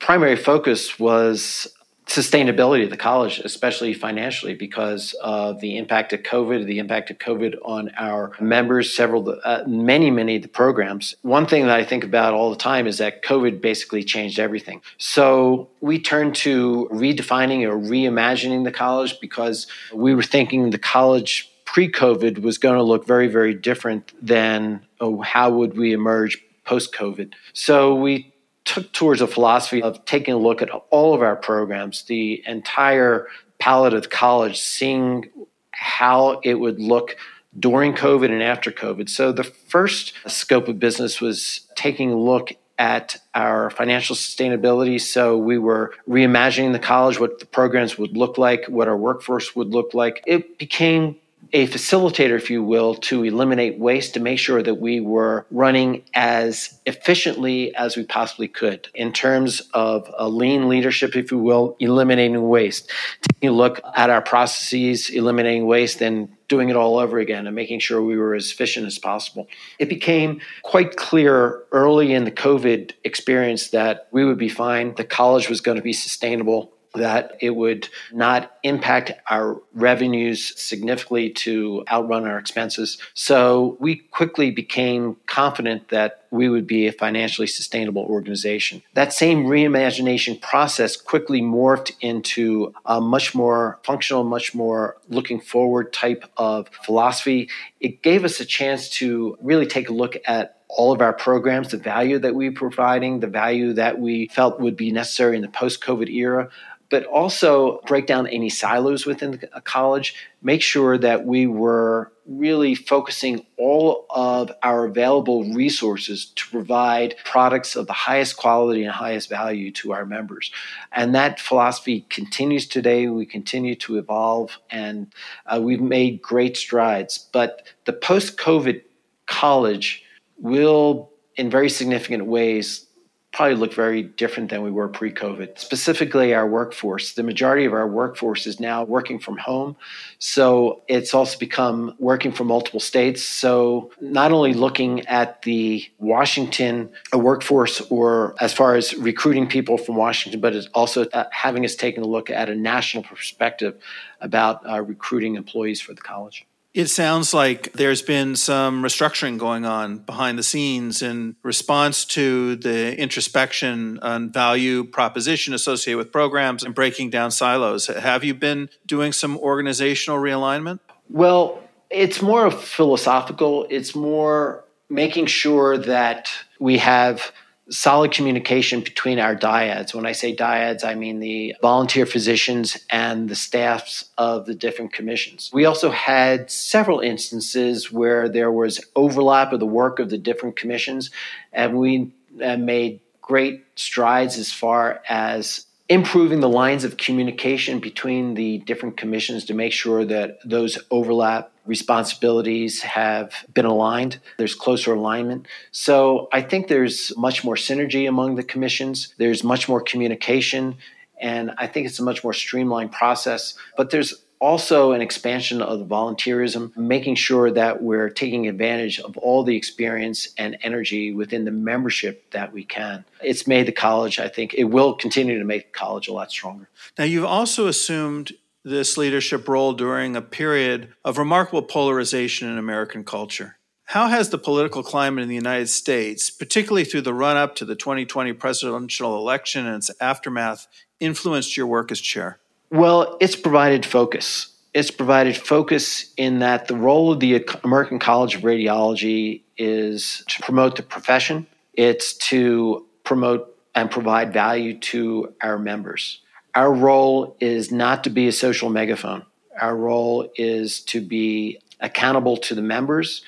primary 0.00 0.36
focus 0.36 0.98
was 0.98 1.66
sustainability 2.06 2.84
of 2.84 2.90
the 2.90 2.96
college, 2.96 3.38
especially 3.38 3.94
financially, 3.94 4.54
because 4.54 5.14
of 5.22 5.60
the 5.60 5.78
impact 5.78 6.12
of 6.12 6.22
COVID, 6.22 6.66
the 6.66 6.78
impact 6.78 7.10
of 7.10 7.18
COVID 7.18 7.56
on 7.64 7.90
our 7.96 8.32
members, 8.40 8.94
several, 8.94 9.38
uh, 9.44 9.62
many, 9.66 10.10
many 10.10 10.36
of 10.36 10.42
the 10.42 10.48
programs. 10.48 11.14
One 11.22 11.46
thing 11.46 11.66
that 11.66 11.78
I 11.78 11.84
think 11.84 12.04
about 12.04 12.34
all 12.34 12.50
the 12.50 12.56
time 12.56 12.86
is 12.86 12.98
that 12.98 13.22
COVID 13.22 13.60
basically 13.60 14.02
changed 14.02 14.38
everything. 14.38 14.82
So 14.98 15.70
we 15.80 16.00
turned 16.00 16.34
to 16.36 16.88
redefining 16.92 17.62
or 17.66 17.78
reimagining 17.78 18.64
the 18.64 18.72
college 18.72 19.20
because 19.20 19.66
we 19.94 20.14
were 20.14 20.22
thinking 20.22 20.70
the 20.70 20.78
college 20.78 21.50
pre-COVID 21.64 22.42
was 22.42 22.58
going 22.58 22.76
to 22.76 22.82
look 22.82 23.06
very, 23.06 23.28
very 23.28 23.54
different 23.54 24.12
than 24.20 24.84
oh, 25.00 25.22
how 25.22 25.50
would 25.50 25.76
we 25.76 25.92
emerge 25.92 26.38
post-COVID. 26.64 27.32
So 27.52 27.94
we 27.94 28.31
took 28.64 28.92
towards 28.92 29.20
a 29.20 29.26
philosophy 29.26 29.82
of 29.82 30.04
taking 30.04 30.34
a 30.34 30.38
look 30.38 30.62
at 30.62 30.70
all 30.90 31.14
of 31.14 31.22
our 31.22 31.36
programs, 31.36 32.04
the 32.04 32.42
entire 32.46 33.26
palette 33.58 33.94
of 33.94 34.10
college, 34.10 34.60
seeing 34.60 35.28
how 35.70 36.40
it 36.44 36.54
would 36.54 36.80
look 36.80 37.16
during 37.58 37.92
COVID 37.92 38.30
and 38.30 38.42
after 38.42 38.70
COVID. 38.70 39.08
So 39.08 39.32
the 39.32 39.44
first 39.44 40.14
scope 40.26 40.68
of 40.68 40.78
business 40.78 41.20
was 41.20 41.66
taking 41.74 42.12
a 42.12 42.18
look 42.18 42.52
at 42.78 43.18
our 43.34 43.70
financial 43.70 44.16
sustainability. 44.16 45.00
So 45.00 45.36
we 45.36 45.58
were 45.58 45.94
reimagining 46.08 46.72
the 46.72 46.78
college, 46.78 47.20
what 47.20 47.38
the 47.38 47.46
programs 47.46 47.98
would 47.98 48.16
look 48.16 48.38
like, 48.38 48.64
what 48.66 48.88
our 48.88 48.96
workforce 48.96 49.54
would 49.54 49.68
look 49.68 49.94
like. 49.94 50.22
It 50.26 50.58
became 50.58 51.16
a 51.52 51.66
facilitator, 51.66 52.36
if 52.36 52.50
you 52.50 52.62
will, 52.62 52.94
to 52.94 53.24
eliminate 53.24 53.78
waste 53.78 54.14
to 54.14 54.20
make 54.20 54.38
sure 54.38 54.62
that 54.62 54.76
we 54.76 55.00
were 55.00 55.46
running 55.50 56.02
as 56.14 56.80
efficiently 56.86 57.74
as 57.74 57.96
we 57.96 58.04
possibly 58.04 58.48
could 58.48 58.88
in 58.94 59.12
terms 59.12 59.62
of 59.74 60.10
a 60.16 60.28
lean 60.28 60.68
leadership, 60.68 61.14
if 61.14 61.30
you 61.30 61.38
will, 61.38 61.76
eliminating 61.78 62.48
waste, 62.48 62.90
taking 63.22 63.50
a 63.50 63.52
look 63.52 63.80
at 63.96 64.08
our 64.08 64.22
processes, 64.22 65.10
eliminating 65.10 65.66
waste, 65.66 66.00
and 66.00 66.28
doing 66.48 66.68
it 66.68 66.76
all 66.76 66.98
over 66.98 67.18
again 67.18 67.46
and 67.46 67.56
making 67.56 67.80
sure 67.80 68.02
we 68.02 68.16
were 68.16 68.34
as 68.34 68.50
efficient 68.50 68.86
as 68.86 68.98
possible. 68.98 69.48
It 69.78 69.88
became 69.88 70.40
quite 70.62 70.96
clear 70.96 71.62
early 71.72 72.12
in 72.12 72.24
the 72.24 72.30
COVID 72.30 72.92
experience 73.04 73.68
that 73.68 74.08
we 74.10 74.24
would 74.24 74.38
be 74.38 74.50
fine. 74.50 74.94
The 74.94 75.04
college 75.04 75.48
was 75.48 75.62
going 75.62 75.76
to 75.76 75.82
be 75.82 75.94
sustainable 75.94 76.72
that 76.94 77.38
it 77.40 77.50
would 77.50 77.88
not 78.12 78.56
impact 78.62 79.12
our 79.30 79.60
revenues 79.72 80.58
significantly 80.60 81.30
to 81.30 81.84
outrun 81.90 82.26
our 82.26 82.38
expenses. 82.38 82.98
So 83.14 83.76
we 83.80 83.96
quickly 83.96 84.50
became 84.50 85.16
confident 85.26 85.88
that 85.88 86.24
we 86.30 86.48
would 86.48 86.66
be 86.66 86.86
a 86.86 86.92
financially 86.92 87.46
sustainable 87.46 88.02
organization. 88.02 88.82
That 88.94 89.12
same 89.12 89.44
reimagination 89.44 90.40
process 90.40 90.96
quickly 90.96 91.42
morphed 91.42 91.92
into 92.00 92.74
a 92.86 93.00
much 93.00 93.34
more 93.34 93.78
functional, 93.84 94.24
much 94.24 94.54
more 94.54 94.96
looking 95.08 95.40
forward 95.40 95.92
type 95.92 96.24
of 96.36 96.68
philosophy. 96.84 97.48
It 97.80 98.02
gave 98.02 98.24
us 98.24 98.40
a 98.40 98.46
chance 98.46 98.88
to 98.90 99.36
really 99.42 99.66
take 99.66 99.90
a 99.90 99.92
look 99.92 100.16
at 100.26 100.58
all 100.74 100.90
of 100.90 101.02
our 101.02 101.12
programs, 101.12 101.68
the 101.68 101.76
value 101.76 102.18
that 102.18 102.34
we 102.34 102.48
were 102.48 102.54
providing, 102.54 103.20
the 103.20 103.26
value 103.26 103.74
that 103.74 104.00
we 104.00 104.28
felt 104.28 104.58
would 104.58 104.76
be 104.76 104.90
necessary 104.90 105.36
in 105.36 105.42
the 105.42 105.48
post 105.48 105.82
COVID 105.82 106.08
era, 106.08 106.48
but 106.92 107.06
also 107.06 107.80
break 107.86 108.06
down 108.06 108.26
any 108.26 108.50
silos 108.50 109.06
within 109.06 109.40
a 109.54 109.62
college, 109.62 110.14
make 110.42 110.60
sure 110.60 110.98
that 110.98 111.24
we 111.24 111.46
were 111.46 112.12
really 112.26 112.74
focusing 112.74 113.46
all 113.56 114.04
of 114.10 114.52
our 114.62 114.84
available 114.84 115.42
resources 115.54 116.26
to 116.36 116.46
provide 116.50 117.14
products 117.24 117.76
of 117.76 117.86
the 117.86 117.94
highest 117.94 118.36
quality 118.36 118.84
and 118.84 118.92
highest 118.92 119.30
value 119.30 119.72
to 119.72 119.94
our 119.94 120.04
members. 120.04 120.52
And 120.92 121.14
that 121.14 121.40
philosophy 121.40 122.04
continues 122.10 122.66
today. 122.66 123.08
We 123.08 123.24
continue 123.24 123.74
to 123.76 123.96
evolve 123.96 124.58
and 124.70 125.14
uh, 125.46 125.62
we've 125.62 125.80
made 125.80 126.20
great 126.20 126.58
strides. 126.58 127.26
But 127.32 127.62
the 127.86 127.94
post 127.94 128.36
COVID 128.36 128.82
college 129.24 130.04
will, 130.36 131.10
in 131.36 131.48
very 131.48 131.70
significant 131.70 132.26
ways, 132.26 132.86
probably 133.32 133.56
look 133.56 133.72
very 133.72 134.02
different 134.02 134.50
than 134.50 134.62
we 134.62 134.70
were 134.70 134.88
pre 134.88 135.10
COVID. 135.10 135.58
Specifically, 135.58 136.34
our 136.34 136.46
workforce. 136.46 137.14
The 137.14 137.22
majority 137.22 137.64
of 137.64 137.72
our 137.72 137.88
workforce 137.88 138.46
is 138.46 138.60
now 138.60 138.84
working 138.84 139.18
from 139.18 139.38
home. 139.38 139.76
So 140.18 140.82
it's 140.86 141.14
also 141.14 141.38
become 141.38 141.94
working 141.98 142.32
from 142.32 142.48
multiple 142.48 142.80
states. 142.80 143.22
So 143.22 143.90
not 144.00 144.32
only 144.32 144.52
looking 144.52 145.06
at 145.06 145.42
the 145.42 145.84
Washington 145.98 146.90
workforce 147.12 147.80
or 147.90 148.34
as 148.38 148.52
far 148.52 148.74
as 148.74 148.94
recruiting 148.94 149.46
people 149.46 149.78
from 149.78 149.96
Washington, 149.96 150.40
but 150.40 150.54
it's 150.54 150.68
also 150.74 151.06
uh, 151.06 151.24
having 151.32 151.64
us 151.64 151.74
taking 151.74 152.04
a 152.04 152.06
look 152.06 152.28
at 152.28 152.50
a 152.50 152.54
national 152.54 153.02
perspective 153.02 153.80
about 154.20 154.68
uh, 154.68 154.82
recruiting 154.82 155.36
employees 155.36 155.80
for 155.80 155.94
the 155.94 156.02
college. 156.02 156.46
It 156.74 156.86
sounds 156.86 157.34
like 157.34 157.74
there's 157.74 158.00
been 158.00 158.34
some 158.34 158.82
restructuring 158.82 159.36
going 159.36 159.66
on 159.66 159.98
behind 159.98 160.38
the 160.38 160.42
scenes 160.42 161.02
in 161.02 161.36
response 161.42 162.06
to 162.06 162.56
the 162.56 162.98
introspection 162.98 163.98
and 164.00 164.32
value 164.32 164.84
proposition 164.84 165.52
associated 165.52 165.98
with 165.98 166.10
programs 166.10 166.62
and 166.64 166.74
breaking 166.74 167.10
down 167.10 167.30
silos. 167.30 167.88
Have 167.88 168.24
you 168.24 168.32
been 168.32 168.70
doing 168.86 169.12
some 169.12 169.36
organizational 169.36 170.18
realignment? 170.18 170.80
Well, 171.10 171.62
it's 171.90 172.22
more 172.22 172.50
philosophical. 172.50 173.66
It's 173.68 173.94
more 173.94 174.64
making 174.88 175.26
sure 175.26 175.76
that 175.76 176.30
we 176.58 176.78
have 176.78 177.32
solid 177.72 178.12
communication 178.12 178.80
between 178.80 179.18
our 179.18 179.34
dyads. 179.34 179.94
When 179.94 180.06
I 180.06 180.12
say 180.12 180.36
dyads, 180.36 180.84
I 180.84 180.94
mean 180.94 181.20
the 181.20 181.56
volunteer 181.62 182.06
physicians 182.06 182.76
and 182.90 183.28
the 183.28 183.34
staffs 183.34 184.10
of 184.18 184.46
the 184.46 184.54
different 184.54 184.92
commissions. 184.92 185.50
We 185.52 185.64
also 185.64 185.90
had 185.90 186.50
several 186.50 187.00
instances 187.00 187.90
where 187.90 188.28
there 188.28 188.52
was 188.52 188.84
overlap 188.94 189.52
of 189.52 189.60
the 189.60 189.66
work 189.66 189.98
of 189.98 190.10
the 190.10 190.18
different 190.18 190.56
commissions, 190.56 191.10
and 191.52 191.78
we 191.78 192.12
uh, 192.42 192.56
made 192.58 193.00
great 193.22 193.64
strides 193.74 194.36
as 194.36 194.52
far 194.52 195.00
as 195.08 195.66
improving 195.88 196.40
the 196.40 196.48
lines 196.48 196.84
of 196.84 196.96
communication 196.96 197.78
between 197.78 198.34
the 198.34 198.58
different 198.58 198.96
commissions 198.96 199.44
to 199.46 199.54
make 199.54 199.72
sure 199.72 200.04
that 200.04 200.38
those 200.44 200.78
overlap 200.90 201.51
responsibilities 201.66 202.82
have 202.82 203.32
been 203.52 203.64
aligned. 203.64 204.18
There's 204.38 204.54
closer 204.54 204.94
alignment. 204.94 205.46
So 205.70 206.28
I 206.32 206.42
think 206.42 206.68
there's 206.68 207.16
much 207.16 207.44
more 207.44 207.56
synergy 207.56 208.08
among 208.08 208.34
the 208.34 208.42
commissions, 208.42 209.14
there's 209.18 209.44
much 209.44 209.68
more 209.68 209.80
communication. 209.80 210.76
And 211.20 211.52
I 211.56 211.68
think 211.68 211.86
it's 211.86 212.00
a 212.00 212.02
much 212.02 212.24
more 212.24 212.32
streamlined 212.32 212.90
process. 212.90 213.54
But 213.76 213.90
there's 213.90 214.14
also 214.42 214.90
an 214.90 215.00
expansion 215.00 215.62
of 215.62 215.78
the 215.78 215.84
volunteerism, 215.84 216.76
making 216.76 217.14
sure 217.14 217.48
that 217.52 217.80
we're 217.80 218.10
taking 218.10 218.48
advantage 218.48 218.98
of 218.98 219.16
all 219.18 219.44
the 219.44 219.56
experience 219.56 220.28
and 220.36 220.58
energy 220.64 221.12
within 221.12 221.44
the 221.44 221.52
membership 221.52 222.28
that 222.32 222.52
we 222.52 222.64
can. 222.64 223.04
It's 223.22 223.46
made 223.46 223.66
the 223.66 223.72
college, 223.72 224.18
I 224.18 224.26
think, 224.26 224.52
it 224.54 224.64
will 224.64 224.94
continue 224.94 225.38
to 225.38 225.44
make 225.44 225.72
college 225.72 226.08
a 226.08 226.12
lot 226.12 226.32
stronger. 226.32 226.68
Now, 226.98 227.04
you've 227.04 227.24
also 227.24 227.68
assumed 227.68 228.32
this 228.64 228.96
leadership 228.96 229.48
role 229.48 229.72
during 229.72 230.16
a 230.16 230.22
period 230.22 230.94
of 231.04 231.18
remarkable 231.18 231.62
polarization 231.62 232.48
in 232.48 232.58
American 232.58 233.04
culture. 233.04 233.56
How 233.86 234.08
has 234.08 234.30
the 234.30 234.38
political 234.38 234.82
climate 234.82 235.22
in 235.22 235.28
the 235.28 235.34
United 235.34 235.68
States, 235.68 236.30
particularly 236.30 236.84
through 236.84 237.02
the 237.02 237.12
run 237.12 237.36
up 237.36 237.54
to 237.56 237.64
the 237.64 237.74
2020 237.74 238.32
presidential 238.32 239.16
election 239.16 239.66
and 239.66 239.76
its 239.76 239.90
aftermath, 240.00 240.66
influenced 241.00 241.56
your 241.56 241.66
work 241.66 241.92
as 241.92 242.00
chair? 242.00 242.38
Well, 242.70 243.18
it's 243.20 243.36
provided 243.36 243.84
focus. 243.84 244.48
It's 244.72 244.90
provided 244.90 245.36
focus 245.36 246.14
in 246.16 246.38
that 246.38 246.68
the 246.68 246.76
role 246.76 247.12
of 247.12 247.20
the 247.20 247.46
American 247.64 247.98
College 247.98 248.36
of 248.36 248.42
Radiology 248.42 249.42
is 249.58 250.24
to 250.28 250.40
promote 250.40 250.76
the 250.76 250.82
profession, 250.82 251.46
it's 251.74 252.14
to 252.28 252.86
promote 253.04 253.54
and 253.74 253.90
provide 253.90 254.32
value 254.32 254.78
to 254.78 255.34
our 255.42 255.58
members. 255.58 256.21
Our 256.54 256.72
role 256.72 257.36
is 257.40 257.72
not 257.72 258.04
to 258.04 258.10
be 258.10 258.28
a 258.28 258.32
social 258.32 258.68
megaphone. 258.68 259.24
Our 259.60 259.76
role 259.76 260.30
is 260.36 260.80
to 260.84 261.00
be 261.00 261.58
accountable 261.80 262.36
to 262.38 262.54
the 262.54 262.62
members, 262.62 263.22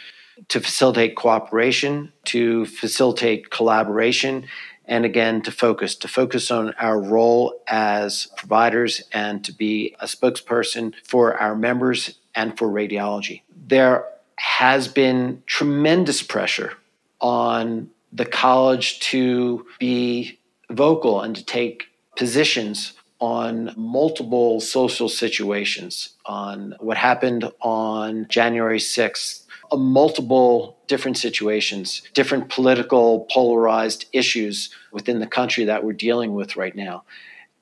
to 0.48 0.60
facilitate 0.60 1.16
cooperation, 1.16 2.12
to 2.26 2.66
facilitate 2.66 3.50
collaboration, 3.50 4.46
and 4.86 5.04
again 5.04 5.40
to 5.42 5.50
focus 5.50 5.94
to 5.96 6.08
focus 6.08 6.50
on 6.50 6.74
our 6.74 7.00
role 7.00 7.60
as 7.68 8.28
providers 8.36 9.02
and 9.12 9.44
to 9.44 9.52
be 9.52 9.94
a 10.00 10.06
spokesperson 10.06 10.92
for 11.04 11.40
our 11.40 11.56
members 11.56 12.18
and 12.34 12.58
for 12.58 12.68
radiology 12.68 13.42
there 13.66 14.04
has 14.36 14.88
been 14.88 15.42
tremendous 15.46 16.22
pressure 16.22 16.74
on 17.20 17.88
the 18.12 18.26
college 18.26 19.00
to 19.00 19.66
be 19.78 20.38
vocal 20.70 21.20
and 21.20 21.36
to 21.36 21.44
take 21.44 21.84
positions 22.16 22.94
on 23.24 23.72
multiple 23.74 24.60
social 24.60 25.08
situations 25.08 26.10
on 26.26 26.74
what 26.78 26.98
happened 26.98 27.50
on 27.62 28.26
January 28.28 28.78
6th 28.78 29.46
uh, 29.72 29.76
multiple 29.78 30.76
different 30.88 31.16
situations, 31.16 32.02
different 32.12 32.50
political 32.50 33.26
polarized 33.30 34.04
issues 34.12 34.68
within 34.92 35.20
the 35.20 35.26
country 35.26 35.64
that 35.64 35.82
we're 35.82 35.94
dealing 35.94 36.34
with 36.34 36.54
right 36.54 36.76
now. 36.76 37.02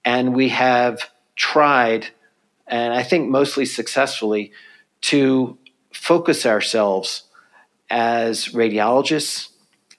And 0.05 0.35
we 0.35 0.49
have 0.49 1.09
tried, 1.37 2.09
and 2.67 2.93
I 2.93 3.05
think 3.05 3.31
mostly 3.31 3.65
successfully, 3.65 4.51
to 5.13 5.57
focus 5.93 6.45
ourselves 6.45 7.23
as 7.89 8.49
radiologists, 8.49 9.51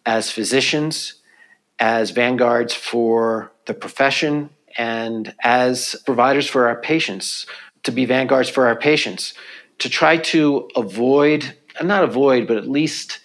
as 0.06 0.30
physicians, 0.30 1.22
as 1.80 2.12
vanguards 2.12 2.74
for 2.74 3.54
the 3.66 3.74
profession, 3.74 4.50
and 4.78 5.34
as 5.42 5.96
providers 6.06 6.48
for 6.48 6.68
our 6.68 6.80
patients, 6.82 7.46
to 7.84 7.92
be 7.92 8.06
vanguards 8.06 8.50
for 8.50 8.68
our 8.68 8.76
patients, 8.76 9.34
to 9.80 9.90
try 9.90 10.18
to 10.18 10.70
avoid 10.76 11.54
not 11.82 12.04
avoid, 12.04 12.48
but 12.48 12.58
at 12.58 12.70
least 12.70 13.20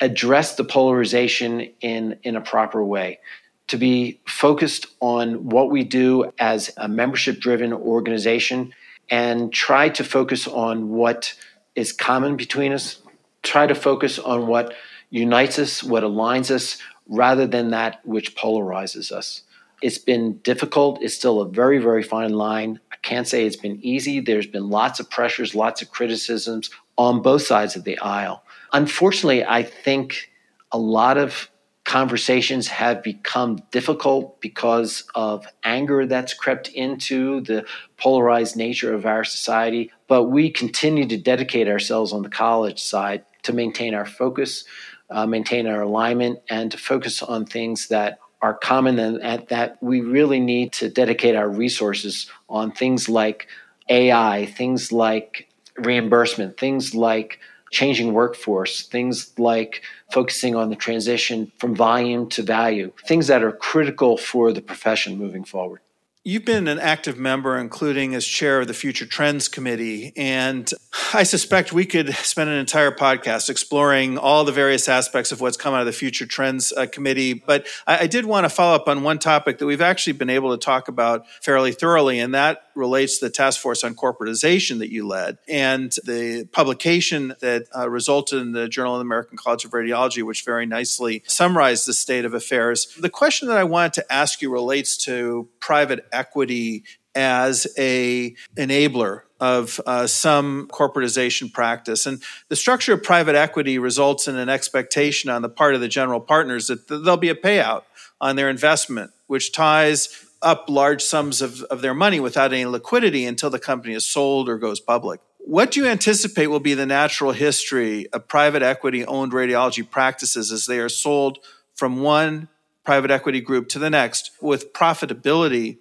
address 0.00 0.56
the 0.56 0.64
polarization 0.64 1.60
in, 1.80 2.18
in 2.22 2.36
a 2.36 2.40
proper 2.40 2.82
way. 2.82 3.20
To 3.68 3.76
be 3.76 4.20
focused 4.26 4.86
on 5.00 5.48
what 5.48 5.70
we 5.70 5.84
do 5.84 6.32
as 6.38 6.72
a 6.76 6.88
membership 6.88 7.40
driven 7.40 7.72
organization 7.72 8.74
and 9.10 9.52
try 9.52 9.88
to 9.90 10.04
focus 10.04 10.46
on 10.46 10.90
what 10.90 11.34
is 11.74 11.92
common 11.92 12.36
between 12.36 12.72
us, 12.72 13.00
try 13.42 13.66
to 13.66 13.74
focus 13.74 14.18
on 14.18 14.46
what 14.46 14.74
unites 15.10 15.58
us, 15.58 15.82
what 15.82 16.02
aligns 16.02 16.50
us, 16.50 16.78
rather 17.08 17.46
than 17.46 17.70
that 17.70 18.00
which 18.04 18.34
polarizes 18.34 19.12
us. 19.12 19.42
It's 19.82 19.98
been 19.98 20.38
difficult. 20.38 21.02
It's 21.02 21.14
still 21.14 21.40
a 21.40 21.48
very, 21.48 21.78
very 21.78 22.02
fine 22.02 22.32
line. 22.32 22.80
I 22.92 22.96
can't 23.02 23.28
say 23.28 23.46
it's 23.46 23.56
been 23.56 23.78
easy. 23.82 24.20
There's 24.20 24.46
been 24.46 24.70
lots 24.70 25.00
of 25.00 25.10
pressures, 25.10 25.54
lots 25.54 25.82
of 25.82 25.90
criticisms, 25.90 26.70
on 26.96 27.22
both 27.22 27.42
sides 27.42 27.76
of 27.76 27.84
the 27.84 27.98
aisle. 27.98 28.44
Unfortunately, 28.72 29.44
I 29.44 29.62
think 29.62 30.30
a 30.72 30.78
lot 30.78 31.18
of 31.18 31.50
conversations 31.84 32.66
have 32.68 33.02
become 33.02 33.58
difficult 33.70 34.40
because 34.40 35.04
of 35.14 35.46
anger 35.64 36.06
that's 36.06 36.32
crept 36.32 36.68
into 36.68 37.42
the 37.42 37.64
polarized 37.98 38.56
nature 38.56 38.94
of 38.94 39.04
our 39.04 39.22
society. 39.22 39.90
But 40.08 40.24
we 40.24 40.50
continue 40.50 41.06
to 41.06 41.18
dedicate 41.18 41.68
ourselves 41.68 42.12
on 42.12 42.22
the 42.22 42.30
college 42.30 42.82
side 42.82 43.24
to 43.42 43.52
maintain 43.52 43.94
our 43.94 44.06
focus, 44.06 44.64
uh, 45.10 45.26
maintain 45.26 45.66
our 45.66 45.82
alignment, 45.82 46.40
and 46.48 46.70
to 46.72 46.78
focus 46.78 47.22
on 47.22 47.44
things 47.44 47.88
that 47.88 48.18
are 48.42 48.54
common 48.54 48.98
and 48.98 49.46
that 49.48 49.82
we 49.82 50.00
really 50.00 50.40
need 50.40 50.72
to 50.72 50.88
dedicate 50.88 51.34
our 51.34 51.48
resources 51.48 52.30
on 52.48 52.70
things 52.72 53.08
like 53.08 53.48
AI, 53.88 54.46
things 54.46 54.92
like 54.92 55.48
reimbursement, 55.76 56.58
things 56.58 56.94
like 56.94 57.38
changing 57.70 58.12
workforce, 58.12 58.86
things 58.86 59.32
like 59.38 59.82
focusing 60.12 60.54
on 60.54 60.70
the 60.70 60.76
transition 60.76 61.50
from 61.58 61.74
volume 61.74 62.28
to 62.28 62.42
value, 62.42 62.92
things 63.06 63.26
that 63.26 63.42
are 63.42 63.52
critical 63.52 64.16
for 64.16 64.52
the 64.52 64.62
profession 64.62 65.18
moving 65.18 65.44
forward. 65.44 65.80
You've 66.26 66.46
been 66.46 66.68
an 66.68 66.78
active 66.78 67.18
member, 67.18 67.58
including 67.58 68.14
as 68.14 68.24
chair 68.24 68.62
of 68.62 68.66
the 68.66 68.72
Future 68.72 69.04
Trends 69.04 69.46
Committee. 69.46 70.14
And 70.16 70.72
I 71.12 71.22
suspect 71.22 71.70
we 71.70 71.84
could 71.84 72.14
spend 72.14 72.48
an 72.48 72.56
entire 72.56 72.90
podcast 72.90 73.50
exploring 73.50 74.16
all 74.16 74.46
the 74.46 74.50
various 74.50 74.88
aspects 74.88 75.32
of 75.32 75.42
what's 75.42 75.58
come 75.58 75.74
out 75.74 75.80
of 75.80 75.86
the 75.86 75.92
Future 75.92 76.24
Trends 76.24 76.72
uh, 76.72 76.86
Committee. 76.90 77.34
But 77.34 77.66
I, 77.86 78.04
I 78.04 78.06
did 78.06 78.24
want 78.24 78.46
to 78.46 78.48
follow 78.48 78.74
up 78.74 78.88
on 78.88 79.02
one 79.02 79.18
topic 79.18 79.58
that 79.58 79.66
we've 79.66 79.82
actually 79.82 80.14
been 80.14 80.30
able 80.30 80.56
to 80.56 80.64
talk 80.64 80.88
about 80.88 81.28
fairly 81.42 81.72
thoroughly, 81.72 82.20
and 82.20 82.32
that 82.32 82.68
relates 82.74 83.18
to 83.18 83.26
the 83.26 83.30
task 83.30 83.60
force 83.60 83.84
on 83.84 83.94
corporatization 83.94 84.78
that 84.78 84.90
you 84.90 85.06
led 85.06 85.38
and 85.48 85.92
the 86.04 86.46
publication 86.52 87.34
that 87.40 87.66
uh, 87.76 87.88
resulted 87.88 88.40
in 88.40 88.52
the 88.52 88.68
Journal 88.68 88.94
of 88.94 88.98
the 88.98 89.04
American 89.04 89.36
College 89.36 89.64
of 89.64 89.70
Radiology, 89.70 90.22
which 90.22 90.44
very 90.44 90.66
nicely 90.66 91.22
summarized 91.26 91.86
the 91.86 91.94
state 91.94 92.24
of 92.24 92.34
affairs. 92.34 92.94
The 92.98 93.10
question 93.10 93.48
that 93.48 93.56
I 93.56 93.64
wanted 93.64 93.94
to 93.94 94.12
ask 94.12 94.42
you 94.42 94.50
relates 94.50 94.96
to 95.04 95.48
private 95.60 96.06
equity 96.12 96.84
as 97.14 97.66
a 97.78 98.34
enabler 98.56 99.22
of 99.40 99.80
uh, 99.86 100.06
some 100.06 100.68
corporatization 100.72 101.52
practice. 101.52 102.06
And 102.06 102.22
the 102.48 102.56
structure 102.56 102.94
of 102.94 103.02
private 103.02 103.34
equity 103.34 103.78
results 103.78 104.26
in 104.26 104.36
an 104.36 104.48
expectation 104.48 105.30
on 105.30 105.42
the 105.42 105.48
part 105.48 105.74
of 105.74 105.80
the 105.80 105.88
general 105.88 106.20
partners 106.20 106.68
that 106.68 106.88
there'll 106.88 107.16
be 107.16 107.28
a 107.28 107.34
payout 107.34 107.82
on 108.20 108.36
their 108.36 108.48
investment, 108.48 109.10
which 109.26 109.52
ties 109.52 110.23
up 110.44 110.68
large 110.68 111.02
sums 111.02 111.42
of, 111.42 111.62
of 111.62 111.80
their 111.80 111.94
money 111.94 112.20
without 112.20 112.52
any 112.52 112.66
liquidity 112.66 113.24
until 113.24 113.50
the 113.50 113.58
company 113.58 113.94
is 113.94 114.06
sold 114.06 114.48
or 114.48 114.58
goes 114.58 114.78
public. 114.78 115.20
What 115.38 115.72
do 115.72 115.80
you 115.80 115.86
anticipate 115.86 116.46
will 116.46 116.60
be 116.60 116.74
the 116.74 116.86
natural 116.86 117.32
history 117.32 118.06
of 118.12 118.28
private 118.28 118.62
equity 118.62 119.04
owned 119.04 119.32
radiology 119.32 119.88
practices 119.88 120.52
as 120.52 120.66
they 120.66 120.78
are 120.78 120.88
sold 120.88 121.38
from 121.74 122.00
one 122.00 122.48
private 122.84 123.10
equity 123.10 123.40
group 123.40 123.68
to 123.70 123.78
the 123.78 123.90
next 123.90 124.30
with 124.40 124.72
profitability 124.72 125.78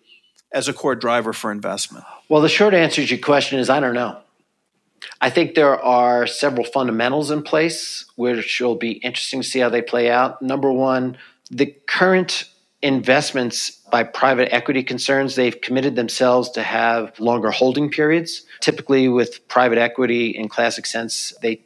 as 0.52 0.68
a 0.68 0.73
core 0.73 0.95
driver 0.95 1.34
for 1.34 1.52
investment? 1.52 2.06
Well, 2.30 2.41
the 2.41 2.49
short 2.49 2.73
answer 2.73 3.06
to 3.06 3.07
your 3.07 3.23
question 3.23 3.60
is 3.60 3.69
I 3.69 3.80
don't 3.80 3.94
know. 3.94 4.19
I 5.19 5.30
think 5.30 5.56
there 5.56 5.80
are 5.81 6.27
several 6.27 6.65
fundamentals 6.65 7.30
in 7.31 7.44
place 7.44 8.06
which 8.15 8.61
will 8.61 8.76
be 8.76 8.94
interesting 8.94 9.41
to 9.41 9.48
see 9.48 9.60
how 9.60 9.69
they 9.69 9.81
play 9.81 10.10
out. 10.10 10.41
Number 10.41 10.72
one, 10.72 11.18
the 11.52 11.76
current 11.88 12.49
investments 12.84 13.72
by 13.92 14.04
private 14.04 14.54
equity 14.54 14.84
concerns, 14.84 15.36
they've 15.36 15.60
committed 15.62 15.96
themselves 15.96 16.50
to 16.52 16.62
have 16.62 17.18
longer 17.18 17.50
holding 17.50 17.90
periods. 17.90 18.46
Typically, 18.60 19.08
with 19.08 19.48
private 19.48 19.78
equity 19.78 20.28
in 20.28 20.50
classic 20.50 20.86
sense, 20.86 21.34
they 21.42 21.64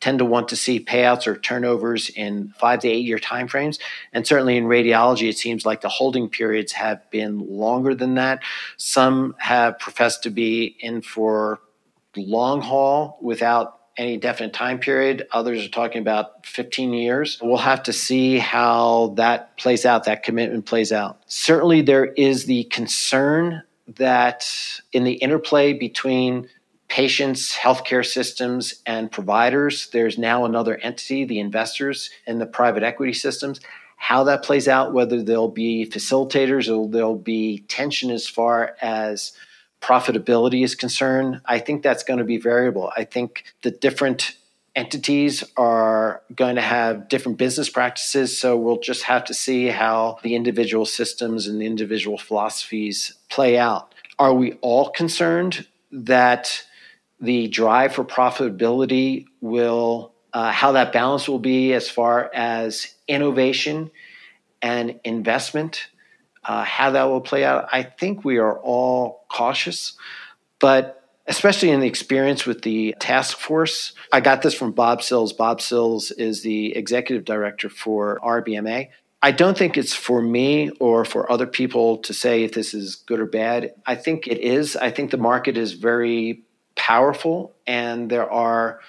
tend 0.00 0.18
to 0.18 0.24
want 0.24 0.48
to 0.48 0.56
see 0.56 0.82
payouts 0.82 1.26
or 1.26 1.36
turnovers 1.36 2.08
in 2.10 2.52
five 2.58 2.80
to 2.80 2.88
eight 2.88 3.04
year 3.04 3.18
timeframes. 3.18 3.78
And 4.12 4.26
certainly 4.26 4.56
in 4.56 4.64
radiology, 4.64 5.28
it 5.28 5.38
seems 5.38 5.64
like 5.64 5.82
the 5.82 5.88
holding 5.88 6.28
periods 6.28 6.72
have 6.72 7.08
been 7.10 7.38
longer 7.38 7.94
than 7.94 8.14
that. 8.14 8.42
Some 8.76 9.36
have 9.38 9.78
professed 9.78 10.24
to 10.24 10.30
be 10.30 10.76
in 10.80 11.02
for 11.02 11.60
long 12.16 12.60
haul 12.60 13.18
without 13.22 13.79
any 13.96 14.16
definite 14.16 14.52
time 14.52 14.78
period. 14.78 15.26
Others 15.32 15.64
are 15.66 15.68
talking 15.68 16.00
about 16.00 16.46
15 16.46 16.92
years. 16.92 17.38
We'll 17.42 17.58
have 17.58 17.82
to 17.84 17.92
see 17.92 18.38
how 18.38 19.14
that 19.16 19.56
plays 19.56 19.84
out, 19.84 20.04
that 20.04 20.22
commitment 20.22 20.66
plays 20.66 20.92
out. 20.92 21.20
Certainly, 21.26 21.82
there 21.82 22.06
is 22.06 22.46
the 22.46 22.64
concern 22.64 23.62
that 23.96 24.46
in 24.92 25.04
the 25.04 25.14
interplay 25.14 25.72
between 25.72 26.48
patients, 26.88 27.56
healthcare 27.56 28.04
systems, 28.04 28.82
and 28.84 29.10
providers, 29.10 29.88
there's 29.92 30.18
now 30.18 30.44
another 30.44 30.76
entity, 30.78 31.24
the 31.24 31.38
investors 31.38 32.10
and 32.26 32.40
the 32.40 32.46
private 32.46 32.82
equity 32.82 33.12
systems. 33.12 33.60
How 33.96 34.24
that 34.24 34.42
plays 34.42 34.66
out, 34.66 34.92
whether 34.92 35.22
there'll 35.22 35.48
be 35.48 35.86
facilitators 35.86 36.68
or 36.68 36.88
there'll 36.88 37.16
be 37.16 37.64
tension 37.68 38.10
as 38.10 38.26
far 38.26 38.76
as 38.80 39.32
profitability 39.80 40.62
is 40.64 40.74
concerned, 40.74 41.40
I 41.46 41.58
think 41.58 41.82
that's 41.82 42.04
going 42.04 42.18
to 42.18 42.24
be 42.24 42.38
variable. 42.38 42.92
I 42.96 43.04
think 43.04 43.44
the 43.62 43.70
different 43.70 44.36
entities 44.76 45.42
are 45.56 46.22
going 46.34 46.54
to 46.56 46.62
have 46.62 47.08
different 47.08 47.38
business 47.38 47.68
practices. 47.68 48.38
So 48.38 48.56
we'll 48.56 48.78
just 48.80 49.04
have 49.04 49.24
to 49.24 49.34
see 49.34 49.66
how 49.66 50.18
the 50.22 50.34
individual 50.34 50.86
systems 50.86 51.46
and 51.46 51.60
the 51.60 51.66
individual 51.66 52.18
philosophies 52.18 53.14
play 53.28 53.58
out. 53.58 53.94
Are 54.18 54.32
we 54.32 54.52
all 54.60 54.90
concerned 54.90 55.66
that 55.90 56.64
the 57.20 57.48
drive 57.48 57.94
for 57.94 58.04
profitability 58.04 59.26
will, 59.40 60.12
uh, 60.32 60.52
how 60.52 60.72
that 60.72 60.92
balance 60.92 61.28
will 61.28 61.38
be 61.38 61.72
as 61.72 61.90
far 61.90 62.30
as 62.32 62.94
innovation 63.08 63.90
and 64.62 65.00
investment? 65.04 65.88
Uh, 66.44 66.64
how 66.64 66.90
that 66.90 67.04
will 67.04 67.20
play 67.20 67.44
out. 67.44 67.68
I 67.72 67.82
think 67.82 68.24
we 68.24 68.38
are 68.38 68.58
all 68.58 69.24
cautious, 69.28 69.94
but 70.58 70.96
especially 71.26 71.70
in 71.70 71.80
the 71.80 71.86
experience 71.86 72.44
with 72.44 72.62
the 72.62 72.94
task 72.98 73.38
force. 73.38 73.92
I 74.12 74.20
got 74.20 74.42
this 74.42 74.54
from 74.54 74.72
Bob 74.72 75.02
Sills. 75.02 75.32
Bob 75.32 75.60
Sills 75.60 76.10
is 76.10 76.42
the 76.42 76.76
executive 76.76 77.24
director 77.24 77.68
for 77.68 78.18
RBMA. 78.24 78.88
I 79.22 79.32
don't 79.32 79.56
think 79.56 79.76
it's 79.76 79.94
for 79.94 80.22
me 80.22 80.70
or 80.80 81.04
for 81.04 81.30
other 81.30 81.46
people 81.46 81.98
to 81.98 82.14
say 82.14 82.42
if 82.42 82.52
this 82.52 82.72
is 82.72 82.96
good 82.96 83.20
or 83.20 83.26
bad. 83.26 83.74
I 83.86 83.94
think 83.94 84.26
it 84.26 84.38
is. 84.38 84.76
I 84.76 84.90
think 84.90 85.10
the 85.10 85.18
market 85.18 85.56
is 85.58 85.74
very 85.74 86.42
powerful, 86.74 87.54
and 87.66 88.10
there 88.10 88.30
are 88.30 88.80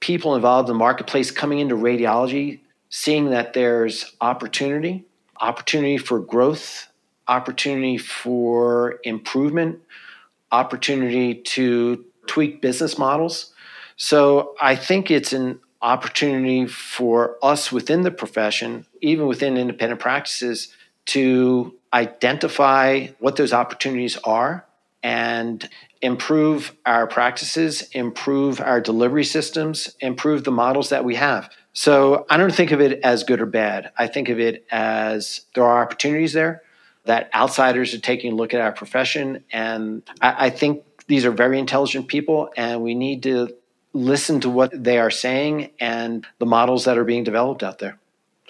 people 0.00 0.34
involved 0.34 0.68
in 0.68 0.74
the 0.74 0.78
marketplace 0.78 1.30
coming 1.30 1.60
into 1.60 1.76
radiology, 1.76 2.60
seeing 2.90 3.30
that 3.30 3.52
there's 3.52 4.12
opportunity, 4.20 5.04
opportunity 5.40 5.98
for 5.98 6.18
growth, 6.18 6.88
opportunity 7.28 7.98
for 7.98 9.00
improvement, 9.04 9.80
opportunity 10.52 11.34
to 11.34 12.04
tweak 12.26 12.60
business 12.60 12.98
models. 12.98 13.52
So 13.96 14.54
I 14.60 14.76
think 14.76 15.10
it's 15.10 15.32
an 15.32 15.60
opportunity 15.82 16.66
for 16.66 17.36
us 17.42 17.70
within 17.70 18.02
the 18.02 18.10
profession, 18.10 18.86
even 19.00 19.26
within 19.26 19.56
independent 19.56 20.00
practices, 20.00 20.68
to 21.06 21.74
identify 21.92 23.08
what 23.18 23.36
those 23.36 23.52
opportunities 23.52 24.16
are 24.24 24.64
and 25.02 25.68
improve 26.02 26.74
our 26.84 27.06
practices, 27.06 27.88
improve 27.92 28.60
our 28.60 28.80
delivery 28.80 29.24
systems, 29.24 29.94
improve 30.00 30.44
the 30.44 30.50
models 30.50 30.88
that 30.90 31.04
we 31.04 31.14
have. 31.14 31.48
So 31.72 32.26
I 32.28 32.36
don't 32.36 32.54
think 32.54 32.72
of 32.72 32.80
it 32.80 33.00
as 33.04 33.22
good 33.22 33.40
or 33.40 33.46
bad. 33.46 33.92
I 33.96 34.06
think 34.06 34.28
of 34.28 34.40
it 34.40 34.66
as 34.70 35.42
there 35.54 35.64
are 35.64 35.82
opportunities 35.82 36.32
there 36.32 36.62
that 37.06 37.30
outsiders 37.34 37.94
are 37.94 38.00
taking 38.00 38.32
a 38.32 38.36
look 38.36 38.54
at 38.54 38.60
our 38.60 38.72
profession. 38.72 39.44
And 39.52 40.02
I, 40.20 40.46
I 40.46 40.50
think 40.50 40.84
these 41.06 41.24
are 41.24 41.30
very 41.30 41.58
intelligent 41.58 42.08
people, 42.08 42.50
and 42.56 42.82
we 42.82 42.94
need 42.94 43.22
to 43.24 43.54
listen 43.92 44.40
to 44.40 44.50
what 44.50 44.72
they 44.72 44.98
are 44.98 45.10
saying 45.10 45.70
and 45.80 46.26
the 46.38 46.46
models 46.46 46.84
that 46.84 46.98
are 46.98 47.04
being 47.04 47.24
developed 47.24 47.62
out 47.62 47.78
there. 47.78 47.98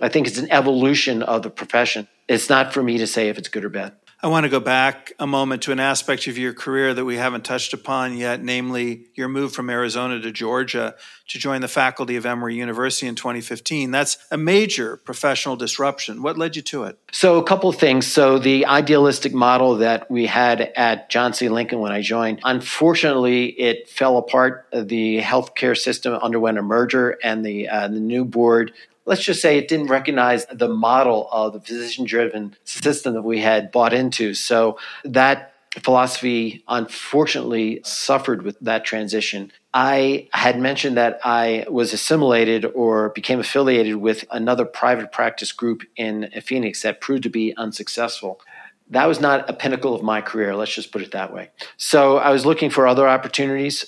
I 0.00 0.08
think 0.08 0.26
it's 0.26 0.38
an 0.38 0.50
evolution 0.50 1.22
of 1.22 1.42
the 1.42 1.50
profession. 1.50 2.08
It's 2.28 2.50
not 2.50 2.74
for 2.74 2.82
me 2.82 2.98
to 2.98 3.06
say 3.06 3.28
if 3.28 3.38
it's 3.38 3.48
good 3.48 3.64
or 3.64 3.68
bad. 3.68 3.94
I 4.22 4.28
want 4.28 4.44
to 4.44 4.48
go 4.48 4.60
back 4.60 5.12
a 5.18 5.26
moment 5.26 5.62
to 5.64 5.72
an 5.72 5.80
aspect 5.80 6.26
of 6.26 6.38
your 6.38 6.54
career 6.54 6.94
that 6.94 7.04
we 7.04 7.16
haven't 7.16 7.44
touched 7.44 7.74
upon 7.74 8.16
yet, 8.16 8.42
namely 8.42 9.08
your 9.14 9.28
move 9.28 9.52
from 9.52 9.68
Arizona 9.68 10.18
to 10.20 10.32
Georgia 10.32 10.94
to 11.28 11.38
join 11.38 11.60
the 11.60 11.68
faculty 11.68 12.16
of 12.16 12.24
Emory 12.24 12.54
University 12.54 13.06
in 13.06 13.14
2015. 13.14 13.90
That's 13.90 14.16
a 14.30 14.38
major 14.38 14.96
professional 14.96 15.54
disruption. 15.54 16.22
What 16.22 16.38
led 16.38 16.56
you 16.56 16.62
to 16.62 16.84
it? 16.84 16.98
So, 17.12 17.36
a 17.36 17.44
couple 17.44 17.68
of 17.68 17.76
things. 17.76 18.06
So, 18.06 18.38
the 18.38 18.64
idealistic 18.64 19.34
model 19.34 19.76
that 19.76 20.10
we 20.10 20.24
had 20.24 20.62
at 20.62 21.10
John 21.10 21.34
C. 21.34 21.50
Lincoln 21.50 21.80
when 21.80 21.92
I 21.92 22.00
joined, 22.00 22.40
unfortunately, 22.42 23.48
it 23.48 23.86
fell 23.86 24.16
apart. 24.16 24.66
The 24.72 25.20
healthcare 25.20 25.76
system 25.76 26.14
underwent 26.14 26.56
a 26.56 26.62
merger, 26.62 27.18
and 27.22 27.44
the, 27.44 27.68
uh, 27.68 27.88
the 27.88 28.00
new 28.00 28.24
board 28.24 28.72
let's 29.06 29.22
just 29.22 29.40
say 29.40 29.56
it 29.56 29.68
didn't 29.68 29.86
recognize 29.86 30.46
the 30.46 30.68
model 30.68 31.28
of 31.32 31.52
the 31.52 31.60
physician 31.60 32.04
driven 32.04 32.54
system 32.64 33.14
that 33.14 33.22
we 33.22 33.40
had 33.40 33.72
bought 33.72 33.92
into. 33.94 34.34
So 34.34 34.78
that 35.04 35.54
philosophy 35.80 36.64
unfortunately 36.68 37.80
suffered 37.84 38.42
with 38.42 38.58
that 38.60 38.84
transition. 38.84 39.52
I 39.74 40.28
had 40.32 40.58
mentioned 40.58 40.96
that 40.96 41.20
I 41.22 41.66
was 41.68 41.92
assimilated 41.92 42.64
or 42.64 43.10
became 43.10 43.40
affiliated 43.40 43.96
with 43.96 44.24
another 44.30 44.64
private 44.64 45.12
practice 45.12 45.52
group 45.52 45.82
in 45.96 46.30
Phoenix 46.42 46.82
that 46.82 47.00
proved 47.00 47.24
to 47.24 47.30
be 47.30 47.54
unsuccessful. 47.56 48.40
That 48.88 49.06
was 49.06 49.20
not 49.20 49.50
a 49.50 49.52
pinnacle 49.52 49.94
of 49.94 50.02
my 50.02 50.20
career, 50.20 50.54
let's 50.54 50.74
just 50.74 50.92
put 50.92 51.02
it 51.02 51.12
that 51.12 51.32
way. 51.32 51.50
So 51.76 52.18
I 52.18 52.30
was 52.30 52.46
looking 52.46 52.70
for 52.70 52.86
other 52.86 53.06
opportunities. 53.06 53.84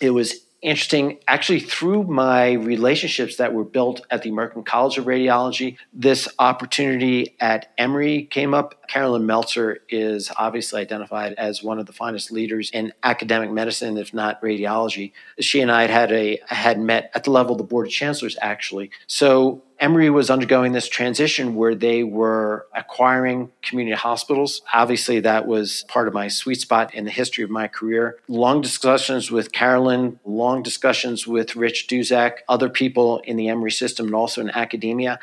It 0.00 0.10
was 0.10 0.44
interesting 0.62 1.18
actually 1.26 1.60
through 1.60 2.04
my 2.04 2.52
relationships 2.52 3.36
that 3.36 3.52
were 3.52 3.64
built 3.64 4.02
at 4.10 4.22
the 4.22 4.30
American 4.30 4.62
College 4.62 4.98
of 4.98 5.06
Radiology. 5.06 5.76
This 5.92 6.28
opportunity 6.38 7.36
at 7.40 7.72
Emory 7.78 8.24
came 8.24 8.54
up. 8.54 8.86
Carolyn 8.88 9.26
Meltzer 9.26 9.78
is 9.88 10.30
obviously 10.36 10.80
identified 10.80 11.34
as 11.34 11.62
one 11.62 11.78
of 11.78 11.86
the 11.86 11.92
finest 11.92 12.30
leaders 12.30 12.70
in 12.70 12.92
academic 13.02 13.50
medicine, 13.50 13.96
if 13.96 14.12
not 14.12 14.42
radiology. 14.42 15.12
She 15.38 15.60
and 15.60 15.70
I 15.70 15.86
had 15.86 16.12
a 16.12 16.40
had 16.46 16.78
met 16.78 17.10
at 17.14 17.24
the 17.24 17.30
level 17.30 17.52
of 17.52 17.58
the 17.58 17.64
Board 17.64 17.86
of 17.86 17.92
Chancellors 17.92 18.36
actually. 18.40 18.90
So 19.06 19.62
Emory 19.80 20.10
was 20.10 20.28
undergoing 20.28 20.72
this 20.72 20.88
transition 20.88 21.54
where 21.54 21.74
they 21.74 22.04
were 22.04 22.66
acquiring 22.74 23.50
community 23.62 23.96
hospitals. 23.96 24.60
Obviously, 24.74 25.20
that 25.20 25.46
was 25.46 25.86
part 25.88 26.06
of 26.06 26.12
my 26.12 26.28
sweet 26.28 26.60
spot 26.60 26.94
in 26.94 27.06
the 27.06 27.10
history 27.10 27.42
of 27.42 27.48
my 27.48 27.66
career. 27.66 28.18
Long 28.28 28.60
discussions 28.60 29.30
with 29.30 29.52
Carolyn, 29.52 30.20
long 30.26 30.62
discussions 30.62 31.26
with 31.26 31.56
Rich 31.56 31.88
Duszak, 31.88 32.40
other 32.46 32.68
people 32.68 33.20
in 33.20 33.38
the 33.38 33.48
Emory 33.48 33.72
system, 33.72 34.06
and 34.06 34.14
also 34.14 34.42
in 34.42 34.50
academia. 34.50 35.18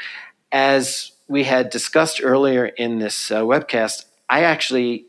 As 0.51 1.11
we 1.27 1.43
had 1.43 1.69
discussed 1.69 2.19
earlier 2.23 2.65
in 2.65 2.97
this 2.97 3.29
uh, 3.29 3.43
webcast, 3.43 4.05
I 4.27 4.43
actually 4.43 5.05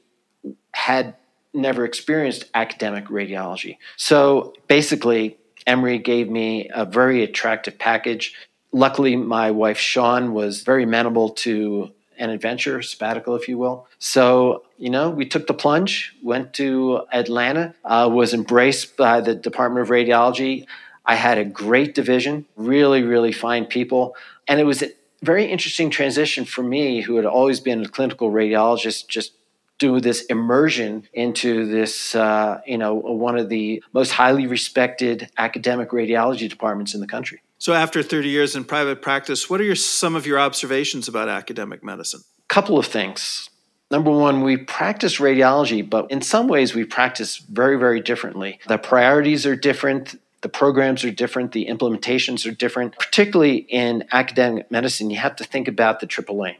had 0.73 1.15
never 1.55 1.87
experienced 1.87 2.45
academic 2.55 3.07
radiology. 3.07 3.79
So 3.97 4.53
basically, 4.67 5.39
Emory 5.67 5.99
gave 5.99 6.31
me 6.31 6.71
a 6.73 6.85
very 6.85 7.23
attractive 7.23 7.79
package 7.79 8.35
luckily, 8.73 9.17
my 9.17 9.51
wife 9.51 9.79
Sean 9.79 10.33
was 10.33 10.63
very 10.63 10.85
amenable 10.85 11.31
to 11.31 11.91
an 12.19 12.31
adventure, 12.31 12.83
sabbatical, 12.83 13.37
if 13.37 13.49
you 13.49 13.57
will. 13.57 13.87
So, 13.99 14.65
you 14.77 14.91
know, 14.91 15.11
we 15.11 15.25
took 15.25 15.47
the 15.47 15.55
plunge, 15.55 16.15
went 16.23 16.53
to 16.55 17.03
Atlanta, 17.13 17.75
uh, 17.85 18.11
was 18.13 18.35
embraced 18.35 18.97
by 18.97 19.21
the 19.21 19.35
Department 19.35 19.83
of 19.83 19.91
Radiology. 19.91 20.67
I 21.07 21.15
had 21.15 21.39
a 21.39 21.45
great 21.45 21.95
division, 21.95 22.45
really, 22.57 23.03
really 23.03 23.33
fine 23.33 23.67
people. 23.67 24.17
And 24.49 24.59
it 24.59 24.65
was 24.65 24.83
a 24.83 24.91
very 25.23 25.47
interesting 25.47 25.91
transition 25.91 26.45
for 26.45 26.63
me, 26.63 27.01
who 27.01 27.17
had 27.17 27.25
always 27.25 27.61
been 27.61 27.85
a 27.85 27.89
clinical 27.89 28.31
radiologist, 28.31 29.09
just 29.09 29.33
do 29.79 30.01
this 30.01 30.23
immersion 30.23 31.07
into 31.13 31.67
this, 31.67 32.15
uh, 32.15 32.61
you 32.67 32.79
know, 32.79 32.95
one 32.95 33.39
of 33.39 33.49
the 33.49 33.83
most 33.93 34.11
highly 34.11 34.47
respected 34.47 35.31
academic 35.39 35.91
radiology 35.91 36.49
departments 36.49 36.95
in 36.95 37.01
the 37.01 37.07
country. 37.07 37.43
So, 37.59 37.73
after 37.73 38.03
30 38.05 38.29
years 38.29 38.55
in 38.55 38.65
private 38.65 39.03
practice, 39.03 39.51
what 39.51 39.61
are 39.61 39.65
your, 39.65 39.75
some 39.75 40.15
of 40.15 40.27
your 40.27 40.39
observations 40.39 41.09
about 41.09 41.29
academic 41.29 41.83
medicine? 41.83 42.21
Couple 42.49 42.79
of 42.79 42.87
things. 42.87 43.51
Number 43.91 44.11
one, 44.11 44.43
we 44.43 44.57
practice 44.57 45.19
radiology, 45.19 45.89
but 45.89 46.11
in 46.11 46.23
some 46.23 46.47
ways 46.47 46.75
we 46.75 46.85
practice 46.85 47.39
very, 47.39 47.77
very 47.77 48.01
differently. 48.01 48.61
The 48.69 48.79
priorities 48.79 49.45
are 49.45 49.57
different. 49.57 50.21
The 50.41 50.49
programs 50.49 51.05
are 51.05 51.11
different, 51.11 51.51
the 51.51 51.67
implementations 51.67 52.49
are 52.49 52.55
different. 52.55 52.97
Particularly 52.97 53.57
in 53.57 54.05
academic 54.13 54.71
medicine, 54.71 55.11
you 55.11 55.17
have 55.17 55.35
to 55.37 55.45
think 55.45 55.67
about 55.67 55.99
the 55.99 56.07
triple 56.07 56.47
aim. 56.47 56.55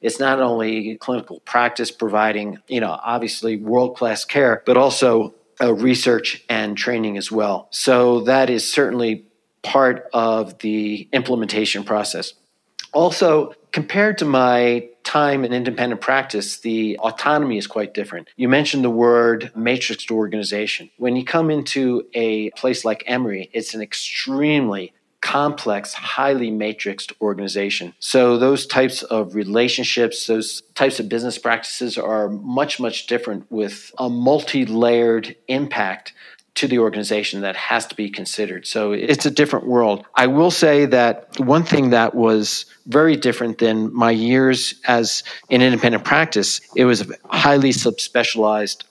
It's 0.00 0.20
not 0.20 0.40
only 0.40 0.96
clinical 0.98 1.40
practice 1.40 1.90
providing, 1.90 2.58
you 2.68 2.78
know, 2.78 2.96
obviously 3.02 3.56
world 3.56 3.96
class 3.96 4.24
care, 4.24 4.62
but 4.64 4.76
also 4.76 5.34
uh, 5.60 5.74
research 5.74 6.44
and 6.48 6.76
training 6.76 7.16
as 7.16 7.32
well. 7.32 7.66
So 7.70 8.20
that 8.20 8.50
is 8.50 8.72
certainly 8.72 9.24
part 9.64 10.08
of 10.12 10.58
the 10.60 11.08
implementation 11.12 11.82
process. 11.82 12.34
Also, 12.92 13.54
compared 13.72 14.18
to 14.18 14.24
my 14.24 14.88
time 15.02 15.44
in 15.44 15.52
independent 15.52 16.00
practice, 16.00 16.60
the 16.60 16.96
autonomy 16.98 17.58
is 17.58 17.66
quite 17.66 17.92
different. 17.92 18.28
You 18.36 18.48
mentioned 18.48 18.84
the 18.84 18.90
word 18.90 19.50
matrixed 19.56 20.10
organization. 20.12 20.90
When 20.96 21.16
you 21.16 21.24
come 21.24 21.50
into 21.50 22.06
a 22.14 22.50
place 22.50 22.84
like 22.84 23.02
Emory, 23.06 23.50
it's 23.52 23.74
an 23.74 23.82
extremely 23.82 24.92
complex, 25.24 25.94
highly 25.94 26.50
matrixed 26.50 27.12
organization. 27.20 27.94
So 27.98 28.36
those 28.36 28.66
types 28.66 29.02
of 29.02 29.34
relationships, 29.34 30.26
those 30.26 30.62
types 30.74 31.00
of 31.00 31.08
business 31.08 31.38
practices 31.38 31.96
are 31.96 32.28
much, 32.28 32.78
much 32.78 33.06
different 33.06 33.50
with 33.50 33.90
a 33.98 34.10
multi 34.10 34.66
layered 34.66 35.34
impact 35.48 36.12
to 36.56 36.68
the 36.68 36.78
organization 36.78 37.40
that 37.40 37.56
has 37.56 37.86
to 37.86 37.94
be 37.94 38.08
considered. 38.08 38.66
So 38.66 38.92
it's 38.92 39.26
a 39.26 39.30
different 39.30 39.66
world. 39.66 40.04
I 40.14 40.28
will 40.28 40.52
say 40.52 40.86
that 40.86 41.28
one 41.40 41.64
thing 41.64 41.90
that 41.90 42.14
was 42.14 42.66
very 42.86 43.16
different 43.16 43.58
than 43.58 43.92
my 43.92 44.12
years 44.12 44.74
as 44.86 45.24
an 45.50 45.62
independent 45.62 46.04
practice, 46.04 46.60
it 46.76 46.84
was 46.84 47.00
a 47.00 47.06
highly 47.28 47.70
subspecialized 47.70 48.84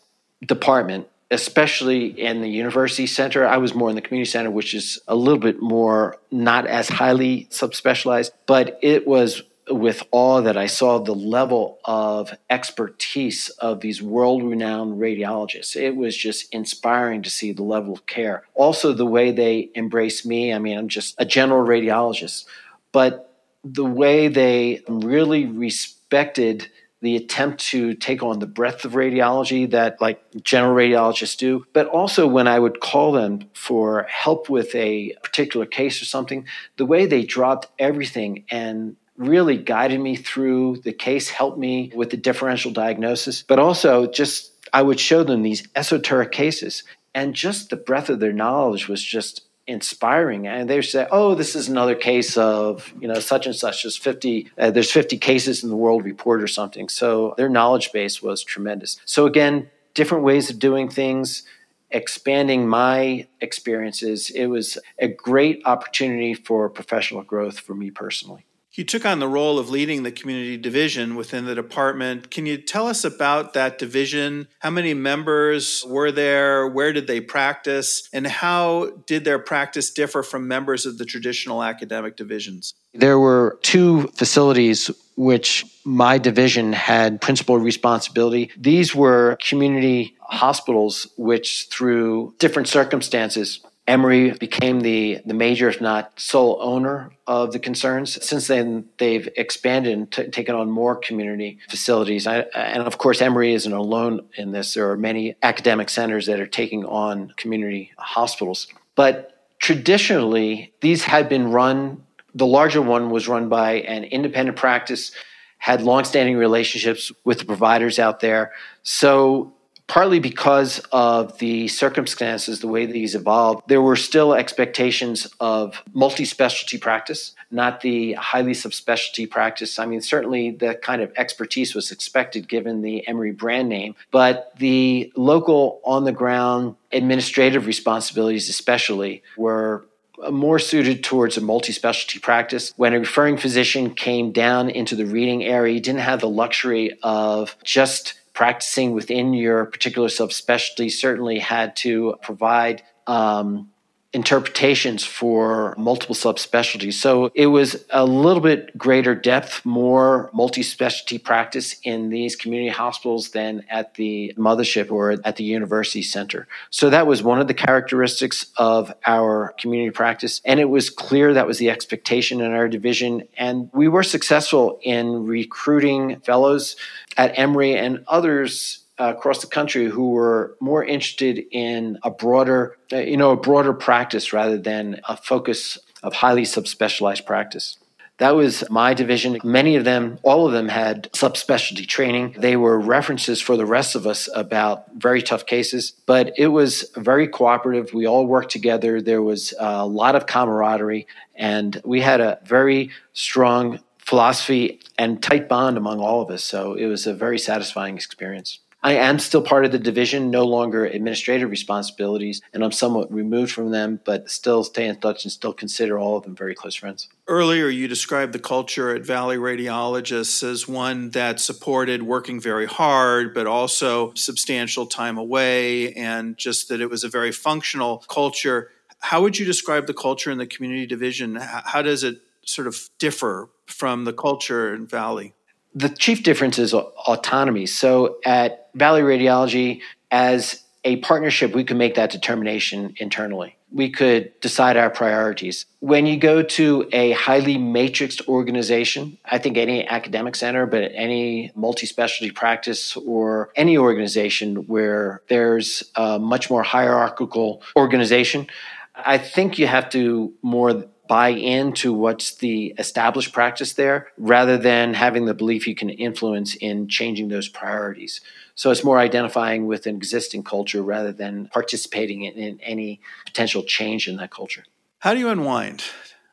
department 0.46 1.08
especially 1.32 2.06
in 2.06 2.42
the 2.42 2.48
university 2.48 3.08
center. 3.08 3.46
I 3.46 3.58
was 3.58 3.74
more 3.74 3.90
in 3.90 3.96
the 3.96 4.02
community 4.02 4.30
center, 4.30 4.52
which 4.52 4.76
is 4.76 5.00
a 5.08 5.16
little 5.16 5.40
bit 5.40 5.60
more 5.60 6.18
not 6.30 6.68
as 6.68 6.88
highly 6.88 7.48
subspecialized, 7.50 8.30
but 8.46 8.78
it 8.84 9.08
was 9.08 9.42
with 9.70 10.04
awe 10.12 10.42
that 10.42 10.58
I 10.58 10.68
saw 10.68 11.00
the 11.00 11.16
level 11.16 11.80
of 11.86 12.34
expertise 12.50 13.50
of 13.50 13.80
these 13.80 14.02
world 14.02 14.44
renowned 14.44 15.00
radiologists. 15.00 15.76
It 15.76 15.96
was 15.96 16.16
just 16.18 16.54
inspiring 16.54 17.22
to 17.24 17.30
see 17.30 17.52
the 17.52 17.64
level 17.64 17.94
of 17.94 18.06
care. 18.06 18.44
Also, 18.56 18.94
the 18.94 19.06
way 19.06 19.32
they 19.32 19.70
embrace 19.76 20.26
me. 20.26 20.54
I 20.54 20.60
mean, 20.60 20.78
I'm 20.78 20.90
just 20.90 21.16
a 21.18 21.26
general 21.26 21.66
radiologist, 21.66 22.46
but 22.92 23.34
the 23.64 23.86
way 23.86 24.28
they 24.28 24.84
really 24.88 25.46
respected 25.46 26.68
the 27.02 27.18
attempt 27.18 27.60
to 27.60 27.94
take 27.96 28.24
on 28.24 28.40
the 28.40 28.48
breadth 28.48 28.86
of 28.86 28.94
radiology 28.94 29.70
that 29.70 30.00
like 30.00 30.24
general 30.42 30.74
radiologists 30.74 31.38
do 31.38 31.66
but 31.74 31.86
also 31.88 32.26
when 32.26 32.48
i 32.48 32.58
would 32.58 32.80
call 32.80 33.12
them 33.12 33.42
for 33.54 34.04
help 34.04 34.50
with 34.50 34.74
a 34.74 35.14
particular 35.22 35.66
case 35.66 36.02
or 36.02 36.06
something 36.06 36.48
the 36.78 36.86
way 36.86 37.06
they 37.06 37.22
dropped 37.22 37.68
everything 37.78 38.46
and 38.50 38.96
really 39.18 39.58
guided 39.58 40.00
me 40.00 40.16
through 40.16 40.78
the 40.78 40.94
case, 40.94 41.30
helped 41.30 41.58
me 41.58 41.92
with 41.96 42.10
the 42.10 42.18
differential 42.18 42.72
diagnosis, 42.72 43.44
but 43.44 43.60
also 43.60 44.08
just 44.08 44.52
I 44.74 44.82
would 44.82 45.00
show 45.00 45.24
them 45.24 45.44
these 45.44 45.68
esoteric 45.76 46.32
cases. 46.32 46.84
And 47.14 47.36
just 47.36 47.70
the 47.70 47.76
breadth 47.76 48.10
of 48.10 48.20
their 48.20 48.34
knowledge 48.34 48.88
was 48.88 49.04
just 49.04 49.44
inspiring 49.66 50.46
and 50.46 50.70
they 50.70 50.82
say 50.82 51.08
oh 51.10 51.36
this 51.36 51.56
is 51.56 51.70
another 51.70 51.96
case 51.96 52.36
of 52.36 52.94
you 53.00 53.08
know 53.08 53.20
such 53.20 53.46
and 53.46 53.56
such 53.56 53.86
as 53.86 53.96
50 53.96 54.52
uh, 54.58 54.72
there's 54.72 54.92
50 54.92 55.18
cases 55.20 55.64
in 55.64 55.70
the 55.70 55.76
world 55.78 56.04
report 56.04 56.44
or 56.44 56.48
something 56.48 56.90
so 56.90 57.34
their 57.38 57.48
knowledge 57.48 57.94
base 57.94 58.22
was 58.22 58.44
tremendous 58.44 59.00
so 59.06 59.26
again 59.26 59.70
different 59.94 60.26
ways 60.26 60.50
of 60.50 60.60
doing 60.60 60.90
things 60.90 61.44
expanding 61.92 62.68
my 62.68 63.26
experiences 63.40 64.30
it 64.32 64.48
was 64.48 64.78
a 65.00 65.08
great 65.08 65.62
opportunity 65.64 66.34
for 66.34 66.68
professional 66.70 67.24
growth 67.24 67.58
for 67.58 67.74
me 67.74 67.90
personally 67.90 68.46
you 68.76 68.84
took 68.84 69.06
on 69.06 69.20
the 69.20 69.28
role 69.28 69.60
of 69.60 69.70
leading 69.70 70.04
the 70.04 70.12
community 70.12 70.58
division 70.58 71.16
within 71.16 71.46
the 71.46 71.54
department. 71.54 72.32
Can 72.32 72.46
you 72.46 72.58
tell 72.58 72.88
us 72.88 73.04
about 73.04 73.54
that 73.54 73.78
division? 73.78 74.48
How 74.60 74.72
many 74.72 74.94
members 74.94 75.86
were 75.88 76.12
there? 76.12 76.68
Where 76.68 76.92
did 76.92 77.06
they 77.06 77.22
practice? 77.22 78.10
And 78.12 78.26
how 78.26 78.92
did 79.06 79.26
their 79.26 79.40
practice 79.40 79.92
differ 79.92 80.24
from 80.24 80.48
members 80.48 80.86
of 80.86 80.98
the 80.98 81.06
traditional 81.06 81.64
academic 81.64 82.18
divisions? 82.18 82.74
There 82.94 83.20
were 83.20 83.60
two 83.62 84.08
facilities 84.16 84.90
which 85.16 85.66
my 85.84 86.18
division 86.18 86.74
had 86.74 87.22
principal 87.22 87.60
responsibility. 87.60 88.52
These 88.58 88.96
were 88.96 89.38
community 89.40 90.16
hospitals, 90.22 91.08
which 91.18 91.68
through 91.70 92.34
different 92.40 92.68
circumstances 92.68 93.60
Emory 93.86 94.32
became 94.32 94.80
the, 94.80 95.20
the 95.26 95.34
major, 95.34 95.68
if 95.68 95.82
not 95.82 96.18
sole 96.18 96.58
owner 96.62 97.12
of 97.28 97.52
the 97.52 97.60
concerns. 97.60 98.24
Since 98.26 98.48
then, 98.48 98.86
they've 98.98 99.28
expanded 99.36 99.94
and 99.94 100.10
t- 100.10 100.28
taken 100.28 100.56
on 100.56 100.72
more 100.72 100.96
community 100.96 101.60
facilities. 101.70 102.26
I, 102.26 102.40
and 102.56 102.84
of 102.84 102.98
course, 102.98 103.22
Emory 103.22 103.54
isn't 103.54 103.74
alone 103.74 104.22
in 104.38 104.54
this. 104.54 104.74
There 104.74 104.90
are 104.90 104.98
many 104.98 105.36
academic 105.44 105.90
centers 105.90 106.28
that 106.28 106.40
are 106.40 106.48
taking 106.48 106.86
on 106.86 107.34
community 107.36 107.92
hospitals. 107.98 108.68
But 108.96 109.48
traditionally, 109.60 110.74
these 110.80 111.04
had 111.04 111.28
been 111.28 111.52
run, 111.52 112.04
the 112.34 112.48
larger 112.48 112.82
one 112.82 113.10
was 113.10 113.28
run 113.28 113.50
by 113.50 113.74
an 113.82 114.06
independent 114.06 114.58
practice, 114.58 115.12
had 115.58 115.82
longstanding 115.82 116.38
relationships 116.38 117.12
with 117.26 117.40
the 117.40 117.46
providers 117.46 118.00
out 118.00 118.22
there. 118.22 118.54
So 118.84 119.54
partly 119.88 120.20
because 120.20 120.80
of 120.92 121.38
the 121.40 121.68
circumstances, 121.68 122.60
the 122.60 122.68
way 122.68 122.86
these 122.86 123.16
evolved, 123.16 123.64
there 123.68 123.82
were 123.82 123.96
still 123.96 124.34
expectations 124.34 125.28
of 125.40 125.82
multi 125.94 126.26
specialty 126.26 126.78
practice, 126.78 127.36
not 127.52 127.82
the 127.82 128.14
highly 128.14 128.54
subspecialty 128.54 129.30
practice. 129.30 129.80
I 129.80 129.86
mean, 129.86 130.02
certainly 130.02 130.52
the 130.52 130.76
kind 130.76 131.02
of 131.02 131.12
expertise 131.18 131.76
was 131.76 131.92
expected 131.92 132.48
given 132.48 132.82
the 132.82 133.08
Emory 133.08 133.32
brand 133.32 133.70
name, 133.70 133.96
but 134.12 134.54
the 134.58 135.12
local 135.16 135.82
on 135.84 136.06
the 136.06 136.12
ground 136.12 136.76
administrative 136.92 137.68
responsibilities, 137.68 138.50
especially, 138.50 139.24
were 139.38 139.86
more 140.32 140.60
suited 140.60 141.04
towards 141.04 141.38
a 141.38 141.42
multi-specialty 141.42 142.20
practice. 142.20 142.74
When 142.78 142.94
a 142.94 143.00
referring 143.00 143.38
physician 143.38 143.94
came 143.94 144.32
down 144.32 144.70
into 144.70 144.96
the 144.96 145.06
reading 145.06 145.44
area, 145.44 145.74
he 145.74 145.80
didn't 145.80 146.02
have 146.02 146.22
the 146.22 146.30
luxury 146.30 146.98
of 147.02 147.58
just 147.64 148.14
practicing 148.34 148.94
within 148.94 149.34
your 149.34 149.66
particular 149.66 150.08
subspecialty 150.08 150.92
certainly 150.92 151.40
had 151.40 151.76
to 151.76 152.16
provide 152.22 152.82
um, 153.08 153.70
interpretations 154.14 155.04
for 155.04 155.74
multiple 155.76 156.16
subspecialties. 156.16 156.94
So 156.94 157.32
it 157.34 157.48
was 157.48 157.84
a 157.90 158.06
little 158.06 158.42
bit 158.42 158.78
greater 158.78 159.16
depth, 159.16 159.66
more 159.66 160.30
multi 160.34 160.62
specialty 160.62 161.18
practice 161.18 161.76
in 161.84 162.10
these 162.10 162.36
community 162.36 162.70
hospitals 162.70 163.32
than 163.32 163.64
at 163.70 163.96
the 163.96 164.34
mothership 164.38 164.92
or 164.92 165.12
at 165.12 165.36
the 165.38 165.44
university 165.44 166.04
center. 166.04 166.48
So 166.70 166.92
that 166.92 167.08
was 167.08 167.24
one 167.24 167.42
of 167.42 167.48
the 167.48 167.56
characteristics 167.56 168.46
of 168.58 168.94
our 169.06 169.56
community 169.58 169.92
practice. 169.92 170.42
And 170.46 170.60
it 170.60 170.70
was 170.70 170.92
clear 170.92 171.34
that 171.34 171.48
was 171.48 171.58
the 171.58 171.72
expectation 171.72 172.40
in 172.40 172.52
our 172.52 172.68
division. 172.68 173.28
And 173.36 173.70
we 173.74 173.88
were 173.88 174.04
successful 174.04 174.80
in 174.84 175.26
recruiting 175.26 176.20
fellows 176.20 176.76
at 177.18 177.38
Emory 177.38 177.76
and 177.76 178.04
others 178.08 178.83
uh, 179.00 179.14
across 179.16 179.42
the 179.42 179.48
country 179.48 179.86
who 179.86 180.12
were 180.12 180.56
more 180.60 180.84
interested 180.84 181.44
in 181.52 181.98
a 182.04 182.12
broader, 182.12 182.78
uh, 182.92 182.98
you 182.98 183.18
know, 183.18 183.32
a 183.32 183.38
broader 183.38 183.74
practice 183.74 184.34
rather 184.34 184.58
than 184.58 185.02
a 185.08 185.18
focus 185.18 185.80
of 186.04 186.14
highly 186.14 186.44
subspecialized 186.44 187.26
practice. 187.26 187.78
That 188.20 188.36
was 188.36 188.64
my 188.70 188.94
division. 188.94 189.40
Many 189.44 189.76
of 189.76 189.86
them, 189.86 190.20
all 190.22 190.46
of 190.46 190.54
them 190.54 190.68
had 190.68 191.12
subspecialty 191.14 191.88
training. 191.88 192.36
They 192.38 192.56
were 192.56 192.80
references 192.80 193.42
for 193.42 193.58
the 193.58 193.66
rest 193.66 193.96
of 193.96 194.06
us 194.06 194.30
about 194.36 194.86
very 194.96 195.24
tough 195.24 195.48
cases, 195.48 195.94
but 196.06 196.32
it 196.38 196.48
was 196.48 196.92
very 196.96 197.28
cooperative. 197.28 197.92
We 197.94 198.06
all 198.06 198.28
worked 198.28 198.52
together. 198.52 199.02
There 199.02 199.24
was 199.24 199.54
a 199.60 199.88
lot 199.88 200.16
of 200.16 200.28
camaraderie, 200.28 201.08
and 201.36 201.82
we 201.84 202.02
had 202.02 202.22
a 202.22 202.40
very 202.46 202.92
strong 203.14 203.80
philosophy 203.98 204.80
and 204.98 205.22
tight 205.24 205.50
bond 205.50 205.78
among 205.78 206.00
all 206.00 206.22
of 206.22 206.30
us. 206.30 206.44
So 206.44 206.76
it 206.76 206.86
was 206.86 207.08
a 207.08 207.14
very 207.16 207.40
satisfying 207.40 207.96
experience. 207.96 208.60
I 208.84 208.96
am 208.96 209.18
still 209.18 209.42
part 209.42 209.64
of 209.64 209.72
the 209.72 209.80
division, 209.80 210.30
no 210.30 210.44
longer 210.44 210.86
administrative 210.86 211.50
responsibilities, 211.50 212.42
and 212.54 212.66
I'm 212.66 212.74
somewhat 212.74 213.12
removed 213.14 213.54
from 213.54 213.72
them, 213.72 214.02
but 214.04 214.30
still 214.30 214.66
stay 214.66 214.88
in 214.88 215.00
touch 215.00 215.24
and 215.24 215.32
still 215.32 215.54
consider 215.54 215.98
all 215.98 216.18
of 216.18 216.24
them 216.24 216.36
very 216.36 216.54
close 216.54 216.76
friends. 216.76 217.08
Earlier, 217.28 217.70
you 217.70 217.88
described 217.88 218.34
the 218.34 218.40
culture 218.40 218.94
at 218.94 219.06
Valley 219.06 219.38
Radiologists 219.38 220.44
as 220.44 220.68
one 220.68 221.12
that 221.12 221.40
supported 221.40 222.04
working 222.04 222.42
very 222.42 222.66
hard, 222.66 223.34
but 223.34 223.48
also 223.48 224.14
substantial 224.16 224.86
time 224.86 225.18
away, 225.18 225.94
and 225.94 226.38
just 226.38 226.68
that 226.68 226.82
it 226.82 226.90
was 226.90 227.06
a 227.06 227.10
very 227.10 227.32
functional 227.32 228.00
culture. 228.10 228.70
How 229.00 229.22
would 229.22 229.40
you 229.40 229.46
describe 229.46 229.88
the 229.88 229.94
culture 229.94 230.30
in 230.30 230.38
the 230.40 230.48
community 230.48 230.86
division? 230.86 231.38
How 231.38 231.82
does 231.82 232.04
it 232.04 232.18
sort 232.46 232.68
of 232.68 232.90
differ 233.00 233.50
from 233.66 234.04
the 234.04 234.14
culture 234.14 234.76
in 234.76 234.88
Valley? 234.88 235.34
the 235.76 235.90
chief 235.90 236.24
difference 236.24 236.60
is 236.60 236.74
autonomy. 236.74 237.66
So 237.66 238.18
at 238.26 238.63
Valley 238.76 239.02
Radiology, 239.02 239.82
as 240.12 240.64
a 240.84 240.98
partnership, 240.98 241.56
we 241.56 241.64
could 241.64 241.78
make 241.78 241.96
that 241.96 242.12
determination 242.12 242.94
internally. 242.98 243.56
We 243.72 243.90
could 243.90 244.40
decide 244.42 244.78
our 244.78 244.90
priorities. 244.90 245.66
When 245.80 246.06
you 246.06 246.18
go 246.18 246.44
to 246.44 246.88
a 246.92 247.12
highly 247.12 247.58
matrixed 247.58 248.28
organization, 248.28 249.18
I 249.26 249.40
think 249.40 249.58
any 249.58 249.88
academic 249.88 250.36
center, 250.36 250.66
but 250.66 250.92
any 250.94 251.52
multi 251.56 251.88
specialty 251.88 252.32
practice 252.32 252.96
or 252.98 253.52
any 253.56 253.78
organization 253.78 254.68
where 254.68 255.22
there's 255.28 255.84
a 255.96 256.20
much 256.20 256.50
more 256.50 256.64
hierarchical 256.64 257.64
organization, 257.76 258.48
I 258.96 259.18
think 259.18 259.58
you 259.58 259.68
have 259.68 259.90
to 259.92 260.34
more 260.42 260.86
buy 261.08 261.30
into 261.30 261.94
what's 261.94 262.36
the 262.36 262.74
established 262.78 263.34
practice 263.34 263.74
there 263.74 264.08
rather 264.18 264.58
than 264.58 264.94
having 264.94 265.26
the 265.26 265.34
belief 265.34 265.68
you 265.68 265.76
can 265.76 265.90
influence 265.90 266.56
in 266.56 266.88
changing 266.88 267.28
those 267.28 267.50
priorities. 267.50 268.22
So 268.56 268.72
it's 268.72 268.84
more 268.84 269.00
identifying 269.00 269.66
with 269.66 269.88
an 269.88 269.96
existing 269.96 270.44
culture 270.44 270.82
rather 270.82 271.12
than 271.12 271.48
participating 271.48 272.24
in, 272.24 272.34
in 272.34 272.60
any 272.62 273.02
potential 273.26 273.64
change 273.64 274.08
in 274.08 274.18
that 274.18 274.32
culture. 274.32 274.64
How 275.00 275.14
do 275.14 275.20
you 275.20 275.30
unwind? 275.30 275.84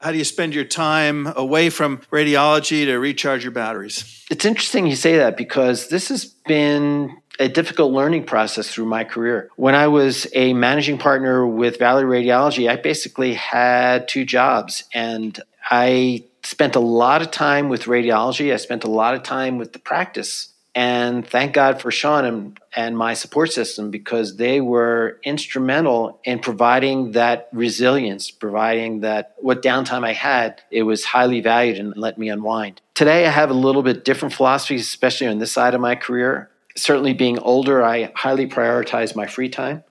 How 0.00 0.12
do 0.12 0.18
you 0.18 0.24
spend 0.24 0.54
your 0.54 0.64
time 0.64 1.26
away 1.36 1.68
from 1.68 1.98
radiology 2.10 2.86
to 2.86 2.96
recharge 2.96 3.44
your 3.44 3.52
batteries? 3.52 4.24
It's 4.30 4.44
interesting 4.44 4.86
you 4.86 4.96
say 4.96 5.18
that 5.18 5.36
because 5.36 5.88
this 5.88 6.08
has 6.08 6.24
been 6.24 7.16
a 7.38 7.48
difficult 7.48 7.92
learning 7.92 8.24
process 8.24 8.70
through 8.70 8.86
my 8.86 9.04
career. 9.04 9.50
When 9.56 9.74
I 9.74 9.88
was 9.88 10.26
a 10.34 10.52
managing 10.52 10.98
partner 10.98 11.46
with 11.46 11.78
Valley 11.78 12.04
Radiology, 12.04 12.70
I 12.70 12.76
basically 12.76 13.34
had 13.34 14.08
two 14.08 14.24
jobs 14.24 14.84
and 14.94 15.38
I 15.70 16.24
spent 16.42 16.76
a 16.76 16.80
lot 16.80 17.22
of 17.22 17.30
time 17.30 17.68
with 17.68 17.84
radiology. 17.84 18.52
I 18.52 18.56
spent 18.56 18.84
a 18.84 18.90
lot 18.90 19.14
of 19.14 19.22
time 19.22 19.58
with 19.58 19.72
the 19.72 19.78
practice. 19.78 20.49
And 20.74 21.26
thank 21.26 21.52
God 21.52 21.80
for 21.80 21.90
Sean 21.90 22.24
and, 22.24 22.60
and 22.76 22.96
my 22.96 23.14
support 23.14 23.52
system 23.52 23.90
because 23.90 24.36
they 24.36 24.60
were 24.60 25.18
instrumental 25.24 26.20
in 26.22 26.38
providing 26.38 27.12
that 27.12 27.48
resilience, 27.52 28.30
providing 28.30 29.00
that 29.00 29.34
what 29.38 29.62
downtime 29.62 30.04
I 30.06 30.12
had, 30.12 30.62
it 30.70 30.84
was 30.84 31.04
highly 31.04 31.40
valued 31.40 31.78
and 31.78 31.96
let 31.96 32.18
me 32.18 32.28
unwind. 32.28 32.80
Today, 32.94 33.26
I 33.26 33.30
have 33.30 33.50
a 33.50 33.54
little 33.54 33.82
bit 33.82 34.04
different 34.04 34.34
philosophies, 34.34 34.82
especially 34.82 35.26
on 35.26 35.38
this 35.38 35.50
side 35.50 35.74
of 35.74 35.80
my 35.80 35.96
career 35.96 36.50
certainly 36.76 37.12
being 37.12 37.38
older, 37.38 37.82
I 37.82 38.12
highly 38.14 38.46
prioritize 38.46 39.14
my 39.14 39.26
free 39.26 39.48
time. 39.48 39.84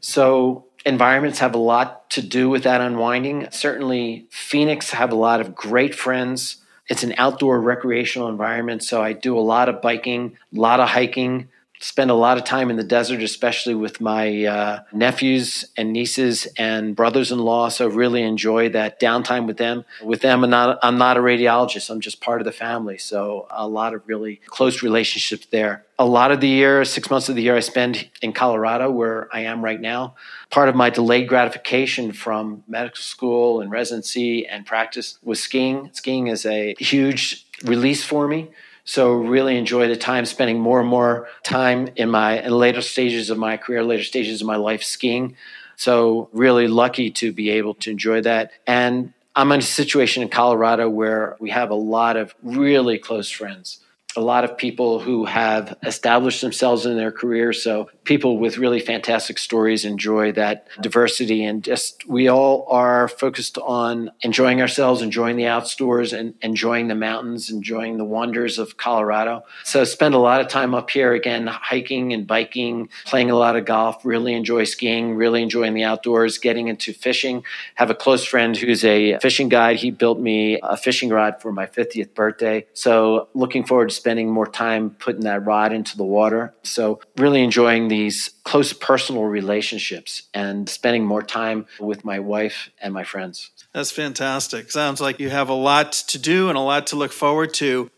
So 0.00 0.66
environments 0.84 1.38
have 1.38 1.54
a 1.54 1.58
lot 1.58 2.10
to 2.10 2.22
do 2.22 2.48
with 2.48 2.64
that 2.64 2.80
unwinding. 2.80 3.48
Certainly, 3.50 4.26
Phoenix 4.30 4.90
have 4.90 5.12
a 5.12 5.16
lot 5.16 5.40
of 5.40 5.54
great 5.54 5.94
friends. 5.94 6.56
It's 6.88 7.02
an 7.02 7.14
outdoor 7.16 7.60
recreational 7.60 8.28
environment, 8.28 8.82
so 8.82 9.02
I 9.02 9.12
do 9.12 9.38
a 9.38 9.40
lot 9.40 9.68
of 9.68 9.80
biking, 9.80 10.36
a 10.54 10.60
lot 10.60 10.80
of 10.80 10.88
hiking, 10.88 11.48
spend 11.82 12.12
a 12.12 12.14
lot 12.14 12.38
of 12.38 12.44
time 12.44 12.70
in 12.70 12.76
the 12.76 12.84
desert, 12.84 13.20
especially 13.22 13.74
with 13.74 14.00
my 14.00 14.44
uh, 14.44 14.82
nephews 14.92 15.64
and 15.76 15.92
nieces 15.92 16.46
and 16.56 16.94
brothers-in-law. 16.94 17.68
So 17.70 17.88
really 17.88 18.22
enjoy 18.22 18.68
that 18.70 19.00
downtime 19.00 19.46
with 19.46 19.56
them. 19.56 19.84
With 20.02 20.20
them, 20.20 20.44
I'm 20.44 20.50
not 20.50 20.78
I'm 20.82 20.96
not 20.96 21.16
a 21.16 21.20
radiologist. 21.20 21.90
I'm 21.90 22.00
just 22.00 22.20
part 22.20 22.40
of 22.40 22.44
the 22.44 22.52
family. 22.52 22.98
So 22.98 23.46
a 23.50 23.66
lot 23.66 23.94
of 23.94 24.02
really 24.06 24.40
close 24.46 24.82
relationships 24.82 25.46
there. 25.46 25.84
A 25.98 26.06
lot 26.06 26.32
of 26.32 26.40
the 26.40 26.48
year, 26.48 26.84
six 26.84 27.10
months 27.10 27.28
of 27.28 27.36
the 27.36 27.42
year, 27.42 27.56
I 27.56 27.60
spend 27.60 28.08
in 28.22 28.32
Colorado, 28.32 28.90
where 28.90 29.28
I 29.32 29.40
am 29.40 29.62
right 29.62 29.80
now. 29.80 30.14
Part 30.50 30.68
of 30.68 30.74
my 30.74 30.90
delayed 30.90 31.28
gratification 31.28 32.12
from 32.12 32.64
medical 32.66 33.02
school 33.02 33.60
and 33.60 33.70
residency 33.70 34.46
and 34.46 34.64
practice 34.64 35.18
was 35.22 35.42
skiing. 35.42 35.90
Skiing 35.92 36.28
is 36.28 36.46
a 36.46 36.74
huge 36.78 37.46
release 37.64 38.04
for 38.04 38.26
me. 38.26 38.50
So 38.84 39.14
really 39.14 39.56
enjoy 39.56 39.88
the 39.88 39.96
time 39.96 40.26
spending 40.26 40.58
more 40.58 40.80
and 40.80 40.88
more 40.88 41.28
time 41.44 41.88
in 41.96 42.10
my 42.10 42.42
in 42.42 42.52
later 42.52 42.82
stages 42.82 43.30
of 43.30 43.38
my 43.38 43.56
career, 43.56 43.84
later 43.84 44.02
stages 44.04 44.40
of 44.40 44.46
my 44.46 44.56
life 44.56 44.82
skiing. 44.82 45.36
So 45.76 46.28
really 46.32 46.68
lucky 46.68 47.10
to 47.12 47.32
be 47.32 47.50
able 47.50 47.74
to 47.74 47.90
enjoy 47.90 48.22
that. 48.22 48.52
And 48.66 49.12
I'm 49.34 49.50
in 49.52 49.60
a 49.60 49.62
situation 49.62 50.22
in 50.22 50.28
Colorado 50.28 50.88
where 50.88 51.36
we 51.40 51.50
have 51.50 51.70
a 51.70 51.74
lot 51.74 52.16
of 52.16 52.34
really 52.42 52.98
close 52.98 53.30
friends 53.30 53.78
a 54.16 54.20
lot 54.20 54.44
of 54.44 54.56
people 54.56 55.00
who 55.00 55.24
have 55.24 55.76
established 55.82 56.40
themselves 56.40 56.86
in 56.86 56.96
their 56.96 57.12
careers. 57.12 57.62
So 57.62 57.88
people 58.04 58.38
with 58.38 58.58
really 58.58 58.80
fantastic 58.80 59.38
stories 59.38 59.84
enjoy 59.84 60.32
that 60.32 60.66
diversity 60.80 61.44
and 61.44 61.62
just 61.62 62.06
we 62.08 62.28
all 62.28 62.66
are 62.68 63.08
focused 63.08 63.58
on 63.58 64.10
enjoying 64.22 64.60
ourselves, 64.60 65.02
enjoying 65.02 65.36
the 65.36 65.46
outdoors 65.46 66.12
and 66.12 66.34
enjoying 66.42 66.88
the 66.88 66.94
mountains, 66.94 67.50
enjoying 67.50 67.98
the 67.98 68.04
wonders 68.04 68.58
of 68.58 68.76
Colorado. 68.76 69.44
So 69.64 69.84
spend 69.84 70.14
a 70.14 70.18
lot 70.18 70.40
of 70.40 70.48
time 70.48 70.74
up 70.74 70.90
here 70.90 71.12
again 71.12 71.46
hiking 71.46 72.12
and 72.12 72.26
biking, 72.26 72.88
playing 73.06 73.30
a 73.30 73.36
lot 73.36 73.56
of 73.56 73.64
golf, 73.64 74.04
really 74.04 74.34
enjoy 74.34 74.64
skiing, 74.64 75.14
really 75.14 75.42
enjoying 75.42 75.74
the 75.74 75.84
outdoors, 75.84 76.38
getting 76.38 76.68
into 76.68 76.92
fishing. 76.92 77.44
Have 77.76 77.90
a 77.90 77.94
close 77.94 78.24
friend 78.24 78.56
who's 78.56 78.84
a 78.84 79.18
fishing 79.18 79.48
guide. 79.48 79.76
He 79.76 79.90
built 79.90 80.18
me 80.18 80.58
a 80.62 80.76
fishing 80.76 81.10
rod 81.10 81.40
for 81.40 81.52
my 81.52 81.66
50th 81.66 82.14
birthday. 82.14 82.66
So 82.74 83.28
looking 83.34 83.64
forward 83.64 83.88
to 83.88 83.94
spending 84.02 84.28
more 84.28 84.48
time 84.48 84.90
putting 84.90 85.22
that 85.22 85.46
rod 85.46 85.72
into 85.72 85.96
the 85.96 86.02
water. 86.04 86.52
So, 86.64 86.98
really 87.16 87.40
enjoying 87.40 87.86
these 87.86 88.30
close 88.42 88.72
personal 88.72 89.22
relationships 89.22 90.24
and 90.34 90.68
spending 90.68 91.04
more 91.04 91.22
time 91.22 91.66
with 91.78 92.04
my 92.04 92.18
wife 92.18 92.70
and 92.80 92.92
my 92.92 93.04
friends. 93.04 93.50
That's 93.72 93.92
fantastic. 93.92 94.72
Sounds 94.72 95.00
like 95.00 95.20
you 95.20 95.30
have 95.30 95.48
a 95.48 95.54
lot 95.54 95.92
to 96.08 96.18
do 96.18 96.48
and 96.48 96.58
a 96.58 96.60
lot 96.60 96.88
to 96.88 96.96
look 96.96 97.12
forward 97.12 97.54
to. 97.54 97.92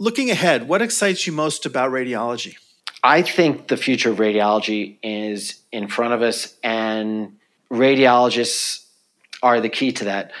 Looking 0.00 0.28
ahead, 0.28 0.66
what 0.66 0.82
excites 0.82 1.24
you 1.24 1.32
most 1.32 1.66
about 1.66 1.92
radiology? 1.92 2.56
I 3.04 3.22
think 3.22 3.68
the 3.68 3.76
future 3.76 4.10
of 4.10 4.16
radiology 4.16 4.96
is 5.04 5.60
in 5.70 5.86
front 5.86 6.14
of 6.14 6.22
us, 6.22 6.56
and 6.64 7.36
radiologists 7.70 8.86
are 9.40 9.60
the 9.60 9.68
key 9.68 9.92
to 9.92 10.04
that 10.06 10.32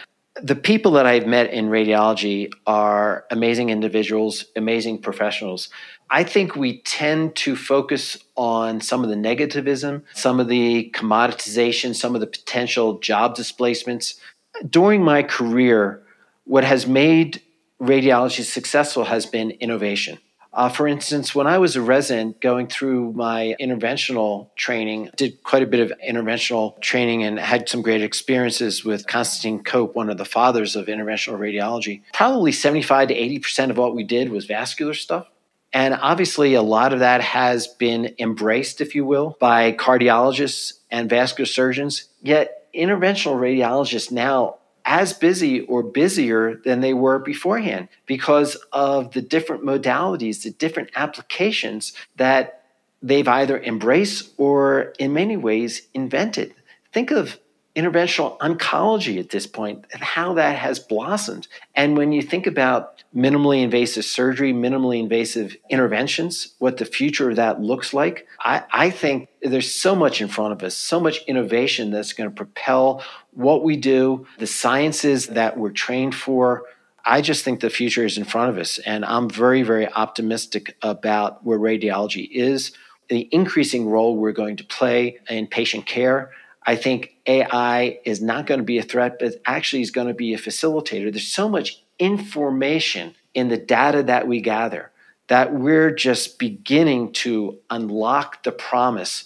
the 0.42 0.56
people 0.56 0.92
that 0.92 1.06
I've 1.06 1.26
met 1.26 1.52
in 1.52 1.68
radiology 1.68 2.52
are 2.66 3.24
amazing 3.30 3.70
individuals, 3.70 4.46
amazing 4.56 4.98
professionals. 4.98 5.68
I 6.10 6.24
think 6.24 6.56
we 6.56 6.80
tend 6.82 7.36
to 7.36 7.56
focus 7.56 8.18
on 8.36 8.80
some 8.80 9.04
of 9.04 9.10
the 9.10 9.16
negativism, 9.16 10.02
some 10.12 10.40
of 10.40 10.48
the 10.48 10.90
commoditization, 10.94 11.94
some 11.94 12.14
of 12.14 12.20
the 12.20 12.26
potential 12.26 12.98
job 12.98 13.36
displacements. 13.36 14.20
During 14.68 15.02
my 15.02 15.22
career, 15.22 16.02
what 16.44 16.64
has 16.64 16.86
made 16.86 17.40
radiology 17.80 18.42
successful 18.42 19.04
has 19.04 19.26
been 19.26 19.52
innovation. 19.52 20.18
Uh, 20.54 20.68
for 20.68 20.86
instance, 20.86 21.34
when 21.34 21.48
I 21.48 21.58
was 21.58 21.74
a 21.74 21.82
resident 21.82 22.40
going 22.40 22.68
through 22.68 23.12
my 23.14 23.56
interventional 23.60 24.54
training, 24.54 25.10
did 25.16 25.42
quite 25.42 25.64
a 25.64 25.66
bit 25.66 25.80
of 25.80 25.92
interventional 26.08 26.80
training 26.80 27.24
and 27.24 27.40
had 27.40 27.68
some 27.68 27.82
great 27.82 28.02
experiences 28.02 28.84
with 28.84 29.08
Constantin 29.08 29.64
Cope, 29.64 29.96
one 29.96 30.08
of 30.08 30.16
the 30.16 30.24
fathers 30.24 30.76
of 30.76 30.86
interventional 30.86 31.40
radiology. 31.40 32.02
Probably 32.12 32.52
75 32.52 33.08
to 33.08 33.14
80% 33.14 33.70
of 33.70 33.78
what 33.78 33.96
we 33.96 34.04
did 34.04 34.30
was 34.30 34.46
vascular 34.46 34.94
stuff. 34.94 35.26
And 35.72 35.94
obviously, 35.94 36.54
a 36.54 36.62
lot 36.62 36.92
of 36.92 37.00
that 37.00 37.20
has 37.20 37.66
been 37.66 38.14
embraced, 38.20 38.80
if 38.80 38.94
you 38.94 39.04
will, 39.04 39.36
by 39.40 39.72
cardiologists 39.72 40.74
and 40.88 41.10
vascular 41.10 41.46
surgeons. 41.46 42.04
Yet, 42.22 42.68
interventional 42.72 43.34
radiologists 43.34 44.12
now 44.12 44.58
as 44.84 45.12
busy 45.12 45.60
or 45.62 45.82
busier 45.82 46.56
than 46.64 46.80
they 46.80 46.94
were 46.94 47.18
beforehand 47.18 47.88
because 48.06 48.56
of 48.72 49.12
the 49.12 49.22
different 49.22 49.64
modalities, 49.64 50.42
the 50.42 50.50
different 50.50 50.90
applications 50.94 51.92
that 52.16 52.62
they've 53.02 53.28
either 53.28 53.60
embraced 53.62 54.32
or 54.36 54.94
in 54.98 55.12
many 55.12 55.36
ways 55.36 55.82
invented. 55.94 56.54
Think 56.92 57.10
of 57.10 57.38
interventional 57.76 58.38
oncology 58.38 59.18
at 59.18 59.30
this 59.30 59.46
point 59.46 59.84
and 59.92 60.02
how 60.02 60.34
that 60.34 60.56
has 60.56 60.78
blossomed. 60.78 61.48
And 61.74 61.96
when 61.96 62.12
you 62.12 62.22
think 62.22 62.46
about 62.46 63.02
minimally 63.14 63.62
invasive 63.62 64.04
surgery, 64.04 64.52
minimally 64.52 65.00
invasive 65.00 65.56
interventions, 65.68 66.54
what 66.58 66.76
the 66.76 66.84
future 66.84 67.30
of 67.30 67.36
that 67.36 67.60
looks 67.60 67.92
like, 67.92 68.26
I, 68.40 68.62
I 68.70 68.90
think 68.90 69.28
there's 69.42 69.74
so 69.74 69.96
much 69.96 70.20
in 70.20 70.28
front 70.28 70.52
of 70.52 70.62
us, 70.62 70.76
so 70.76 71.00
much 71.00 71.24
innovation 71.26 71.90
that's 71.90 72.12
going 72.12 72.30
to 72.30 72.34
propel 72.34 73.02
what 73.34 73.64
we 73.64 73.76
do, 73.76 74.26
the 74.38 74.46
sciences 74.46 75.28
that 75.28 75.56
we're 75.56 75.70
trained 75.70 76.14
for. 76.14 76.64
I 77.04 77.20
just 77.20 77.44
think 77.44 77.60
the 77.60 77.70
future 77.70 78.04
is 78.04 78.16
in 78.16 78.24
front 78.24 78.50
of 78.50 78.58
us. 78.58 78.78
And 78.78 79.04
I'm 79.04 79.28
very, 79.28 79.62
very 79.62 79.90
optimistic 79.92 80.76
about 80.82 81.44
where 81.44 81.58
radiology 81.58 82.28
is, 82.30 82.72
the 83.08 83.28
increasing 83.32 83.88
role 83.88 84.16
we're 84.16 84.32
going 84.32 84.56
to 84.56 84.64
play 84.64 85.18
in 85.28 85.46
patient 85.46 85.86
care. 85.86 86.30
I 86.66 86.76
think 86.76 87.16
AI 87.26 87.98
is 88.04 88.22
not 88.22 88.46
going 88.46 88.58
to 88.58 88.64
be 88.64 88.78
a 88.78 88.82
threat, 88.82 89.18
but 89.18 89.34
actually 89.44 89.82
is 89.82 89.90
going 89.90 90.08
to 90.08 90.14
be 90.14 90.32
a 90.32 90.38
facilitator. 90.38 91.12
There's 91.12 91.26
so 91.26 91.48
much 91.48 91.82
information 91.98 93.14
in 93.34 93.48
the 93.48 93.58
data 93.58 94.02
that 94.04 94.26
we 94.26 94.40
gather 94.40 94.90
that 95.28 95.54
we're 95.54 95.90
just 95.90 96.38
beginning 96.38 97.12
to 97.12 97.58
unlock 97.70 98.42
the 98.42 98.52
promise 98.52 99.24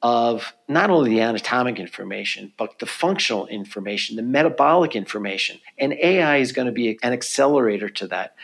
of 0.00 0.54
not 0.68 0.90
only 0.90 1.10
the 1.10 1.20
anatomic 1.20 1.78
information, 1.78 2.52
but 2.56 2.78
the 2.78 2.86
functional 2.86 3.46
information, 3.46 4.16
the 4.16 4.22
metabolic 4.22 4.94
information. 4.94 5.60
And 5.76 5.92
AI 5.94 6.36
is 6.36 6.52
going 6.52 6.66
to 6.66 6.72
be 6.72 6.98
an 7.02 7.12
accelerator 7.12 7.88
to 7.88 8.06
that. 8.08 8.36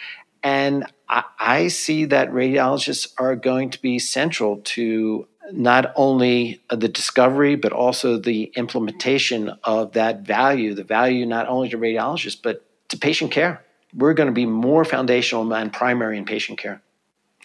And 0.42 0.84
I, 1.08 1.24
I 1.38 1.68
see 1.68 2.06
that 2.06 2.30
radiologists 2.30 3.12
are 3.18 3.36
going 3.36 3.70
to 3.70 3.80
be 3.80 3.98
central 3.98 4.58
to 4.58 5.28
not 5.52 5.92
only 5.94 6.60
the 6.70 6.88
discovery, 6.88 7.54
but 7.54 7.72
also 7.72 8.18
the 8.18 8.44
implementation 8.56 9.50
of 9.62 9.92
that 9.92 10.22
value, 10.22 10.74
the 10.74 10.84
value 10.84 11.26
not 11.26 11.48
only 11.48 11.68
to 11.68 11.78
radiologists, 11.78 12.40
but 12.40 12.64
to 12.88 12.98
patient 12.98 13.30
care. 13.30 13.64
We're 13.94 14.14
going 14.14 14.26
to 14.26 14.32
be 14.32 14.46
more 14.46 14.84
foundational 14.84 15.52
and 15.54 15.72
primary 15.72 16.18
in 16.18 16.24
patient 16.24 16.58
care. 16.58 16.82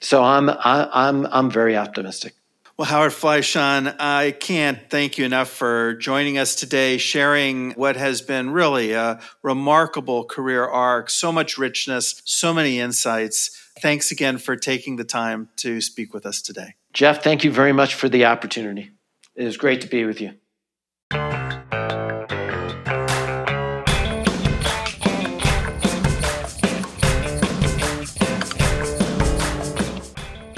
So 0.02 0.24
I'm, 0.24 0.50
I, 0.50 1.10
am 1.10 1.28
I'm 1.30 1.52
very 1.52 1.78
optimistic. 1.78 2.34
Well, 2.80 2.88
Howard 2.88 3.12
Fleishon, 3.12 3.94
I 4.00 4.32
can't 4.32 4.90
thank 4.90 5.18
you 5.18 5.26
enough 5.26 5.50
for 5.50 5.96
joining 5.96 6.38
us 6.38 6.56
today, 6.56 6.98
sharing 6.98 7.72
what 7.72 7.98
has 7.98 8.22
been 8.22 8.52
really 8.52 8.94
a 8.94 9.20
remarkable 9.44 10.24
career 10.24 10.64
arc, 10.64 11.10
so 11.10 11.34
much 11.34 11.58
richness, 11.58 12.22
so 12.24 12.54
many 12.54 12.80
insights. 12.80 13.52
Thanks 13.82 14.12
again 14.12 14.38
for 14.38 14.56
taking 14.56 14.96
the 14.96 15.04
time 15.04 15.50
to 15.58 15.82
speak 15.82 16.14
with 16.14 16.26
us 16.26 16.42
today. 16.42 16.76
Jeff, 16.94 17.22
thank 17.22 17.44
you 17.44 17.52
very 17.52 17.74
much 17.74 17.96
for 17.96 18.08
the 18.08 18.24
opportunity. 18.24 18.92
It 19.36 19.46
is 19.46 19.58
great 19.58 19.82
to 19.82 19.88
be 19.88 20.06
with 20.06 20.22
you. 20.22 20.36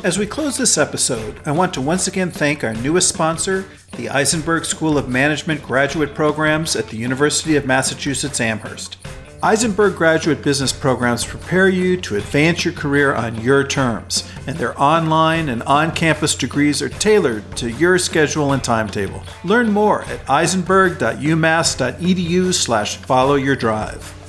As 0.04 0.18
we 0.18 0.26
close 0.26 0.58
this 0.58 0.80
episode, 0.80 1.40
I 1.46 1.52
want 1.52 1.76
to 1.76 1.82
once 1.82 2.08
again 2.08 2.32
thank 2.32 2.64
our 2.64 2.74
newest 2.74 3.08
sponsor, 3.08 3.66
the 3.96 4.08
Isenberg 4.08 4.66
School 4.66 4.98
of 4.98 5.08
Management 5.08 5.62
graduate 5.62 6.16
programs 6.16 6.76
at 6.76 6.88
the 6.88 6.98
University 6.98 7.56
of 7.56 7.68
Massachusetts 7.68 8.42
Amherst. 8.42 8.98
Isenberg 9.44 9.96
graduate 9.96 10.42
business 10.42 10.74
programs 10.74 11.24
prepare 11.24 11.70
you 11.70 12.02
to 12.02 12.16
advance 12.16 12.66
your 12.66 12.74
career 12.74 13.14
on 13.14 13.40
your 13.42 13.64
terms, 13.64 14.28
and 14.48 14.58
their 14.58 14.82
online 14.82 15.50
and 15.50 15.62
on 15.64 15.92
campus 15.92 16.34
degrees 16.34 16.82
are 16.82 16.90
tailored 16.90 17.56
to 17.58 17.70
your 17.70 18.00
schedule 18.00 18.54
and 18.54 18.64
timetable. 18.64 19.22
Learn 19.44 19.72
more 19.72 20.02
at 20.06 20.26
isenberg.umass.edu/slash 20.26 22.98
follow 22.98 23.36
your 23.36 23.56
drive. 23.56 24.21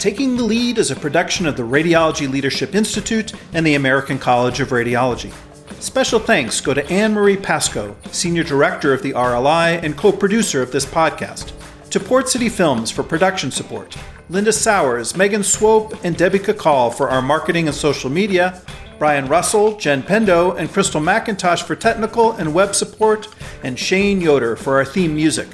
Taking 0.00 0.38
the 0.38 0.44
Lead 0.44 0.78
is 0.78 0.90
a 0.90 0.96
production 0.96 1.44
of 1.44 1.58
the 1.58 1.62
Radiology 1.62 2.26
Leadership 2.26 2.74
Institute 2.74 3.34
and 3.52 3.66
the 3.66 3.74
American 3.74 4.18
College 4.18 4.58
of 4.58 4.70
Radiology. 4.70 5.30
Special 5.78 6.18
thanks 6.18 6.58
go 6.62 6.72
to 6.72 6.90
Anne 6.90 7.12
Marie 7.12 7.36
Pasco, 7.36 7.94
Senior 8.10 8.42
Director 8.42 8.94
of 8.94 9.02
the 9.02 9.12
RLI 9.12 9.82
and 9.82 9.98
co 9.98 10.10
producer 10.10 10.62
of 10.62 10.72
this 10.72 10.86
podcast, 10.86 11.52
to 11.90 12.00
Port 12.00 12.30
City 12.30 12.48
Films 12.48 12.90
for 12.90 13.02
production 13.02 13.50
support, 13.50 13.94
Linda 14.30 14.54
Sowers, 14.54 15.18
Megan 15.18 15.42
Swope, 15.42 15.92
and 16.02 16.16
Debbie 16.16 16.38
Kakal 16.38 16.94
for 16.94 17.10
our 17.10 17.20
marketing 17.20 17.66
and 17.66 17.76
social 17.76 18.08
media, 18.08 18.62
Brian 18.98 19.26
Russell, 19.26 19.76
Jen 19.76 20.02
Pendo, 20.02 20.56
and 20.56 20.72
Crystal 20.72 21.02
McIntosh 21.02 21.62
for 21.62 21.76
technical 21.76 22.32
and 22.32 22.54
web 22.54 22.74
support, 22.74 23.28
and 23.62 23.78
Shane 23.78 24.22
Yoder 24.22 24.56
for 24.56 24.76
our 24.76 24.84
theme 24.86 25.14
music. 25.14 25.48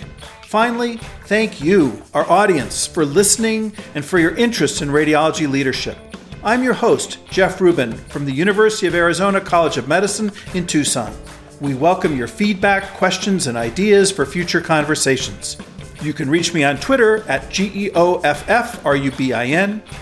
Finally, 0.57 0.97
thank 1.27 1.61
you, 1.61 2.03
our 2.15 2.25
audience, 2.31 2.87
for 2.87 3.05
listening 3.05 3.75
and 3.95 4.03
for 4.03 4.19
your 4.19 4.35
interest 4.37 4.81
in 4.81 4.89
radiology 4.89 5.47
leadership. 5.47 5.99
I'm 6.43 6.63
your 6.63 6.73
host, 6.73 7.19
Jeff 7.29 7.61
Rubin, 7.61 7.93
from 7.93 8.25
the 8.25 8.33
University 8.33 8.87
of 8.87 8.95
Arizona 8.95 9.39
College 9.39 9.77
of 9.77 9.87
Medicine 9.87 10.33
in 10.55 10.67
Tucson. 10.67 11.15
We 11.61 11.75
welcome 11.75 12.17
your 12.17 12.27
feedback, 12.27 12.95
questions, 12.95 13.49
and 13.49 13.59
ideas 13.59 14.11
for 14.11 14.25
future 14.25 14.63
conversations. 14.63 15.59
You 16.03 16.13
can 16.13 16.29
reach 16.29 16.53
me 16.53 16.63
on 16.63 16.77
Twitter 16.77 17.25
at 17.29 17.49
GEOFFRUBIN 17.51 18.11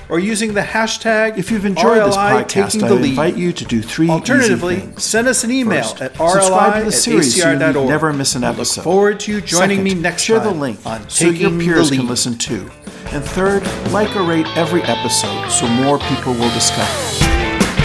or 0.08 0.18
using 0.18 0.52
the 0.54 0.60
hashtag 0.60 1.38
If 1.38 1.50
you've 1.52 1.64
enjoyed 1.64 1.98
RLI 1.98 2.06
this 2.06 2.16
podcast, 2.16 2.72
taking 2.72 2.80
the 2.80 2.86
I 2.86 2.98
lead. 2.98 3.10
invite 3.10 3.36
you 3.36 3.52
to 3.52 3.64
do 3.64 3.80
three 3.80 4.08
Alternatively, 4.10 4.88
send 4.96 5.28
us 5.28 5.44
an 5.44 5.52
email 5.52 5.82
First, 5.82 6.02
at 6.02 6.14
rli 6.14 6.74
to 6.74 6.80
the 6.80 6.86
at 6.86 6.92
series 6.92 7.40
so 7.40 7.52
you 7.52 7.58
never 7.58 8.12
miss 8.12 8.34
an 8.34 8.42
I 8.44 8.50
episode. 8.50 8.80
Look 8.80 8.84
forward 8.84 9.20
to 9.20 9.32
you 9.32 9.40
joining 9.40 9.78
Second, 9.78 9.84
me 9.84 9.94
next 9.94 10.22
share 10.22 10.38
time 10.40 10.48
the 10.48 10.54
link 10.54 10.84
on 10.84 11.08
so 11.08 11.28
your 11.28 11.50
peers 11.50 11.90
can 11.90 12.08
listen 12.08 12.36
too. 12.36 12.68
And 13.12 13.24
third, 13.24 13.62
like 13.92 14.16
or 14.16 14.24
rate 14.24 14.46
every 14.56 14.82
episode 14.82 15.48
so 15.48 15.68
more 15.68 15.98
people 16.00 16.32
will 16.32 16.52
discover. 16.54 16.90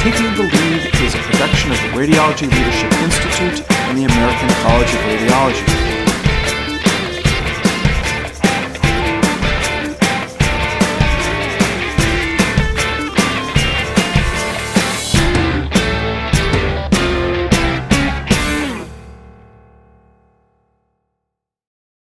Taking 0.01 0.33
the 0.33 0.43
Lead 0.43 0.95
is 1.03 1.13
a 1.13 1.19
production 1.19 1.71
of 1.71 1.77
the 1.77 1.89
Radiology 1.89 2.49
Leadership 2.49 2.91
Institute 3.03 3.69
and 3.69 3.97
the 3.97 4.05
American 4.05 4.49
College 4.63 4.87
of 4.93 4.99
Radiology. 5.01 5.88